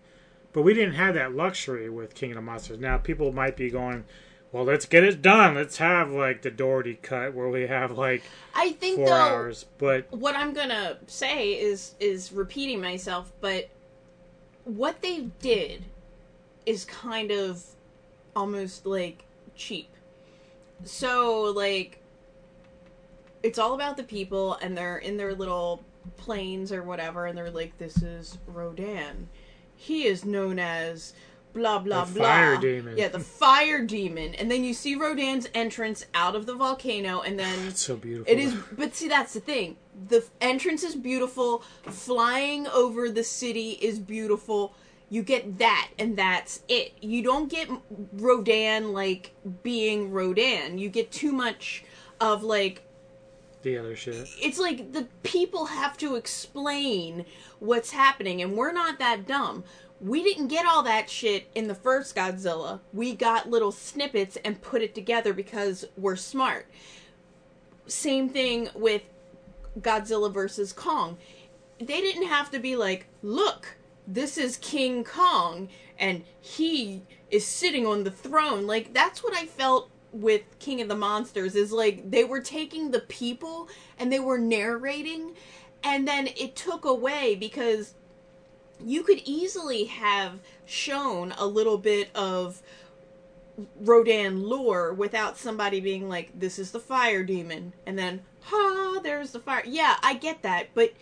But 0.53 0.61
we 0.61 0.74
didn't 0.74 0.94
have 0.95 1.14
that 1.16 1.36
luxury 1.36 1.90
with 1.90 2.16
King 2.16 2.32
of 2.32 2.36
the 2.36 2.42
Monsters. 2.42 2.80
Now 2.80 2.98
people 2.98 3.34
might 3.34 3.58
be 3.58 3.69
going, 3.69 4.06
"Well, 4.53 4.64
let's 4.64 4.86
get 4.86 5.03
it 5.03 5.22
done. 5.22 5.56
Let's 5.56 5.77
have 5.77 6.10
like 6.10 6.42
the 6.42 6.52
Dougherty 6.52 6.95
cut 6.95 7.34
where 7.34 7.50
we 7.50 7.68
have 7.68 7.92
like 7.98 8.24
I 8.56 8.72
think 8.72 8.95
four 8.95 9.08
though 9.08 9.14
hours." 9.14 9.66
But 9.77 10.10
what 10.11 10.36
I'm 10.36 10.53
gonna 10.53 11.00
say 11.08 11.52
is 11.52 11.95
is 12.00 12.32
repeating 12.32 12.82
myself, 12.82 13.34
but 13.42 13.69
what 14.64 15.02
they 15.02 15.27
did 15.42 15.84
is 16.68 16.86
kind 16.86 17.32
of 17.32 17.64
almost 18.36 18.86
like 18.86 19.24
cheap. 19.56 19.90
So 20.84 21.44
like 21.56 22.04
it's 23.42 23.58
all 23.58 23.74
about 23.74 23.98
the 23.98 24.04
people 24.04 24.56
and 24.62 24.78
they're 24.78 24.98
in 24.98 25.18
their 25.18 25.34
little 25.34 25.84
planes 26.18 26.72
or 26.72 26.84
whatever 26.84 27.26
and 27.26 27.38
they're 27.38 27.50
like 27.50 27.78
this 27.78 28.04
is 28.04 28.38
Rodan. 28.46 29.30
He 29.76 30.06
is 30.06 30.26
known 30.26 30.60
as 30.60 31.14
blah 31.54 31.80
blah 31.80 32.04
The 32.06 32.20
blah. 32.20 32.28
fire 32.28 32.58
demon. 32.58 32.98
Yeah, 32.98 33.08
the 33.08 33.20
fire 33.22 33.84
demon. 33.86 34.36
And 34.36 34.52
then 34.52 34.64
you 34.66 34.74
see 34.74 34.96
Rodan's 34.96 35.48
entrance 35.54 36.06
out 36.14 36.36
of 36.36 36.46
the 36.46 36.54
volcano 36.54 37.22
and 37.22 37.40
ah, 37.40 37.44
then 37.44 37.68
it's 37.70 37.82
so 37.82 37.96
beautiful. 37.96 38.32
it 38.32 38.40
is, 38.40 38.54
but 38.78 38.94
see, 38.94 39.08
that's 39.08 39.34
the 39.34 39.40
thing. 39.40 39.78
The 40.10 40.24
entrance 40.42 40.84
is 40.84 40.96
beautiful. 40.96 41.64
Flying 41.84 42.68
over 42.68 43.10
the 43.10 43.24
city 43.24 43.72
is 43.82 44.00
beautiful. 44.00 44.76
You 45.10 45.24
get 45.24 45.58
that, 45.60 45.90
and 45.98 46.18
that's 46.18 46.61
it. 46.68 46.94
You 47.02 47.24
don't 47.24 47.50
get 47.50 47.69
Rodan 48.14 48.92
like 48.92 49.34
being 49.64 50.11
Rodan. 50.11 50.77
You 50.77 50.90
get 50.90 51.11
too 51.11 51.32
much 51.32 51.84
of 52.19 52.44
like 52.44 52.84
the 53.61 53.77
other 53.77 53.95
shit. 53.95 54.27
it's 54.42 54.60
like 54.60 54.94
the 54.94 55.08
people 55.24 55.66
have 55.66 55.98
to 55.98 56.16
explain 56.16 57.26
what's 57.60 57.92
happening, 57.92 58.42
and 58.42 58.56
we're 58.56 58.74
not 58.74 59.00
that 59.00 59.26
dumb. 59.26 59.64
We 60.00 60.24
didn't 60.24 60.50
get 60.50 60.66
all 60.66 60.84
that 60.84 61.10
shit 61.10 61.48
in 61.56 61.68
the 61.68 61.76
first 61.76 62.16
Godzilla. 62.16 62.82
We 62.94 63.16
got 63.16 63.50
little 63.50 63.72
snippets 63.72 64.38
and 64.45 64.61
put 64.61 64.82
it 64.82 64.94
together 64.94 65.34
because 65.34 65.86
we're 65.98 66.16
smart. 66.18 66.68
Same 67.88 68.30
thing 68.30 68.69
with 68.76 69.02
Godzilla 69.80 70.32
versus 70.32 70.72
Kong. 70.72 71.18
They 71.80 72.02
didn't 72.02 72.27
have 72.27 72.52
to 72.52 72.60
be 72.60 72.76
like, 72.76 73.08
look, 73.24 73.76
this 74.08 74.38
is 74.38 74.58
King 74.58 75.03
Kong, 75.03 75.68
and 76.00 76.24
he 76.40 77.03
is 77.30 77.45
sitting 77.45 77.86
on 77.86 78.03
the 78.06 78.11
throne. 78.11 78.66
Like, 78.66 78.94
that's 78.94 79.24
what 79.24 79.38
I 79.38 79.45
felt 79.45 79.92
with 80.11 80.42
King 80.60 80.82
of 80.82 80.88
the 80.88 80.95
Monsters 80.95 81.56
is 81.56 81.72
like 81.72 82.10
they 82.10 82.24
were 82.24 82.40
taking 82.40 82.92
the 82.92 83.02
people 83.02 83.68
and 84.00 84.11
they 84.11 84.19
were 84.19 84.38
narrating 84.38 85.34
and 85.84 86.08
then 86.08 86.27
it 86.38 86.56
took 86.56 86.86
away 86.86 87.36
because 87.36 87.94
you 88.84 89.03
could 89.03 89.22
easily 89.26 89.86
have 89.86 90.40
shown 90.66 91.34
a 91.38 91.45
little 91.45 91.77
bit 91.77 92.10
of 92.16 92.61
Rodan 93.80 94.44
lore 94.44 94.94
without 94.94 95.38
somebody 95.38 95.80
being 95.80 96.08
like 96.08 96.32
this 96.40 96.58
is 96.60 96.72
the 96.72 96.80
fire 96.80 97.24
demon 97.24 97.74
and 97.86 97.98
then 97.98 98.22
ha 98.42 99.00
there's 99.03 99.32
the 99.32 99.40
fire 99.40 99.64
yeah 99.66 99.98
I 100.03 100.14
get 100.14 100.44
that 100.44 100.68
but 100.74 100.94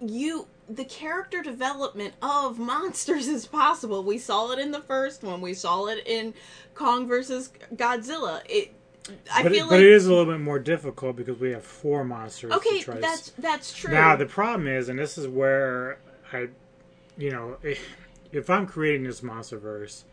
you 0.00 0.46
the 0.68 0.84
character 0.84 1.42
development 1.42 2.14
of 2.20 2.58
monsters 2.58 3.28
is 3.28 3.46
possible. 3.46 4.02
We 4.02 4.18
saw 4.18 4.50
it 4.52 4.58
in 4.58 4.70
the 4.70 4.80
first 4.80 5.22
one. 5.22 5.40
We 5.40 5.54
saw 5.54 5.86
it 5.86 6.06
in 6.06 6.34
Kong 6.74 7.08
versus 7.08 7.50
Godzilla. 7.74 8.42
It 8.48 8.74
I 9.32 9.42
but, 9.42 9.52
feel 9.52 9.60
it, 9.66 9.70
like 9.70 9.70
but 9.70 9.80
it 9.80 9.92
is 9.92 10.06
a 10.06 10.10
little 10.10 10.30
bit 10.32 10.40
more 10.40 10.58
difficult 10.58 11.16
because 11.16 11.38
we 11.38 11.50
have 11.52 11.64
four 11.64 12.04
monsters. 12.04 12.50
to 12.50 12.56
Okay, 12.58 12.82
that's 13.00 13.30
that's 13.38 13.72
true. 13.72 13.92
Now 13.92 14.16
the 14.16 14.26
problem 14.26 14.66
is, 14.68 14.88
and 14.88 14.98
this 14.98 15.16
is 15.16 15.26
where 15.26 15.98
I, 16.32 16.48
you 17.16 17.30
know, 17.30 17.56
if, 17.62 17.80
if 18.32 18.50
I'm 18.50 18.66
creating 18.66 19.04
this 19.04 19.22
monsterverse, 19.22 20.04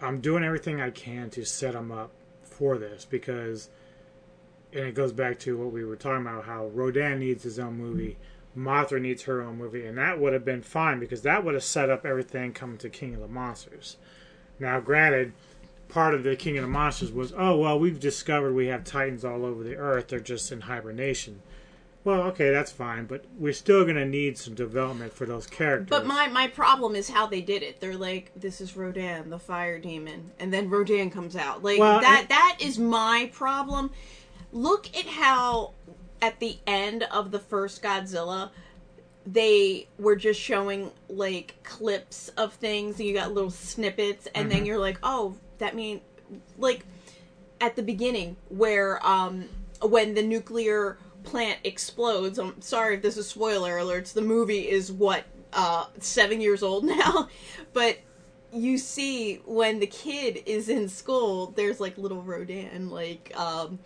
I'm 0.00 0.20
doing 0.20 0.44
everything 0.44 0.80
I 0.80 0.90
can 0.90 1.30
to 1.30 1.44
set 1.44 1.72
them 1.72 1.90
up 1.90 2.12
for 2.42 2.78
this 2.78 3.04
because, 3.04 3.70
and 4.72 4.86
it 4.86 4.94
goes 4.94 5.12
back 5.12 5.38
to 5.40 5.56
what 5.56 5.72
we 5.72 5.84
were 5.84 5.96
talking 5.96 6.26
about, 6.26 6.44
how 6.44 6.66
Rodan 6.66 7.18
needs 7.20 7.42
his 7.42 7.58
own 7.58 7.76
movie, 7.76 8.16
Mothra 8.56 9.00
needs 9.00 9.22
her 9.22 9.40
own 9.42 9.56
movie, 9.58 9.86
and 9.86 9.96
that 9.98 10.20
would 10.20 10.32
have 10.32 10.44
been 10.44 10.62
fine 10.62 10.98
because 10.98 11.22
that 11.22 11.44
would 11.44 11.54
have 11.54 11.64
set 11.64 11.88
up 11.90 12.04
everything 12.04 12.52
coming 12.52 12.78
to 12.78 12.90
King 12.90 13.14
of 13.14 13.20
the 13.20 13.28
Monsters. 13.28 13.96
Now, 14.58 14.78
granted, 14.80 15.32
part 15.88 16.14
of 16.14 16.22
the 16.22 16.36
King 16.36 16.58
of 16.58 16.62
the 16.62 16.68
Monsters 16.68 17.12
was, 17.12 17.32
oh 17.36 17.56
well, 17.58 17.78
we've 17.78 17.98
discovered 18.00 18.52
we 18.54 18.66
have 18.66 18.84
titans 18.84 19.24
all 19.24 19.44
over 19.44 19.62
the 19.62 19.76
earth; 19.76 20.08
they're 20.08 20.20
just 20.20 20.52
in 20.52 20.62
hibernation. 20.62 21.40
Well, 22.04 22.22
okay, 22.22 22.50
that's 22.50 22.72
fine, 22.72 23.06
but 23.06 23.24
we're 23.38 23.52
still 23.52 23.84
going 23.84 23.94
to 23.94 24.04
need 24.04 24.36
some 24.36 24.54
development 24.54 25.12
for 25.12 25.24
those 25.24 25.46
characters. 25.46 25.88
But 25.88 26.04
my 26.04 26.26
my 26.26 26.48
problem 26.48 26.94
is 26.96 27.08
how 27.08 27.26
they 27.26 27.40
did 27.40 27.62
it. 27.62 27.80
They're 27.80 27.96
like, 27.96 28.32
this 28.34 28.60
is 28.60 28.76
Rodan, 28.76 29.30
the 29.30 29.38
fire 29.38 29.78
demon, 29.78 30.32
and 30.40 30.52
then 30.52 30.68
Rodan 30.68 31.10
comes 31.10 31.36
out. 31.36 31.62
Like 31.62 31.78
Well, 31.78 32.00
that 32.00 32.20
and- 32.22 32.28
that 32.28 32.56
is 32.60 32.78
my 32.78 33.30
problem. 33.32 33.92
Look 34.52 34.88
at 34.96 35.06
how 35.06 35.72
at 36.22 36.38
the 36.40 36.56
end 36.66 37.02
of 37.04 37.30
the 37.32 37.38
first 37.38 37.82
Godzilla 37.82 38.50
they 39.24 39.86
were 39.98 40.16
just 40.16 40.40
showing 40.40 40.90
like 41.08 41.54
clips 41.62 42.28
of 42.36 42.54
things 42.54 42.98
and 42.98 43.08
you 43.08 43.14
got 43.14 43.32
little 43.32 43.50
snippets 43.50 44.26
and 44.34 44.50
then 44.50 44.62
Mhm. 44.62 44.66
you're 44.66 44.78
like, 44.80 44.98
"Oh, 45.02 45.36
that 45.58 45.76
mean 45.76 46.00
like 46.58 46.84
at 47.60 47.76
the 47.76 47.82
beginning 47.82 48.36
where 48.48 49.04
um 49.06 49.48
when 49.80 50.14
the 50.14 50.22
nuclear 50.22 50.96
plant 51.24 51.58
explodes 51.62 52.38
i'm 52.38 52.60
sorry 52.60 52.96
if 52.96 53.02
this 53.02 53.16
is 53.16 53.28
spoiler 53.28 53.76
alerts 53.78 54.12
the 54.12 54.22
movie 54.22 54.68
is 54.68 54.90
what 54.90 55.24
uh, 55.52 55.84
seven 55.98 56.40
years 56.40 56.62
old 56.62 56.84
now, 56.98 57.28
but 57.72 57.98
you 58.52 58.78
see 58.78 59.36
when 59.44 59.80
the 59.80 59.86
kid 59.86 60.42
is 60.46 60.68
in 60.68 60.88
school, 60.88 61.52
there's 61.56 61.80
like 61.80 61.96
little 61.98 62.22
Rodan, 62.22 62.90
like 62.90 63.32
um, 63.38 63.78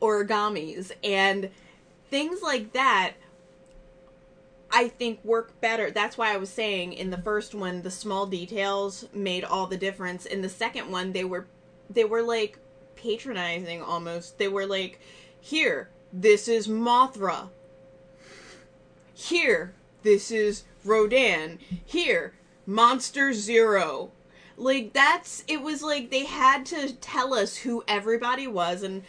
origamis, 0.00 0.92
and 1.04 1.50
things 2.10 2.42
like 2.42 2.72
that. 2.72 3.14
I 4.70 4.88
think 4.88 5.24
work 5.24 5.58
better. 5.60 5.90
That's 5.90 6.18
why 6.18 6.34
I 6.34 6.36
was 6.36 6.50
saying 6.50 6.92
in 6.92 7.10
the 7.10 7.18
first 7.18 7.54
one, 7.54 7.82
the 7.82 7.90
small 7.90 8.26
details 8.26 9.06
made 9.14 9.44
all 9.44 9.66
the 9.66 9.78
difference. 9.78 10.26
In 10.26 10.42
the 10.42 10.48
second 10.48 10.90
one, 10.90 11.12
they 11.12 11.24
were 11.24 11.46
they 11.88 12.04
were 12.04 12.22
like 12.22 12.58
patronizing 12.94 13.82
almost. 13.82 14.38
They 14.38 14.48
were 14.48 14.66
like, 14.66 15.00
"Here, 15.40 15.88
this 16.12 16.48
is 16.48 16.68
Mothra. 16.68 17.48
Here, 19.14 19.74
this 20.02 20.30
is 20.30 20.64
Rodan. 20.84 21.58
Here, 21.84 22.34
Monster 22.66 23.32
Zero. 23.32 24.10
Like 24.56 24.92
that's 24.92 25.44
it 25.48 25.62
was 25.62 25.82
like 25.82 26.10
they 26.10 26.24
had 26.24 26.66
to 26.66 26.92
tell 26.94 27.32
us 27.32 27.56
who 27.58 27.84
everybody 27.88 28.46
was 28.46 28.82
and 28.82 29.02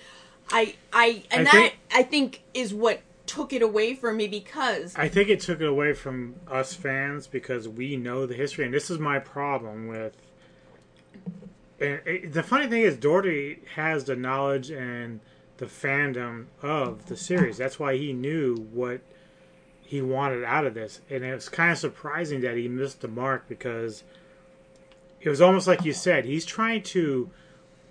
I 0.52 0.76
I 0.92 1.24
and 1.32 1.42
I 1.42 1.44
that 1.44 1.52
think- 1.52 1.78
I 1.94 2.04
think 2.04 2.42
is 2.54 2.74
what 2.74 3.02
took 3.26 3.54
it 3.54 3.62
away 3.62 3.94
from 3.94 4.18
me 4.18 4.28
because 4.28 4.96
I 4.96 5.08
think 5.08 5.30
it 5.30 5.40
took 5.40 5.62
it 5.62 5.68
away 5.68 5.94
from 5.94 6.36
us 6.50 6.74
fans 6.74 7.28
because 7.28 7.68
we 7.68 7.96
know 7.96 8.26
the 8.26 8.34
history, 8.34 8.66
and 8.66 8.74
this 8.74 8.90
is 8.90 8.98
my 8.98 9.20
problem 9.20 9.88
with. 9.88 10.18
And 11.80 12.02
it, 12.06 12.34
the 12.34 12.44
funny 12.44 12.68
thing 12.68 12.82
is, 12.82 12.98
Dougherty 12.98 13.60
has 13.76 14.06
the 14.06 14.16
knowledge 14.16 14.70
and 14.72 15.20
the 15.58 15.68
fandom 15.68 16.46
of 16.62 17.06
the 17.06 17.16
series. 17.16 17.58
That's 17.58 17.80
why 17.80 17.96
he 17.96 18.14
knew 18.14 18.68
what 18.74 19.02
he 19.82 20.02
wanted 20.02 20.44
out 20.44 20.66
of 20.66 20.74
this, 20.74 21.02
and 21.10 21.24
it 21.24 21.34
was 21.34 21.50
kind 21.50 21.72
of 21.72 21.78
surprising 21.78 22.42
that 22.42 22.58
he 22.58 22.68
missed 22.68 23.02
the 23.02 23.08
mark 23.08 23.48
because 23.48 24.04
it 25.22 25.30
was 25.30 25.42
almost 25.42 25.68
like 25.68 25.86
you 25.86 25.94
said 25.94 26.26
he's 26.26 26.46
trying 26.46 26.82
to 26.82 27.30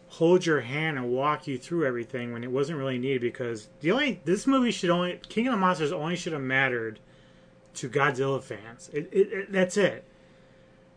hold 0.08 0.46
your 0.46 0.60
hand 0.60 0.96
and 0.96 1.10
walk 1.10 1.46
you 1.46 1.58
through 1.58 1.86
everything 1.86 2.32
when 2.32 2.42
it 2.42 2.50
wasn't 2.50 2.78
really 2.78 2.98
needed 2.98 3.20
because 3.20 3.68
the 3.80 3.90
only 3.90 4.20
this 4.24 4.46
movie 4.46 4.70
should 4.70 4.90
only 4.90 5.20
King 5.28 5.48
of 5.48 5.52
the 5.52 5.58
Monsters 5.58 5.92
only 5.92 6.16
should 6.16 6.32
have 6.32 6.42
mattered 6.42 6.98
to 7.74 7.88
Godzilla 7.88 8.42
fans. 8.42 8.90
It, 8.92 9.08
it, 9.12 9.32
it, 9.32 9.52
that's 9.52 9.76
it. 9.76 10.04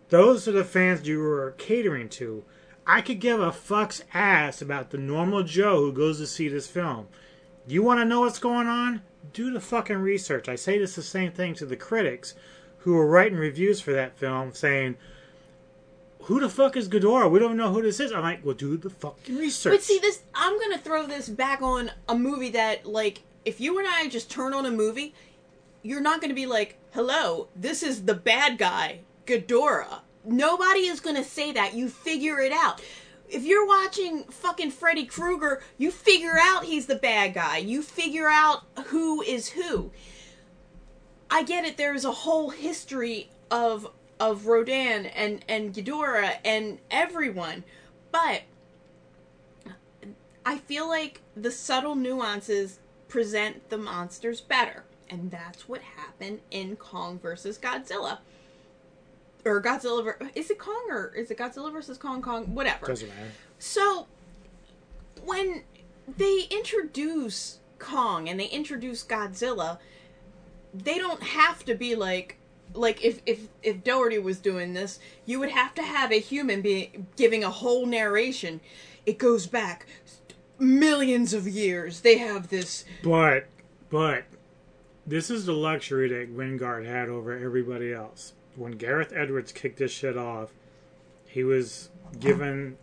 Those 0.10 0.48
are 0.48 0.54
the 0.54 0.64
fans 0.64 1.08
you 1.08 1.20
were 1.20 1.56
catering 1.58 2.10
to. 2.10 2.44
I 2.88 3.02
could 3.02 3.20
give 3.20 3.40
a 3.40 3.52
fuck's 3.52 4.04
ass 4.14 4.62
about 4.62 4.90
the 4.90 4.98
normal 4.98 5.44
Joe 5.44 5.78
who 5.78 5.94
goes 5.94 6.18
to 6.18 6.28
see 6.28 6.48
this 6.48 6.68
film. 6.68 7.08
You 7.68 7.84
want 7.84 8.00
to 8.00 8.06
know 8.06 8.22
what's 8.22 8.40
going 8.40 8.68
on? 8.68 9.04
Do 9.34 9.52
the 9.52 9.62
fucking 9.62 9.98
research. 9.98 10.50
I 10.50 10.56
say 10.56 10.80
this 10.80 10.96
the 10.96 11.04
same 11.04 11.32
thing 11.32 11.54
to 11.56 11.66
the 11.66 11.76
critics 11.76 12.34
who 12.80 12.94
were 12.94 13.08
writing 13.08 13.38
reviews 13.38 13.80
for 13.80 13.94
that 13.94 14.18
film 14.18 14.54
saying, 14.54 14.98
who 16.24 16.40
the 16.40 16.50
fuck 16.50 16.78
is 16.78 16.88
Ghidorah? 16.90 17.30
We 17.30 17.40
don't 17.40 17.58
know 17.58 17.72
who 17.74 17.82
this 17.82 18.00
is. 18.00 18.12
I'm 18.12 18.22
like, 18.22 18.46
well, 18.46 18.56
do 18.56 18.78
the 18.78 18.90
fucking 18.90 19.38
research. 19.38 19.74
But 19.74 19.84
see, 19.84 20.00
this 20.00 20.22
I'm 20.34 20.60
gonna 20.60 20.78
throw 20.78 21.06
this 21.06 21.30
back 21.30 21.62
on 21.62 21.92
a 22.08 22.16
movie 22.16 22.52
that, 22.52 22.86
like, 22.86 23.24
if 23.46 23.60
you 23.60 23.80
and 23.80 23.88
I 23.88 24.08
just 24.08 24.30
turn 24.30 24.54
on 24.54 24.66
a 24.66 24.72
movie, 24.72 25.14
you're 25.82 26.02
not 26.02 26.22
gonna 26.22 26.34
be 26.34 26.46
like, 26.46 26.78
"Hello, 26.92 27.48
this 27.56 27.82
is 27.84 28.06
the 28.06 28.14
bad 28.14 28.58
guy, 28.58 29.00
Ghidorah." 29.26 30.02
Nobody 30.24 30.82
is 30.82 31.00
gonna 31.00 31.24
say 31.24 31.52
that. 31.54 31.74
You 31.74 31.90
figure 31.90 32.40
it 32.40 32.52
out. 32.52 32.82
If 33.28 33.44
you're 33.44 33.66
watching 33.66 34.26
fucking 34.26 34.72
Freddy 34.72 35.06
Krueger, 35.06 35.64
you 35.78 35.90
figure 35.90 36.38
out 36.40 36.66
he's 36.66 36.86
the 36.86 36.96
bad 36.96 37.34
guy. 37.34 37.58
You 37.58 37.82
figure 37.82 38.28
out 38.28 38.64
who 38.88 39.22
is 39.22 39.50
who. 39.50 39.92
I 41.30 41.44
get 41.44 41.66
it. 41.66 41.78
There's 41.78 42.04
a 42.04 42.12
whole 42.12 42.50
history 42.50 43.30
of 43.50 43.88
of 44.22 44.46
Rodan 44.46 45.08
and 45.08 45.44
and 45.50 45.74
Ghidorah 45.74 46.38
and 46.46 46.78
everyone, 46.92 47.64
but 48.12 48.44
I 50.46 50.60
feel 50.60 50.88
like 50.88 51.22
the 51.36 51.52
subtle 51.52 51.96
nuances 51.96 52.80
present 53.08 53.70
the 53.70 53.80
monsters 53.80 54.40
better, 54.40 54.84
and 55.10 55.32
that's 55.32 55.68
what 55.68 55.82
happened 55.82 56.42
in 56.52 56.76
Kong 56.76 57.20
versus 57.20 57.58
Godzilla. 57.58 58.20
Or 59.44 59.60
Godzilla, 59.60 60.14
is 60.36 60.52
it 60.52 60.60
Kong 60.60 60.86
or 60.92 61.12
is 61.16 61.32
it 61.32 61.40
Godzilla 61.40 61.74
versus 61.74 61.98
Kong 61.98 62.22
Kong? 62.22 62.54
Whatever. 62.54 62.86
Doesn't 62.86 63.10
matter. 63.10 63.32
So, 63.58 64.06
when 65.26 65.64
they 66.16 66.46
introduce 66.52 67.58
Kong 67.80 68.30
and 68.30 68.40
they 68.40 68.46
introduce 68.46 69.04
Godzilla, 69.04 69.80
they 70.76 71.00
don't 71.00 71.24
have 71.24 71.66
to 71.66 71.74
be 71.74 71.96
like 71.96 72.38
like 72.74 73.04
if 73.04 73.22
if 73.26 73.48
if 73.64 73.84
Dougherty 73.84 74.20
was 74.20 74.40
doing 74.40 74.74
this, 74.74 75.00
you 75.26 75.40
would 75.40 75.52
have 75.52 75.74
to 75.76 75.84
have 75.84 76.12
a 76.12 76.20
human 76.20 76.62
being 76.62 77.08
giving 77.16 77.44
a 77.44 77.50
whole 77.50 77.86
narration. 77.86 78.62
It 79.06 79.18
goes 79.18 79.48
back 79.48 79.86
millions 80.62 81.34
of 81.34 81.48
years. 81.48 82.02
They 82.02 82.18
have 82.20 82.50
this 82.50 82.86
But, 83.04 83.48
but, 83.90 84.26
this 85.06 85.30
is 85.30 85.46
the 85.46 85.54
luxury 85.54 86.08
that 86.10 86.36
Wingard 86.36 86.86
had 86.86 87.10
over 87.10 87.38
everybody 87.38 87.92
else. 87.92 88.34
When 88.56 88.74
Gareth 88.74 89.12
Edwards 89.16 89.52
kicked 89.52 89.80
this 89.80 89.92
shit 89.92 90.18
off, 90.18 90.52
he 91.26 91.44
was 91.44 91.90
given 92.20 92.78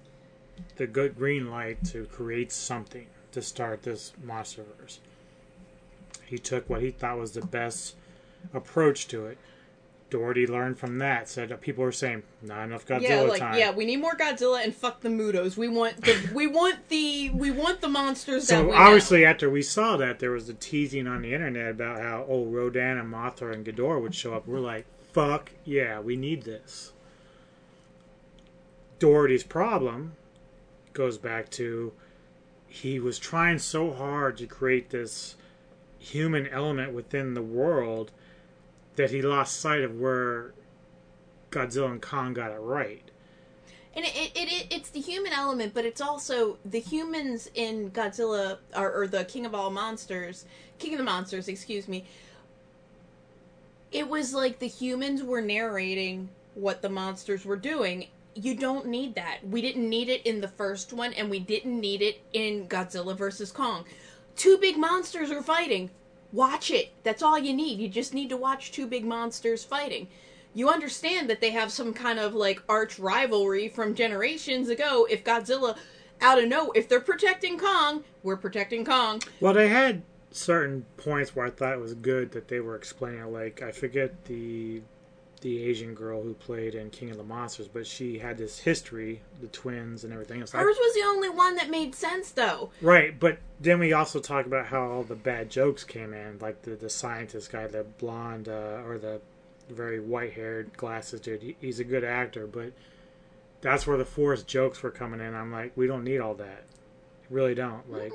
the 0.76 0.86
good 0.86 1.16
green 1.16 1.50
light 1.50 1.84
to 1.84 2.06
create 2.06 2.50
something 2.50 3.06
to 3.32 3.42
start 3.42 3.82
this 3.82 4.12
monsterverse. 4.24 4.98
He 6.24 6.38
took 6.38 6.68
what 6.68 6.82
he 6.82 6.90
thought 6.90 7.18
was 7.18 7.32
the 7.32 7.46
best 7.46 7.94
approach 8.52 9.06
to 9.08 9.26
it. 9.26 9.38
Dougherty 10.10 10.46
learned 10.46 10.78
from 10.78 10.98
that. 10.98 11.28
Said 11.28 11.50
that 11.50 11.60
people 11.60 11.84
were 11.84 11.92
saying, 11.92 12.22
"Not 12.40 12.64
enough 12.64 12.86
Godzilla 12.86 13.02
yeah, 13.02 13.20
like 13.22 13.40
time." 13.40 13.58
yeah, 13.58 13.70
we 13.70 13.84
need 13.84 13.98
more 13.98 14.14
Godzilla 14.14 14.64
and 14.64 14.74
fuck 14.74 15.00
the 15.00 15.08
Mutos. 15.08 15.56
We 15.56 15.68
want 15.68 16.02
the 16.02 16.30
we 16.34 16.46
want 16.46 16.88
the 16.88 17.30
we 17.30 17.50
want 17.50 17.80
the 17.80 17.88
monsters 17.88 18.48
that 18.48 18.56
So 18.56 18.62
know. 18.66 18.72
obviously, 18.72 19.24
after 19.24 19.50
we 19.50 19.62
saw 19.62 19.96
that, 19.98 20.18
there 20.18 20.30
was 20.30 20.46
the 20.46 20.54
teasing 20.54 21.06
on 21.06 21.22
the 21.22 21.34
internet 21.34 21.70
about 21.70 22.00
how 22.00 22.24
oh 22.28 22.46
Rodan 22.46 22.96
and 22.98 23.12
Mothra 23.12 23.52
and 23.52 23.66
Ghidorah 23.66 24.00
would 24.00 24.14
show 24.14 24.34
up. 24.34 24.46
We're 24.46 24.60
like, 24.60 24.86
fuck 25.12 25.52
yeah, 25.64 26.00
we 26.00 26.16
need 26.16 26.42
this. 26.42 26.92
Dougherty's 28.98 29.44
problem 29.44 30.16
goes 30.92 31.18
back 31.18 31.50
to 31.50 31.92
he 32.66 32.98
was 32.98 33.18
trying 33.18 33.58
so 33.58 33.92
hard 33.92 34.36
to 34.38 34.46
create 34.46 34.90
this 34.90 35.36
human 35.98 36.46
element 36.48 36.92
within 36.92 37.34
the 37.34 37.42
world 37.42 38.10
that 38.98 39.12
he 39.12 39.22
lost 39.22 39.60
sight 39.60 39.82
of 39.82 39.98
where 39.98 40.52
Godzilla 41.50 41.92
and 41.92 42.02
Kong 42.02 42.34
got 42.34 42.50
it 42.50 42.58
right. 42.58 43.02
And 43.94 44.04
it, 44.04 44.12
it, 44.14 44.52
it, 44.52 44.66
it's 44.70 44.90
the 44.90 45.00
human 45.00 45.32
element, 45.32 45.72
but 45.72 45.84
it's 45.84 46.00
also 46.00 46.58
the 46.64 46.80
humans 46.80 47.48
in 47.54 47.90
Godzilla, 47.92 48.58
or, 48.76 48.92
or 48.92 49.06
the 49.06 49.24
King 49.24 49.46
of 49.46 49.54
All 49.54 49.70
Monsters, 49.70 50.44
King 50.78 50.92
of 50.94 50.98
the 50.98 51.04
Monsters, 51.04 51.48
excuse 51.48 51.86
me. 51.88 52.04
It 53.92 54.08
was 54.08 54.34
like 54.34 54.58
the 54.58 54.68
humans 54.68 55.22
were 55.22 55.40
narrating 55.40 56.28
what 56.54 56.82
the 56.82 56.88
monsters 56.88 57.44
were 57.44 57.56
doing. 57.56 58.08
You 58.34 58.56
don't 58.56 58.86
need 58.86 59.14
that. 59.14 59.38
We 59.48 59.62
didn't 59.62 59.88
need 59.88 60.08
it 60.08 60.26
in 60.26 60.40
the 60.40 60.48
first 60.48 60.92
one, 60.92 61.12
and 61.14 61.30
we 61.30 61.38
didn't 61.38 61.80
need 61.80 62.02
it 62.02 62.20
in 62.32 62.66
Godzilla 62.66 63.16
versus 63.16 63.52
Kong. 63.52 63.84
Two 64.34 64.58
big 64.58 64.76
monsters 64.76 65.30
are 65.30 65.42
fighting. 65.42 65.90
Watch 66.32 66.70
it. 66.70 66.92
That's 67.02 67.22
all 67.22 67.38
you 67.38 67.54
need. 67.54 67.78
You 67.78 67.88
just 67.88 68.14
need 68.14 68.28
to 68.28 68.36
watch 68.36 68.72
two 68.72 68.86
big 68.86 69.04
monsters 69.04 69.64
fighting 69.64 70.08
you 70.54 70.68
understand 70.68 71.30
that 71.30 71.40
they 71.40 71.50
have 71.50 71.70
some 71.70 71.92
kind 71.92 72.18
of 72.18 72.34
like 72.34 72.62
arch 72.68 72.98
rivalry 72.98 73.68
from 73.68 73.94
generations 73.94 74.68
ago. 74.68 75.06
If 75.08 75.24
Godzilla, 75.24 75.76
out 76.20 76.42
of 76.42 76.48
no, 76.48 76.72
if 76.72 76.88
they're 76.88 77.00
protecting 77.00 77.58
Kong, 77.58 78.02
we're 78.22 78.36
protecting 78.36 78.84
Kong. 78.84 79.22
Well, 79.40 79.54
they 79.54 79.68
had 79.68 80.02
certain 80.30 80.84
points 80.96 81.34
where 81.34 81.46
I 81.46 81.50
thought 81.50 81.74
it 81.74 81.80
was 81.80 81.94
good 81.94 82.32
that 82.32 82.48
they 82.48 82.60
were 82.60 82.76
explaining. 82.76 83.32
Like 83.32 83.62
I 83.62 83.72
forget 83.72 84.24
the 84.24 84.82
the 85.38 85.64
Asian 85.64 85.94
girl 85.94 86.22
who 86.22 86.34
played 86.34 86.74
in 86.74 86.90
King 86.90 87.10
of 87.10 87.16
the 87.16 87.22
Monsters, 87.24 87.68
but 87.68 87.86
she 87.86 88.18
had 88.18 88.38
this 88.38 88.58
history, 88.58 89.20
the 89.40 89.46
twins 89.48 90.04
and 90.04 90.12
everything 90.12 90.40
else. 90.40 90.52
Hers 90.52 90.76
was 90.78 90.94
the 90.94 91.02
only 91.02 91.28
one 91.28 91.56
that 91.56 91.70
made 91.70 91.94
sense, 91.94 92.30
though. 92.30 92.70
Right, 92.80 93.18
but 93.18 93.38
then 93.60 93.78
we 93.78 93.92
also 93.92 94.20
talk 94.20 94.46
about 94.46 94.66
how 94.66 94.90
all 94.90 95.02
the 95.02 95.14
bad 95.14 95.50
jokes 95.50 95.84
came 95.84 96.12
in, 96.12 96.38
like 96.40 96.62
the 96.62 96.72
the 96.72 96.90
scientist 96.90 97.52
guy, 97.52 97.66
the 97.66 97.84
blonde 97.84 98.48
uh, 98.48 98.82
or 98.86 98.98
the 98.98 99.20
very 99.68 100.00
white 100.00 100.32
haired 100.32 100.76
glasses 100.76 101.20
dude. 101.20 101.42
He, 101.42 101.56
he's 101.60 101.80
a 101.80 101.84
good 101.84 102.04
actor, 102.04 102.46
but 102.46 102.72
that's 103.60 103.86
where 103.86 103.98
the 103.98 104.04
forced 104.04 104.46
jokes 104.46 104.82
were 104.82 104.90
coming 104.90 105.20
in. 105.20 105.34
I'm 105.34 105.52
like, 105.52 105.72
we 105.76 105.86
don't 105.86 106.04
need 106.04 106.18
all 106.20 106.34
that. 106.34 106.64
Really 107.30 107.54
don't. 107.54 107.90
Like, 107.90 108.12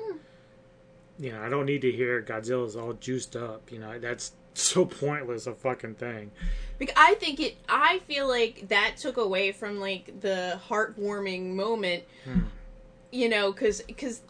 you 1.18 1.32
know, 1.32 1.40
I 1.40 1.48
don't 1.48 1.66
need 1.66 1.82
to 1.82 1.92
hear 1.92 2.22
Godzilla's 2.22 2.76
all 2.76 2.94
juiced 2.94 3.36
up. 3.36 3.70
You 3.70 3.78
know, 3.78 3.98
that's 3.98 4.32
so 4.54 4.84
pointless 4.84 5.46
a 5.46 5.52
fucking 5.54 5.94
thing. 5.96 6.30
Because 6.78 6.94
I 6.96 7.14
think 7.14 7.40
it. 7.40 7.56
I 7.68 8.00
feel 8.00 8.28
like 8.28 8.68
that 8.68 8.96
took 8.96 9.16
away 9.16 9.52
from 9.52 9.78
like 9.78 10.20
the 10.20 10.58
heartwarming 10.68 11.54
moment. 11.54 12.04
Hmm. 12.24 12.40
You 13.12 13.28
know, 13.28 13.52
because 13.52 13.80
because 13.82 14.22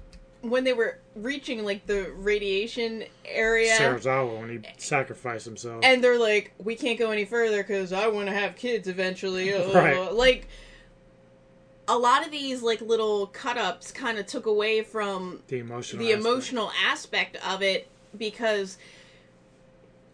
when 0.43 0.65
they 0.65 0.75
were 0.75 0.99
reaching 1.15 1.65
like 1.65 1.87
the 1.87 2.11
radiation 2.17 3.05
area, 3.25 3.73
Serizawa 3.79 4.41
when 4.41 4.51
he 4.51 4.61
sacrificed 4.77 5.47
himself. 5.47 5.83
and 5.83 6.05
they're 6.05 6.19
like, 6.19 6.53
"We 6.59 6.75
can't 6.75 6.99
go 6.99 7.11
any 7.11 7.25
further 7.25 7.63
because 7.63 7.95
I 7.95 8.09
want 8.09 8.29
to 8.29 8.35
have 8.35 8.57
kids 8.57 8.89
eventually." 8.89 9.51
Uh, 9.55 9.73
Right. 9.73 10.13
Like 10.13 10.49
a 11.89 11.97
lot 11.97 12.25
of 12.25 12.31
these 12.31 12.63
like 12.63 12.81
little 12.83 13.27
cut 13.29 13.57
ups 13.57 13.91
kind 13.91 14.19
of 14.19 14.27
took 14.27 14.47
away 14.47 14.83
from 14.83 15.43
the 15.49 15.59
emotional. 15.61 16.05
the 16.05 16.13
aspect. 16.13 16.27
emotional 16.27 16.71
aspect 16.87 17.37
of 17.47 17.63
it 17.63 17.89
because 18.17 18.77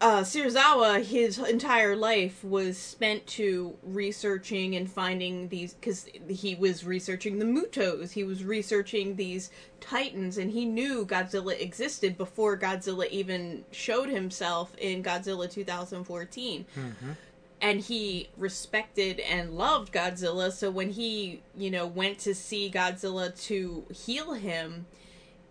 uh, 0.01 0.21
Serizawa, 0.21 1.03
his 1.03 1.37
entire 1.37 1.95
life 1.95 2.43
was 2.43 2.77
spent 2.77 3.25
to 3.27 3.77
researching 3.83 4.75
and 4.75 4.91
finding 4.91 5.47
these 5.49 5.75
because 5.75 6.07
he 6.27 6.55
was 6.55 6.83
researching 6.83 7.37
the 7.39 7.45
Mutos, 7.45 8.11
he 8.11 8.23
was 8.23 8.43
researching 8.43 9.15
these 9.15 9.51
titans, 9.79 10.37
and 10.39 10.51
he 10.51 10.65
knew 10.65 11.05
Godzilla 11.05 11.59
existed 11.61 12.17
before 12.17 12.57
Godzilla 12.57 13.07
even 13.09 13.63
showed 13.71 14.09
himself 14.09 14.75
in 14.79 15.03
Godzilla 15.03 15.49
2014 15.49 16.65
Mhm. 16.75 17.15
and 17.61 17.79
he 17.81 18.29
respected 18.37 19.19
and 19.19 19.51
loved 19.55 19.93
Godzilla. 19.93 20.51
So 20.51 20.71
when 20.71 20.89
he, 20.89 21.43
you 21.55 21.69
know, 21.69 21.85
went 21.85 22.17
to 22.19 22.33
see 22.33 22.71
Godzilla 22.71 23.39
to 23.45 23.85
heal 23.93 24.33
him, 24.33 24.87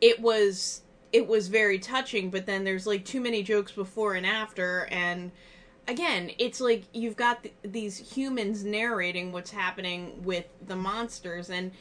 it 0.00 0.18
was 0.20 0.82
it 1.12 1.26
was 1.26 1.48
very 1.48 1.78
touching. 1.78 2.30
But 2.30 2.46
then 2.46 2.64
there's 2.64 2.86
like 2.86 3.04
too 3.04 3.20
many 3.20 3.42
jokes 3.42 3.72
before 3.72 4.14
and 4.14 4.26
after, 4.26 4.86
and 4.90 5.30
again, 5.88 6.30
it's 6.38 6.60
like 6.60 6.84
you've 6.92 7.16
got 7.16 7.42
th- 7.42 7.54
these 7.62 7.96
humans 8.14 8.64
narrating 8.64 9.32
what's 9.32 9.50
happening 9.50 10.22
with 10.24 10.46
the 10.66 10.76
monsters 10.76 11.50
and. 11.50 11.72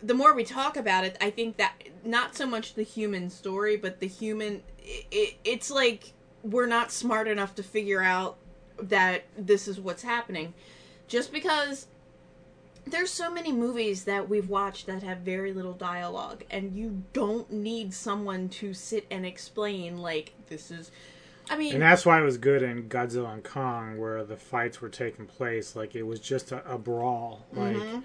The 0.00 0.14
more 0.14 0.32
we 0.32 0.44
talk 0.44 0.76
about 0.76 1.02
it, 1.02 1.16
I 1.20 1.30
think 1.30 1.56
that 1.56 1.74
not 2.04 2.36
so 2.36 2.46
much 2.46 2.74
the 2.74 2.84
human 2.84 3.30
story, 3.30 3.76
but 3.76 3.98
the 3.98 4.06
human. 4.06 4.62
It, 4.78 5.06
it, 5.10 5.34
it's 5.42 5.72
like 5.72 6.12
we're 6.44 6.66
not 6.66 6.92
smart 6.92 7.26
enough 7.26 7.56
to 7.56 7.64
figure 7.64 8.00
out 8.00 8.36
that 8.80 9.24
this 9.36 9.66
is 9.66 9.80
what's 9.80 10.02
happening. 10.02 10.54
Just 11.08 11.32
because 11.32 11.88
there's 12.90 13.10
so 13.10 13.30
many 13.30 13.52
movies 13.52 14.04
that 14.04 14.28
we've 14.28 14.48
watched 14.48 14.86
that 14.86 15.02
have 15.02 15.18
very 15.18 15.52
little 15.52 15.72
dialogue 15.72 16.44
and 16.50 16.74
you 16.74 17.02
don't 17.12 17.50
need 17.52 17.92
someone 17.94 18.48
to 18.48 18.74
sit 18.74 19.06
and 19.10 19.24
explain 19.26 19.98
like 19.98 20.32
this 20.48 20.70
is 20.70 20.90
I 21.50 21.56
mean 21.56 21.72
And 21.74 21.82
that's 21.82 22.04
why 22.04 22.20
it 22.20 22.24
was 22.24 22.36
good 22.38 22.62
in 22.62 22.88
Godzilla 22.90 23.32
and 23.32 23.42
Kong, 23.42 23.98
where 23.98 24.22
the 24.22 24.36
fights 24.36 24.80
were 24.82 24.90
taking 24.90 25.24
place. 25.26 25.74
Like 25.74 25.94
it 25.96 26.02
was 26.02 26.20
just 26.20 26.52
a, 26.52 26.62
a 26.70 26.76
brawl. 26.76 27.46
Like, 27.54 27.76
Mhm. 27.76 28.02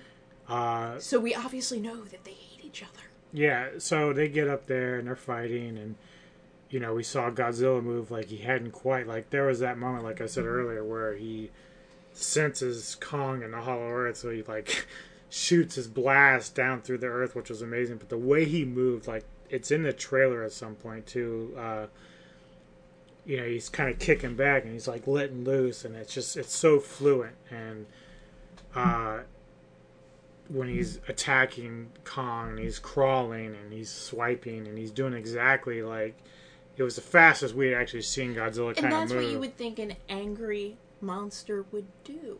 uh, 0.47 0.99
so 0.99 1.19
we 1.19 1.35
obviously 1.35 1.79
know 1.81 2.03
that 2.05 2.23
they 2.23 2.31
hate 2.31 2.63
each 2.63 2.81
other. 2.83 3.03
yeah. 3.33 3.69
So 3.79 4.13
they 4.13 4.29
get 4.29 4.47
up 4.47 4.67
there 4.67 4.97
and 4.97 5.07
they're 5.07 5.15
fighting, 5.17 5.77
and 5.77 5.95
you 6.69 6.79
know 6.79 6.93
we 6.93 7.03
saw 7.03 7.29
Godzilla 7.31 7.83
move 7.83 8.11
like 8.11 8.27
he 8.27 8.37
hadn't 8.37 8.71
quite. 8.71 9.07
Like 9.07 9.29
there 9.29 9.45
was 9.47 9.59
that 9.59 9.77
moment, 9.77 10.05
like 10.05 10.21
I 10.21 10.25
said 10.27 10.45
earlier, 10.45 10.83
where 10.85 11.13
he 11.15 11.51
senses 12.13 12.95
Kong 12.99 13.43
in 13.43 13.51
the 13.51 13.61
Hollow 13.61 13.89
Earth, 13.89 14.17
so 14.17 14.29
he 14.29 14.43
like 14.43 14.87
shoots 15.29 15.75
his 15.75 15.87
blast 15.87 16.55
down 16.55 16.81
through 16.81 16.99
the 16.99 17.07
earth, 17.07 17.35
which 17.35 17.49
was 17.49 17.61
amazing. 17.61 17.97
But 17.97 18.09
the 18.09 18.17
way 18.17 18.45
he 18.45 18.65
moved, 18.65 19.07
like 19.07 19.25
it's 19.49 19.71
in 19.71 19.83
the 19.83 19.93
trailer 19.93 20.43
at 20.43 20.51
some 20.51 20.75
point 20.75 21.05
too. 21.07 21.53
Uh, 21.57 21.85
you 23.25 23.37
know, 23.37 23.45
he's 23.45 23.69
kind 23.69 23.89
of 23.89 23.99
kicking 23.99 24.35
back 24.35 24.63
and 24.63 24.73
he's 24.73 24.87
like 24.87 25.07
letting 25.07 25.43
loose, 25.43 25.85
and 25.85 25.95
it's 25.95 26.13
just 26.13 26.35
it's 26.37 26.55
so 26.55 26.79
fluent. 26.79 27.35
And 27.49 27.85
uh, 28.75 29.19
when 30.49 30.67
he's 30.67 30.99
attacking 31.07 31.89
Kong, 32.03 32.57
he's 32.57 32.79
crawling 32.79 33.55
and 33.55 33.71
he's 33.71 33.89
swiping 33.89 34.67
and 34.67 34.77
he's 34.77 34.91
doing 34.91 35.13
exactly 35.13 35.81
like 35.81 36.17
it 36.75 36.83
was 36.83 36.95
the 36.95 37.01
fastest 37.01 37.55
we 37.55 37.67
had 37.69 37.79
actually 37.79 38.01
seen 38.01 38.33
Godzilla 38.35 38.69
And 38.69 38.77
kind 38.77 38.93
of 38.93 38.99
that's 39.01 39.13
move. 39.13 39.23
what 39.23 39.31
you 39.31 39.39
would 39.39 39.57
think 39.57 39.79
an 39.79 39.95
angry 40.09 40.77
monster 41.03 41.65
would 41.71 41.87
do. 42.03 42.39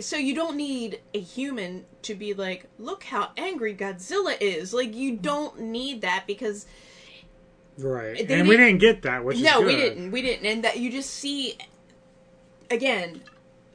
So 0.00 0.16
you 0.16 0.34
don't 0.34 0.56
need 0.56 1.00
a 1.14 1.20
human 1.20 1.86
to 2.02 2.14
be 2.14 2.34
like, 2.34 2.66
look 2.78 3.04
how 3.04 3.30
angry 3.36 3.74
Godzilla 3.74 4.36
is. 4.40 4.72
Like 4.74 4.94
you 4.94 5.16
don't 5.16 5.58
need 5.60 6.02
that 6.02 6.24
because 6.26 6.66
right, 7.78 8.18
and 8.20 8.48
we 8.48 8.56
didn't- 8.56 8.78
didn't 8.78 8.78
get 8.78 9.02
that, 9.02 9.24
which 9.24 9.40
no, 9.40 9.60
we 9.60 9.76
didn't. 9.76 10.10
We 10.10 10.22
didn't. 10.22 10.46
And 10.46 10.64
that 10.64 10.78
you 10.78 10.90
just 10.90 11.10
see 11.10 11.56
again, 12.70 13.22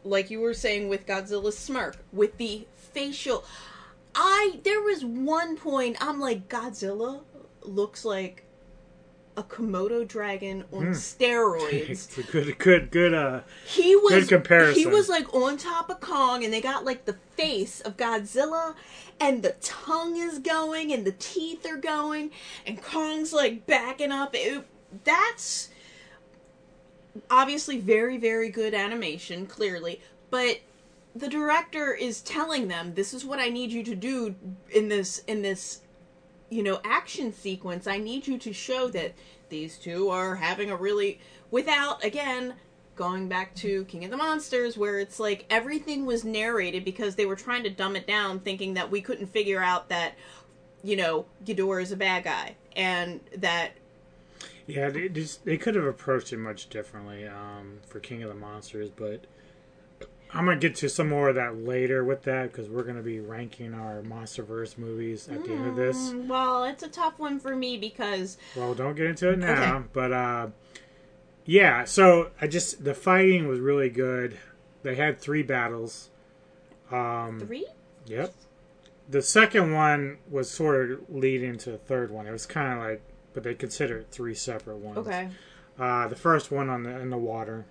like 0.03 0.29
you 0.29 0.39
were 0.39 0.53
saying 0.53 0.87
with 0.89 1.05
Godzilla's 1.05 1.57
smirk, 1.57 1.97
with 2.11 2.37
the 2.37 2.67
facial. 2.75 3.43
I 4.15 4.59
there 4.63 4.81
was 4.81 5.03
one 5.03 5.57
point 5.57 5.97
I'm 5.99 6.19
like 6.19 6.47
Godzilla 6.47 7.21
looks 7.63 8.05
like 8.05 8.43
a 9.35 9.43
Komodo 9.43 10.07
dragon 10.07 10.63
on 10.71 10.85
Hmm. 10.85 10.91
steroids. 10.91 11.89
It's 11.89 12.17
a 12.17 12.23
good, 12.23 12.57
good, 12.59 12.91
good. 12.91 13.13
Uh, 13.13 13.41
He 13.65 13.95
was 13.95 14.11
good 14.25 14.29
comparison. 14.29 14.75
He 14.75 14.85
was 14.85 15.09
like 15.09 15.33
on 15.33 15.57
top 15.57 15.89
of 15.89 15.99
Kong, 15.99 16.43
and 16.43 16.53
they 16.53 16.61
got 16.61 16.85
like 16.85 17.05
the 17.05 17.17
face 17.35 17.81
of 17.81 17.97
Godzilla, 17.97 18.75
and 19.19 19.41
the 19.43 19.55
tongue 19.61 20.17
is 20.17 20.39
going, 20.39 20.91
and 20.93 21.05
the 21.05 21.13
teeth 21.13 21.65
are 21.65 21.77
going, 21.77 22.31
and 22.65 22.81
Kong's 22.81 23.33
like 23.33 23.65
backing 23.65 24.11
up. 24.11 24.31
It, 24.33 24.65
that's 25.03 25.69
obviously 27.29 27.79
very, 27.79 28.17
very 28.17 28.49
good 28.49 28.73
animation, 28.73 29.45
clearly, 29.45 30.01
but 30.29 30.59
the 31.15 31.27
director 31.27 31.93
is 31.93 32.21
telling 32.21 32.67
them 32.67 32.95
this 32.95 33.13
is 33.13 33.23
what 33.23 33.39
I 33.39 33.49
need 33.49 33.71
you 33.71 33.83
to 33.83 33.95
do 33.95 34.33
in 34.71 34.89
this 34.89 35.19
in 35.27 35.43
this 35.43 35.81
you 36.53 36.63
know 36.63 36.79
action 36.83 37.33
sequence. 37.33 37.87
I 37.87 37.97
need 37.97 38.27
you 38.27 38.37
to 38.37 38.53
show 38.53 38.87
that 38.89 39.13
these 39.49 39.77
two 39.77 40.09
are 40.09 40.35
having 40.35 40.69
a 40.69 40.75
really 40.75 41.19
without 41.51 42.03
again 42.03 42.53
going 42.95 43.27
back 43.27 43.55
to 43.55 43.85
King 43.85 44.05
of 44.05 44.11
the 44.11 44.17
Monsters 44.17 44.77
where 44.77 44.99
it's 44.99 45.19
like 45.19 45.45
everything 45.49 46.05
was 46.05 46.23
narrated 46.23 46.85
because 46.85 47.15
they 47.15 47.25
were 47.25 47.35
trying 47.35 47.63
to 47.63 47.69
dumb 47.69 47.95
it 47.95 48.05
down 48.05 48.39
thinking 48.39 48.75
that 48.75 48.91
we 48.91 49.01
couldn't 49.01 49.27
figure 49.27 49.61
out 49.61 49.89
that 49.89 50.13
you 50.83 50.95
know 50.95 51.25
Ghidorah 51.43 51.81
is 51.81 51.91
a 51.91 51.97
bad 51.97 52.23
guy 52.23 52.55
and 52.75 53.19
that 53.37 53.71
Yeah, 54.67 54.89
they 54.89 55.09
just 55.09 55.45
they 55.45 55.57
could 55.57 55.73
have 55.75 55.85
approached 55.85 56.31
it 56.33 56.37
much 56.37 56.69
differently 56.69 57.27
um, 57.27 57.79
for 57.87 57.99
King 57.99 58.21
of 58.21 58.29
the 58.29 58.35
Monsters, 58.35 58.89
but 58.89 59.25
I'm 60.33 60.45
gonna 60.45 60.57
get 60.59 60.75
to 60.77 60.89
some 60.89 61.09
more 61.09 61.29
of 61.29 61.35
that 61.35 61.57
later 61.57 62.03
with 62.03 62.23
that 62.23 62.51
because 62.51 62.69
we're 62.69 62.83
gonna 62.83 63.01
be 63.03 63.19
ranking 63.19 63.73
our 63.73 64.01
MonsterVerse 64.01 64.77
movies 64.77 65.27
at 65.29 65.43
the 65.43 65.51
end 65.51 65.67
of 65.67 65.75
this. 65.75 65.97
Mm, 66.11 66.27
well, 66.27 66.63
it's 66.63 66.81
a 66.83 66.87
tough 66.87 67.19
one 67.19 67.39
for 67.39 67.55
me 67.55 67.77
because 67.77 68.37
Well, 68.55 68.73
don't 68.73 68.95
get 68.95 69.05
into 69.07 69.29
it 69.29 69.39
now, 69.39 69.77
Okay. 69.77 69.85
but 69.93 70.11
uh, 70.11 70.47
yeah. 71.45 71.83
So 71.85 72.31
I 72.41 72.47
just 72.47 72.83
the 72.83 72.93
fighting 72.93 73.47
was 73.47 73.59
really 73.59 73.89
good. 73.89 74.37
They 74.81 74.95
had 74.95 75.19
three 75.19 75.43
battles. 75.43 76.09
Um, 76.91 77.39
three. 77.39 77.67
Yep. 78.07 78.33
The 79.09 79.21
second 79.21 79.73
one 79.73 80.17
was 80.29 80.49
sort 80.49 80.91
of 80.91 80.99
leading 81.09 81.57
to 81.59 81.71
the 81.71 81.77
third 81.77 82.09
one. 82.11 82.25
It 82.27 82.31
was 82.31 82.45
kind 82.45 82.73
of 82.73 82.79
like, 82.79 83.01
but 83.33 83.43
they 83.43 83.53
consider 83.53 83.99
it 83.99 84.07
three 84.11 84.33
separate 84.33 84.77
ones. 84.77 84.97
Okay. 84.97 85.29
Uh, 85.77 86.07
the 86.07 86.15
first 86.15 86.51
one 86.51 86.69
on 86.69 86.83
the 86.83 86.99
in 86.99 87.09
the 87.09 87.17
water. 87.17 87.65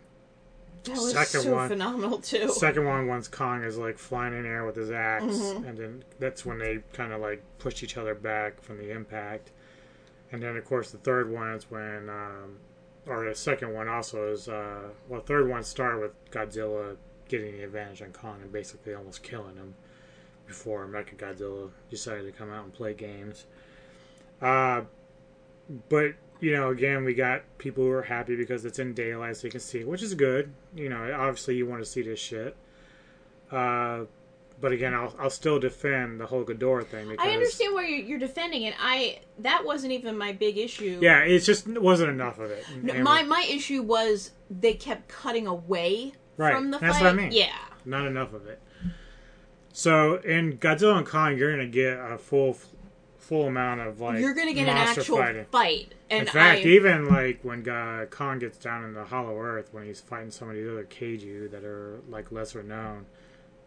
That 0.85 0.97
was 0.97 1.12
second 1.12 1.43
so 1.43 1.52
one, 1.55 1.69
phenomenal 1.69 2.19
too. 2.19 2.49
Second 2.49 2.85
one, 2.86 3.07
once 3.07 3.28
Kong 3.28 3.62
is 3.62 3.78
like 3.78 3.99
flying 3.99 4.35
in 4.35 4.44
air 4.44 4.65
with 4.65 4.75
his 4.77 4.91
axe, 4.91 5.25
Mhm. 5.25 5.69
and 5.69 5.78
then 5.78 6.05
that's 6.19 6.44
when 6.44 6.59
they 6.59 6.81
kind 6.93 7.12
of 7.12 7.20
like 7.20 7.43
push 7.59 7.83
each 7.83 7.97
other 7.97 8.15
back 8.15 8.61
from 8.62 8.78
the 8.78 8.91
impact. 8.91 9.51
And 10.33 10.43
then, 10.43 10.57
of 10.57 10.65
course, 10.65 10.91
the 10.91 10.99
third 10.99 11.31
one 11.31 11.52
is 11.52 11.70
when, 11.70 12.09
um, 12.09 12.59
or 13.07 13.28
the 13.28 13.35
second 13.35 13.75
one 13.75 13.86
also 13.89 14.33
is, 14.33 14.49
uh, 14.49 14.89
well, 15.09 15.20
the 15.20 15.27
third 15.27 15.49
one 15.49 15.62
started 15.62 16.01
with 16.01 16.31
Godzilla 16.31 16.97
getting 17.28 17.52
the 17.59 17.62
advantage 17.65 18.02
on 18.02 18.12
Kong 18.12 18.41
and 18.43 18.51
basically 18.51 18.94
almost 18.94 19.23
killing 19.23 19.57
him 19.57 19.75
before 20.47 20.86
Mechagodzilla 20.86 21.70
decided 21.91 22.25
to 22.25 22.33
come 22.33 22.51
out 22.51 22.65
and 22.65 22.73
play 22.73 22.93
games. 22.94 23.47
Uh, 24.41 24.83
but 25.89 26.15
you 26.43 26.51
know, 26.51 26.71
again, 26.71 27.05
we 27.05 27.15
got 27.15 27.43
people 27.59 27.85
who 27.85 27.91
are 27.93 28.03
happy 28.03 28.35
because 28.35 28.65
it's 28.65 28.81
in 28.81 28.95
daylight, 28.95 29.37
so 29.37 29.47
you 29.47 29.53
can 29.53 29.61
see, 29.61 29.85
which 29.85 30.03
is 30.03 30.12
good. 30.15 30.53
You 30.75 30.89
know, 30.89 31.15
obviously 31.17 31.55
you 31.55 31.67
want 31.67 31.83
to 31.83 31.87
see 31.89 32.03
this 32.03 32.19
shit. 32.19 32.57
Uh, 33.53 34.07
but 34.61 34.73
again, 34.73 34.93
I'll 34.93 35.15
I'll 35.21 35.31
still 35.31 35.61
defend 35.61 36.21
the 36.21 36.27
whole 36.27 36.45
Ghidorah 36.45 36.85
thing 36.87 37.09
because 37.09 37.25
I 37.25 37.31
understand 37.31 37.75
why 37.75 37.87
you're, 37.87 37.99
you're 38.01 38.19
defending 38.19 38.62
it. 38.62 38.75
I 38.81 39.21
that 39.39 39.65
wasn't 39.65 39.93
even 39.93 40.19
my 40.19 40.33
big 40.33 40.59
issue. 40.59 40.99
yeah, 41.01 41.21
it's 41.21 41.47
just 41.47 41.69
it 41.69 41.81
wasn't 41.81 42.11
enough 42.11 42.41
of 42.41 42.51
it. 42.51 42.65
No, 42.83 42.93
And 42.93 43.05
my 43.05 43.23
my 43.23 43.47
issue 43.49 43.81
was 43.83 44.33
they 44.51 44.75
kept 44.75 45.07
cutting 45.09 45.47
away 45.47 46.12
right, 46.37 46.55
from 46.55 46.73
the 46.73 46.79
that's 46.79 46.99
fight. 46.99 47.05
what 47.05 47.12
I 47.12 47.15
mean. 47.15 47.31
Yeah. 47.31 47.53
not 47.85 48.05
enough 48.05 48.33
of 48.33 48.49
it. 48.49 48.61
So 49.73 50.17
in 50.17 50.59
Godzilla 50.59 50.99
and 50.99 51.07
Kong, 51.07 51.39
you're 51.39 51.53
gonna 51.53 51.67
get 51.69 51.99
a 51.99 52.19
full 52.19 52.57
full 53.23 53.47
amount 53.47 53.81
of 53.81 54.01
like 54.01 54.20
You're 54.20 54.34
gonna 54.34 54.52
get 54.52 54.68
an 54.68 54.76
actual 54.76 55.18
fighting. 55.18 55.47
fight, 55.51 55.94
and 56.10 56.26
in 56.26 56.33
fact, 56.33 56.60
I, 56.60 56.68
even 56.68 57.09
like 57.09 57.41
when 57.42 57.67
uh, 57.68 58.07
Kong 58.10 58.39
gets 58.41 58.59
down 58.59 58.84
in 58.84 58.94
the 58.94 59.05
Hollow 59.05 59.39
Earth, 59.39 59.68
when 59.73 59.84
he's 59.86 60.01
fighting 60.01 60.31
some 60.31 60.49
of 60.51 60.55
these 60.57 60.68
other 60.68 60.84
kaiju 60.84 61.51
that 61.51 61.65
are 61.65 62.01
like 62.09 62.33
lesser 62.33 62.62
known, 62.62 63.07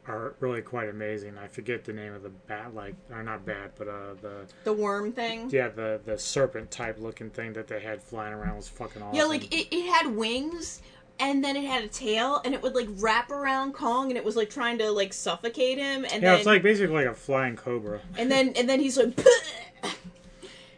are 0.08 0.36
really 0.40 0.62
quite 0.62 0.88
amazing. 0.90 1.38
I 1.38 1.48
forget 1.48 1.84
the 1.86 1.94
name 1.94 2.14
of 2.14 2.22
the 2.22 2.30
bat, 2.30 2.76
like 2.76 2.96
or 3.10 3.24
not 3.24 3.46
bat, 3.46 3.72
but 3.78 3.88
uh, 3.88 4.14
the 4.22 4.46
The 4.64 4.74
worm 4.74 5.12
thing. 5.14 5.50
yeah 5.52 5.70
the 5.70 6.00
the 6.06 6.18
serpent 6.20 6.70
type 6.70 6.98
looking 7.00 7.30
thing 7.30 7.54
that 7.54 7.68
they 7.68 7.80
had 7.80 8.04
flying 8.04 8.34
around 8.34 8.58
was 8.58 8.68
fucking 8.68 9.02
awesome. 9.02 9.16
Yeah, 9.18 9.24
like 9.26 9.52
it, 9.54 9.74
it 9.76 9.90
had 9.92 10.08
wings 10.16 10.82
and 11.20 11.44
then 11.44 11.56
it 11.56 11.66
had 11.66 11.84
a 11.84 11.88
tail 11.88 12.42
and 12.44 12.54
it 12.54 12.62
would 12.62 12.76
like 12.76 12.88
wrap 12.98 13.32
around 13.32 13.74
Kong 13.74 14.10
and 14.10 14.18
it 14.18 14.24
was 14.24 14.36
like 14.36 14.50
trying 14.50 14.78
to 14.80 14.92
like 14.92 15.14
suffocate 15.14 15.78
him 15.78 16.06
and 16.06 16.22
yeah, 16.22 16.32
then 16.32 16.38
it's 16.38 16.46
like 16.46 16.64
basically 16.64 16.96
like 16.96 17.08
a 17.08 17.14
flying 17.14 17.56
cobra. 17.56 18.02
and 18.18 18.32
then 18.32 18.54
and 18.58 18.68
then 18.70 18.80
he's 18.80 18.98
like 18.98 19.18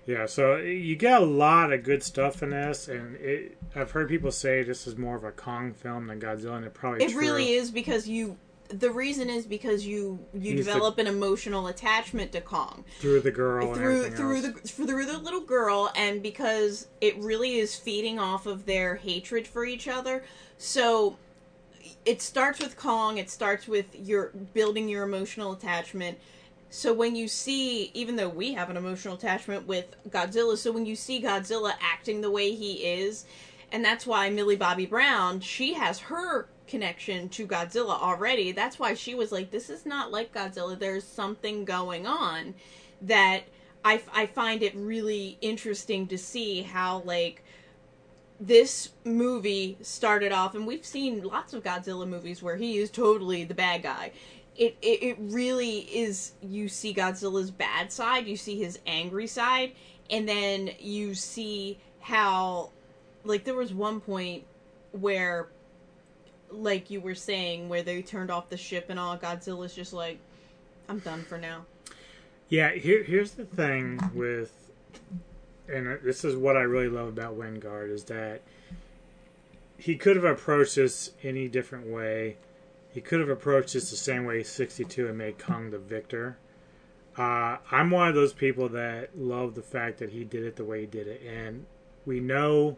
Yeah, 0.08 0.26
so 0.26 0.56
you 0.56 0.96
get 0.96 1.22
a 1.22 1.26
lot 1.26 1.74
of 1.74 1.84
good 1.84 2.02
stuff 2.02 2.42
in 2.42 2.52
this, 2.52 2.88
and 2.88 3.18
it, 3.18 3.58
I've 3.76 3.92
heard 3.92 4.08
people 4.08 4.32
say 4.32 4.64
this 4.64 4.88
is 4.88 4.96
more 4.96 5.18
of 5.18 5.26
a 5.26 5.34
Kong 5.34 5.74
film 5.74 6.08
than 6.08 6.18
Godzilla, 6.18 6.56
and 6.56 6.66
it 6.66 6.74
probably 6.74 7.04
it 7.04 7.14
really 7.14 7.52
is 7.52 7.72
because 7.72 8.08
you 8.08 8.38
the 8.70 8.92
reason 8.92 9.30
is 9.30 9.46
because 9.46 9.86
you 9.86 10.20
you 10.34 10.56
He's 10.56 10.66
the- 10.66 10.72
develop 10.74 10.98
an 10.98 11.08
emotional 11.08 11.68
attachment 11.68 12.32
to 12.34 12.42
Kong. 12.42 12.84
Through 13.00 13.22
the 13.22 13.32
girl 13.32 13.74
through 13.74 14.10
through 14.12 14.38
else. 14.38 14.46
the 14.46 14.86
through 14.86 15.06
the 15.06 15.18
little 15.18 15.42
girl 15.42 15.92
and 15.96 16.22
because 16.22 16.88
it 17.02 17.18
really 17.18 17.56
is 17.56 17.76
feeding 17.76 18.20
off 18.20 18.46
of 18.46 18.66
their 18.66 18.96
hatred 18.96 19.48
for 19.48 19.66
each 19.66 19.88
other. 19.88 20.24
So 20.58 21.18
it 22.06 22.22
starts 22.22 22.60
with 22.60 22.78
Kong 22.78 23.18
it 23.18 23.30
starts 23.30 23.68
with 23.68 23.86
your 23.98 24.30
building 24.54 24.90
your 24.90 25.04
emotional 25.04 25.54
attachment. 25.54 26.18
So 26.70 26.94
when 26.94 27.16
you 27.16 27.28
see 27.30 27.92
even 27.94 28.18
though 28.18 28.30
we 28.30 28.54
have 28.54 28.70
an 28.70 28.76
emotional 28.78 29.14
attachment 29.16 29.66
with 29.68 29.86
Godzilla 30.10 30.58
so 30.58 30.72
when 30.72 30.86
you 30.86 30.96
see 30.96 31.22
Godzilla 31.22 31.74
acting 31.82 32.20
the 32.22 32.30
way 32.32 32.54
he 32.54 32.74
is 32.86 33.26
and 33.72 33.84
that's 33.86 34.06
why 34.06 34.30
Millie 34.30 34.58
Bobby 34.58 34.86
Brown 34.86 35.40
she 35.40 35.74
has 35.76 36.00
her 36.00 36.50
connection 36.68 37.30
to 37.30 37.48
Godzilla 37.48 38.02
already 38.02 38.52
that's 38.52 38.78
why 38.78 38.94
she 38.94 39.16
was 39.16 39.32
like 39.32 39.52
this 39.52 39.70
is 39.70 39.86
not 39.86 40.12
like 40.12 40.34
Godzilla. 40.34 40.78
There's 40.78 41.04
something 41.04 41.66
going 41.66 42.06
on 42.06 42.54
that 43.02 43.44
I, 43.86 44.02
I 44.14 44.26
find 44.26 44.64
it 44.64 44.76
really 44.76 45.38
interesting 45.42 46.08
to 46.08 46.18
see 46.18 46.62
how 46.64 47.02
like 47.06 47.44
this 48.40 48.90
movie 49.04 49.78
started 49.82 50.32
off. 50.32 50.56
And 50.56 50.68
we've 50.68 50.86
seen 50.86 51.24
lots 51.24 51.54
of 51.54 51.64
Godzilla 51.64 52.08
movies 52.08 52.44
where 52.44 52.58
he 52.58 52.78
is 52.78 52.90
totally 52.92 53.44
the 53.44 53.54
bad 53.54 53.84
guy. 53.84 54.12
It, 54.56 54.76
it 54.82 55.04
it 55.04 55.18
really 55.20 55.80
is 55.80 56.34
you 56.42 56.68
see 56.68 56.94
Godzilla's 56.94 57.52
bad 57.52 57.92
side 57.92 58.26
you 58.26 58.36
see 58.36 58.58
his 58.58 58.80
angry 58.88 59.28
side 59.28 59.74
and 60.10 60.28
then 60.28 60.72
you 60.80 61.14
see 61.14 61.80
how 62.00 62.72
like 63.24 63.44
there 63.44 63.54
was 63.54 63.72
one 63.72 64.00
point 64.02 64.46
where 64.94 65.50
like 66.52 66.90
you 66.90 67.02
were 67.02 67.16
saying 67.16 67.70
where 67.70 67.84
they 67.84 68.02
turned 68.02 68.32
off 68.32 68.50
the 68.50 68.58
ship 68.58 68.88
and 68.90 69.00
all 69.00 69.18
Godzilla's 69.18 69.74
just 69.74 69.94
like 69.94 70.18
I'm 70.90 71.00
done 71.00 71.24
for 71.24 71.38
now 71.38 71.66
Yeah, 72.50 72.72
here, 72.72 73.04
here's 73.04 73.32
the 73.32 73.46
thing 73.46 74.00
with, 74.14 74.72
and 75.68 76.00
this 76.04 76.24
is 76.24 76.36
what 76.36 76.56
I 76.56 76.62
really 76.62 76.88
love 76.88 77.10
about 77.10 77.38
Wingard 77.38 77.92
is 77.92 78.06
that 78.06 78.42
he 79.78 79.96
could 79.96 80.16
have 80.16 80.26
approached 80.26 80.76
this 80.76 81.12
any 81.24 81.48
different 81.48 81.88
way. 81.88 82.38
He 82.92 83.02
could 83.02 83.20
have 83.20 83.30
approached 83.30 83.74
this 83.74 83.92
the 83.92 83.98
same 83.98 84.26
way 84.26 84.44
62 84.44 85.08
and 85.08 85.18
made 85.18 85.38
Kong 85.38 85.70
the 85.70 85.78
victor. 85.78 86.38
Uh, 87.18 87.58
I'm 87.72 87.92
one 87.92 88.08
of 88.08 88.16
those 88.16 88.34
people 88.34 88.70
that 88.70 89.18
love 89.18 89.56
the 89.56 89.62
fact 89.62 89.98
that 90.00 90.12
he 90.12 90.24
did 90.24 90.44
it 90.44 90.56
the 90.56 90.64
way 90.64 90.82
he 90.82 90.86
did 90.86 91.08
it, 91.08 91.22
and 91.28 91.66
we 92.06 92.20
know 92.20 92.78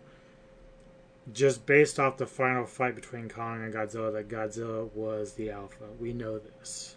just 1.34 1.66
based 1.66 2.00
off 2.00 2.18
the 2.18 2.26
final 2.28 2.66
fight 2.66 2.96
between 2.96 3.30
Kong 3.30 3.64
and 3.64 3.74
Godzilla 3.74 4.12
that 4.14 4.30
Godzilla 4.30 4.92
was 4.94 5.34
the 5.34 5.50
alpha. 5.52 5.86
We 6.00 6.14
know 6.14 6.40
this. 6.40 6.96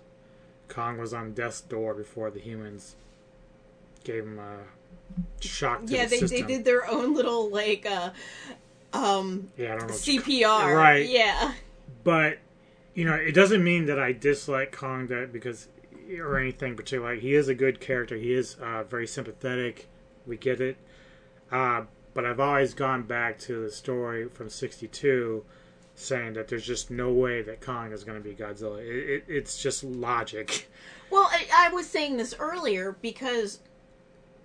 Kong 0.69 0.99
was 0.99 1.13
on 1.13 1.33
death's 1.35 1.61
door 1.61 1.95
before 1.95 2.31
the 2.31 2.41
humans 2.41 2.97
gave 4.05 4.25
him 4.25 4.39
a 4.39 4.57
shock 5.41 5.87
to 5.87 5.93
yeah 5.93 6.05
the 6.05 6.11
they, 6.11 6.19
system. 6.19 6.41
they 6.41 6.55
did 6.55 6.65
their 6.65 6.89
own 6.89 7.15
little 7.15 7.51
like 7.51 7.87
uh 7.87 8.11
um 8.93 9.51
Yeah, 9.57 9.75
I 9.75 9.79
don't 9.79 9.89
know 9.89 9.95
CPR 9.95 10.75
Right. 10.77 11.09
yeah 11.09 11.53
But 12.05 12.39
you 12.95 13.05
know, 13.05 13.15
it 13.15 13.33
doesn't 13.33 13.63
mean 13.65 13.87
that 13.87 13.99
I 13.99 14.13
dislike 14.13 14.73
Kong 14.73 15.07
that 15.09 15.33
because 15.33 15.69
or 16.19 16.39
anything 16.39 16.77
particular. 16.77 17.15
He 17.15 17.35
is 17.35 17.49
a 17.49 17.55
good 17.55 17.81
character. 17.81 18.17
He 18.17 18.35
is 18.35 18.57
uh, 18.61 18.83
very 18.85 19.07
sympathetic. 19.07 19.89
We 20.27 20.37
get 20.37 20.61
it. 20.61 20.77
Uh, 21.51 21.85
but 22.15 22.25
I've 22.25 22.41
always 22.41 22.75
gone 22.75 23.03
back 23.03 23.39
to 23.41 23.63
the 23.63 23.71
story 23.71 24.29
from 24.29 24.49
'62, 24.49 25.45
saying 25.95 26.35
that 26.35 26.49
there's 26.49 26.67
just 26.67 26.91
no 26.91 27.13
way 27.13 27.43
that 27.43 27.61
Kong 27.61 27.93
is 27.93 28.05
going 28.05 28.23
to 28.23 28.29
be 28.29 28.35
Godzilla. 28.35 28.81
It, 28.81 29.11
it, 29.11 29.25
it's 29.29 29.63
just 29.63 29.85
logic. 29.85 30.69
Well, 31.11 31.29
I, 31.31 31.47
I 31.55 31.69
was 31.75 31.87
saying 31.87 32.17
this 32.17 32.35
earlier 32.39 32.97
because 33.03 33.61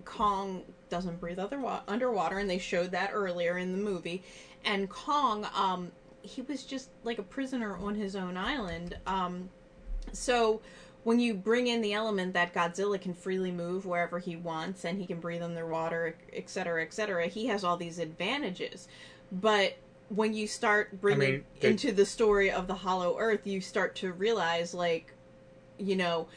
Kong 0.04 0.64
doesn't 0.90 1.20
breathe 1.20 1.40
underwater, 1.40 2.40
and 2.40 2.50
they 2.50 2.58
showed 2.58 2.92
that 2.92 3.12
earlier 3.14 3.58
in 3.58 3.72
the 3.72 3.78
movie. 3.78 4.22
And 4.66 4.90
Kong, 4.90 5.48
um, 5.56 5.92
he 6.22 6.42
was 6.42 6.64
just 6.64 6.90
like 7.04 7.20
a 7.20 7.24
prisoner 7.24 7.78
on 7.78 7.96
his 7.96 8.16
own 8.16 8.36
island. 8.36 8.98
Um, 9.08 9.50
so 10.12 10.62
when 11.08 11.22
you 11.22 11.34
bring 11.34 11.68
in 11.68 11.82
the 11.82 11.94
element 11.94 12.34
that 12.34 12.54
Godzilla 12.54 13.00
can 13.00 13.14
freely 13.14 13.50
move 13.50 13.86
wherever 13.86 14.20
he 14.20 14.36
wants, 14.36 14.84
and 14.84 15.00
he 15.00 15.08
can 15.08 15.22
breathe 15.22 15.42
underwater, 15.42 16.18
etc., 16.34 16.84
etc., 16.84 17.28
he 17.28 17.48
has 17.48 17.64
all 17.64 17.78
these 17.78 17.98
advantages. 17.98 18.90
But 19.32 19.78
when 20.10 20.34
you 20.34 20.48
start 20.48 21.00
bringing 21.00 21.20
mean, 21.32 21.46
they- 21.62 21.70
into 21.70 21.94
the 21.94 22.06
story 22.06 22.52
of 22.52 22.68
the 22.68 22.74
Hollow 22.74 23.18
Earth, 23.20 23.48
you 23.48 23.62
start 23.62 23.96
to 23.96 24.12
realize, 24.12 24.74
like, 24.74 25.14
you 25.78 25.96
know, 25.96 26.28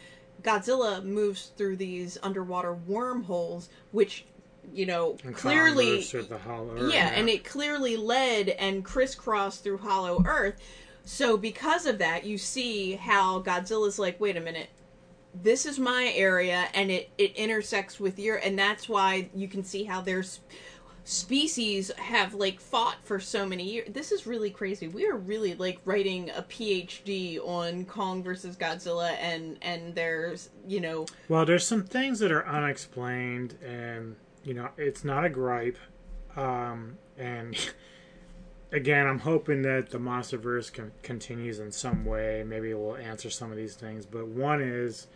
Godzilla 0.41 1.03
moves 1.03 1.51
through 1.57 1.75
these 1.75 2.17
underwater 2.23 2.73
wormholes, 2.73 3.71
which, 3.91 4.25
you 4.73 4.87
know, 4.87 5.17
And 5.25 5.35
clearly, 5.35 6.01
the 6.01 6.39
Hollow 6.39 6.77
Earth, 6.77 6.93
yeah, 6.95 7.11
yeah. 7.11 7.19
and 7.19 7.29
it 7.29 7.43
clearly 7.43 7.97
led 7.97 8.51
and 8.51 8.85
crisscrossed 8.85 9.65
through 9.65 9.79
Hollow 9.79 10.23
Earth. 10.25 10.61
So 11.13 11.37
because 11.37 11.87
of 11.87 11.99
that, 11.99 12.25
you 12.25 12.39
see 12.39 12.93
how 12.93 13.43
Godzilla's 13.43 13.99
like, 13.99 14.21
wait 14.21 14.37
a 14.37 14.41
minute, 14.41 14.69
this 15.35 15.67
is 15.67 15.77
my 15.77 16.13
area, 16.15 16.69
and 16.73 16.89
it 16.89 17.11
it 17.19 17.35
intersects 17.35 17.99
with 17.99 18.17
your, 18.21 18.37
and 18.37 18.57
that's 18.57 18.89
why 18.89 19.29
you 19.35 19.49
can 19.49 19.65
see 19.65 19.83
how 19.83 20.03
there's 20.03 20.39
species 21.03 21.91
have 21.99 22.35
like 22.35 22.61
fought 22.61 22.99
for 23.03 23.19
so 23.19 23.45
many 23.45 23.65
years. 23.65 23.89
This 23.93 24.13
is 24.13 24.25
really 24.25 24.51
crazy. 24.51 24.87
We 24.87 25.05
are 25.09 25.17
really 25.17 25.55
like 25.55 25.81
writing 25.85 26.31
a 26.31 26.43
PhD 26.43 27.41
on 27.41 27.87
Kong 27.87 28.23
versus 28.23 28.57
Godzilla 28.57 29.17
and 29.21 29.59
and 29.63 29.93
there's, 29.97 30.51
you 30.65 30.81
know, 30.81 31.07
Well, 31.29 31.45
there's 31.45 31.67
some 31.67 31.83
things 31.83 32.21
that 32.21 32.31
are 32.31 32.47
unexplained, 32.47 33.59
and 33.67 34.15
you 34.45 34.55
know, 34.55 34.69
it's 34.79 35.03
not 35.03 35.25
a 35.25 35.29
gripe. 35.29 35.77
Um, 36.37 36.99
and 37.19 37.57
again, 38.73 39.07
I'm 39.07 39.21
hoping 39.21 39.63
that 39.63 39.91
the 39.91 39.99
MonsterVerse 39.99 40.73
con- 40.73 40.93
continues 41.03 41.59
in 41.59 41.73
some 41.73 42.05
way. 42.05 42.45
Maybe 42.47 42.71
it 42.71 42.79
will 42.79 42.97
answer 42.97 43.31
some 43.31 43.51
of 43.51 43.57
these 43.57 43.75
things. 43.75 44.07
But 44.07 44.27
one 44.29 44.61
is, 44.61 45.07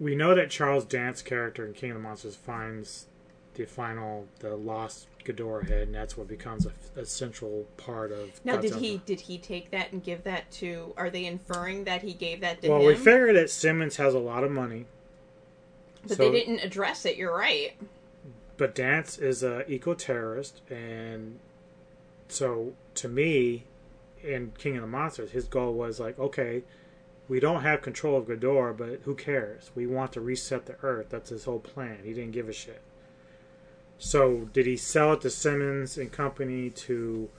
we 0.00 0.14
know 0.14 0.34
that 0.34 0.50
Charles 0.50 0.84
Dance 0.84 1.22
character 1.22 1.64
in 1.66 1.72
King 1.72 1.90
of 1.92 1.96
the 1.96 2.02
Monsters 2.02 2.36
finds 2.36 3.06
the 3.54 3.64
final, 3.64 4.26
the 4.40 4.56
lost 4.56 5.06
Ghidorah 5.24 5.68
head, 5.68 5.82
and 5.82 5.94
that's 5.94 6.16
what 6.16 6.26
becomes 6.28 6.66
a, 6.66 7.00
a 7.00 7.06
central 7.06 7.66
part 7.76 8.10
of. 8.12 8.40
now 8.44 8.56
did 8.56 8.74
he 8.74 8.98
did 9.06 9.20
he 9.20 9.38
take 9.38 9.70
that 9.70 9.92
and 9.92 10.02
give 10.02 10.24
that 10.24 10.50
to 10.50 10.92
are 10.96 11.08
they 11.08 11.24
inferring 11.24 11.84
that 11.84 12.02
he 12.02 12.12
gave 12.12 12.40
that 12.40 12.60
to 12.60 12.68
Well, 12.68 12.80
him? 12.80 12.86
we 12.86 12.94
figured 12.94 13.36
that 13.36 13.48
Simmons 13.48 13.96
has 13.96 14.12
a 14.12 14.18
lot 14.18 14.44
of 14.44 14.50
money. 14.50 14.84
but 16.02 16.16
so- 16.18 16.30
they 16.30 16.30
didn't 16.40 16.58
address 16.60 17.06
it, 17.06 17.16
you're 17.16 17.34
right. 17.34 17.72
But 18.56 18.74
Dance 18.74 19.18
is 19.18 19.42
a 19.42 19.70
eco 19.70 19.94
terrorist, 19.94 20.60
and 20.70 21.38
so 22.28 22.74
to 22.96 23.08
me, 23.08 23.64
in 24.22 24.52
King 24.58 24.76
of 24.76 24.82
the 24.82 24.88
Monsters, 24.88 25.32
his 25.32 25.44
goal 25.44 25.74
was 25.74 26.00
like, 26.00 26.18
okay, 26.18 26.62
we 27.28 27.40
don't 27.40 27.62
have 27.62 27.82
control 27.82 28.16
of 28.16 28.26
Ghidorah, 28.26 28.76
but 28.76 29.00
who 29.04 29.14
cares? 29.14 29.70
We 29.74 29.86
want 29.86 30.12
to 30.12 30.20
reset 30.20 30.66
the 30.66 30.76
Earth. 30.82 31.06
That's 31.10 31.30
his 31.30 31.44
whole 31.44 31.58
plan. 31.58 32.00
He 32.04 32.12
didn't 32.12 32.32
give 32.32 32.48
a 32.48 32.52
shit. 32.52 32.82
So 33.98 34.48
did 34.52 34.66
he 34.66 34.76
sell 34.76 35.14
it 35.14 35.20
to 35.22 35.30
Simmons 35.30 35.96
and 35.96 36.12
Company 36.12 36.70
to 36.70 37.30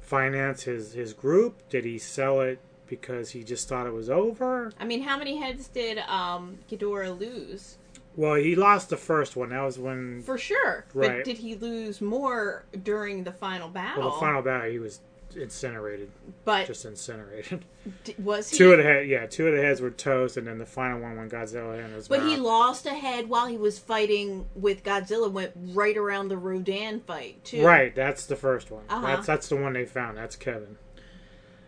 finance 0.00 0.62
his 0.62 0.92
his 0.92 1.12
group? 1.12 1.68
Did 1.68 1.84
he 1.84 1.98
sell 1.98 2.40
it 2.40 2.58
because 2.86 3.30
he 3.30 3.42
just 3.42 3.68
thought 3.68 3.86
it 3.86 3.92
was 3.92 4.08
over? 4.08 4.72
I 4.78 4.84
mean, 4.84 5.02
how 5.02 5.18
many 5.18 5.36
heads 5.36 5.68
did 5.68 5.98
um 5.98 6.58
Ghidorah 6.70 7.18
lose? 7.18 7.76
Well, 8.16 8.34
he 8.34 8.54
lost 8.54 8.90
the 8.90 8.96
first 8.96 9.34
one. 9.36 9.48
That 9.50 9.62
was 9.62 9.78
when 9.78 10.22
For 10.22 10.38
sure. 10.38 10.84
Right. 10.94 11.16
But 11.16 11.24
did 11.24 11.38
he 11.38 11.54
lose 11.56 12.00
more 12.00 12.64
during 12.82 13.24
the 13.24 13.32
final 13.32 13.68
battle? 13.68 14.02
well, 14.04 14.12
the 14.14 14.20
final 14.20 14.40
battle 14.42 14.70
he 14.70 14.78
was 14.78 15.00
incinerated. 15.36 16.10
But- 16.44 16.66
just 16.68 16.84
incinerated. 16.84 17.64
D- 18.04 18.14
was 18.22 18.50
he 18.50 18.56
Two 18.56 18.70
of 18.70 18.78
the 18.78 18.84
head, 18.84 19.08
yeah, 19.08 19.26
two 19.26 19.48
of 19.48 19.54
the 19.56 19.60
heads 19.60 19.80
were 19.80 19.90
toast, 19.90 20.36
and 20.36 20.46
then 20.46 20.58
the 20.58 20.64
final 20.66 21.00
one 21.00 21.16
when 21.16 21.28
Godzilla 21.28 21.74
hit 21.82 21.90
his 21.90 22.06
But 22.06 22.20
mouth. 22.20 22.30
he 22.30 22.36
lost 22.36 22.86
a 22.86 22.90
head 22.94 23.28
while 23.28 23.46
he 23.48 23.58
was 23.58 23.80
fighting 23.80 24.46
with 24.54 24.84
Godzilla. 24.84 25.28
Went 25.30 25.50
right 25.56 25.96
around 25.96 26.28
the 26.28 26.36
Rodan 26.36 27.00
fight 27.00 27.44
too. 27.44 27.64
Right, 27.66 27.92
that's 27.94 28.26
the 28.26 28.36
first 28.36 28.70
one. 28.70 28.84
Uh-huh. 28.88 29.06
That's 29.06 29.26
that's 29.26 29.48
the 29.48 29.56
one 29.56 29.72
they 29.72 29.84
found. 29.86 30.16
That's 30.16 30.36
Kevin. 30.36 30.76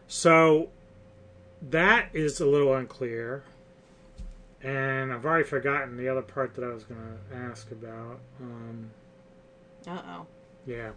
So 0.06 0.68
that 1.60 2.10
is 2.12 2.40
a 2.40 2.46
little 2.46 2.72
unclear. 2.72 3.42
And 4.62 5.12
I've 5.12 5.24
already 5.24 5.44
forgotten 5.44 5.96
the 5.96 6.08
other 6.08 6.22
part 6.22 6.54
that 6.54 6.64
I 6.64 6.68
was 6.68 6.84
going 6.84 7.00
to 7.30 7.36
ask 7.36 7.70
about. 7.70 8.18
Um, 8.40 8.90
Uh 9.86 10.02
oh. 10.08 10.26
yeah. 10.66 10.90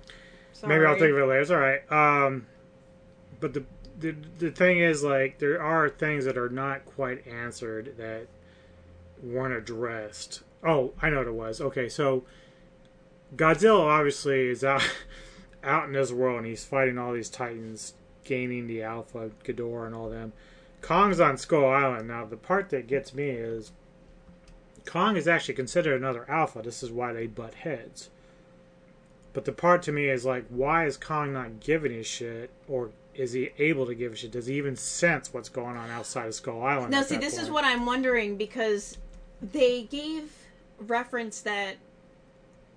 Sorry. 0.53 0.75
Maybe 0.75 0.85
I'll 0.85 0.97
think 0.97 1.11
of 1.11 1.17
it 1.17 1.25
later. 1.25 1.41
It's 1.41 1.51
all 1.51 1.57
right. 1.59 1.91
Um, 1.91 2.47
but 3.39 3.53
the, 3.53 3.63
the 3.99 4.15
the 4.39 4.51
thing 4.51 4.79
is, 4.79 5.03
like, 5.03 5.39
there 5.39 5.61
are 5.61 5.87
things 5.89 6.25
that 6.25 6.37
are 6.37 6.49
not 6.49 6.85
quite 6.85 7.25
answered 7.27 7.95
that 7.97 8.27
weren't 9.21 9.53
addressed. 9.53 10.41
Oh, 10.63 10.93
I 11.01 11.09
know 11.09 11.17
what 11.19 11.27
it 11.27 11.33
was. 11.33 11.61
Okay, 11.61 11.87
so 11.87 12.23
Godzilla 13.35 13.81
obviously 13.85 14.47
is 14.49 14.63
out 14.63 14.81
out 15.63 15.85
in 15.85 15.93
this 15.93 16.11
world, 16.11 16.37
and 16.39 16.47
he's 16.47 16.65
fighting 16.65 16.97
all 16.97 17.13
these 17.13 17.29
titans, 17.29 17.93
gaining 18.23 18.67
the 18.67 18.81
Alpha 18.83 19.31
Ghidorah 19.43 19.85
and 19.87 19.95
all 19.95 20.09
them. 20.09 20.33
Kong's 20.81 21.19
on 21.19 21.37
Skull 21.37 21.67
Island. 21.69 22.07
Now, 22.07 22.25
the 22.25 22.37
part 22.37 22.69
that 22.69 22.87
gets 22.87 23.13
me 23.13 23.29
is 23.29 23.71
Kong 24.85 25.17
is 25.17 25.27
actually 25.27 25.55
considered 25.55 25.95
another 25.95 26.25
Alpha. 26.29 26.61
This 26.61 26.81
is 26.81 26.91
why 26.91 27.13
they 27.13 27.27
butt 27.27 27.53
heads. 27.53 28.09
But 29.33 29.45
the 29.45 29.51
part 29.51 29.83
to 29.83 29.91
me 29.91 30.09
is 30.09 30.25
like, 30.25 30.45
why 30.49 30.85
is 30.85 30.97
Kong 30.97 31.33
not 31.33 31.59
giving 31.59 31.91
a 31.93 32.03
shit, 32.03 32.49
or 32.67 32.89
is 33.13 33.33
he 33.33 33.51
able 33.59 33.85
to 33.85 33.93
give 33.93 34.13
a 34.13 34.15
shit? 34.15 34.31
Does 34.31 34.47
he 34.47 34.55
even 34.55 34.75
sense 34.75 35.33
what's 35.33 35.49
going 35.49 35.77
on 35.77 35.89
outside 35.91 36.27
of 36.27 36.33
Skull 36.33 36.63
Island? 36.63 36.91
Now, 36.91 37.03
see, 37.03 37.17
this 37.17 37.37
is 37.37 37.51
what 37.51 37.63
I'm 37.63 37.85
wondering 37.85 38.37
because 38.37 38.97
they 39.41 39.83
gave 39.83 40.31
reference 40.79 41.41
that 41.41 41.75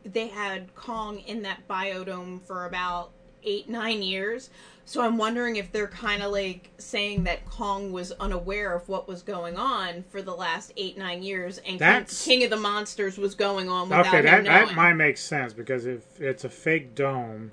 they 0.05 0.29
had 0.29 0.75
Kong 0.75 1.21
in 1.21 1.43
that 1.43 1.67
biodome 1.69 2.43
for 2.43 2.67
about 2.67 3.11
eight, 3.45 3.69
nine 3.69 4.03
years. 4.03 4.51
So 4.85 5.01
I'm 5.03 5.17
wondering 5.17 5.57
if 5.57 5.71
they're 5.71 5.87
kind 5.87 6.23
of 6.23 6.33
like 6.33 6.71
saying 6.79 7.25
that 7.25 7.49
Kong 7.49 7.93
was 7.93 8.11
unaware 8.13 8.75
of 8.75 8.89
what 8.89 9.07
was 9.07 9.23
going 9.23 9.57
on 9.57 10.05
for 10.11 10.23
the 10.23 10.35
last 10.35 10.73
eight, 10.77 10.99
nine 10.99 11.23
years, 11.23 11.59
and 11.59 11.67
King, 11.67 11.79
That's- 11.79 12.25
King 12.25 12.43
of 12.45 12.51
the 12.51 12.57
Monsters 12.57 13.17
was 13.17 13.35
going 13.37 13.69
on 13.69 13.89
without 13.89 14.07
Okay, 14.09 14.19
him 14.19 14.25
that 14.25 14.45
knowing. 14.45 14.67
that 14.67 14.75
might 14.75 14.95
make 14.95 15.17
sense 15.19 15.53
because 15.53 15.87
if 15.87 16.21
it's 16.21 16.43
a 16.45 16.49
fake 16.49 16.95
dome, 16.97 17.53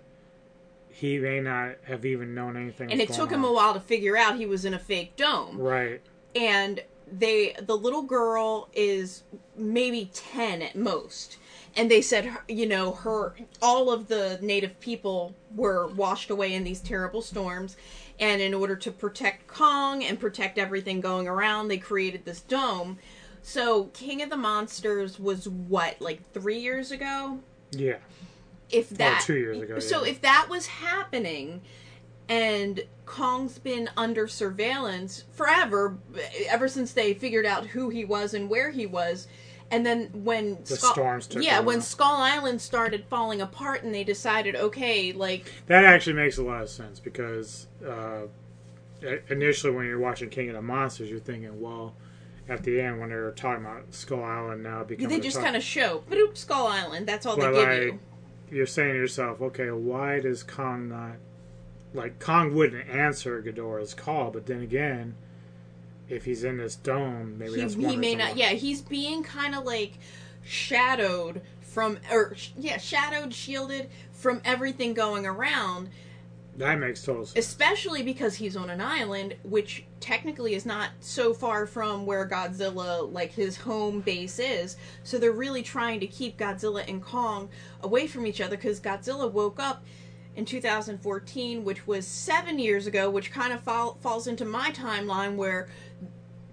he 0.90 1.18
may 1.19 1.40
not 1.40 1.76
have 1.84 2.03
even 2.03 2.34
known 2.34 2.58
anything. 2.58 2.92
and 2.92 3.00
it 3.00 3.09
took 3.14 3.32
him 3.32 3.43
a 3.43 3.51
while 3.53 3.74
to 3.76 3.80
figure 3.80 4.18
out 4.18 4.35
he 4.38 4.45
was 4.48 4.66
in 4.66 4.74
a 4.74 4.80
fake 4.80 5.16
dome. 5.16 5.58
Right. 5.59 6.01
and 6.35 6.82
they 7.11 7.56
the 7.61 7.76
little 7.76 8.03
girl 8.03 8.69
is 8.74 9.24
maybe 9.58 10.11
10 10.14 10.61
at 10.61 10.76
most 10.76 11.38
and 11.76 11.90
they 11.90 12.02
said 12.02 12.32
you 12.48 12.66
know 12.68 12.92
her 12.92 13.34
all 13.62 13.92
of 13.92 14.08
the 14.08 14.38
native 14.42 14.80
people 14.80 15.36
were 15.56 15.88
washed 15.88 16.30
away 16.30 16.54
in 16.54 16.64
these 16.64 16.80
terrible 16.80 17.22
storms 17.22 17.76
and 18.20 18.42
in 18.42 18.54
order 18.54 18.76
to 18.76 18.92
protect 18.92 19.48
Kong 19.48 20.04
and 20.04 20.20
protect 20.20 20.58
everything 20.58 21.02
going 21.02 21.28
around 21.28 21.68
they 21.68 21.78
created 21.78 22.26
this 22.26 22.42
dome 22.42 22.98
so 23.42 23.86
King 23.86 24.22
of 24.22 24.30
the 24.30 24.38
Monsters 24.38 25.20
was 25.20 25.48
what 25.48 26.02
like 26.02 26.22
3 26.34 26.60
years 26.60 26.92
ago 26.92 27.40
Yeah. 27.72 27.98
if 28.70 28.90
that 28.90 29.24
two 29.26 29.38
years 29.38 29.60
ago, 29.62 29.80
so 29.80 30.04
yeah. 30.04 30.12
if 30.12 30.22
that 30.22 30.48
was 30.50 30.68
happening 30.68 31.62
and 32.28 32.82
Kong's 33.06 33.58
been 33.58 33.90
under 33.98 34.28
surveillance 34.28 35.24
forever 35.32 35.98
ever 36.48 36.68
since 36.68 36.94
they 36.94 37.14
figured 37.14 37.46
out 37.46 37.66
who 37.68 37.90
he 37.90 38.06
was 38.06 38.34
and 38.36 38.50
where 38.50 38.70
he 38.70 38.86
was 38.86 39.28
and 39.72 39.86
then 39.86 40.10
when 40.24 40.58
The 40.66 40.76
storms 40.78 41.28
took 41.28 41.44
yeah 41.44 41.60
over. 41.60 41.68
when 41.68 41.82
Skull 41.82 42.16
Island 42.16 42.62
started 42.62 43.06
falling 43.06 43.42
apart 43.42 43.84
and 43.84 43.94
they 43.94 44.04
decided 44.04 44.56
okay 44.56 45.12
like 45.12 45.52
That 45.68 45.84
actually 45.86 46.14
makes 46.14 46.38
a 46.38 46.44
lot 46.44 46.62
of 46.62 46.70
sense 46.70 47.00
because 47.00 47.68
uh, 47.86 48.24
initially, 49.30 49.74
when 49.74 49.86
you're 49.86 50.00
watching 50.00 50.30
King 50.30 50.50
of 50.50 50.56
the 50.56 50.62
Monsters, 50.62 51.10
you're 51.10 51.20
thinking, 51.20 51.60
well, 51.62 51.96
at 52.48 52.64
the 52.64 52.82
end 52.82 53.00
when 53.00 53.10
they're 53.10 53.32
talking 53.32 53.64
about 53.64 53.94
Skull 53.94 54.24
Island 54.24 54.64
now 54.64 54.84
because 54.84 55.08
they 55.08 55.20
just 55.20 55.40
kind 55.40 55.56
of 55.56 55.64
show 55.64 56.04
Bloop, 56.10 56.36
Skull 56.36 56.68
Island 56.68 57.08
that's 57.08 57.26
all 57.26 57.38
But 57.38 57.52
they 57.52 57.60
give 57.60 57.68
like, 57.70 57.82
you 57.82 58.00
you're 58.52 58.66
saying 58.66 58.94
to 58.94 58.98
yourself, 58.98 59.42
okay, 59.42 59.70
why 59.70 60.20
does 60.20 60.42
Kong 60.42 60.90
not 60.90 61.18
like 61.94 62.20
Kong 62.20 62.54
wouldn't 62.56 62.90
answer 62.90 63.42
Ghidorah's 63.42 63.94
call, 63.94 64.32
but 64.32 64.46
then 64.48 64.62
again, 64.62 65.16
if 66.10 66.26
he's 66.26 66.44
in 66.44 66.58
this 66.58 66.76
dome, 66.76 67.38
maybe 67.38 67.54
he, 67.54 67.62
that's 67.62 67.76
he 67.76 67.96
may 67.96 68.16
not 68.16 68.36
yeah 68.36 68.50
he's 68.50 68.82
being 68.82 69.24
kind 69.24 69.56
of 69.56 69.64
like 69.64 69.94
shadowed 70.44 71.42
from 71.62 72.00
or 72.12 72.36
yeah 72.58 72.78
shadowed 72.78 73.34
shielded 73.34 73.90
from 74.12 74.42
everything 74.44 74.94
going 74.94 75.26
around. 75.26 75.90
That 76.58 76.78
makes 76.78 77.02
total 77.04 77.26
sense. 77.26 77.46
especially 77.48 78.04
because 78.04 78.36
he's 78.36 78.58
on 78.58 78.70
an 78.70 78.82
island 78.82 79.38
which 79.44 79.86
technically 80.02 80.56
is 80.56 80.66
not 80.66 80.90
so 81.00 81.34
far 81.34 81.66
from 81.66 82.06
where 82.06 82.28
Godzilla 82.28 83.12
like 83.14 83.32
his 83.32 83.56
home 83.56 84.02
base 84.02 84.40
is. 84.40 84.76
So 85.04 85.18
they're 85.18 85.32
really 85.32 85.64
trying 85.64 86.02
to 86.02 86.08
keep 86.08 86.38
Godzilla 86.38 86.86
and 86.90 87.02
Kong 87.02 87.48
away 87.82 88.08
from 88.08 88.26
each 88.26 88.42
other 88.42 88.58
cuz 88.58 88.82
Godzilla 88.82 89.32
woke 89.32 89.60
up 89.60 89.86
in 90.36 90.44
2014 90.44 91.64
which 91.64 91.88
was 91.88 92.06
7 92.06 92.60
years 92.60 92.88
ago 92.88 93.10
which 93.10 93.32
kind 93.32 93.54
of 93.54 93.62
fall, 93.62 93.98
falls 94.02 94.28
into 94.28 94.44
my 94.44 94.70
timeline 94.72 95.36
where 95.36 95.70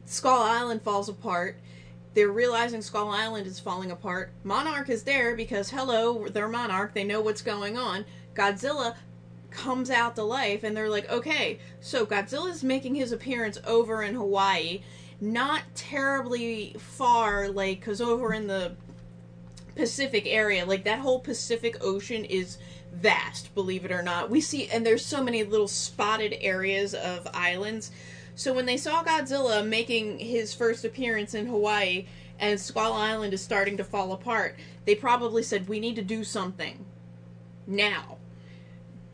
Skull 0.06 0.42
Island 0.42 0.82
falls 0.82 1.08
apart 1.08 1.58
they're 2.16 2.28
realizing 2.28 2.80
Skull 2.80 3.10
Island 3.10 3.46
is 3.46 3.60
falling 3.60 3.90
apart. 3.90 4.32
Monarch 4.42 4.88
is 4.88 5.02
there 5.02 5.36
because, 5.36 5.68
hello, 5.68 6.28
they're 6.28 6.48
Monarch. 6.48 6.94
They 6.94 7.04
know 7.04 7.20
what's 7.20 7.42
going 7.42 7.76
on. 7.76 8.06
Godzilla 8.34 8.96
comes 9.50 9.90
out 9.90 10.16
to 10.16 10.22
life, 10.22 10.64
and 10.64 10.74
they're 10.74 10.88
like, 10.88 11.10
okay, 11.10 11.58
so 11.78 12.06
Godzilla's 12.06 12.64
making 12.64 12.94
his 12.94 13.12
appearance 13.12 13.58
over 13.66 14.02
in 14.02 14.14
Hawaii. 14.14 14.80
Not 15.20 15.64
terribly 15.74 16.74
far, 16.78 17.50
like, 17.50 17.80
because 17.80 18.00
over 18.00 18.32
in 18.32 18.46
the 18.46 18.76
Pacific 19.74 20.24
area, 20.26 20.64
like, 20.64 20.84
that 20.84 21.00
whole 21.00 21.20
Pacific 21.20 21.76
Ocean 21.82 22.24
is 22.24 22.56
vast, 22.94 23.54
believe 23.54 23.84
it 23.84 23.92
or 23.92 24.02
not. 24.02 24.30
We 24.30 24.40
see, 24.40 24.68
and 24.68 24.86
there's 24.86 25.04
so 25.04 25.22
many 25.22 25.44
little 25.44 25.68
spotted 25.68 26.34
areas 26.40 26.94
of 26.94 27.28
islands. 27.34 27.90
So 28.36 28.52
when 28.52 28.66
they 28.66 28.76
saw 28.76 29.02
Godzilla 29.02 29.66
making 29.66 30.18
his 30.18 30.54
first 30.54 30.84
appearance 30.84 31.34
in 31.34 31.46
Hawaii 31.46 32.06
and 32.38 32.60
Skull 32.60 32.92
Island 32.92 33.32
is 33.32 33.42
starting 33.42 33.78
to 33.78 33.84
fall 33.84 34.12
apart, 34.12 34.56
they 34.84 34.94
probably 34.94 35.42
said, 35.42 35.68
"We 35.68 35.80
need 35.80 35.96
to 35.96 36.02
do 36.02 36.22
something 36.22 36.84
now 37.66 38.18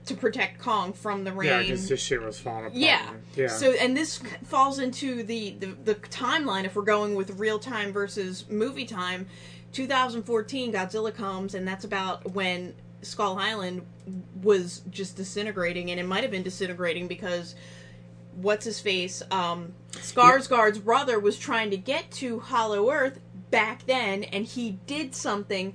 to 0.06 0.14
protect 0.16 0.58
Kong 0.58 0.92
from 0.92 1.22
the 1.22 1.32
rain." 1.32 1.48
Yeah, 1.48 1.62
because 1.62 1.88
this 1.88 2.02
shit 2.02 2.20
was 2.20 2.40
falling 2.40 2.66
apart. 2.66 2.74
Yeah. 2.74 3.10
Yeah. 3.36 3.46
So, 3.46 3.70
and 3.70 3.96
this 3.96 4.20
falls 4.44 4.80
into 4.80 5.22
the, 5.22 5.50
the, 5.52 5.66
the 5.84 5.94
timeline 5.94 6.64
if 6.64 6.74
we're 6.74 6.82
going 6.82 7.14
with 7.14 7.38
real 7.38 7.60
time 7.60 7.92
versus 7.92 8.44
movie 8.50 8.84
time. 8.84 9.26
2014, 9.70 10.72
Godzilla 10.72 11.14
comes, 11.14 11.54
and 11.54 11.66
that's 11.66 11.84
about 11.84 12.32
when 12.32 12.74
Skull 13.02 13.38
Island 13.38 13.82
was 14.42 14.82
just 14.90 15.16
disintegrating, 15.16 15.92
and 15.92 16.00
it 16.00 16.06
might 16.06 16.22
have 16.22 16.32
been 16.32 16.42
disintegrating 16.42 17.06
because 17.06 17.54
what's 18.34 18.64
his 18.64 18.80
face, 18.80 19.22
um, 19.30 19.74
Skarsgård's 19.92 20.78
brother 20.78 21.18
was 21.18 21.38
trying 21.38 21.70
to 21.70 21.76
get 21.76 22.10
to 22.12 22.40
Hollow 22.40 22.90
Earth 22.90 23.20
back 23.50 23.86
then, 23.86 24.24
and 24.24 24.44
he 24.46 24.78
did 24.86 25.14
something 25.14 25.74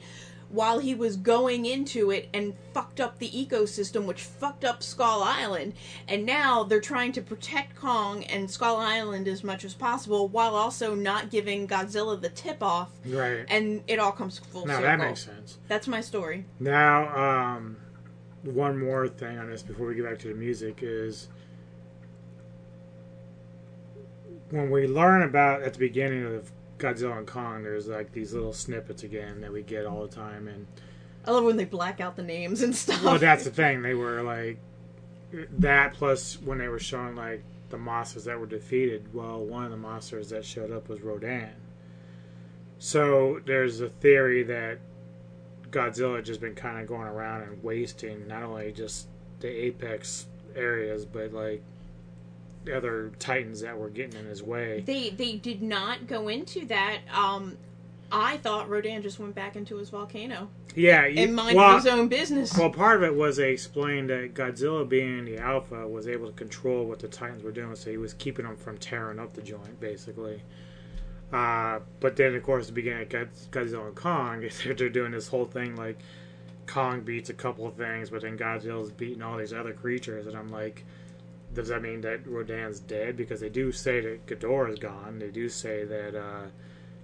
while 0.49 0.79
he 0.79 0.95
was 0.95 1.17
going 1.17 1.65
into 1.65 2.09
it 2.09 2.29
and 2.33 2.53
fucked 2.73 3.01
up 3.01 3.19
the 3.19 3.29
ecosystem, 3.29 4.05
which 4.05 4.21
fucked 4.21 4.63
up 4.63 4.81
Skull 4.81 5.21
Island. 5.21 5.73
And 6.07 6.25
now 6.25 6.63
they're 6.63 6.79
trying 6.79 7.11
to 7.13 7.21
protect 7.21 7.75
Kong 7.75 8.23
and 8.23 8.49
Skull 8.49 8.77
Island 8.77 9.27
as 9.27 9.43
much 9.43 9.65
as 9.65 9.73
possible 9.73 10.29
while 10.29 10.55
also 10.55 10.95
not 10.95 11.29
giving 11.29 11.67
Godzilla 11.67 12.19
the 12.19 12.29
tip 12.29 12.63
off. 12.63 12.91
Right. 13.05 13.45
And 13.49 13.83
it 13.87 13.99
all 13.99 14.13
comes 14.13 14.39
full 14.39 14.65
Now 14.65 14.75
circle. 14.75 14.87
that 14.87 14.99
makes 14.99 15.25
sense. 15.25 15.57
That's 15.67 15.87
my 15.87 15.99
story. 15.99 16.45
Now, 16.61 17.55
um, 17.57 17.75
one 18.43 18.79
more 18.79 19.09
thing 19.09 19.37
on 19.37 19.49
this 19.49 19.61
before 19.61 19.87
we 19.87 19.95
get 19.95 20.05
back 20.05 20.19
to 20.19 20.29
the 20.29 20.33
music 20.35 20.79
is 20.81 21.27
when 24.49 24.69
we 24.69 24.87
learn 24.87 25.23
about 25.23 25.61
at 25.61 25.73
the 25.73 25.79
beginning 25.79 26.25
of 26.25 26.51
Godzilla 26.77 27.17
and 27.17 27.27
Kong, 27.27 27.63
there's 27.63 27.87
like 27.87 28.11
these 28.11 28.33
little 28.33 28.53
snippets 28.53 29.03
again 29.03 29.41
that 29.41 29.51
we 29.51 29.61
get 29.61 29.85
all 29.85 30.01
the 30.01 30.13
time, 30.13 30.47
and 30.47 30.67
I 31.25 31.31
love 31.31 31.43
when 31.43 31.57
they 31.57 31.65
black 31.65 31.99
out 31.99 32.15
the 32.15 32.23
names 32.23 32.61
and 32.61 32.75
stuff. 32.75 33.03
well, 33.03 33.19
that's 33.19 33.43
the 33.43 33.51
thing. 33.51 33.81
They 33.81 33.93
were 33.93 34.21
like 34.21 34.59
that 35.59 35.93
plus 35.93 36.41
when 36.41 36.57
they 36.57 36.67
were 36.67 36.79
showing 36.79 37.15
like 37.15 37.43
the 37.69 37.77
monsters 37.77 38.25
that 38.25 38.39
were 38.39 38.45
defeated. 38.45 39.13
Well, 39.13 39.39
one 39.43 39.65
of 39.65 39.71
the 39.71 39.77
monsters 39.77 40.29
that 40.29 40.45
showed 40.45 40.71
up 40.71 40.87
was 40.87 41.01
Rodan. 41.01 41.51
So 42.79 43.41
there's 43.45 43.81
a 43.81 43.89
theory 43.89 44.43
that 44.43 44.79
Godzilla 45.71 46.17
had 46.17 46.25
just 46.25 46.39
been 46.39 46.55
kind 46.55 46.79
of 46.79 46.87
going 46.87 47.07
around 47.07 47.43
and 47.43 47.63
wasting 47.63 48.27
not 48.27 48.43
only 48.43 48.71
just 48.71 49.07
the 49.39 49.47
apex 49.49 50.27
areas, 50.55 51.05
but 51.05 51.33
like 51.33 51.63
other 52.69 53.11
titans 53.19 53.61
that 53.61 53.77
were 53.77 53.89
getting 53.89 54.19
in 54.19 54.25
his 54.25 54.43
way. 54.43 54.83
They 54.85 55.09
they 55.09 55.35
did 55.35 55.61
not 55.61 56.07
go 56.07 56.27
into 56.27 56.65
that. 56.65 56.99
Um, 57.13 57.57
I 58.11 58.37
thought 58.37 58.69
Rodan 58.69 59.01
just 59.01 59.19
went 59.19 59.35
back 59.35 59.55
into 59.55 59.77
his 59.77 59.89
volcano 59.89 60.49
Yeah, 60.75 61.05
you, 61.05 61.23
and 61.23 61.35
minded 61.35 61.57
well, 61.57 61.75
his 61.75 61.87
own 61.87 62.07
business. 62.07 62.57
Well, 62.57 62.69
part 62.69 62.97
of 62.97 63.03
it 63.03 63.15
was 63.15 63.37
they 63.37 63.51
explained 63.51 64.09
that 64.09 64.33
Godzilla, 64.33 64.87
being 64.87 65.25
the 65.25 65.37
alpha, 65.37 65.87
was 65.87 66.07
able 66.07 66.27
to 66.27 66.33
control 66.33 66.85
what 66.85 66.99
the 66.99 67.07
Titans 67.07 67.43
were 67.43 67.51
doing, 67.51 67.75
so 67.75 67.91
he 67.91 67.97
was 67.97 68.13
keeping 68.13 68.45
them 68.45 68.55
from 68.55 68.77
tearing 68.77 69.19
up 69.19 69.33
the 69.33 69.41
joint, 69.41 69.79
basically. 69.79 70.41
Uh, 71.33 71.79
but 71.99 72.15
then, 72.15 72.35
of 72.35 72.43
course, 72.43 72.67
the 72.67 72.73
beginning 72.73 73.03
of 73.03 73.09
God- 73.09 73.29
Godzilla 73.51 73.87
and 73.87 73.95
Kong, 73.95 74.49
they're 74.77 74.89
doing 74.89 75.11
this 75.11 75.27
whole 75.27 75.45
thing 75.45 75.75
like 75.75 75.99
Kong 76.65 77.01
beats 77.01 77.29
a 77.29 77.33
couple 77.33 77.67
of 77.67 77.75
things, 77.75 78.09
but 78.09 78.21
then 78.21 78.37
Godzilla's 78.37 78.91
beating 78.91 79.21
all 79.21 79.37
these 79.37 79.53
other 79.53 79.73
creatures, 79.73 80.27
and 80.27 80.37
I'm 80.37 80.49
like, 80.49 80.85
does 81.57 81.69
that 81.69 81.81
mean 81.81 82.01
that 82.01 82.27
Rodan's 82.27 82.79
dead? 82.79 83.17
Because 83.17 83.39
they 83.39 83.49
do 83.49 83.71
say 83.71 83.99
that 83.99 84.27
Ghidorah's 84.27 84.77
gone. 84.77 85.17
They 85.17 85.31
do 85.31 85.49
say 85.49 85.83
that. 85.85 86.15
Uh, 86.15 86.47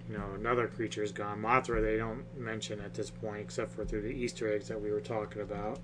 you 0.09 0.17
know, 0.17 0.25
another 0.35 0.67
creature's 0.67 1.11
gone. 1.11 1.41
Mothra, 1.41 1.81
they 1.81 1.97
don't 1.97 2.25
mention 2.37 2.81
at 2.81 2.93
this 2.93 3.09
point, 3.09 3.39
except 3.39 3.71
for 3.71 3.85
through 3.85 4.01
the 4.01 4.09
Easter 4.09 4.53
eggs 4.53 4.67
that 4.67 4.79
we 4.79 4.91
were 4.91 4.99
talking 4.99 5.41
about. 5.41 5.79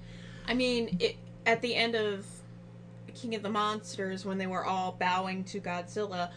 I 0.45 0.53
mean, 0.53 0.97
it, 0.99 1.15
at 1.45 1.61
the 1.61 1.73
end 1.73 1.95
of 1.95 2.27
King 3.15 3.33
of 3.35 3.43
the 3.43 3.49
Monsters, 3.49 4.25
when 4.25 4.37
they 4.37 4.45
were 4.45 4.65
all 4.65 4.97
bowing 4.99 5.45
to 5.45 5.61
Godzilla, 5.61 6.31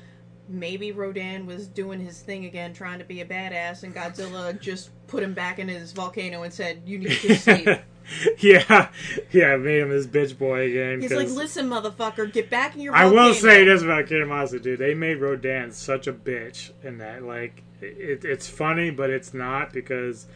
maybe 0.49 0.93
Rodan 0.93 1.45
was 1.45 1.67
doing 1.67 2.01
his 2.01 2.21
thing 2.21 2.45
again, 2.45 2.73
trying 2.73 3.01
to 3.01 3.05
be 3.05 3.21
a 3.21 3.27
badass, 3.27 3.83
and 3.83 3.95
Godzilla 3.95 4.59
just 4.59 4.91
put 5.09 5.23
him 5.23 5.35
back 5.35 5.59
in 5.59 5.69
his 5.69 5.93
volcano 5.93 6.45
and 6.45 6.55
said, 6.55 6.83
"You 6.87 6.99
need 6.99 7.19
to 7.19 7.35
sleep." 7.37 7.69
yeah, 8.39 8.89
yeah, 9.31 9.57
made 9.57 9.81
him 9.81 9.91
his 9.91 10.07
bitch 10.07 10.37
boy 10.37 10.71
again. 10.71 11.01
He's 11.01 11.13
like, 11.13 11.29
"Listen, 11.31 11.69
motherfucker, 11.69 12.33
get 12.33 12.51
back 12.51 12.75
in 12.75 12.81
your." 12.81 12.95
I 12.95 13.07
will 13.07 13.35
say 13.35 13.65
this 13.65 13.83
about 13.83 14.11
of 14.11 14.63
dude. 14.63 14.79
They 14.79 14.95
made 14.95 15.21
Rodan 15.21 15.73
such 15.73 16.07
a 16.07 16.13
bitch 16.13 16.73
in 16.83 16.99
that. 16.99 17.23
Like, 17.23 17.63
it, 17.81 18.25
it's 18.25 18.49
funny, 18.49 18.91
but 18.91 19.11
it's 19.11 19.33
not 19.35 19.73
because 19.73 20.27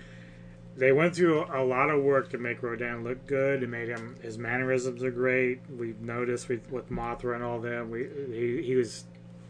they 0.76 0.92
went 0.92 1.16
through 1.16 1.44
a 1.44 1.64
lot 1.64 1.90
of 1.90 2.02
work 2.02 2.30
to 2.30 2.38
make 2.38 2.62
Rodan 2.62 3.02
look 3.02 3.26
good. 3.26 3.62
It 3.62 3.68
made 3.68 3.88
him 3.88 4.16
his 4.22 4.38
mannerisms 4.38 5.02
are 5.02 5.10
great. 5.10 5.60
We've 5.70 6.00
noticed 6.00 6.48
with, 6.48 6.70
with 6.70 6.90
Mothra 6.90 7.34
and 7.34 7.42
all 7.42 7.60
them. 7.60 7.90
We 7.90 8.08
he, 8.30 8.62
he 8.62 8.74
was 8.74 9.04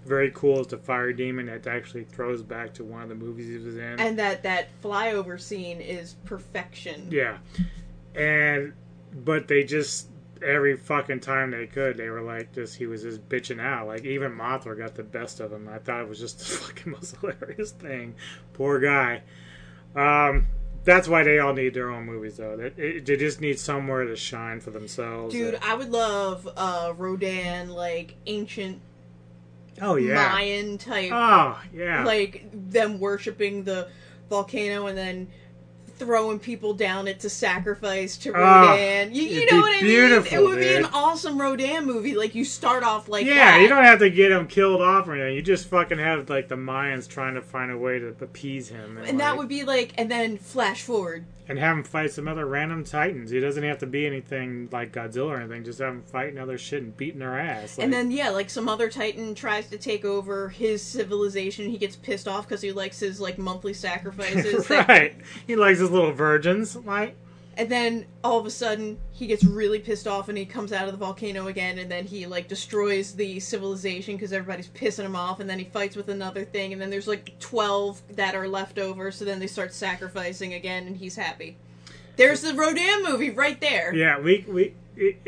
very 0.06 0.30
cool 0.34 0.60
as 0.60 0.68
the 0.68 0.78
fire 0.78 1.12
demon 1.12 1.46
that 1.46 1.66
actually 1.66 2.04
throws 2.04 2.42
back 2.42 2.72
to 2.74 2.84
one 2.84 3.02
of 3.02 3.08
the 3.08 3.14
movies 3.14 3.48
he 3.48 3.58
was 3.58 3.76
in. 3.76 3.98
And 3.98 4.18
that 4.18 4.42
that 4.44 4.68
flyover 4.82 5.40
scene 5.40 5.80
is 5.80 6.14
perfection. 6.24 7.08
Yeah. 7.10 7.38
And 8.16 8.72
but 9.12 9.48
they 9.48 9.64
just 9.64 10.08
every 10.42 10.76
fucking 10.76 11.20
time 11.20 11.50
they 11.50 11.66
could, 11.66 11.96
they 11.96 12.08
were 12.08 12.22
like 12.22 12.52
just 12.52 12.76
he 12.76 12.86
was 12.86 13.02
just 13.02 13.28
bitching 13.28 13.60
out. 13.60 13.86
Like 13.86 14.04
even 14.04 14.32
Mothra 14.32 14.76
got 14.76 14.94
the 14.94 15.02
best 15.04 15.40
of 15.40 15.52
him. 15.52 15.68
I 15.68 15.78
thought 15.78 16.02
it 16.02 16.08
was 16.08 16.20
just 16.20 16.38
the 16.40 16.44
fucking 16.44 16.92
most 16.92 17.16
hilarious 17.16 17.72
thing. 17.72 18.14
Poor 18.52 18.78
guy. 18.80 19.22
Um 19.94 20.46
that's 20.86 21.08
why 21.08 21.24
they 21.24 21.40
all 21.40 21.52
need 21.52 21.74
their 21.74 21.90
own 21.90 22.06
movies, 22.06 22.36
though. 22.36 22.56
They, 22.56 22.66
it, 22.80 23.06
they 23.06 23.16
just 23.16 23.40
need 23.40 23.58
somewhere 23.58 24.04
to 24.04 24.14
shine 24.14 24.60
for 24.60 24.70
themselves. 24.70 25.34
Dude, 25.34 25.58
I 25.60 25.74
would 25.74 25.90
love 25.90 26.48
uh, 26.56 26.94
Rodan 26.96 27.70
like 27.70 28.14
ancient 28.26 28.80
oh 29.82 29.96
yeah, 29.96 30.14
Mayan 30.14 30.78
type. 30.78 31.10
Oh 31.12 31.60
yeah, 31.74 32.04
like 32.04 32.46
them 32.52 33.00
worshiping 33.00 33.64
the 33.64 33.88
volcano 34.30 34.86
and 34.86 34.96
then 34.96 35.28
throwing 35.98 36.38
people 36.38 36.74
down 36.74 37.08
it 37.08 37.20
to 37.20 37.30
sacrifice 37.30 38.16
to 38.18 38.30
Oh, 38.30 38.40
Rodan. 38.70 39.14
you 39.14 39.22
you 39.22 39.46
know 39.50 39.60
what 39.60 39.76
I 39.78 39.82
mean? 39.82 40.12
It 40.32 40.42
would 40.42 40.58
be 40.58 40.74
an 40.74 40.84
awesome 40.86 41.40
Rodan 41.40 41.86
movie. 41.86 42.14
Like 42.14 42.34
you 42.34 42.44
start 42.44 42.82
off 42.82 43.08
like 43.08 43.26
yeah, 43.26 43.34
that. 43.52 43.60
you 43.62 43.68
don't 43.68 43.84
have 43.84 43.98
to 44.00 44.10
get 44.10 44.32
him 44.32 44.46
killed 44.46 44.82
off 44.82 45.08
or 45.08 45.14
anything. 45.14 45.34
You 45.36 45.42
just 45.42 45.66
fucking 45.68 45.98
have 45.98 46.28
like 46.30 46.48
the 46.48 46.56
Mayans 46.56 47.08
trying 47.08 47.34
to 47.34 47.42
find 47.42 47.70
a 47.70 47.78
way 47.78 47.98
to 47.98 48.08
appease 48.20 48.68
him, 48.68 48.98
and 48.98 49.20
that 49.20 49.30
like- 49.30 49.38
would 49.38 49.48
be 49.48 49.64
like, 49.64 49.92
and 49.98 50.10
then 50.10 50.36
flash 50.38 50.82
forward. 50.82 51.24
and 51.48 51.58
have 51.60 51.76
him 51.76 51.84
fight 51.84 52.10
some 52.10 52.26
other 52.26 52.44
random 52.44 52.82
titans. 52.82 53.30
He 53.30 53.38
doesn't 53.38 53.62
have 53.62 53.78
to 53.78 53.86
be 53.86 54.04
anything 54.06 54.68
like 54.72 54.92
Godzilla 54.92 55.28
or 55.28 55.36
anything. 55.40 55.62
Just 55.64 55.78
have 55.78 55.92
him 55.92 56.02
fighting 56.02 56.38
other 56.38 56.58
shit 56.58 56.82
and 56.82 56.96
beating 56.96 57.20
their 57.20 57.38
ass. 57.38 57.78
and 57.78 57.92
then 57.92 58.10
yeah, 58.10 58.30
like 58.30 58.50
some 58.50 58.68
other 58.68 58.90
Titan 58.90 59.34
tries 59.34 59.68
to 59.68 59.78
take 59.78 60.04
over 60.04 60.48
his 60.48 60.82
civilization. 60.82 61.70
He 61.70 61.78
gets 61.78 61.94
pissed 61.96 62.26
off 62.26 62.48
because 62.48 62.62
he 62.62 62.72
likes 62.72 62.98
his 62.98 63.20
like 63.20 63.38
monthly 63.38 63.74
sacrifices. 63.74 64.66
that- 64.68 64.88
right, 64.88 65.14
he 65.46 65.54
likes 65.56 65.78
his 65.78 65.85
little 65.90 66.12
virgins. 66.12 66.76
Like, 66.76 67.16
And 67.56 67.70
then 67.70 68.06
all 68.22 68.38
of 68.38 68.46
a 68.46 68.50
sudden 68.50 68.98
he 69.12 69.26
gets 69.26 69.44
really 69.44 69.78
pissed 69.78 70.06
off 70.06 70.28
and 70.28 70.36
he 70.36 70.44
comes 70.44 70.72
out 70.72 70.86
of 70.86 70.92
the 70.92 70.98
volcano 70.98 71.46
again 71.46 71.78
and 71.78 71.90
then 71.90 72.04
he 72.04 72.26
like 72.26 72.48
destroys 72.48 73.14
the 73.14 73.40
civilization 73.40 74.16
because 74.16 74.32
everybody's 74.32 74.68
pissing 74.68 75.04
him 75.04 75.16
off 75.16 75.40
and 75.40 75.48
then 75.48 75.58
he 75.58 75.64
fights 75.64 75.96
with 75.96 76.08
another 76.08 76.44
thing 76.44 76.72
and 76.72 76.82
then 76.82 76.90
there's 76.90 77.08
like 77.08 77.38
12 77.40 78.02
that 78.16 78.34
are 78.34 78.46
left 78.46 78.78
over 78.78 79.10
so 79.10 79.24
then 79.24 79.38
they 79.38 79.46
start 79.46 79.72
sacrificing 79.72 80.52
again 80.54 80.86
and 80.86 80.96
he's 80.98 81.16
happy. 81.16 81.56
There's 82.16 82.40
the 82.42 82.54
Rodan 82.54 83.04
movie 83.04 83.30
right 83.30 83.60
there. 83.60 83.94
yeah, 83.94 84.18
we 84.18 84.44
we 84.48 84.74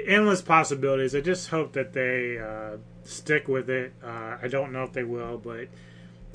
endless 0.07 0.41
possibilities. 0.43 1.15
I 1.15 1.21
just 1.21 1.49
hope 1.49 1.73
that 1.75 1.93
they 1.93 2.39
uh, 2.39 2.79
stick 3.05 3.49
with 3.49 3.69
it. 3.69 3.93
Uh, 4.03 4.39
I 4.43 4.49
don't 4.49 4.73
know 4.73 4.85
if 4.85 4.93
they 4.93 5.05
will, 5.05 5.37
but 5.39 5.69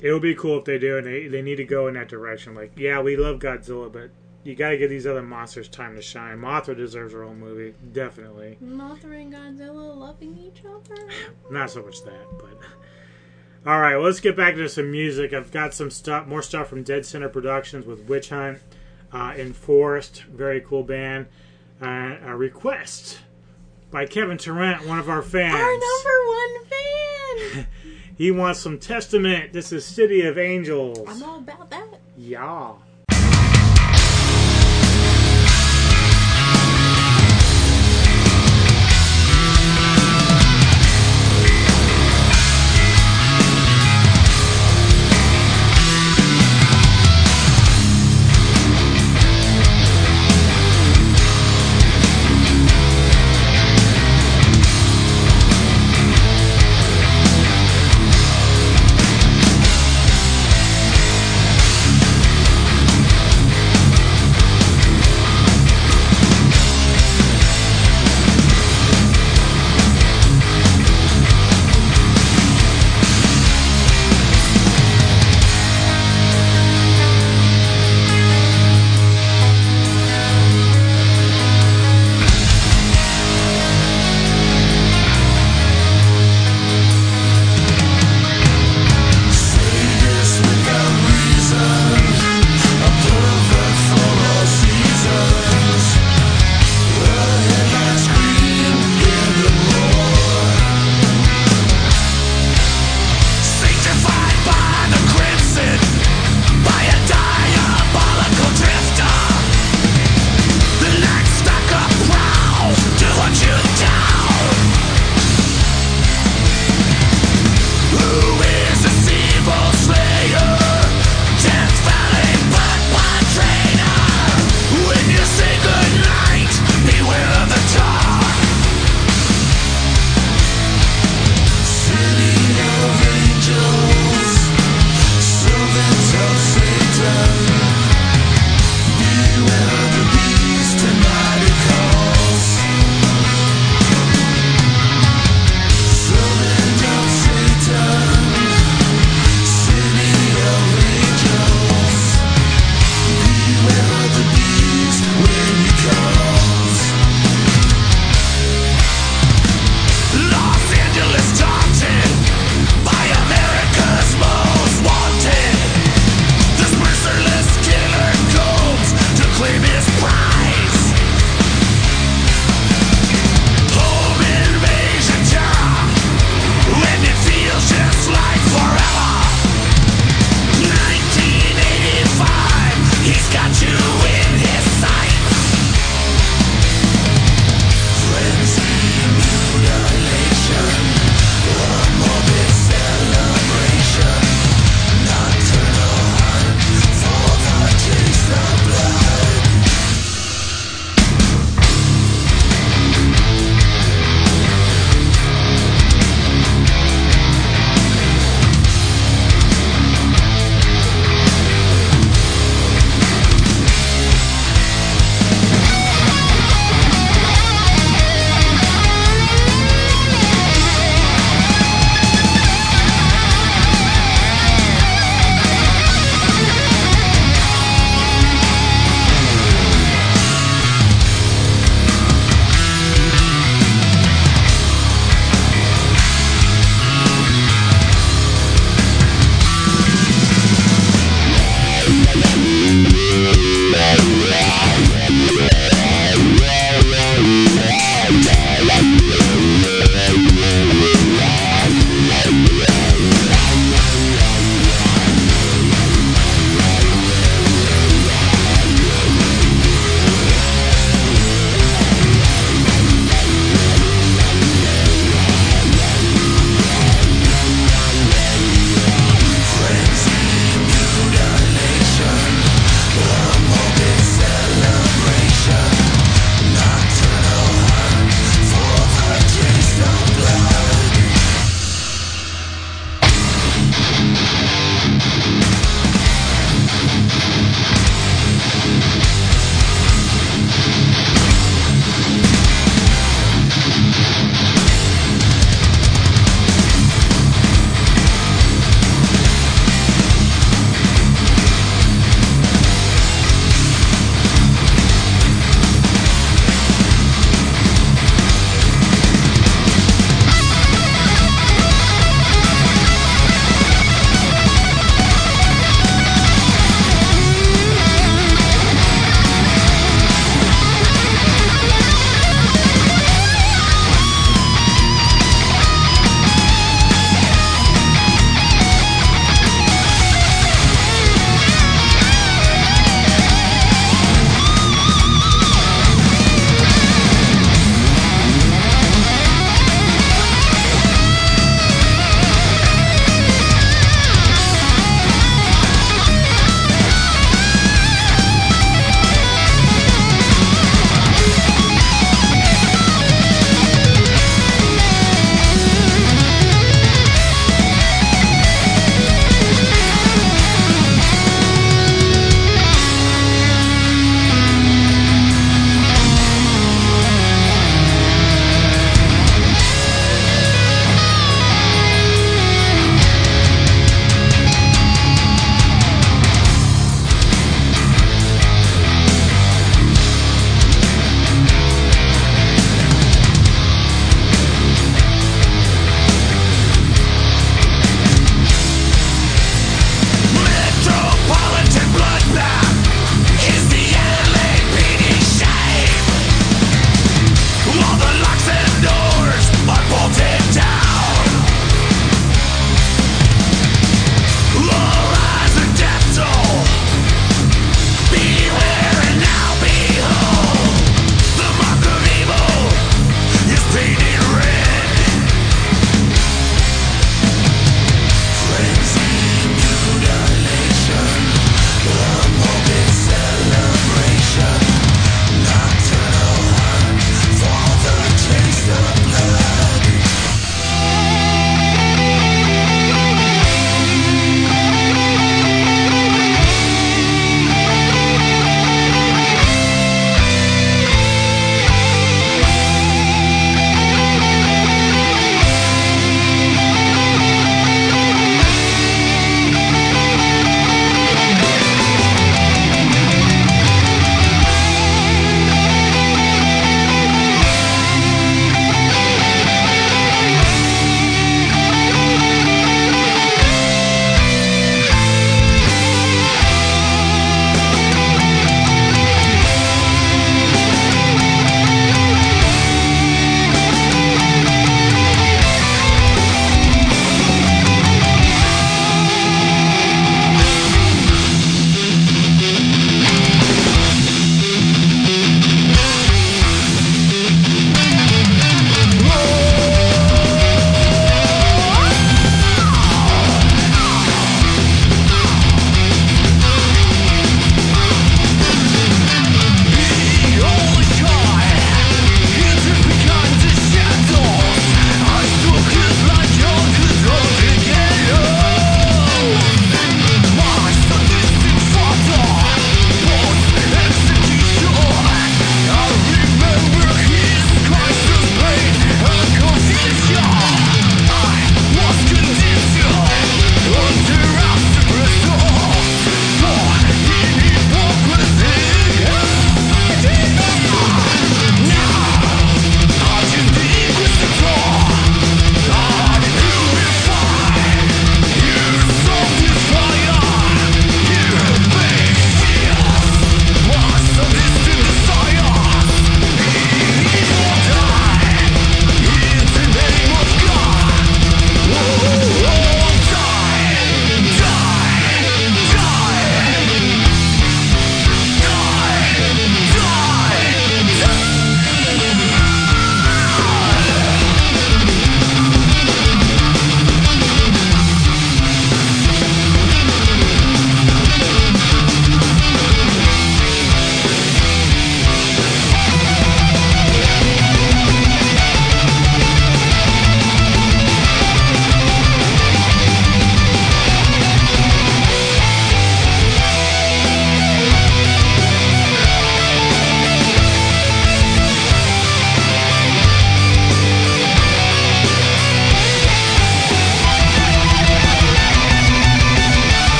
it 0.00 0.12
would 0.12 0.22
be 0.22 0.34
cool 0.34 0.58
if 0.58 0.64
they 0.64 0.78
do, 0.78 0.98
and 0.98 1.06
they 1.06 1.28
they 1.28 1.42
need 1.42 1.56
to 1.56 1.64
go 1.64 1.86
in 1.88 1.94
that 1.94 2.08
direction. 2.08 2.54
Like, 2.54 2.72
yeah, 2.76 3.00
we 3.00 3.16
love 3.16 3.38
Godzilla, 3.38 3.92
but. 3.92 4.10
You 4.46 4.54
gotta 4.54 4.76
give 4.76 4.90
these 4.90 5.06
other 5.06 5.22
monsters 5.22 5.68
time 5.68 5.96
to 5.96 6.02
shine. 6.02 6.36
Mothra 6.36 6.76
deserves 6.76 7.14
her 7.14 7.24
own 7.24 7.40
movie, 7.40 7.72
definitely. 7.94 8.58
Mothra 8.62 9.18
and 9.18 9.32
Godzilla 9.32 9.96
loving 9.96 10.36
each 10.36 10.62
other. 10.66 11.00
Not 11.50 11.70
so 11.70 11.82
much 11.82 12.04
that, 12.04 12.26
but 12.38 12.58
all 13.66 13.80
right. 13.80 13.96
Well, 13.96 14.04
let's 14.04 14.20
get 14.20 14.36
back 14.36 14.56
to 14.56 14.68
some 14.68 14.90
music. 14.90 15.32
I've 15.32 15.50
got 15.50 15.72
some 15.72 15.90
stuff, 15.90 16.26
more 16.26 16.42
stuff 16.42 16.68
from 16.68 16.82
Dead 16.82 17.06
Center 17.06 17.30
Productions 17.30 17.86
with 17.86 18.06
Witch 18.06 18.28
Hunt, 18.28 18.58
uh, 19.14 19.32
Enforced, 19.34 20.24
very 20.24 20.60
cool 20.60 20.82
band. 20.82 21.26
Uh, 21.80 22.16
a 22.22 22.36
request 22.36 23.20
by 23.90 24.04
Kevin 24.04 24.36
Tarrant, 24.36 24.86
one 24.86 24.98
of 24.98 25.08
our 25.08 25.22
fans. 25.22 25.54
Our 25.54 25.72
number 25.72 26.26
one 26.26 26.64
fan. 26.66 27.66
He 28.16 28.30
wants 28.30 28.60
some 28.60 28.78
Testament. 28.78 29.52
This 29.52 29.72
is 29.72 29.84
City 29.84 30.22
of 30.22 30.38
Angels. 30.38 30.98
I'm 31.08 31.22
all 31.22 31.38
about 31.38 31.70
that. 31.70 32.00
Yeah. 32.16 32.74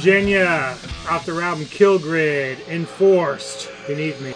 Virginia, 0.00 0.78
off 1.10 1.26
their 1.26 1.42
album 1.42 1.66
Kill 1.66 1.98
Grid, 1.98 2.58
Enforced, 2.68 3.70
Beneath 3.86 4.18
Me. 4.22 4.32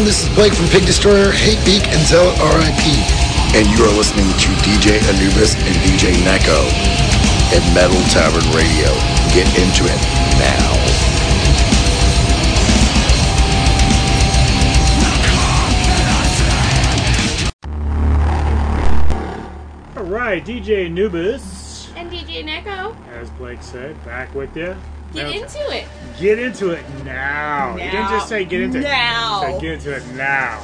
Everyone, 0.00 0.16
this 0.16 0.30
is 0.30 0.34
Blake 0.34 0.54
from 0.54 0.66
Pig 0.68 0.86
Destroyer, 0.86 1.30
Hatebeak, 1.30 1.84
and 1.92 2.00
Zealot 2.06 2.34
RIP. 2.38 2.84
And 3.54 3.68
you 3.68 3.84
are 3.84 3.92
listening 3.94 4.24
to 4.24 4.48
DJ 4.64 4.96
Anubis 5.12 5.54
and 5.56 5.76
DJ 5.84 6.14
Neko 6.24 6.56
at 7.52 7.60
Metal 7.74 8.00
Tavern 8.08 8.48
Radio. 8.56 8.88
Get 9.34 9.46
into 9.60 9.84
it 9.84 10.00
now. 10.40 10.70
All 19.98 20.06
right, 20.06 20.42
DJ 20.42 20.86
Anubis, 20.86 21.90
And 21.94 22.10
DJ 22.10 22.42
Neko, 22.42 22.96
as 23.08 23.28
Blake 23.32 23.62
said, 23.62 24.02
back 24.06 24.34
with 24.34 24.56
you. 24.56 24.74
Get 25.12 25.26
Now- 25.26 25.32
into 25.32 25.70
it. 25.76 25.86
Get 26.18 26.38
into 26.38 26.70
it 26.70 26.84
now. 27.04 27.72
You 27.76 27.90
didn't 27.90 28.08
just 28.10 28.28
say 28.28 28.44
get 28.44 28.60
into 28.60 28.80
Now. 28.80 29.42
it. 29.42 29.52
Said 29.52 29.60
get 29.60 29.72
into 29.74 29.96
it 29.96 30.06
now. 30.16 30.62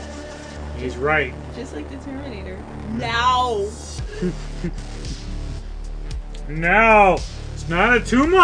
He's 0.76 0.96
right. 0.96 1.32
Just 1.54 1.74
like 1.74 1.88
the 1.90 1.96
Terminator. 1.98 2.58
Now. 2.92 3.66
No, 6.48 7.14
it's 7.54 7.68
not 7.68 7.96
a 7.96 8.00
tumor. 8.00 8.36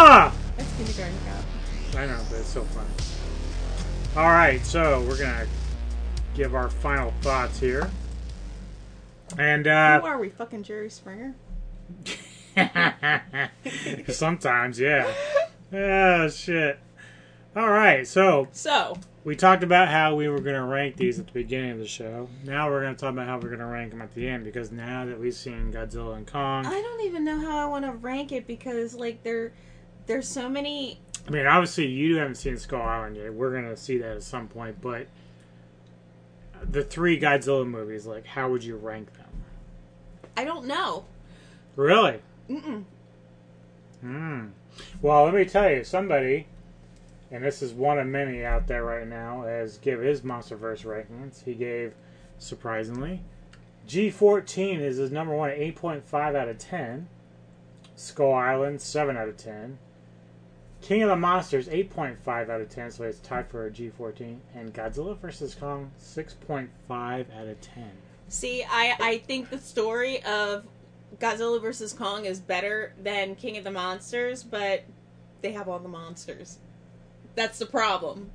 That's 0.57 0.73
kindergarten 0.75 1.17
cop. 1.25 1.97
I 2.01 2.05
know, 2.05 2.19
but 2.29 2.39
it's 2.39 2.49
so 2.49 2.63
funny. 2.63 2.89
All 4.17 4.29
right, 4.31 4.63
so 4.65 5.01
we're 5.07 5.17
gonna 5.17 5.47
give 6.35 6.53
our 6.53 6.69
final 6.69 7.11
thoughts 7.21 7.59
here, 7.59 7.89
and 9.37 9.67
uh, 9.67 10.01
Who 10.01 10.07
are 10.07 10.19
we? 10.19 10.27
Fucking 10.29 10.63
Jerry 10.63 10.89
Springer? 10.89 11.33
sometimes, 14.09 14.79
yeah. 14.79 15.11
Oh 15.73 16.29
shit. 16.29 16.79
All 17.55 17.69
right, 17.69 18.07
so 18.07 18.47
So, 18.51 18.97
we 19.23 19.35
talked 19.35 19.63
about 19.63 19.87
how 19.87 20.15
we 20.15 20.27
were 20.27 20.39
gonna 20.39 20.65
rank 20.65 20.97
these 20.97 21.19
at 21.19 21.27
the 21.27 21.33
beginning 21.33 21.71
of 21.71 21.79
the 21.79 21.87
show. 21.87 22.29
Now 22.43 22.69
we're 22.69 22.81
gonna 22.81 22.95
talk 22.95 23.11
about 23.11 23.27
how 23.27 23.39
we're 23.39 23.49
gonna 23.49 23.67
rank 23.67 23.91
them 23.91 24.01
at 24.01 24.13
the 24.13 24.27
end 24.27 24.43
because 24.43 24.71
now 24.71 25.05
that 25.05 25.19
we've 25.19 25.33
seen 25.33 25.71
Godzilla 25.71 26.15
and 26.15 26.27
Kong, 26.27 26.65
I 26.65 26.81
don't 26.81 27.01
even 27.01 27.23
know 27.23 27.39
how 27.39 27.57
I 27.57 27.65
want 27.65 27.85
to 27.85 27.91
rank 27.91 28.31
it 28.31 28.45
because, 28.45 28.93
like, 28.93 29.23
there, 29.23 29.51
there's 30.05 30.27
so 30.27 30.47
many. 30.47 30.99
I 31.27 31.31
mean, 31.31 31.45
obviously 31.45 31.87
you 31.87 32.17
haven't 32.17 32.35
seen 32.35 32.57
Skull 32.57 32.81
Island 32.81 33.17
yet. 33.17 33.33
We're 33.33 33.53
gonna 33.53 33.77
see 33.77 33.97
that 33.99 34.17
at 34.17 34.23
some 34.23 34.47
point, 34.47 34.81
but 34.81 35.07
the 36.69 36.83
three 36.83 37.19
Godzilla 37.19 37.67
movies, 37.67 38.05
like, 38.05 38.25
how 38.25 38.49
would 38.49 38.63
you 38.63 38.75
rank 38.75 39.13
them? 39.13 39.27
I 40.35 40.43
don't 40.43 40.65
know. 40.65 41.05
Really? 41.75 42.19
Mm-mm. 42.49 42.83
Hmm. 44.01 44.47
Well, 45.01 45.25
let 45.25 45.33
me 45.33 45.45
tell 45.45 45.69
you, 45.69 45.83
somebody, 45.83 46.47
and 47.31 47.43
this 47.43 47.61
is 47.61 47.73
one 47.73 47.99
of 47.99 48.07
many 48.07 48.45
out 48.45 48.67
there 48.67 48.83
right 48.83 49.07
now, 49.07 49.43
has 49.43 49.77
give 49.77 49.99
his 49.99 50.21
MonsterVerse 50.21 50.85
rankings. 50.85 51.43
He 51.43 51.53
gave, 51.53 51.93
surprisingly, 52.37 53.21
G14 53.87 54.79
is 54.79 54.97
his 54.97 55.11
number 55.11 55.35
one 55.35 55.49
8.5 55.49 56.35
out 56.35 56.47
of 56.47 56.57
10. 56.57 57.07
Skull 57.95 58.33
Island, 58.33 58.81
7 58.81 59.17
out 59.17 59.27
of 59.27 59.37
10. 59.37 59.77
King 60.81 61.03
of 61.03 61.09
the 61.09 61.15
Monsters, 61.15 61.67
8.5 61.67 62.49
out 62.49 62.59
of 62.59 62.69
10, 62.69 62.91
so 62.91 63.03
it's 63.03 63.19
tied 63.19 63.47
for 63.47 63.67
a 63.67 63.71
G14. 63.71 64.37
And 64.53 64.73
Godzilla 64.73 65.17
vs. 65.17 65.55
Kong, 65.55 65.91
6.5 66.01 66.67
out 66.89 67.47
of 67.47 67.61
10. 67.61 67.91
See, 68.27 68.63
I 68.63 68.95
I 68.99 69.17
think 69.19 69.49
the 69.49 69.59
story 69.59 70.23
of 70.23 70.65
Godzilla 71.19 71.61
vs 71.61 71.93
Kong 71.93 72.25
is 72.25 72.39
better 72.39 72.93
than 73.01 73.35
King 73.35 73.57
of 73.57 73.63
the 73.63 73.71
Monsters, 73.71 74.43
but 74.43 74.83
they 75.41 75.51
have 75.51 75.67
all 75.67 75.79
the 75.79 75.89
monsters. 75.89 76.59
That's 77.35 77.59
the 77.59 77.65
problem. 77.65 78.31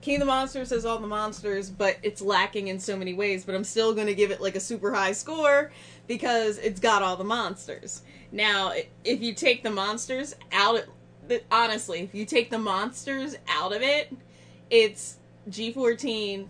King 0.00 0.16
of 0.16 0.20
the 0.20 0.26
Monsters 0.26 0.70
has 0.70 0.84
all 0.84 0.98
the 0.98 1.06
monsters, 1.06 1.70
but 1.70 1.96
it's 2.02 2.20
lacking 2.20 2.66
in 2.66 2.80
so 2.80 2.96
many 2.96 3.14
ways. 3.14 3.44
But 3.44 3.54
I'm 3.54 3.62
still 3.62 3.94
going 3.94 4.08
to 4.08 4.14
give 4.14 4.32
it 4.32 4.40
like 4.40 4.56
a 4.56 4.60
super 4.60 4.92
high 4.92 5.12
score 5.12 5.70
because 6.08 6.58
it's 6.58 6.80
got 6.80 7.02
all 7.02 7.16
the 7.16 7.24
monsters. 7.24 8.02
Now, 8.32 8.72
if 9.04 9.22
you 9.22 9.32
take 9.32 9.62
the 9.62 9.70
monsters 9.70 10.34
out, 10.50 10.84
honestly, 11.52 12.00
if 12.00 12.14
you 12.14 12.24
take 12.24 12.50
the 12.50 12.58
monsters 12.58 13.36
out 13.46 13.72
of 13.74 13.82
it, 13.82 14.12
it's 14.70 15.18
G14, 15.48 16.48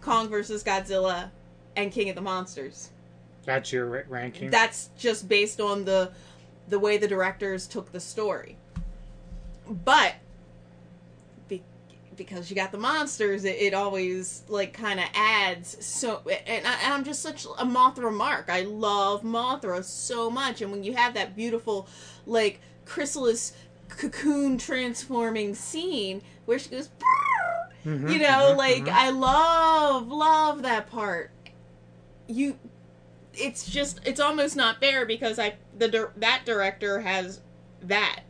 Kong 0.00 0.28
versus 0.28 0.64
Godzilla, 0.64 1.30
and 1.76 1.92
King 1.92 2.08
of 2.08 2.14
the 2.14 2.22
Monsters. 2.22 2.90
That's 3.48 3.72
your 3.72 4.04
ranking? 4.10 4.50
That's 4.50 4.90
just 4.98 5.26
based 5.26 5.58
on 5.58 5.86
the 5.86 6.12
the 6.68 6.78
way 6.78 6.98
the 6.98 7.08
directors 7.08 7.66
took 7.66 7.92
the 7.92 8.00
story. 8.00 8.58
But 9.66 10.16
because 12.14 12.50
you 12.50 12.56
got 12.56 12.72
the 12.72 12.78
monsters, 12.78 13.44
it, 13.44 13.56
it 13.58 13.72
always 13.72 14.42
like 14.48 14.74
kind 14.74 15.00
of 15.00 15.06
adds 15.14 15.82
so. 15.84 16.20
And, 16.46 16.66
I, 16.66 16.74
and 16.82 16.92
I'm 16.92 17.04
just 17.04 17.22
such 17.22 17.46
a 17.46 17.64
Mothra 17.64 18.12
mark. 18.12 18.50
I 18.50 18.62
love 18.62 19.22
Mothra 19.22 19.82
so 19.82 20.28
much, 20.28 20.60
and 20.60 20.70
when 20.70 20.84
you 20.84 20.92
have 20.94 21.14
that 21.14 21.34
beautiful, 21.34 21.88
like 22.26 22.60
chrysalis 22.84 23.54
cocoon 23.88 24.58
transforming 24.58 25.54
scene 25.54 26.20
where 26.44 26.58
she 26.58 26.68
goes, 26.68 26.90
Mhm, 27.86 28.12
you 28.12 28.18
know, 28.18 28.52
mhm, 28.52 28.56
like 28.58 28.84
mhm. 28.84 28.92
I 28.92 29.08
love 29.08 30.08
love 30.08 30.62
that 30.62 30.90
part. 30.90 31.30
You, 32.26 32.58
it's 33.40 33.68
just 33.68 34.00
it's 34.04 34.20
almost 34.20 34.56
not 34.56 34.80
fair 34.80 35.06
because 35.06 35.38
I 35.38 35.54
the 35.76 36.10
that 36.16 36.42
director 36.44 37.00
has 37.00 37.40
that. 37.82 38.20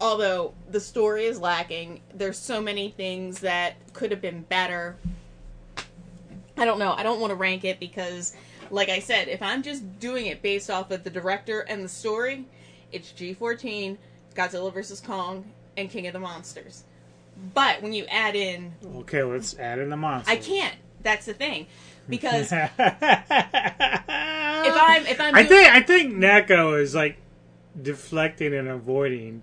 Although 0.00 0.54
the 0.70 0.80
story 0.80 1.24
is 1.24 1.40
lacking 1.40 2.00
there's 2.14 2.38
so 2.38 2.60
many 2.60 2.90
things 2.90 3.40
that 3.40 3.74
could 3.92 4.10
have 4.10 4.20
been 4.20 4.42
better. 4.42 4.96
I 6.56 6.64
don't 6.64 6.78
know. 6.78 6.92
I 6.92 7.02
don't 7.02 7.20
want 7.20 7.30
to 7.30 7.36
rank 7.36 7.64
it 7.64 7.80
because 7.80 8.34
like 8.70 8.90
i 8.90 8.98
said 8.98 9.28
if 9.28 9.40
i'm 9.40 9.62
just 9.62 9.98
doing 9.98 10.26
it 10.26 10.42
based 10.42 10.68
off 10.68 10.90
of 10.90 11.02
the 11.02 11.08
director 11.08 11.60
and 11.60 11.82
the 11.82 11.88
story 11.88 12.44
it's 12.92 13.12
g14 13.12 13.96
godzilla 14.34 14.72
vs 14.72 15.00
kong 15.00 15.44
and 15.76 15.90
king 15.90 16.06
of 16.06 16.12
the 16.12 16.18
monsters. 16.18 16.84
But 17.54 17.82
when 17.82 17.92
you 17.92 18.04
add 18.06 18.34
in 18.34 18.74
Okay, 18.96 19.22
let's 19.22 19.56
add 19.58 19.78
in 19.78 19.90
the 19.90 19.96
monsters. 19.96 20.32
i 20.32 20.36
can't. 20.36 20.74
That's 21.02 21.26
the 21.26 21.34
thing 21.34 21.66
because 22.08 22.52
if 22.52 22.70
i'm 22.78 23.06
if 25.06 25.20
i'm 25.20 25.34
I 25.34 25.42
doing- 25.42 25.48
think 25.48 25.68
I 25.68 25.80
think 25.82 26.14
Neko 26.14 26.80
is 26.80 26.94
like 26.94 27.18
deflecting 27.80 28.54
and 28.54 28.68
avoiding. 28.68 29.42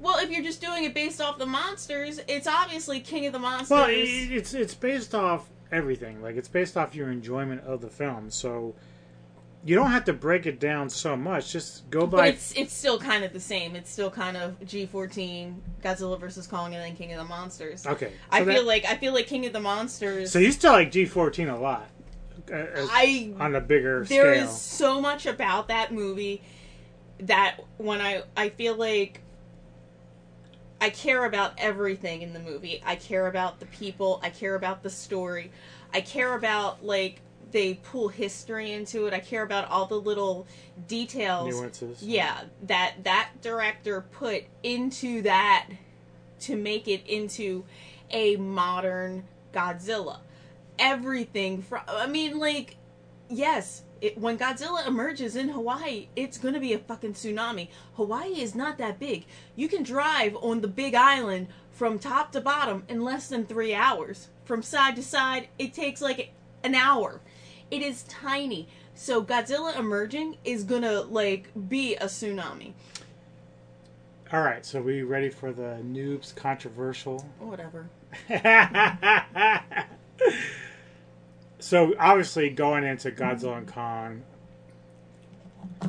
well 0.00 0.18
if 0.18 0.30
you're 0.30 0.42
just 0.42 0.60
doing 0.60 0.84
it 0.84 0.94
based 0.94 1.20
off 1.20 1.38
the 1.38 1.46
monsters 1.46 2.20
it's 2.28 2.46
obviously 2.46 3.00
king 3.00 3.26
of 3.26 3.32
the 3.32 3.38
monsters 3.38 3.70
Well, 3.70 3.86
it's 3.90 4.54
it's 4.54 4.74
based 4.74 5.14
off 5.14 5.48
everything. 5.72 6.22
Like 6.22 6.36
it's 6.36 6.48
based 6.48 6.76
off 6.76 6.94
your 6.96 7.10
enjoyment 7.10 7.60
of 7.62 7.80
the 7.80 7.88
film. 7.90 8.30
So 8.30 8.74
you 9.64 9.74
don't 9.74 9.90
have 9.90 10.04
to 10.06 10.12
break 10.14 10.46
it 10.46 10.58
down 10.58 10.88
so 10.88 11.16
much. 11.16 11.52
Just 11.52 11.88
go 11.90 12.06
by. 12.06 12.16
But 12.16 12.28
it's 12.28 12.52
it's 12.52 12.72
still 12.72 12.98
kind 12.98 13.24
of 13.24 13.32
the 13.32 13.40
same. 13.40 13.76
It's 13.76 13.90
still 13.90 14.10
kind 14.10 14.36
of 14.36 14.64
G 14.66 14.86
fourteen, 14.86 15.60
Godzilla 15.82 16.18
versus 16.18 16.46
Kong, 16.46 16.74
and 16.74 16.82
then 16.82 16.96
King 16.96 17.12
of 17.12 17.18
the 17.18 17.24
Monsters. 17.24 17.86
Okay, 17.86 18.12
I 18.30 18.40
so 18.44 18.46
feel 18.52 18.64
like 18.66 18.84
I 18.86 18.96
feel 18.96 19.12
like 19.12 19.26
King 19.26 19.44
of 19.46 19.52
the 19.52 19.60
Monsters. 19.60 20.30
So 20.32 20.38
you 20.38 20.50
still 20.52 20.72
like 20.72 20.90
G 20.90 21.04
fourteen 21.04 21.48
a 21.48 21.58
lot. 21.60 21.88
uh, 22.50 22.54
as- 22.54 22.88
I- 22.90 23.32
on 23.38 23.54
a 23.54 23.60
bigger 23.60 24.04
There 24.04 24.34
scale. 24.34 24.44
is 24.48 24.60
so 24.60 25.00
much 25.00 25.26
about 25.26 25.68
that 25.68 25.92
movie 25.92 26.42
that 27.20 27.56
when 27.76 28.00
I 28.00 28.22
I 28.36 28.48
feel 28.48 28.76
like 28.76 29.20
I 30.80 30.88
care 30.88 31.26
about 31.26 31.52
everything 31.58 32.22
in 32.22 32.32
the 32.32 32.40
movie. 32.40 32.82
I 32.86 32.96
care 32.96 33.26
about 33.26 33.60
the 33.60 33.66
people. 33.66 34.18
I 34.22 34.30
care 34.30 34.54
about 34.54 34.82
the 34.82 34.88
story. 34.90 35.50
I 35.92 36.00
care 36.00 36.34
about 36.34 36.82
like 36.84 37.20
they 37.52 37.74
pull 37.74 38.08
history 38.08 38.72
into 38.72 39.06
it. 39.06 39.14
I 39.14 39.20
care 39.20 39.42
about 39.42 39.68
all 39.68 39.86
the 39.86 40.00
little 40.00 40.46
details. 40.88 41.54
Nuances. 41.54 42.02
Yeah, 42.02 42.42
that 42.62 42.94
that 43.04 43.30
director 43.42 44.02
put 44.12 44.44
into 44.62 45.22
that 45.22 45.66
to 46.40 46.56
make 46.56 46.88
it 46.88 47.06
into 47.06 47.64
a 48.10 48.36
modern 48.36 49.24
Godzilla. 49.52 50.18
Everything 50.78 51.62
from 51.62 51.82
I 51.88 52.06
mean 52.06 52.38
like 52.38 52.76
yes, 53.28 53.82
it, 54.00 54.18
when 54.18 54.38
Godzilla 54.38 54.86
emerges 54.86 55.36
in 55.36 55.50
Hawaii, 55.50 56.08
it's 56.16 56.38
going 56.38 56.54
to 56.54 56.60
be 56.60 56.72
a 56.72 56.78
fucking 56.78 57.14
tsunami. 57.14 57.68
Hawaii 57.94 58.40
is 58.40 58.54
not 58.54 58.78
that 58.78 58.98
big. 58.98 59.26
You 59.56 59.68
can 59.68 59.82
drive 59.82 60.36
on 60.36 60.60
the 60.60 60.68
big 60.68 60.94
island 60.94 61.48
from 61.70 61.98
top 61.98 62.32
to 62.32 62.40
bottom 62.40 62.84
in 62.88 63.02
less 63.02 63.28
than 63.28 63.46
3 63.46 63.74
hours. 63.74 64.28
From 64.44 64.62
side 64.62 64.96
to 64.96 65.02
side, 65.02 65.48
it 65.58 65.74
takes 65.74 66.00
like 66.00 66.32
an 66.64 66.74
hour. 66.74 67.20
It 67.70 67.82
is 67.82 68.02
tiny. 68.04 68.68
So 68.94 69.22
Godzilla 69.22 69.78
emerging 69.78 70.36
is 70.44 70.64
going 70.64 70.82
to 70.82 71.02
like 71.02 71.48
be 71.68 71.94
a 71.96 72.06
tsunami. 72.06 72.72
All 74.32 74.42
right, 74.42 74.64
so 74.64 74.80
we 74.80 75.02
ready 75.02 75.28
for 75.28 75.52
the 75.52 75.78
noobs 75.82 76.34
controversial? 76.34 77.26
Whatever. 77.40 77.88
so 81.58 81.94
obviously 81.98 82.50
going 82.50 82.84
into 82.84 83.10
Godzilla 83.10 83.58
and 83.58 83.66
Kong, 83.66 84.22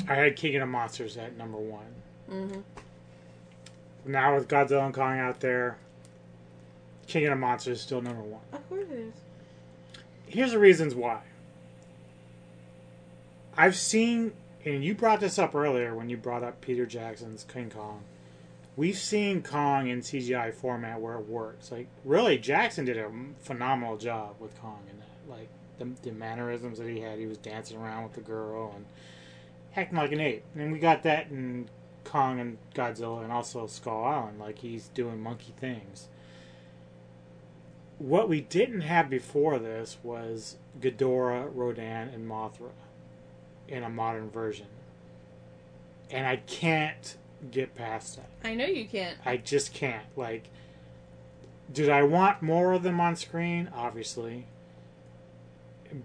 I 0.08 0.16
had 0.16 0.36
King 0.36 0.56
of 0.56 0.62
the 0.62 0.66
Monsters 0.66 1.18
at 1.18 1.38
number 1.38 1.58
one. 1.58 1.86
Mhm. 2.30 2.64
Now 4.06 4.36
with 4.36 4.48
Godzilla 4.48 4.86
and 4.86 4.94
Kong 4.94 5.20
out 5.20 5.40
there, 5.40 5.78
King 7.08 7.26
of 7.26 7.32
the 7.32 7.36
Monsters 7.36 7.78
is 7.78 7.84
still 7.84 8.02
number 8.02 8.24
one. 8.24 8.42
Of 8.54 8.68
course 8.70 8.88
it 8.90 8.98
is. 8.98 9.14
Here's 10.26 10.52
the 10.52 10.60
reasons 10.60 10.96
why. 10.96 11.22
I've 13.62 13.76
seen, 13.76 14.34
and 14.66 14.84
you 14.84 14.96
brought 14.96 15.20
this 15.20 15.38
up 15.38 15.54
earlier 15.54 15.94
when 15.94 16.10
you 16.10 16.18
brought 16.18 16.42
up 16.42 16.62
Peter 16.62 16.88
Jackson's 16.88 17.44
King 17.44 17.70
Kong. 17.70 18.02
We've 18.76 18.98
seen 18.98 19.44
Kong 19.44 19.88
in 19.88 20.02
CGI 20.02 20.52
format 20.52 21.00
where 21.00 21.14
it 21.14 21.28
works. 21.28 21.72
Like, 21.72 21.86
really, 22.04 22.40
Jackson 22.40 22.86
did 22.86 22.98
a 22.98 23.12
phenomenal 23.38 23.98
job 23.98 24.38
with 24.40 24.60
Kong 24.60 24.80
in 24.90 24.98
that. 24.98 25.38
Like, 25.38 25.50
the, 25.78 25.90
the 26.02 26.12
mannerisms 26.12 26.80
that 26.80 26.88
he 26.88 27.02
had, 27.02 27.20
he 27.20 27.28
was 27.28 27.38
dancing 27.38 27.78
around 27.78 28.02
with 28.02 28.14
the 28.14 28.22
girl 28.22 28.74
and 28.76 28.86
acting 29.76 30.00
like 30.00 30.12
an 30.12 30.22
ape. 30.22 30.44
And 30.56 30.72
we 30.72 30.80
got 30.80 31.04
that 31.04 31.30
in 31.30 31.70
Kong 32.04 32.40
and 32.40 32.58
Godzilla 32.74 33.22
and 33.22 33.32
also 33.32 33.68
Skull 33.68 34.04
Island. 34.04 34.40
Like, 34.40 34.58
he's 34.58 34.88
doing 34.88 35.22
monkey 35.22 35.54
things 35.60 36.08
what 38.00 38.28
we 38.28 38.42
didn't 38.42 38.82
have 38.82 39.12
before 39.12 39.60
this 39.60 40.00
was 40.02 40.58
Ghidorah, 40.80 41.52
Rodan, 41.54 42.10
and 42.10 42.28
Mothra 42.28 42.72
in 43.72 43.84
a 43.84 43.90
modern 43.90 44.30
version. 44.30 44.68
And 46.12 46.28
I 46.28 46.36
can't 46.36 47.16
get 47.50 47.74
past 47.74 48.18
that. 48.18 48.30
I 48.44 48.54
know 48.54 48.66
you 48.66 48.86
can't. 48.86 49.18
I 49.26 49.38
just 49.38 49.74
can't. 49.74 50.06
Like, 50.16 50.50
did 51.72 51.90
I 51.90 52.04
want 52.04 52.42
more 52.42 52.74
of 52.74 52.84
them 52.84 53.00
on 53.00 53.16
screen? 53.16 53.72
Obviously. 53.74 54.46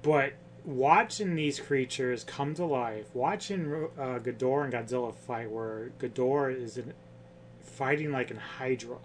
But 0.02 0.34
watching 0.64 1.34
these 1.34 1.60
creatures 1.60 2.24
come 2.24 2.54
to 2.54 2.64
life, 2.64 3.06
watching 3.14 3.88
uh, 3.98 4.18
Ghidorah 4.20 4.64
and 4.64 4.72
Godzilla 4.72 5.14
fight, 5.14 5.50
where 5.50 5.90
Ghidorah 5.98 6.60
is 6.60 6.78
in, 6.78 6.94
fighting 7.60 8.12
like 8.12 8.30
an 8.30 8.38
Hydra, 8.38 8.98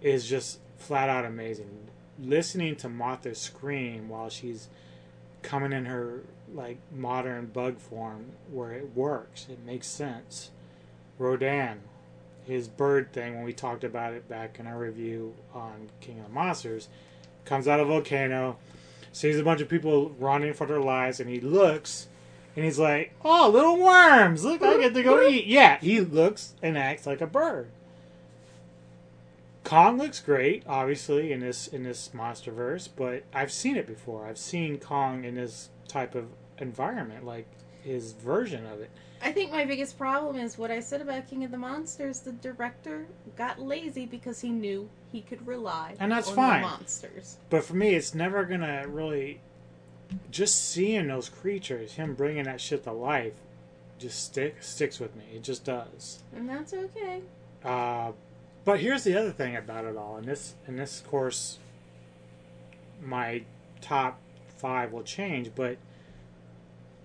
is 0.00 0.26
just 0.26 0.60
flat 0.78 1.10
out 1.10 1.26
amazing. 1.26 1.88
Listening 2.18 2.74
to 2.76 2.88
Mothra 2.88 3.36
scream 3.36 4.08
while 4.08 4.30
she's 4.30 4.68
coming 5.42 5.72
in 5.72 5.84
her 5.84 6.22
like 6.54 6.78
modern 6.94 7.46
bug 7.46 7.78
form, 7.78 8.26
where 8.50 8.72
it 8.72 8.94
works, 8.94 9.46
it 9.50 9.64
makes 9.64 9.86
sense. 9.86 10.50
Rodan, 11.18 11.80
his 12.44 12.68
bird 12.68 13.12
thing, 13.12 13.34
when 13.34 13.44
we 13.44 13.52
talked 13.52 13.84
about 13.84 14.14
it 14.14 14.28
back 14.28 14.58
in 14.58 14.66
our 14.66 14.78
review 14.78 15.34
on 15.54 15.90
King 16.00 16.20
of 16.20 16.26
the 16.26 16.32
Monsters, 16.32 16.88
comes 17.44 17.66
out 17.66 17.80
of 17.80 17.88
a 17.88 17.92
volcano, 17.92 18.56
sees 19.12 19.38
a 19.38 19.42
bunch 19.42 19.60
of 19.60 19.68
people 19.68 20.10
running 20.18 20.54
for 20.54 20.66
their 20.66 20.80
lives, 20.80 21.20
and 21.20 21.28
he 21.28 21.40
looks 21.40 22.08
and 22.58 22.64
he's 22.64 22.78
like, 22.78 23.12
"Oh, 23.24 23.48
little 23.48 23.78
worms! 23.78 24.44
Look, 24.44 24.62
I 24.62 24.78
get 24.78 24.92
to 24.94 25.02
go 25.04 25.22
eat." 25.22 25.46
Yeah, 25.46 25.78
he 25.78 26.00
looks 26.00 26.54
and 26.60 26.76
acts 26.76 27.06
like 27.06 27.20
a 27.20 27.26
bird. 27.26 27.68
Kong 29.62 29.96
looks 29.96 30.18
great, 30.18 30.64
obviously 30.66 31.30
in 31.30 31.38
this 31.38 31.68
in 31.68 31.84
this 31.84 32.10
MonsterVerse, 32.12 32.88
but 32.96 33.22
I've 33.32 33.52
seen 33.52 33.76
it 33.76 33.86
before. 33.86 34.26
I've 34.26 34.38
seen 34.38 34.78
Kong 34.78 35.22
in 35.22 35.36
this 35.36 35.68
type 35.88 36.14
of 36.14 36.26
environment, 36.58 37.24
like 37.24 37.46
his 37.82 38.12
version 38.12 38.66
of 38.66 38.80
it. 38.80 38.90
I 39.20 39.32
think 39.32 39.50
my 39.50 39.64
biggest 39.64 39.98
problem 39.98 40.36
is 40.36 40.56
what 40.56 40.70
I 40.70 40.78
said 40.80 41.00
about 41.00 41.28
King 41.28 41.42
of 41.44 41.50
the 41.50 41.58
Monsters. 41.58 42.20
The 42.20 42.32
director 42.32 43.06
got 43.36 43.60
lazy 43.60 44.06
because 44.06 44.40
he 44.40 44.50
knew 44.50 44.88
he 45.10 45.22
could 45.22 45.44
rely 45.46 45.96
And 45.98 46.12
that's 46.12 46.28
on 46.28 46.36
fine. 46.36 46.62
the 46.62 46.68
monsters. 46.68 47.36
But 47.50 47.64
for 47.64 47.74
me, 47.74 47.94
it's 47.94 48.14
never 48.14 48.44
gonna 48.44 48.86
really. 48.86 49.40
Just 50.30 50.70
seeing 50.70 51.08
those 51.08 51.28
creatures, 51.28 51.94
him 51.94 52.14
bringing 52.14 52.44
that 52.44 52.60
shit 52.62 52.84
to 52.84 52.92
life, 52.92 53.34
just 53.98 54.24
stick 54.24 54.62
sticks 54.62 54.98
with 54.98 55.14
me. 55.16 55.24
It 55.34 55.42
just 55.42 55.64
does. 55.64 56.20
And 56.34 56.48
that's 56.48 56.72
okay. 56.72 57.20
Uh, 57.62 58.12
but 58.64 58.80
here's 58.80 59.04
the 59.04 59.18
other 59.18 59.32
thing 59.32 59.56
about 59.56 59.84
it 59.84 59.96
all, 59.96 60.16
and 60.16 60.26
this, 60.26 60.54
and 60.66 60.78
this, 60.78 61.00
of 61.00 61.08
course, 61.08 61.58
my 63.02 63.42
top 63.80 64.18
five 64.58 64.92
will 64.92 65.02
change. 65.02 65.52
But 65.54 65.78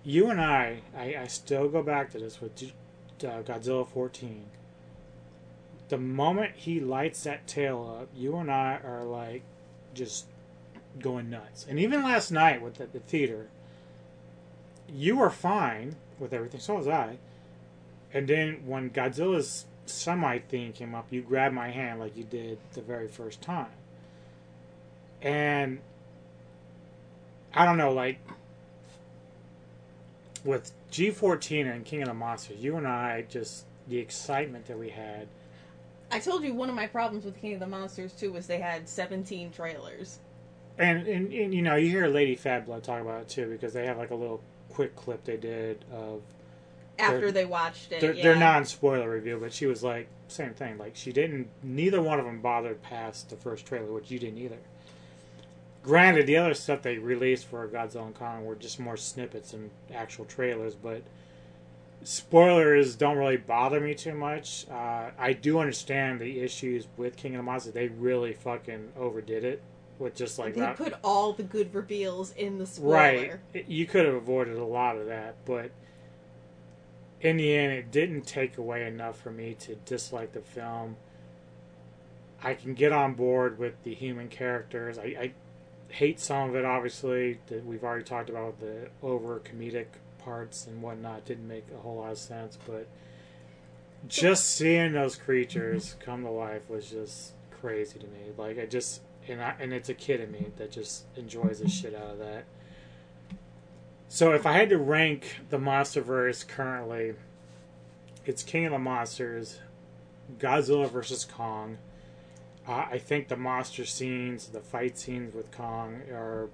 you 0.02 0.30
and 0.30 0.40
I, 0.40 0.82
I, 0.96 1.16
I 1.22 1.26
still 1.26 1.68
go 1.68 1.82
back 1.82 2.10
to 2.12 2.18
this 2.18 2.40
with 2.40 2.62
uh, 2.62 3.42
Godzilla 3.42 3.88
14. 3.88 4.44
The 5.88 5.98
moment 5.98 6.52
he 6.56 6.80
lights 6.80 7.24
that 7.24 7.46
tail 7.46 7.98
up, 8.00 8.08
you 8.14 8.36
and 8.36 8.50
I 8.50 8.80
are 8.84 9.04
like 9.04 9.42
just 9.94 10.26
going 10.98 11.30
nuts. 11.30 11.66
And 11.68 11.78
even 11.78 12.02
last 12.02 12.30
night 12.30 12.62
with 12.62 12.74
the, 12.74 12.86
the 12.86 13.00
theater, 13.00 13.48
you 14.88 15.16
were 15.16 15.30
fine 15.30 15.96
with 16.18 16.32
everything. 16.32 16.60
So 16.60 16.76
was 16.76 16.88
I. 16.88 17.18
And 18.12 18.28
then 18.28 18.62
when 18.66 18.90
Godzilla's 18.90 19.66
semi 19.86 20.38
thing 20.38 20.72
came 20.72 20.94
up, 20.94 21.06
you 21.10 21.22
grabbed 21.22 21.54
my 21.54 21.70
hand 21.70 22.00
like 22.00 22.16
you 22.16 22.24
did 22.24 22.58
the 22.72 22.80
very 22.80 23.08
first 23.08 23.42
time. 23.42 23.72
And 25.20 25.80
I 27.54 27.64
don't 27.64 27.78
know, 27.78 27.92
like 27.92 28.18
with 30.44 30.72
G14 30.90 31.72
and 31.72 31.84
King 31.84 32.02
of 32.02 32.08
the 32.08 32.14
Monsters, 32.14 32.58
you 32.58 32.76
and 32.76 32.86
I 32.86 33.24
just 33.28 33.64
the 33.88 33.98
excitement 33.98 34.66
that 34.66 34.78
we 34.78 34.90
had. 34.90 35.28
I 36.10 36.18
told 36.18 36.44
you 36.44 36.54
one 36.54 36.68
of 36.68 36.74
my 36.74 36.86
problems 36.86 37.24
with 37.24 37.40
King 37.40 37.54
of 37.54 37.60
the 37.60 37.66
Monsters 37.66 38.12
too 38.12 38.32
was 38.32 38.46
they 38.46 38.60
had 38.60 38.88
17 38.88 39.52
trailers. 39.52 40.18
And, 40.78 41.06
and, 41.06 41.32
and 41.32 41.54
you 41.54 41.62
know, 41.62 41.76
you 41.76 41.88
hear 41.88 42.06
Lady 42.08 42.34
Fat 42.34 42.66
talk 42.82 43.00
about 43.00 43.22
it 43.22 43.28
too 43.28 43.48
because 43.48 43.72
they 43.72 43.86
have 43.86 43.96
like 43.98 44.10
a 44.10 44.14
little 44.14 44.40
quick 44.70 44.96
clip 44.96 45.24
they 45.24 45.36
did 45.36 45.84
of 45.92 46.22
After 46.98 47.20
their- 47.20 47.32
they 47.32 47.44
watched 47.44 47.92
it, 47.92 48.00
Their, 48.00 48.12
yeah. 48.12 48.22
their 48.22 48.36
non-spoiler 48.36 49.08
review, 49.10 49.38
but 49.40 49.52
she 49.52 49.66
was 49.66 49.82
like 49.82 50.08
same 50.28 50.54
thing. 50.54 50.78
Like 50.78 50.96
she 50.96 51.12
didn't. 51.12 51.48
Neither 51.62 52.02
one 52.02 52.18
of 52.18 52.24
them 52.24 52.40
bothered 52.40 52.82
past 52.82 53.30
the 53.30 53.36
first 53.36 53.66
trailer, 53.66 53.92
which 53.92 54.10
you 54.10 54.18
didn't 54.18 54.38
either. 54.38 54.58
Granted, 55.84 56.26
the 56.26 56.38
other 56.38 56.54
stuff 56.54 56.82
they 56.82 56.96
released 56.96 57.46
for 57.46 57.68
Godzilla 57.68 58.06
and 58.06 58.14
Kong 58.14 58.44
were 58.46 58.54
just 58.54 58.80
more 58.80 58.96
snippets 58.96 59.52
and 59.52 59.70
actual 59.94 60.24
trailers, 60.24 60.74
but 60.74 61.02
spoilers 62.02 62.96
don't 62.96 63.18
really 63.18 63.36
bother 63.36 63.80
me 63.80 63.94
too 63.94 64.14
much. 64.14 64.66
Uh, 64.70 65.10
I 65.18 65.34
do 65.34 65.58
understand 65.58 66.20
the 66.20 66.40
issues 66.40 66.86
with 66.96 67.16
King 67.16 67.34
of 67.34 67.38
the 67.38 67.42
Monsters. 67.42 67.74
They 67.74 67.88
really 67.88 68.32
fucking 68.32 68.92
overdid 68.98 69.44
it 69.44 69.62
with 69.98 70.14
just 70.14 70.38
like 70.38 70.54
they 70.54 70.60
that. 70.60 70.76
put 70.76 70.94
all 71.04 71.34
the 71.34 71.42
good 71.42 71.74
reveals 71.74 72.32
in 72.32 72.58
the 72.58 72.66
spoiler. 72.66 73.40
Right. 73.54 73.68
You 73.68 73.86
could 73.86 74.06
have 74.06 74.14
avoided 74.14 74.56
a 74.56 74.64
lot 74.64 74.96
of 74.96 75.06
that, 75.06 75.36
but 75.44 75.70
in 77.20 77.36
the 77.36 77.54
end, 77.54 77.72
it 77.72 77.90
didn't 77.90 78.22
take 78.22 78.58
away 78.58 78.86
enough 78.86 79.20
for 79.20 79.30
me 79.30 79.54
to 79.60 79.74
dislike 79.74 80.32
the 80.32 80.40
film. 80.40 80.96
I 82.42 82.54
can 82.54 82.74
get 82.74 82.92
on 82.92 83.14
board 83.14 83.58
with 83.58 83.82
the 83.84 83.94
human 83.94 84.28
characters. 84.28 84.98
I, 84.98 85.02
I 85.02 85.32
hate 85.94 86.18
some 86.18 86.50
of 86.50 86.56
it, 86.56 86.64
obviously, 86.64 87.38
that 87.46 87.64
we've 87.64 87.84
already 87.84 88.04
talked 88.04 88.28
about 88.28 88.58
the 88.58 88.88
over 89.00 89.40
comedic 89.40 89.86
parts 90.18 90.66
and 90.66 90.82
whatnot. 90.82 91.24
Didn't 91.24 91.46
make 91.46 91.66
a 91.72 91.80
whole 91.80 91.96
lot 91.96 92.10
of 92.10 92.18
sense, 92.18 92.58
but 92.66 92.88
just 94.08 94.50
seeing 94.50 94.92
those 94.92 95.14
creatures 95.14 95.94
come 96.00 96.24
to 96.24 96.30
life 96.30 96.68
was 96.68 96.90
just 96.90 97.32
crazy 97.60 98.00
to 98.00 98.06
me. 98.06 98.32
Like 98.36 98.58
I 98.58 98.66
just 98.66 99.02
and 99.28 99.40
I, 99.40 99.54
and 99.60 99.72
it's 99.72 99.88
a 99.88 99.94
kid 99.94 100.20
in 100.20 100.32
me 100.32 100.46
that 100.56 100.72
just 100.72 101.04
enjoys 101.16 101.60
the 101.60 101.68
shit 101.68 101.94
out 101.94 102.10
of 102.10 102.18
that. 102.18 102.44
So 104.08 104.32
if 104.32 104.46
I 104.46 104.52
had 104.52 104.70
to 104.70 104.78
rank 104.78 105.40
the 105.50 105.58
MonsterVerse 105.58 106.46
currently, 106.48 107.14
it's 108.26 108.42
King 108.42 108.66
of 108.66 108.72
the 108.72 108.78
Monsters, 108.78 109.60
Godzilla 110.38 110.90
versus 110.90 111.24
Kong. 111.24 111.78
Uh, 112.66 112.86
I 112.90 112.98
think 112.98 113.28
the 113.28 113.36
monster 113.36 113.84
scenes, 113.84 114.48
the 114.48 114.60
fight 114.60 114.96
scenes 114.96 115.34
with 115.34 115.50
Kong, 115.50 116.02
are 116.10 116.48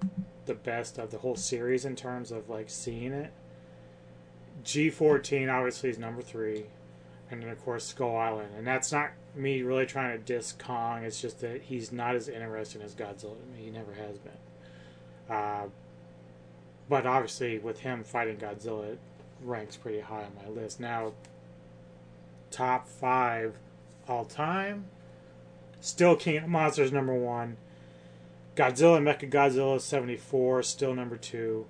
the 0.45 0.53
best 0.53 0.97
of 0.97 1.11
the 1.11 1.19
whole 1.19 1.35
series 1.35 1.85
in 1.85 1.95
terms 1.95 2.31
of 2.31 2.49
like 2.49 2.69
seeing 2.69 3.13
it. 3.13 3.31
G14 4.63 5.51
obviously 5.51 5.89
is 5.89 5.97
number 5.97 6.21
three, 6.21 6.65
and 7.29 7.41
then 7.41 7.49
of 7.49 7.63
course 7.63 7.85
Skull 7.85 8.17
Island, 8.17 8.49
and 8.57 8.67
that's 8.67 8.91
not 8.91 9.11
me 9.35 9.61
really 9.61 9.85
trying 9.85 10.17
to 10.17 10.23
diss 10.23 10.51
Kong. 10.51 11.03
It's 11.03 11.21
just 11.21 11.39
that 11.41 11.61
he's 11.61 11.91
not 11.91 12.15
as 12.15 12.27
interesting 12.27 12.81
as 12.81 12.93
Godzilla 12.93 13.39
to 13.39 13.45
me. 13.55 13.63
He 13.63 13.69
never 13.69 13.93
has 13.93 14.17
been. 14.17 15.35
Uh, 15.35 15.67
but 16.89 17.05
obviously, 17.05 17.57
with 17.57 17.79
him 17.79 18.03
fighting 18.03 18.35
Godzilla, 18.35 18.93
it 18.93 18.99
ranks 19.41 19.77
pretty 19.77 20.01
high 20.01 20.25
on 20.25 20.33
my 20.35 20.49
list. 20.49 20.79
Now, 20.79 21.13
top 22.51 22.87
five 22.87 23.55
all 24.09 24.25
time, 24.25 24.85
still 25.81 26.15
King 26.15 26.37
of 26.37 26.47
Monsters 26.47 26.91
number 26.91 27.13
one. 27.13 27.57
Godzilla 28.55 29.01
Mecha 29.01 29.29
Godzilla 29.29 29.81
74 29.81 30.63
still 30.63 30.93
number 30.93 31.17
two. 31.17 31.65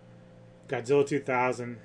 Godzilla 0.67 1.06
2000, 1.06 1.77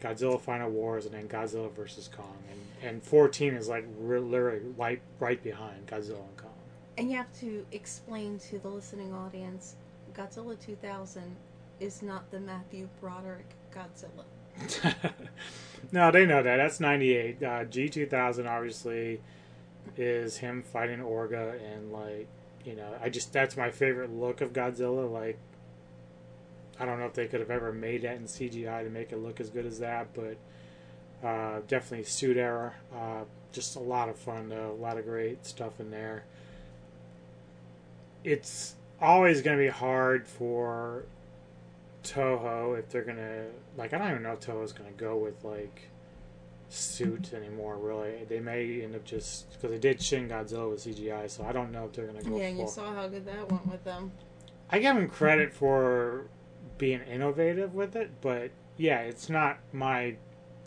Godzilla 0.00 0.40
Final 0.40 0.70
Wars, 0.70 1.06
and 1.06 1.14
then 1.14 1.28
Godzilla 1.28 1.70
vs 1.72 2.08
Kong. 2.08 2.38
And 2.50 2.60
and 2.82 3.02
14 3.02 3.54
is 3.54 3.68
like 3.68 3.86
re- 3.98 4.18
literally 4.18 4.60
right 4.76 5.00
right 5.18 5.42
behind 5.42 5.86
Godzilla 5.86 6.26
and 6.26 6.36
Kong. 6.36 6.50
And 6.98 7.10
you 7.10 7.16
have 7.16 7.32
to 7.40 7.64
explain 7.72 8.38
to 8.50 8.58
the 8.58 8.68
listening 8.68 9.12
audience 9.12 9.76
Godzilla 10.14 10.58
2000 10.60 11.36
is 11.80 12.02
not 12.02 12.30
the 12.30 12.40
Matthew 12.40 12.88
Broderick 13.00 13.50
Godzilla. 13.74 14.24
no, 15.92 16.10
they 16.12 16.24
know 16.24 16.42
that. 16.42 16.56
That's 16.56 16.78
98. 16.78 17.42
Uh, 17.42 17.48
G2000 17.64 18.48
obviously 18.48 19.20
is 19.96 20.38
him 20.38 20.62
fighting 20.62 21.00
Orga 21.00 21.58
and 21.72 21.92
like, 21.92 22.28
you 22.64 22.74
know, 22.74 22.94
I 23.02 23.08
just 23.08 23.32
that's 23.32 23.56
my 23.56 23.70
favorite 23.70 24.12
look 24.12 24.40
of 24.40 24.52
Godzilla 24.52 25.10
like 25.10 25.38
I 26.78 26.84
don't 26.84 26.98
know 26.98 27.06
if 27.06 27.14
they 27.14 27.26
could 27.26 27.40
have 27.40 27.50
ever 27.50 27.72
made 27.72 28.02
that 28.02 28.16
in 28.16 28.24
CGI 28.24 28.82
to 28.82 28.90
make 28.90 29.12
it 29.12 29.18
look 29.18 29.40
as 29.40 29.48
good 29.48 29.66
as 29.66 29.78
that, 29.78 30.08
but 30.14 30.36
uh, 31.26 31.60
definitely 31.68 32.04
suit 32.04 32.36
era. 32.36 32.74
Uh, 32.94 33.24
just 33.52 33.76
a 33.76 33.80
lot 33.80 34.08
of 34.08 34.16
fun 34.16 34.48
though, 34.48 34.72
a 34.72 34.82
lot 34.82 34.98
of 34.98 35.04
great 35.04 35.46
stuff 35.46 35.78
in 35.78 35.90
there. 35.90 36.24
It's 38.24 38.74
always 39.00 39.42
going 39.42 39.56
to 39.56 39.62
be 39.62 39.70
hard 39.70 40.26
for 40.26 41.04
Toho 42.04 42.78
if 42.78 42.90
they're 42.90 43.02
gonna 43.02 43.46
like 43.76 43.92
I 43.92 43.98
don't 43.98 44.10
even 44.10 44.22
know 44.22 44.32
if 44.32 44.40
Toho's 44.40 44.72
gonna 44.72 44.90
go 44.90 45.16
with 45.16 45.42
like 45.42 45.88
suit 46.74 47.32
anymore. 47.32 47.76
Really, 47.76 48.24
they 48.28 48.40
may 48.40 48.82
end 48.82 48.94
up 48.94 49.04
just 49.04 49.50
because 49.52 49.70
they 49.70 49.78
did 49.78 50.02
Shin 50.02 50.28
Godzilla 50.28 50.70
with 50.70 50.84
CGI, 50.84 51.30
so 51.30 51.44
I 51.44 51.52
don't 51.52 51.72
know 51.72 51.86
if 51.86 51.92
they're 51.92 52.06
gonna 52.06 52.22
go. 52.22 52.36
Yeah, 52.36 52.46
and 52.46 52.58
you 52.58 52.68
saw 52.68 52.92
how 52.92 53.08
good 53.08 53.26
that 53.26 53.50
went 53.50 53.66
with 53.66 53.84
them. 53.84 54.12
I 54.70 54.78
give 54.78 54.96
him 54.96 55.08
credit 55.08 55.52
for 55.52 56.26
being 56.78 57.00
innovative 57.02 57.74
with 57.74 57.96
it, 57.96 58.10
but 58.20 58.50
yeah, 58.76 59.00
it's 59.00 59.28
not 59.28 59.58
my 59.72 60.16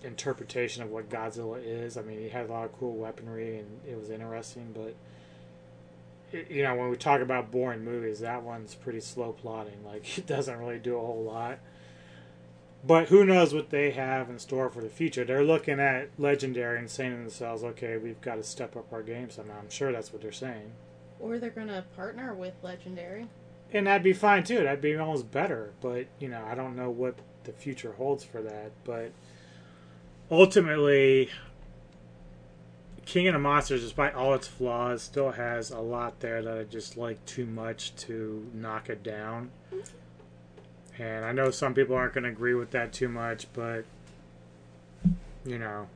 interpretation 0.04 0.84
of 0.84 0.90
what 0.90 1.10
Godzilla 1.10 1.62
is. 1.64 1.98
I 1.98 2.02
mean, 2.02 2.20
he 2.20 2.30
had 2.30 2.50
a 2.50 2.54
lot 2.54 2.66
of 2.66 2.74
cool 2.78 2.96
weaponry 2.96 3.60
and 3.60 3.80
it 3.88 3.98
was 3.98 4.10
interesting, 4.10 4.74
but 4.74 4.96
it, 6.32 6.50
you 6.52 6.64
know, 6.64 6.76
when 6.76 6.90
we 6.90 6.96
talk 6.96 7.22
about 7.22 7.52
boring 7.52 7.84
movies, 7.84 8.20
that 8.20 8.44
one's 8.44 8.76
pretty 8.76 9.00
slow 9.00 9.32
plotting. 9.32 9.84
Like, 9.86 10.18
it 10.18 10.28
doesn't 10.28 10.58
really 10.58 10.80
do 10.80 10.98
a 10.98 11.00
whole 11.00 11.24
lot. 11.24 11.60
But 12.88 13.10
who 13.10 13.26
knows 13.26 13.54
what 13.54 13.70
they 13.70 13.92
have 13.92 14.30
in 14.30 14.40
store 14.40 14.70
for 14.70 14.82
the 14.82 14.88
future? 14.90 15.26
They're 15.26 15.44
looking 15.44 15.78
at 15.80 16.10
Legendary 16.18 16.80
and 16.80 16.90
saying 16.90 17.12
to 17.12 17.18
themselves, 17.18 17.62
okay, 17.64 17.98
we've 17.98 18.22
got 18.22 18.36
to 18.36 18.44
step 18.44 18.78
up 18.78 18.94
our 18.94 19.04
game 19.04 19.30
somehow. 19.30 19.60
I'm 19.60 19.70
sure 19.70 19.92
that's 19.92 20.14
what 20.14 20.22
they're 20.22 20.32
saying. 20.32 20.72
Or 21.20 21.38
they're 21.38 21.50
gonna 21.50 21.84
partner 21.96 22.34
with 22.34 22.54
Legendary. 22.64 23.28
and 23.74 23.88
that'd 23.88 24.04
be 24.04 24.14
fine 24.14 24.44
too. 24.44 24.60
That'd 24.64 24.80
be 24.80 24.96
almost 24.96 25.32
better. 25.32 25.74
But 25.82 26.06
you 26.20 26.30
know, 26.30 26.44
I 26.48 26.56
don't 26.56 26.76
know 26.78 26.90
what 26.90 27.16
the 27.44 27.52
future 27.52 27.92
holds 27.94 28.24
for 28.24 28.42
that. 28.42 28.72
But 28.86 29.12
ultimately, 30.32 31.30
King 33.06 33.28
of 33.28 33.34
the 33.34 33.40
Monsters, 33.40 33.82
despite 33.82 34.14
all 34.14 34.34
its 34.34 34.48
flaws, 34.48 35.02
still 35.02 35.32
has 35.32 35.72
a 35.72 35.80
lot 35.80 36.20
there 36.20 36.42
that 36.42 36.58
I 36.58 36.64
just 36.64 36.96
like 36.98 37.26
too 37.26 37.46
much 37.46 37.96
to 37.98 38.50
knock 38.54 38.90
it 38.90 39.02
down. 39.04 39.50
Mm-hmm. 39.74 39.82
And 41.00 41.26
I 41.26 41.32
know 41.32 41.52
some 41.52 41.74
people 41.74 41.96
aren't 41.96 42.14
going 42.14 42.24
to 42.24 42.30
agree 42.30 42.56
with 42.56 42.72
that 42.72 42.92
too 42.92 43.08
much, 43.08 43.48
but 43.54 43.86
you 45.46 45.58
know, 45.60 45.88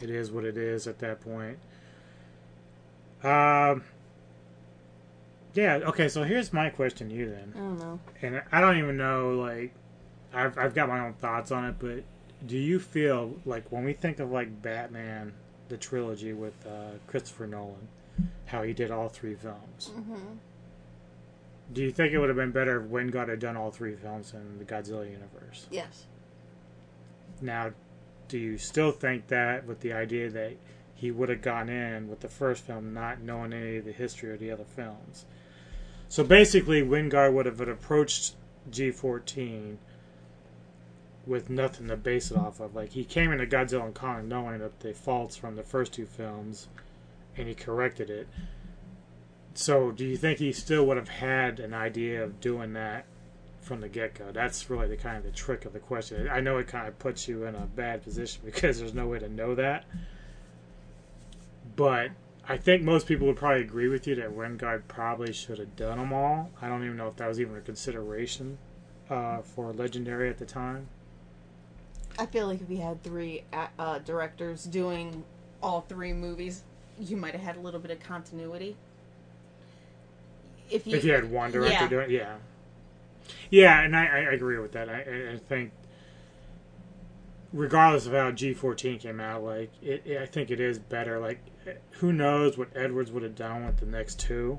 it 0.00 0.10
is 0.10 0.30
what 0.30 0.44
it 0.44 0.56
is 0.56 0.86
at 0.86 0.98
that 0.98 1.20
point. 1.20 1.58
Um. 3.22 3.84
Yeah. 5.54 5.76
Okay. 5.84 6.08
So 6.08 6.22
here's 6.22 6.52
my 6.52 6.68
question 6.68 7.08
to 7.08 7.14
you 7.14 7.30
then. 7.30 7.52
I 7.54 7.58
don't 7.58 7.78
know. 7.78 8.00
And 8.22 8.42
I 8.52 8.60
don't 8.60 8.78
even 8.78 8.96
know. 8.96 9.30
Like, 9.38 9.72
I've 10.34 10.58
I've 10.58 10.74
got 10.74 10.88
my 10.88 11.00
own 11.00 11.14
thoughts 11.14 11.50
on 11.50 11.64
it, 11.64 11.76
but 11.78 12.02
do 12.46 12.58
you 12.58 12.78
feel 12.78 13.36
like 13.46 13.70
when 13.72 13.84
we 13.84 13.92
think 13.92 14.18
of 14.18 14.30
like 14.30 14.60
Batman, 14.62 15.32
the 15.68 15.76
trilogy 15.76 16.32
with 16.32 16.54
uh, 16.66 16.98
Christopher 17.06 17.46
Nolan, 17.46 17.88
how 18.46 18.62
he 18.62 18.72
did 18.72 18.90
all 18.90 19.08
three 19.08 19.34
films? 19.34 19.90
Mm-hmm. 19.94 20.16
Do 21.72 21.82
you 21.82 21.90
think 21.90 22.12
it 22.12 22.18
would 22.18 22.28
have 22.28 22.36
been 22.36 22.52
better 22.52 22.80
if 22.80 22.90
Wingard 22.90 23.28
had 23.28 23.40
done 23.40 23.56
all 23.56 23.70
three 23.70 23.96
films 23.96 24.32
in 24.32 24.58
the 24.58 24.64
Godzilla 24.64 25.10
universe? 25.10 25.66
Yes. 25.70 26.06
Now, 27.40 27.72
do 28.28 28.38
you 28.38 28.58
still 28.58 28.92
think 28.92 29.28
that 29.28 29.66
with 29.66 29.80
the 29.80 29.92
idea 29.92 30.30
that 30.30 30.56
he 30.94 31.10
would 31.10 31.28
have 31.28 31.42
gone 31.42 31.68
in 31.68 32.08
with 32.08 32.20
the 32.20 32.28
first 32.28 32.64
film 32.64 32.94
not 32.94 33.20
knowing 33.20 33.52
any 33.52 33.76
of 33.76 33.84
the 33.84 33.92
history 33.92 34.32
of 34.32 34.40
the 34.40 34.50
other 34.50 34.64
films? 34.64 35.26
So 36.08 36.22
basically, 36.24 36.82
Wingard 36.82 37.32
would 37.32 37.46
have 37.46 37.60
approached 37.60 38.34
G14 38.70 39.76
with 41.26 41.50
nothing 41.50 41.88
to 41.88 41.96
base 41.96 42.30
it 42.30 42.36
off 42.36 42.60
of. 42.60 42.74
Like, 42.74 42.92
he 42.92 43.04
came 43.04 43.32
into 43.32 43.46
Godzilla 43.46 43.86
and 43.86 43.94
Kong 43.94 44.28
knowing 44.28 44.60
that 44.60 44.80
the 44.80 44.94
faults 44.94 45.36
from 45.36 45.56
the 45.56 45.64
first 45.64 45.92
two 45.92 46.06
films, 46.06 46.68
and 47.36 47.48
he 47.48 47.54
corrected 47.54 48.08
it. 48.08 48.28
So, 49.58 49.90
do 49.90 50.04
you 50.04 50.16
think 50.18 50.38
he 50.38 50.52
still 50.52 50.86
would 50.86 50.98
have 50.98 51.08
had 51.08 51.60
an 51.60 51.72
idea 51.72 52.22
of 52.22 52.40
doing 52.40 52.74
that 52.74 53.06
from 53.60 53.80
the 53.80 53.88
get 53.88 54.14
go? 54.14 54.30
That's 54.30 54.68
really 54.68 54.88
the 54.88 54.96
kind 54.98 55.16
of 55.16 55.24
the 55.24 55.30
trick 55.30 55.64
of 55.64 55.72
the 55.72 55.78
question. 55.80 56.28
I 56.28 56.40
know 56.40 56.58
it 56.58 56.66
kind 56.68 56.86
of 56.86 56.98
puts 56.98 57.26
you 57.26 57.44
in 57.44 57.54
a 57.54 57.60
bad 57.66 58.02
position 58.02 58.42
because 58.46 58.78
there's 58.78 58.94
no 58.94 59.06
way 59.06 59.18
to 59.18 59.28
know 59.28 59.54
that. 59.54 59.84
but 61.74 62.10
I 62.48 62.56
think 62.58 62.82
most 62.82 63.06
people 63.08 63.26
would 63.26 63.36
probably 63.36 63.62
agree 63.62 63.88
with 63.88 64.06
you 64.06 64.14
that 64.16 64.30
Wingard 64.30 64.82
probably 64.86 65.32
should 65.32 65.58
have 65.58 65.74
done 65.74 65.98
them 65.98 66.12
all. 66.12 66.50
I 66.62 66.68
don't 66.68 66.84
even 66.84 66.96
know 66.96 67.08
if 67.08 67.16
that 67.16 67.26
was 67.26 67.40
even 67.40 67.56
a 67.56 67.60
consideration 67.60 68.58
uh, 69.10 69.42
for 69.42 69.72
Legendary 69.72 70.30
at 70.30 70.38
the 70.38 70.46
time. 70.46 70.86
I 72.18 72.26
feel 72.26 72.46
like 72.46 72.60
if 72.60 72.68
we 72.68 72.76
had 72.76 73.02
three 73.02 73.42
uh, 73.78 73.98
directors 74.00 74.64
doing 74.64 75.24
all 75.62 75.80
three 75.82 76.12
movies, 76.12 76.62
you 77.00 77.16
might 77.16 77.32
have 77.32 77.42
had 77.42 77.56
a 77.56 77.60
little 77.60 77.80
bit 77.80 77.90
of 77.90 78.00
continuity. 78.00 78.76
If 80.70 80.86
you, 80.86 80.96
if 80.96 81.04
you 81.04 81.12
had 81.12 81.30
one 81.30 81.50
director 81.52 81.72
yeah. 81.72 81.88
doing, 81.88 82.10
yeah, 82.10 82.36
yeah, 83.50 83.82
and 83.82 83.96
I, 83.96 84.04
I 84.06 84.18
agree 84.32 84.58
with 84.58 84.72
that. 84.72 84.88
I, 84.88 85.32
I- 85.34 85.38
think, 85.48 85.72
regardless 87.52 88.06
of 88.06 88.12
how 88.12 88.30
G 88.30 88.54
fourteen 88.54 88.98
came 88.98 89.20
out, 89.20 89.42
like 89.42 89.70
it, 89.82 90.02
it- 90.04 90.20
I 90.20 90.26
think 90.26 90.50
it 90.50 90.60
is 90.60 90.78
better. 90.78 91.18
Like, 91.18 91.40
who 91.92 92.12
knows 92.12 92.58
what 92.58 92.68
Edwards 92.74 93.10
would 93.12 93.22
have 93.22 93.36
done 93.36 93.66
with 93.66 93.78
the 93.78 93.86
next 93.86 94.18
two? 94.18 94.58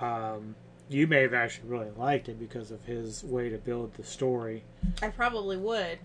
Um, 0.00 0.54
you 0.88 1.06
may 1.06 1.22
have 1.22 1.34
actually 1.34 1.68
really 1.68 1.90
liked 1.96 2.28
it 2.28 2.38
because 2.38 2.70
of 2.70 2.84
his 2.84 3.22
way 3.22 3.48
to 3.50 3.58
build 3.58 3.94
the 3.94 4.02
story. 4.02 4.64
I 5.02 5.08
probably 5.08 5.56
would. 5.56 5.98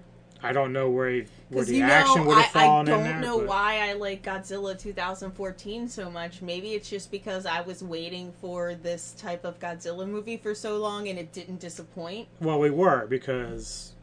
I 0.45 0.53
don't 0.53 0.71
know 0.73 0.89
where 0.89 1.09
he, 1.09 1.25
where 1.49 1.65
the 1.65 1.81
action 1.81 2.25
would 2.25 2.37
have 2.37 2.55
I 2.55 2.65
don't 2.65 2.87
in 2.89 3.03
there. 3.03 3.19
know 3.19 3.39
but- 3.39 3.47
why 3.47 3.89
I 3.89 3.93
like 3.93 4.23
Godzilla 4.23 4.77
2014 4.79 5.87
so 5.87 6.09
much. 6.11 6.41
Maybe 6.41 6.73
it's 6.73 6.89
just 6.89 7.11
because 7.11 7.45
I 7.45 7.61
was 7.61 7.83
waiting 7.83 8.31
for 8.41 8.75
this 8.75 9.13
type 9.17 9.43
of 9.43 9.59
Godzilla 9.59 10.07
movie 10.07 10.37
for 10.37 10.53
so 10.55 10.77
long 10.77 11.07
and 11.07 11.17
it 11.19 11.33
didn't 11.33 11.59
disappoint. 11.59 12.27
Well, 12.39 12.59
we 12.59 12.69
were 12.69 13.05
because 13.07 13.93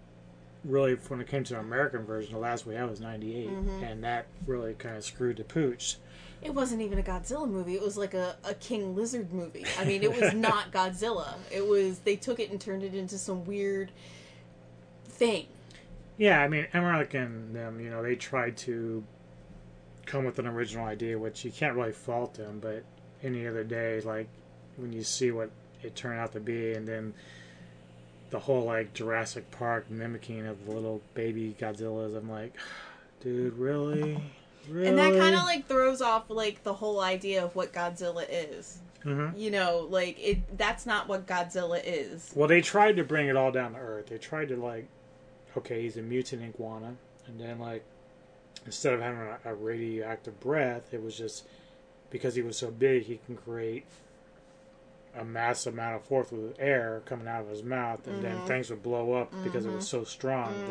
really, 0.65 0.95
when 1.09 1.21
it 1.21 1.29
came 1.29 1.45
to 1.45 1.55
the 1.55 1.61
American 1.61 2.05
version, 2.05 2.33
the 2.35 2.39
last 2.39 2.67
we 2.67 2.75
had 2.75 2.89
was 2.89 3.01
'98, 3.01 3.49
Mhm. 3.51 3.83
and 3.91 4.05
that 4.05 4.27
really 4.47 4.75
kind 4.75 4.97
of 4.97 5.05
screwed 5.05 5.37
the 5.39 5.45
pooch. 5.45 5.97
It 6.41 6.53
wasn't 6.55 6.83
even 6.83 6.99
a 6.99 7.03
Godzilla 7.03 7.49
movie. 7.49 7.75
It 7.77 7.83
was 7.83 7.97
like 7.97 8.15
a, 8.15 8.35
a 8.45 8.55
King 8.55 8.97
Lizard 8.97 9.33
movie. 9.33 9.65
I 9.79 9.85
mean, 9.85 10.03
it 10.03 10.11
was 10.21 10.35
not 10.35 10.73
Godzilla. 10.73 11.35
It 11.53 11.65
was 11.67 12.01
they 12.01 12.17
took 12.17 12.41
it 12.41 12.51
and 12.51 12.61
turned 12.61 12.83
it 12.83 12.95
into 12.95 13.17
some 13.17 13.45
weird 13.45 13.93
thing. 15.07 15.47
Yeah, 16.23 16.41
I 16.41 16.47
mean, 16.47 16.69
Emmerich 16.73 17.15
and 17.15 17.53
them, 17.53 17.81
you 17.81 17.91
know, 17.91 18.01
they 18.01 18.15
tried 18.15 18.57
to 18.59 19.03
come 20.07 20.25
with 20.25 20.39
an 20.39 20.47
original 20.47 20.87
idea, 20.87 21.19
which 21.19 21.45
you 21.45 21.51
can't 21.51 21.75
really 21.75 21.91
fault 21.91 22.35
them. 22.35 22.61
But 22.61 22.85
any 23.25 23.45
other 23.45 23.65
day, 23.65 24.01
like 24.03 24.29
when 24.77 24.93
you 24.93 25.03
see 25.03 25.33
what 25.33 25.51
it 25.83 25.97
turned 25.97 26.21
out 26.21 26.31
to 26.35 26.39
be, 26.39 26.75
and 26.75 26.87
then 26.87 27.13
the 28.31 28.39
whole 28.39 28.63
like 28.63 28.95
Jurassic 28.95 29.51
Park 29.51 29.91
mimicking 29.91 30.47
of 30.47 30.69
little 30.69 31.03
baby 31.15 31.57
Godzillas, 31.59 32.17
I'm 32.17 32.31
like, 32.31 32.55
dude, 33.21 33.59
really, 33.59 34.23
really? 34.69 34.87
And 34.87 34.99
that 34.99 35.19
kind 35.19 35.35
of 35.35 35.43
like 35.43 35.67
throws 35.67 36.01
off 36.01 36.31
like 36.31 36.63
the 36.63 36.75
whole 36.75 37.01
idea 37.01 37.45
of 37.45 37.57
what 37.57 37.73
Godzilla 37.73 38.27
is. 38.31 38.79
Mhm. 39.05 39.37
You 39.37 39.51
know, 39.51 39.89
like 39.91 40.21
it 40.21 40.57
that's 40.57 40.87
not 40.87 41.09
what 41.09 41.27
Godzilla 41.27 41.83
is. 41.85 42.31
Well, 42.37 42.47
they 42.47 42.61
tried 42.61 42.95
to 42.99 43.03
bring 43.03 43.27
it 43.27 43.37
all 43.37 43.51
down 43.51 43.73
to 43.73 43.81
earth. 43.81 44.07
They 44.07 44.19
tried 44.19 44.51
to 44.51 44.57
like, 44.57 44.87
okay, 45.57 45.83
he's 45.83 45.97
a 45.97 46.03
mutant 46.03 46.43
iguana, 46.43 46.97
and 47.27 47.39
then 47.41 47.59
like, 47.59 47.85
instead 48.67 48.93
of 48.95 49.01
having 49.01 49.21
a, 49.21 49.39
a 49.45 49.55
radioactive 49.55 50.39
breath, 50.41 50.93
it 50.93 51.03
was 51.03 51.17
just 51.17 51.45
because 52.11 52.35
he 52.35 52.43
was 52.43 52.57
so 52.57 52.71
big, 52.71 53.05
he 53.05 53.19
can 53.27 53.37
create 53.37 53.85
a 55.17 55.25
massive 55.25 55.75
amount 55.75 55.97
of 55.97 56.03
force 56.05 56.31
with 56.33 56.55
air 56.59 57.03
coming 57.05 57.29
out 57.29 57.43
of 57.43 57.49
his 57.49 57.63
mouth, 57.63 58.07
and 58.07 58.23
then 58.23 58.39
Mhm. 58.41 58.47
things 58.47 58.71
would 58.71 58.83
blow 58.83 59.13
up 59.13 59.31
because 59.45 59.67
it 59.67 59.71
was 59.73 59.85
Mhm. 59.85 59.89
so 59.89 60.05
strong. 60.05 60.55
Mhm. 60.55 60.67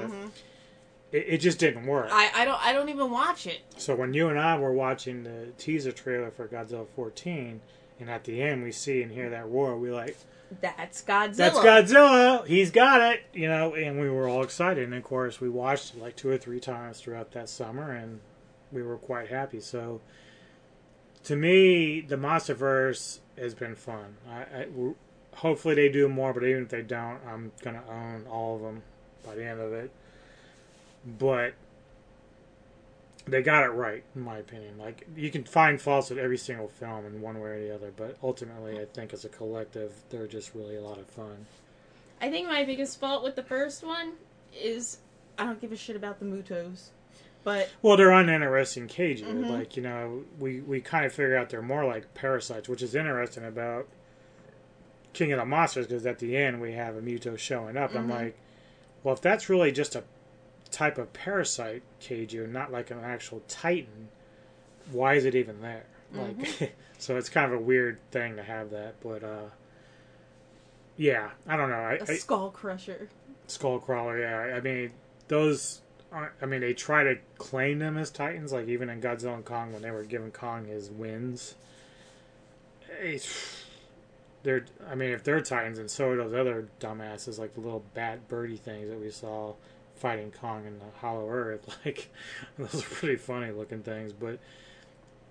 But 1.11 1.17
it, 1.17 1.25
it 1.27 1.37
just 1.39 1.59
didn't 1.59 1.85
work. 1.85 2.09
I, 2.11 2.31
I 2.33 2.45
don't 2.45 2.59
I 2.65 2.73
don't 2.73 2.89
even 2.89 3.11
watch 3.11 3.45
it. 3.45 3.59
So 3.77 3.95
when 3.95 4.13
you 4.15 4.29
and 4.29 4.39
I 4.39 4.57
were 4.57 4.71
watching 4.71 5.23
the 5.23 5.47
teaser 5.57 5.91
trailer 5.91 6.31
for 6.31 6.47
Godzilla 6.47 6.87
14, 6.95 7.61
and 8.01 8.09
at 8.09 8.23
the 8.25 8.41
end 8.41 8.63
we 8.63 8.71
see 8.71 9.01
and 9.01 9.11
hear 9.11 9.29
that 9.29 9.47
roar, 9.47 9.77
we 9.77 9.91
like, 9.91 10.17
That's 10.59 11.01
Godzilla. 11.03 11.35
that's 11.35 11.57
Godzilla. 11.59 12.45
He's 12.45 12.71
got 12.71 12.99
it, 13.13 13.21
you 13.33 13.47
know. 13.47 13.73
And 13.73 13.99
we 14.01 14.09
were 14.09 14.27
all 14.27 14.43
excited. 14.43 14.83
And 14.83 14.93
of 14.93 15.03
course, 15.03 15.39
we 15.39 15.47
watched 15.47 15.95
it 15.95 16.01
like 16.01 16.15
two 16.15 16.29
or 16.29 16.37
three 16.37 16.59
times 16.59 16.99
throughout 16.99 17.31
that 17.31 17.47
summer, 17.47 17.91
and 17.91 18.19
we 18.71 18.81
were 18.81 18.97
quite 18.97 19.29
happy. 19.29 19.59
So, 19.61 20.01
to 21.25 21.35
me, 21.35 22.01
the 22.01 22.17
MonsterVerse 22.17 23.19
has 23.37 23.53
been 23.53 23.75
fun. 23.75 24.17
I, 24.29 24.41
I 24.41 24.67
hopefully 25.35 25.75
they 25.75 25.89
do 25.89 26.09
more, 26.09 26.33
but 26.33 26.43
even 26.43 26.63
if 26.63 26.69
they 26.69 26.81
don't, 26.81 27.19
I'm 27.25 27.51
gonna 27.61 27.83
own 27.89 28.25
all 28.29 28.55
of 28.55 28.61
them 28.61 28.83
by 29.25 29.35
the 29.35 29.45
end 29.45 29.59
of 29.61 29.71
it. 29.73 29.91
But 31.05 31.53
they 33.25 33.41
got 33.41 33.63
it 33.63 33.69
right, 33.69 34.03
in 34.15 34.21
my 34.21 34.37
opinion. 34.37 34.77
Like 34.77 35.07
you 35.15 35.29
can 35.31 35.43
find 35.43 35.79
faults 35.81 36.09
with 36.09 36.19
every 36.19 36.37
single 36.37 36.67
film 36.67 37.05
in 37.05 37.21
one 37.21 37.39
way 37.39 37.49
or 37.51 37.59
the 37.59 37.73
other, 37.75 37.91
but 37.95 38.17
ultimately, 38.23 38.79
I 38.79 38.85
think 38.85 39.13
as 39.13 39.25
a 39.25 39.29
collective, 39.29 39.91
they're 40.09 40.27
just 40.27 40.53
really 40.55 40.75
a 40.75 40.81
lot 40.81 40.97
of 40.97 41.07
fun. 41.07 41.45
I 42.21 42.29
think 42.29 42.47
my 42.47 42.63
biggest 42.63 42.99
fault 42.99 43.23
with 43.23 43.35
the 43.35 43.43
first 43.43 43.83
one 43.83 44.13
is 44.59 44.97
I 45.37 45.45
don't 45.45 45.59
give 45.61 45.71
a 45.71 45.77
shit 45.77 45.95
about 45.95 46.19
the 46.19 46.25
Mutos. 46.25 46.89
But 47.43 47.71
Well, 47.81 47.97
they're 47.97 48.11
uninteresting 48.11 48.87
kaiju. 48.87 49.23
Mhm. 49.25 49.49
Like 49.49 49.75
you 49.75 49.81
know, 49.83 50.23
we 50.39 50.59
we 50.61 50.81
kind 50.81 51.05
of 51.05 51.11
figure 51.13 51.35
out 51.37 51.49
they're 51.49 51.61
more 51.63 51.85
like 51.85 52.13
parasites, 52.13 52.69
which 52.69 52.83
is 52.83 52.93
interesting 52.93 53.45
about 53.45 53.87
King 55.13 55.31
of 55.31 55.39
the 55.39 55.45
Monsters 55.45 55.87
because 55.87 56.05
at 56.05 56.19
the 56.19 56.37
end 56.37 56.61
we 56.61 56.73
have 56.73 56.95
a 56.95 57.01
Muto 57.01 57.37
showing 57.37 57.77
up. 57.77 57.95
I'm 57.95 58.07
Mhm. 58.07 58.11
like, 58.11 58.37
well, 59.03 59.13
if 59.15 59.21
that's 59.21 59.49
really 59.49 59.71
just 59.71 59.95
a 59.95 60.03
type 60.71 60.97
of 60.97 61.11
parasite 61.13 61.83
kaiju, 62.01 62.49
not 62.49 62.71
like 62.71 62.91
an 62.91 62.99
actual 63.03 63.41
Titan, 63.47 64.09
why 64.91 65.15
is 65.15 65.25
it 65.25 65.35
even 65.35 65.61
there? 65.61 65.85
Like, 66.13 66.37
Mhm. 66.37 66.69
so 66.97 67.17
it's 67.17 67.29
kind 67.29 67.51
of 67.53 67.59
a 67.59 67.61
weird 67.63 67.99
thing 68.11 68.35
to 68.37 68.43
have 68.43 68.71
that, 68.71 68.95
but 69.01 69.23
uh, 69.23 69.49
yeah, 70.97 71.31
I 71.47 71.55
don't 71.57 71.69
know. 71.69 71.75
I, 71.75 71.93
a 71.95 72.03
I, 72.11 72.15
skull 72.17 72.49
crusher. 72.51 73.09
skull 73.47 73.79
crawler. 73.79 74.19
yeah. 74.19 74.55
I 74.55 74.59
mean, 74.61 74.91
those. 75.27 75.81
Aren't, 76.11 76.33
I 76.41 76.45
mean, 76.45 76.59
they 76.59 76.73
try 76.73 77.05
to 77.05 77.15
claim 77.37 77.79
them 77.79 77.97
as 77.97 78.11
Titans, 78.11 78.51
like 78.51 78.67
even 78.67 78.89
in 78.89 78.99
Godzilla 78.99 79.33
and 79.35 79.45
Kong 79.45 79.71
when 79.71 79.81
they 79.81 79.91
were 79.91 80.03
giving 80.03 80.31
Kong 80.31 80.65
his 80.65 80.89
wins. 80.91 81.55
It's, 83.01 83.63
they're. 84.43 84.65
I 84.89 84.95
mean, 84.95 85.11
if 85.11 85.23
they're 85.23 85.39
Titans, 85.41 85.79
and 85.79 85.89
so 85.89 86.09
are 86.09 86.17
those 86.17 86.33
other 86.33 86.67
dumbasses, 86.81 87.39
like 87.39 87.53
the 87.53 87.61
little 87.61 87.83
bat 87.93 88.27
birdie 88.27 88.57
things 88.57 88.89
that 88.89 88.99
we 88.99 89.09
saw 89.09 89.53
fighting 90.01 90.31
Kong 90.31 90.65
in 90.65 90.79
the 90.79 90.85
Hollow 90.99 91.29
Earth. 91.29 91.67
Like 91.85 92.09
those 92.57 92.75
are 92.83 92.89
pretty 92.95 93.17
funny 93.17 93.51
looking 93.51 93.83
things, 93.83 94.13
but. 94.13 94.39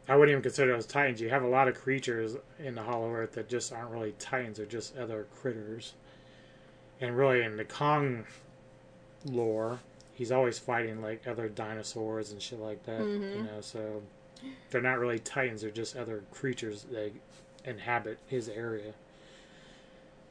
I 0.09 0.17
wouldn't 0.17 0.33
even 0.33 0.43
consider 0.43 0.73
those 0.73 0.87
titans. 0.87 1.21
You 1.21 1.29
have 1.29 1.45
a 1.45 1.49
lot 1.49 1.69
of 1.69 1.77
creatures 1.77 2.35
in 2.59 2.75
the 2.75 2.83
Hollow 2.83 3.13
Earth 3.13 3.33
that 3.33 3.49
just 3.49 3.73
aren't 3.73 3.91
really 3.91 4.13
titans; 4.19 4.57
they're 4.57 4.67
just 4.67 4.97
other 4.97 5.27
critters. 5.41 5.95
And 7.01 7.17
really, 7.17 7.43
in 7.43 7.57
the 7.57 7.65
Kong 7.65 8.25
lore, 9.25 9.79
he's 10.13 10.33
always 10.33 10.59
fighting 10.59 11.01
like 11.01 11.29
other 11.29 11.49
dinosaurs 11.49 12.33
and 12.33 12.43
shit 12.43 12.59
like 12.59 12.83
that. 12.87 13.07
You 13.35 13.43
Mhm. 13.43 13.47
know, 13.47 13.61
so 13.61 14.03
they're 14.71 14.81
not 14.81 14.99
really 14.99 15.21
titans; 15.21 15.61
they're 15.63 15.71
just 15.71 15.97
other 15.97 16.25
creatures 16.33 16.85
that 16.91 17.13
inhabit 17.65 18.19
his 18.27 18.49
area. 18.49 18.95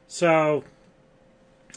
So, 0.08 0.64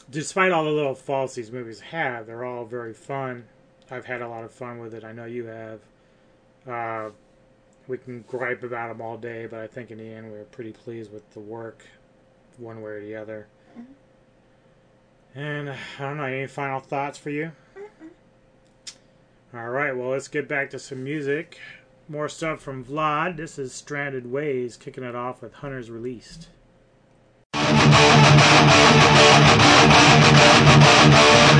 despite 0.09 0.51
all 0.51 0.63
the 0.63 0.71
little 0.71 0.95
faults 0.95 1.35
these 1.35 1.51
movies 1.51 1.79
have, 1.79 2.27
they're 2.27 2.43
all 2.43 2.65
very 2.65 2.93
fun. 2.93 3.45
I've 3.91 4.05
had 4.05 4.21
a 4.21 4.27
lot 4.27 4.43
of 4.43 4.51
fun 4.51 4.79
with 4.79 4.93
it. 4.93 5.03
I 5.03 5.11
know 5.11 5.25
you 5.25 5.45
have. 5.45 5.79
Uh, 6.67 7.09
we 7.87 7.97
can 7.97 8.23
gripe 8.27 8.63
about 8.63 8.89
them 8.89 9.01
all 9.01 9.17
day, 9.17 9.45
but 9.45 9.59
I 9.59 9.67
think 9.67 9.91
in 9.91 9.97
the 9.97 10.09
end 10.09 10.31
we 10.31 10.37
were 10.37 10.45
pretty 10.45 10.71
pleased 10.71 11.11
with 11.11 11.29
the 11.33 11.39
work, 11.39 11.85
one 12.57 12.81
way 12.81 12.91
or 12.91 13.01
the 13.01 13.15
other. 13.15 13.47
And 15.35 15.69
uh, 15.69 15.75
I 15.99 16.01
don't 16.01 16.17
know, 16.17 16.23
any 16.23 16.47
final 16.47 16.79
thoughts 16.79 17.17
for 17.17 17.29
you? 17.29 17.51
All 19.53 19.69
right, 19.69 19.95
well, 19.95 20.09
let's 20.09 20.27
get 20.27 20.47
back 20.47 20.69
to 20.71 20.79
some 20.79 21.03
music. 21.03 21.59
More 22.09 22.29
stuff 22.29 22.61
from 22.61 22.83
Vlad. 22.83 23.37
This 23.37 23.59
is 23.59 23.73
Stranded 23.73 24.31
Ways, 24.31 24.77
kicking 24.77 25.03
it 25.03 25.15
off 25.15 25.41
with 25.41 25.53
Hunters 25.55 25.91
Released. 25.91 26.47
Thank 30.35 31.47
you. 31.47 31.52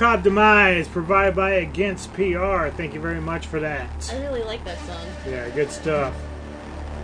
Macabre 0.00 0.22
Demise, 0.22 0.88
provided 0.88 1.36
by 1.36 1.50
Against 1.56 2.14
PR. 2.14 2.68
Thank 2.68 2.94
you 2.94 3.00
very 3.00 3.20
much 3.20 3.48
for 3.48 3.60
that. 3.60 4.10
I 4.10 4.22
really 4.22 4.42
like 4.44 4.64
that 4.64 4.78
song. 4.86 5.06
Yeah, 5.28 5.46
good 5.50 5.70
stuff. 5.70 6.14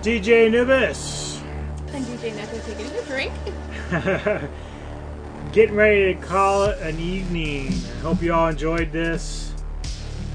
DJ 0.01 0.47
Anubis. 0.47 1.43
And 1.89 2.07
DJ 2.07 2.33
Neko 2.33 2.65
taking 2.65 2.91
a 2.97 3.03
drink. 3.03 4.51
Getting 5.53 5.77
ready 5.77 6.15
to 6.15 6.21
call 6.23 6.65
it 6.65 6.81
an 6.81 6.99
evening. 6.99 7.75
Hope 8.01 8.23
you 8.23 8.33
all 8.33 8.49
enjoyed 8.49 8.93
this. 8.93 9.53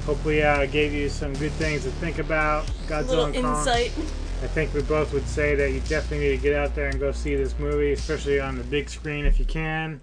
Hopefully, 0.06 0.43
uh, 0.43 0.67
gave 0.67 0.93
you 0.93 1.09
some 1.09 1.33
good 1.33 1.53
things 1.53 1.81
to 1.85 1.90
think 1.93 2.19
about. 2.19 2.67
Godzilla 2.85 3.33
Little 3.33 3.35
insight. 3.35 3.91
I 4.43 4.48
think 4.48 4.72
we 4.75 4.83
both 4.83 5.14
would 5.14 5.27
say 5.27 5.56
that 5.56 5.72
you 5.72 5.80
definitely 5.80 6.30
need 6.30 6.35
to 6.35 6.43
get 6.43 6.53
out 6.53 6.75
there 6.75 6.90
and 6.90 6.99
go 6.99 7.11
see 7.11 7.35
this 7.35 7.57
movie, 7.57 7.93
especially 7.93 8.40
on 8.40 8.56
the 8.56 8.64
big 8.65 8.88
screen 8.88 9.25
if 9.25 9.40
you 9.40 9.45
can. 9.45 9.99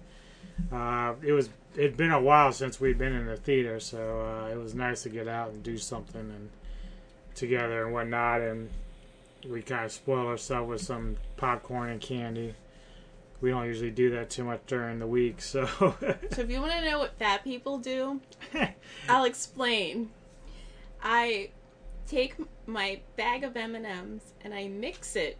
Uh, 0.73 1.13
it 1.23 1.31
was 1.31 1.49
it'd 1.79 1.95
been 1.95 2.11
a 2.11 2.19
while 2.19 2.51
since 2.51 2.79
we'd 2.79 2.97
been 2.97 3.13
in 3.13 3.25
the 3.25 3.37
theater, 3.37 3.79
so 3.79 4.21
uh, 4.21 4.49
it 4.51 4.57
was 4.57 4.75
nice 4.75 5.03
to 5.03 5.09
get 5.09 5.29
out 5.29 5.51
and 5.51 5.63
do 5.63 5.77
something 5.77 6.19
and 6.19 6.49
together 7.35 7.85
and 7.85 7.93
whatnot. 7.93 8.41
And 8.41 8.69
we 9.49 9.61
kind 9.61 9.85
of 9.85 9.91
spoiled 9.91 10.27
ourselves 10.27 10.69
with 10.69 10.81
some 10.81 11.15
popcorn 11.37 11.89
and 11.89 12.01
candy. 12.01 12.53
We 13.39 13.51
don't 13.51 13.65
usually 13.65 13.91
do 13.91 14.09
that 14.09 14.29
too 14.29 14.43
much 14.43 14.59
during 14.67 14.99
the 14.99 15.07
week, 15.07 15.41
so 15.41 15.65
So 15.67 16.41
if 16.41 16.49
you 16.49 16.59
want 16.59 16.73
to 16.73 16.81
know 16.83 16.99
what 16.99 17.17
fat 17.17 17.45
people 17.45 17.77
do, 17.77 18.19
I'll 19.09 19.23
explain. 19.23 20.09
I 21.01 21.51
take 22.07 22.35
my 22.67 22.99
bag 23.15 23.45
of 23.45 23.55
M&Ms 23.55 24.33
and 24.41 24.53
I 24.53 24.67
mix 24.67 25.15
it 25.15 25.37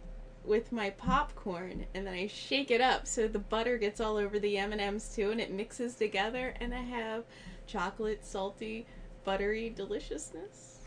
with 0.50 0.72
my 0.72 0.90
popcorn 0.90 1.86
and 1.94 2.04
then 2.06 2.12
I 2.12 2.26
shake 2.26 2.70
it 2.72 2.80
up 2.80 3.06
so 3.06 3.28
the 3.28 3.38
butter 3.38 3.78
gets 3.78 4.00
all 4.00 4.16
over 4.16 4.38
the 4.40 4.58
M&Ms 4.58 5.14
too 5.14 5.30
and 5.30 5.40
it 5.40 5.52
mixes 5.52 5.94
together 5.94 6.54
and 6.60 6.74
I 6.74 6.80
have 6.80 7.22
chocolate, 7.68 8.26
salty, 8.26 8.84
buttery 9.24 9.70
deliciousness. 9.70 10.80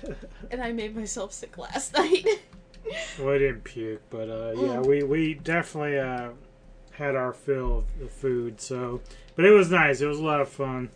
and 0.52 0.62
I 0.62 0.70
made 0.72 0.94
myself 0.96 1.32
sick 1.32 1.58
last 1.58 1.92
night. 1.96 2.24
well, 3.18 3.30
I 3.34 3.38
didn't 3.38 3.64
puke, 3.64 4.00
but 4.10 4.30
uh, 4.30 4.52
yeah, 4.54 4.76
Mm. 4.76 4.86
we 4.86 5.02
we 5.02 5.34
definitely 5.34 5.98
uh, 5.98 6.30
had 6.92 7.16
our 7.16 7.32
fill 7.32 7.78
of 7.78 7.98
the 7.98 8.06
food. 8.08 8.60
So, 8.60 9.00
but 9.34 9.44
it 9.44 9.50
was 9.50 9.70
nice. 9.70 10.00
It 10.00 10.06
was 10.06 10.18
a 10.20 10.24
lot 10.24 10.40
of 10.40 10.48
fun. 10.48 10.88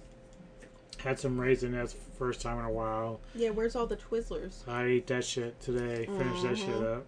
Had 0.98 1.18
some 1.18 1.36
raisinets 1.36 1.94
first 2.18 2.40
time 2.40 2.58
in 2.60 2.64
a 2.64 2.70
while. 2.70 3.20
yeah, 3.34 3.50
where's 3.50 3.74
all 3.76 3.86
the 3.86 3.96
Twizzlers? 3.96 4.66
I 4.68 4.84
ate 4.84 5.06
that 5.08 5.24
shit 5.24 5.60
today. 5.60 6.06
Finished 6.06 6.42
that 6.44 6.56
shit 6.56 6.68
Mhm. 6.68 6.96
up. 6.98 7.06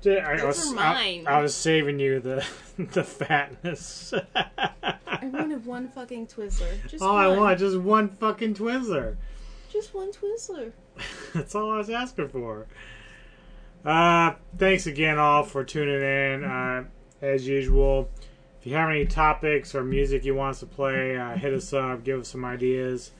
Did- 0.00 0.22
I, 0.22 0.44
was, 0.44 0.72
are 0.72 0.78
I- 0.78 1.24
I, 1.26 1.40
was 1.40 1.54
saving 1.54 1.98
you 1.98 2.20
the 2.20 2.46
the 2.78 3.04
fatness. 3.04 4.12
I 4.34 4.98
wanted 5.22 5.64
one 5.64 5.88
fucking 5.88 6.26
Twizzler. 6.26 6.86
Just 6.86 7.02
all 7.02 7.14
one. 7.14 7.24
I 7.24 7.28
want 7.38 7.58
just 7.58 7.78
one 7.78 8.08
fucking 8.10 8.54
Twizzler. 8.54 9.16
Just 9.72 9.94
one 9.94 10.12
Twizzler. 10.12 10.72
That's 11.34 11.54
all 11.54 11.72
I 11.72 11.78
was 11.78 11.90
asking 11.90 12.28
for. 12.28 12.66
Uh, 13.84 14.34
thanks 14.56 14.86
again, 14.86 15.18
all, 15.18 15.42
for 15.42 15.64
tuning 15.64 16.00
in. 16.02 16.44
Uh, 16.44 16.84
as 17.20 17.46
usual, 17.46 18.08
if 18.60 18.66
you 18.66 18.74
have 18.74 18.88
any 18.88 19.04
topics 19.04 19.74
or 19.74 19.82
music 19.84 20.24
you 20.24 20.34
want 20.34 20.50
us 20.52 20.60
to 20.60 20.66
play, 20.66 21.16
uh, 21.16 21.34
hit 21.36 21.52
us 21.52 21.72
up. 21.72 22.04
Give 22.04 22.20
us 22.20 22.28
some 22.28 22.44
ideas. 22.44 23.12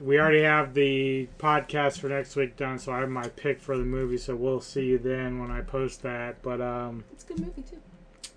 We 0.00 0.18
already 0.18 0.42
have 0.42 0.74
the 0.74 1.28
podcast 1.38 2.00
for 2.00 2.08
next 2.08 2.34
week 2.34 2.56
done, 2.56 2.78
so 2.78 2.92
I 2.92 2.98
have 3.00 3.08
my 3.10 3.28
pick 3.28 3.60
for 3.60 3.76
the 3.78 3.84
movie. 3.84 4.18
So 4.18 4.34
we'll 4.34 4.60
see 4.60 4.84
you 4.86 4.98
then 4.98 5.38
when 5.38 5.50
I 5.50 5.60
post 5.60 6.02
that. 6.02 6.42
But 6.42 6.60
um, 6.60 7.04
It's 7.12 7.24
a 7.24 7.26
good 7.28 7.40
movie 7.40 7.62
too. 7.62 7.78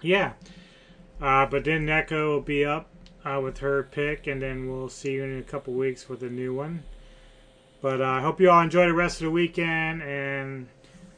yeah. 0.01 0.33
Uh, 1.19 1.47
but 1.47 1.63
then 1.63 1.87
Neko 1.87 2.29
will 2.29 2.41
be 2.41 2.63
up 2.63 2.89
uh, 3.25 3.41
with 3.43 3.57
her 3.59 3.83
pick, 3.83 4.27
and 4.27 4.39
then 4.41 4.69
we'll 4.69 4.89
see 4.89 5.13
you 5.13 5.23
in 5.23 5.39
a 5.39 5.43
couple 5.43 5.73
weeks 5.73 6.07
with 6.07 6.21
a 6.21 6.29
new 6.29 6.53
one. 6.53 6.83
But 7.81 8.01
uh, 8.01 8.05
I 8.05 8.21
hope 8.21 8.39
you 8.39 8.51
all 8.51 8.61
enjoy 8.61 8.85
the 8.85 8.93
rest 8.93 9.21
of 9.21 9.25
the 9.25 9.31
weekend. 9.31 10.03
And 10.03 10.67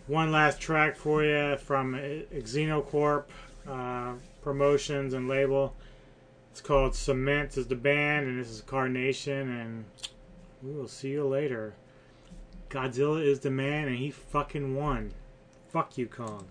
one 0.08 0.32
last 0.32 0.61
track 0.61 0.95
for 0.95 1.24
you 1.24 1.58
from 1.58 1.93
Xenokorp 1.95 3.26
uh, 3.68 4.14
Promotions 4.42 5.14
and 5.14 5.27
label. 5.27 5.76
It's 6.51 6.61
called 6.61 6.95
Cemment 6.95 7.58
is 7.58 7.68
the 7.68 7.76
band, 7.76 8.27
and 8.27 8.40
this 8.40 8.50
is 8.50 8.61
Carnation. 8.61 9.50
And 9.50 9.85
we 10.62 10.74
will 10.74 10.88
see 10.88 11.10
you 11.10 11.26
later. 11.26 11.74
Godzilla 12.70 13.24
is 13.24 13.40
the 13.40 13.50
man, 13.50 13.88
and 13.88 13.98
he 13.98 14.12
fucking 14.12 14.76
won. 14.76 15.14
Fuck 15.70 15.98
you, 15.98 16.08
Kong. 16.08 16.48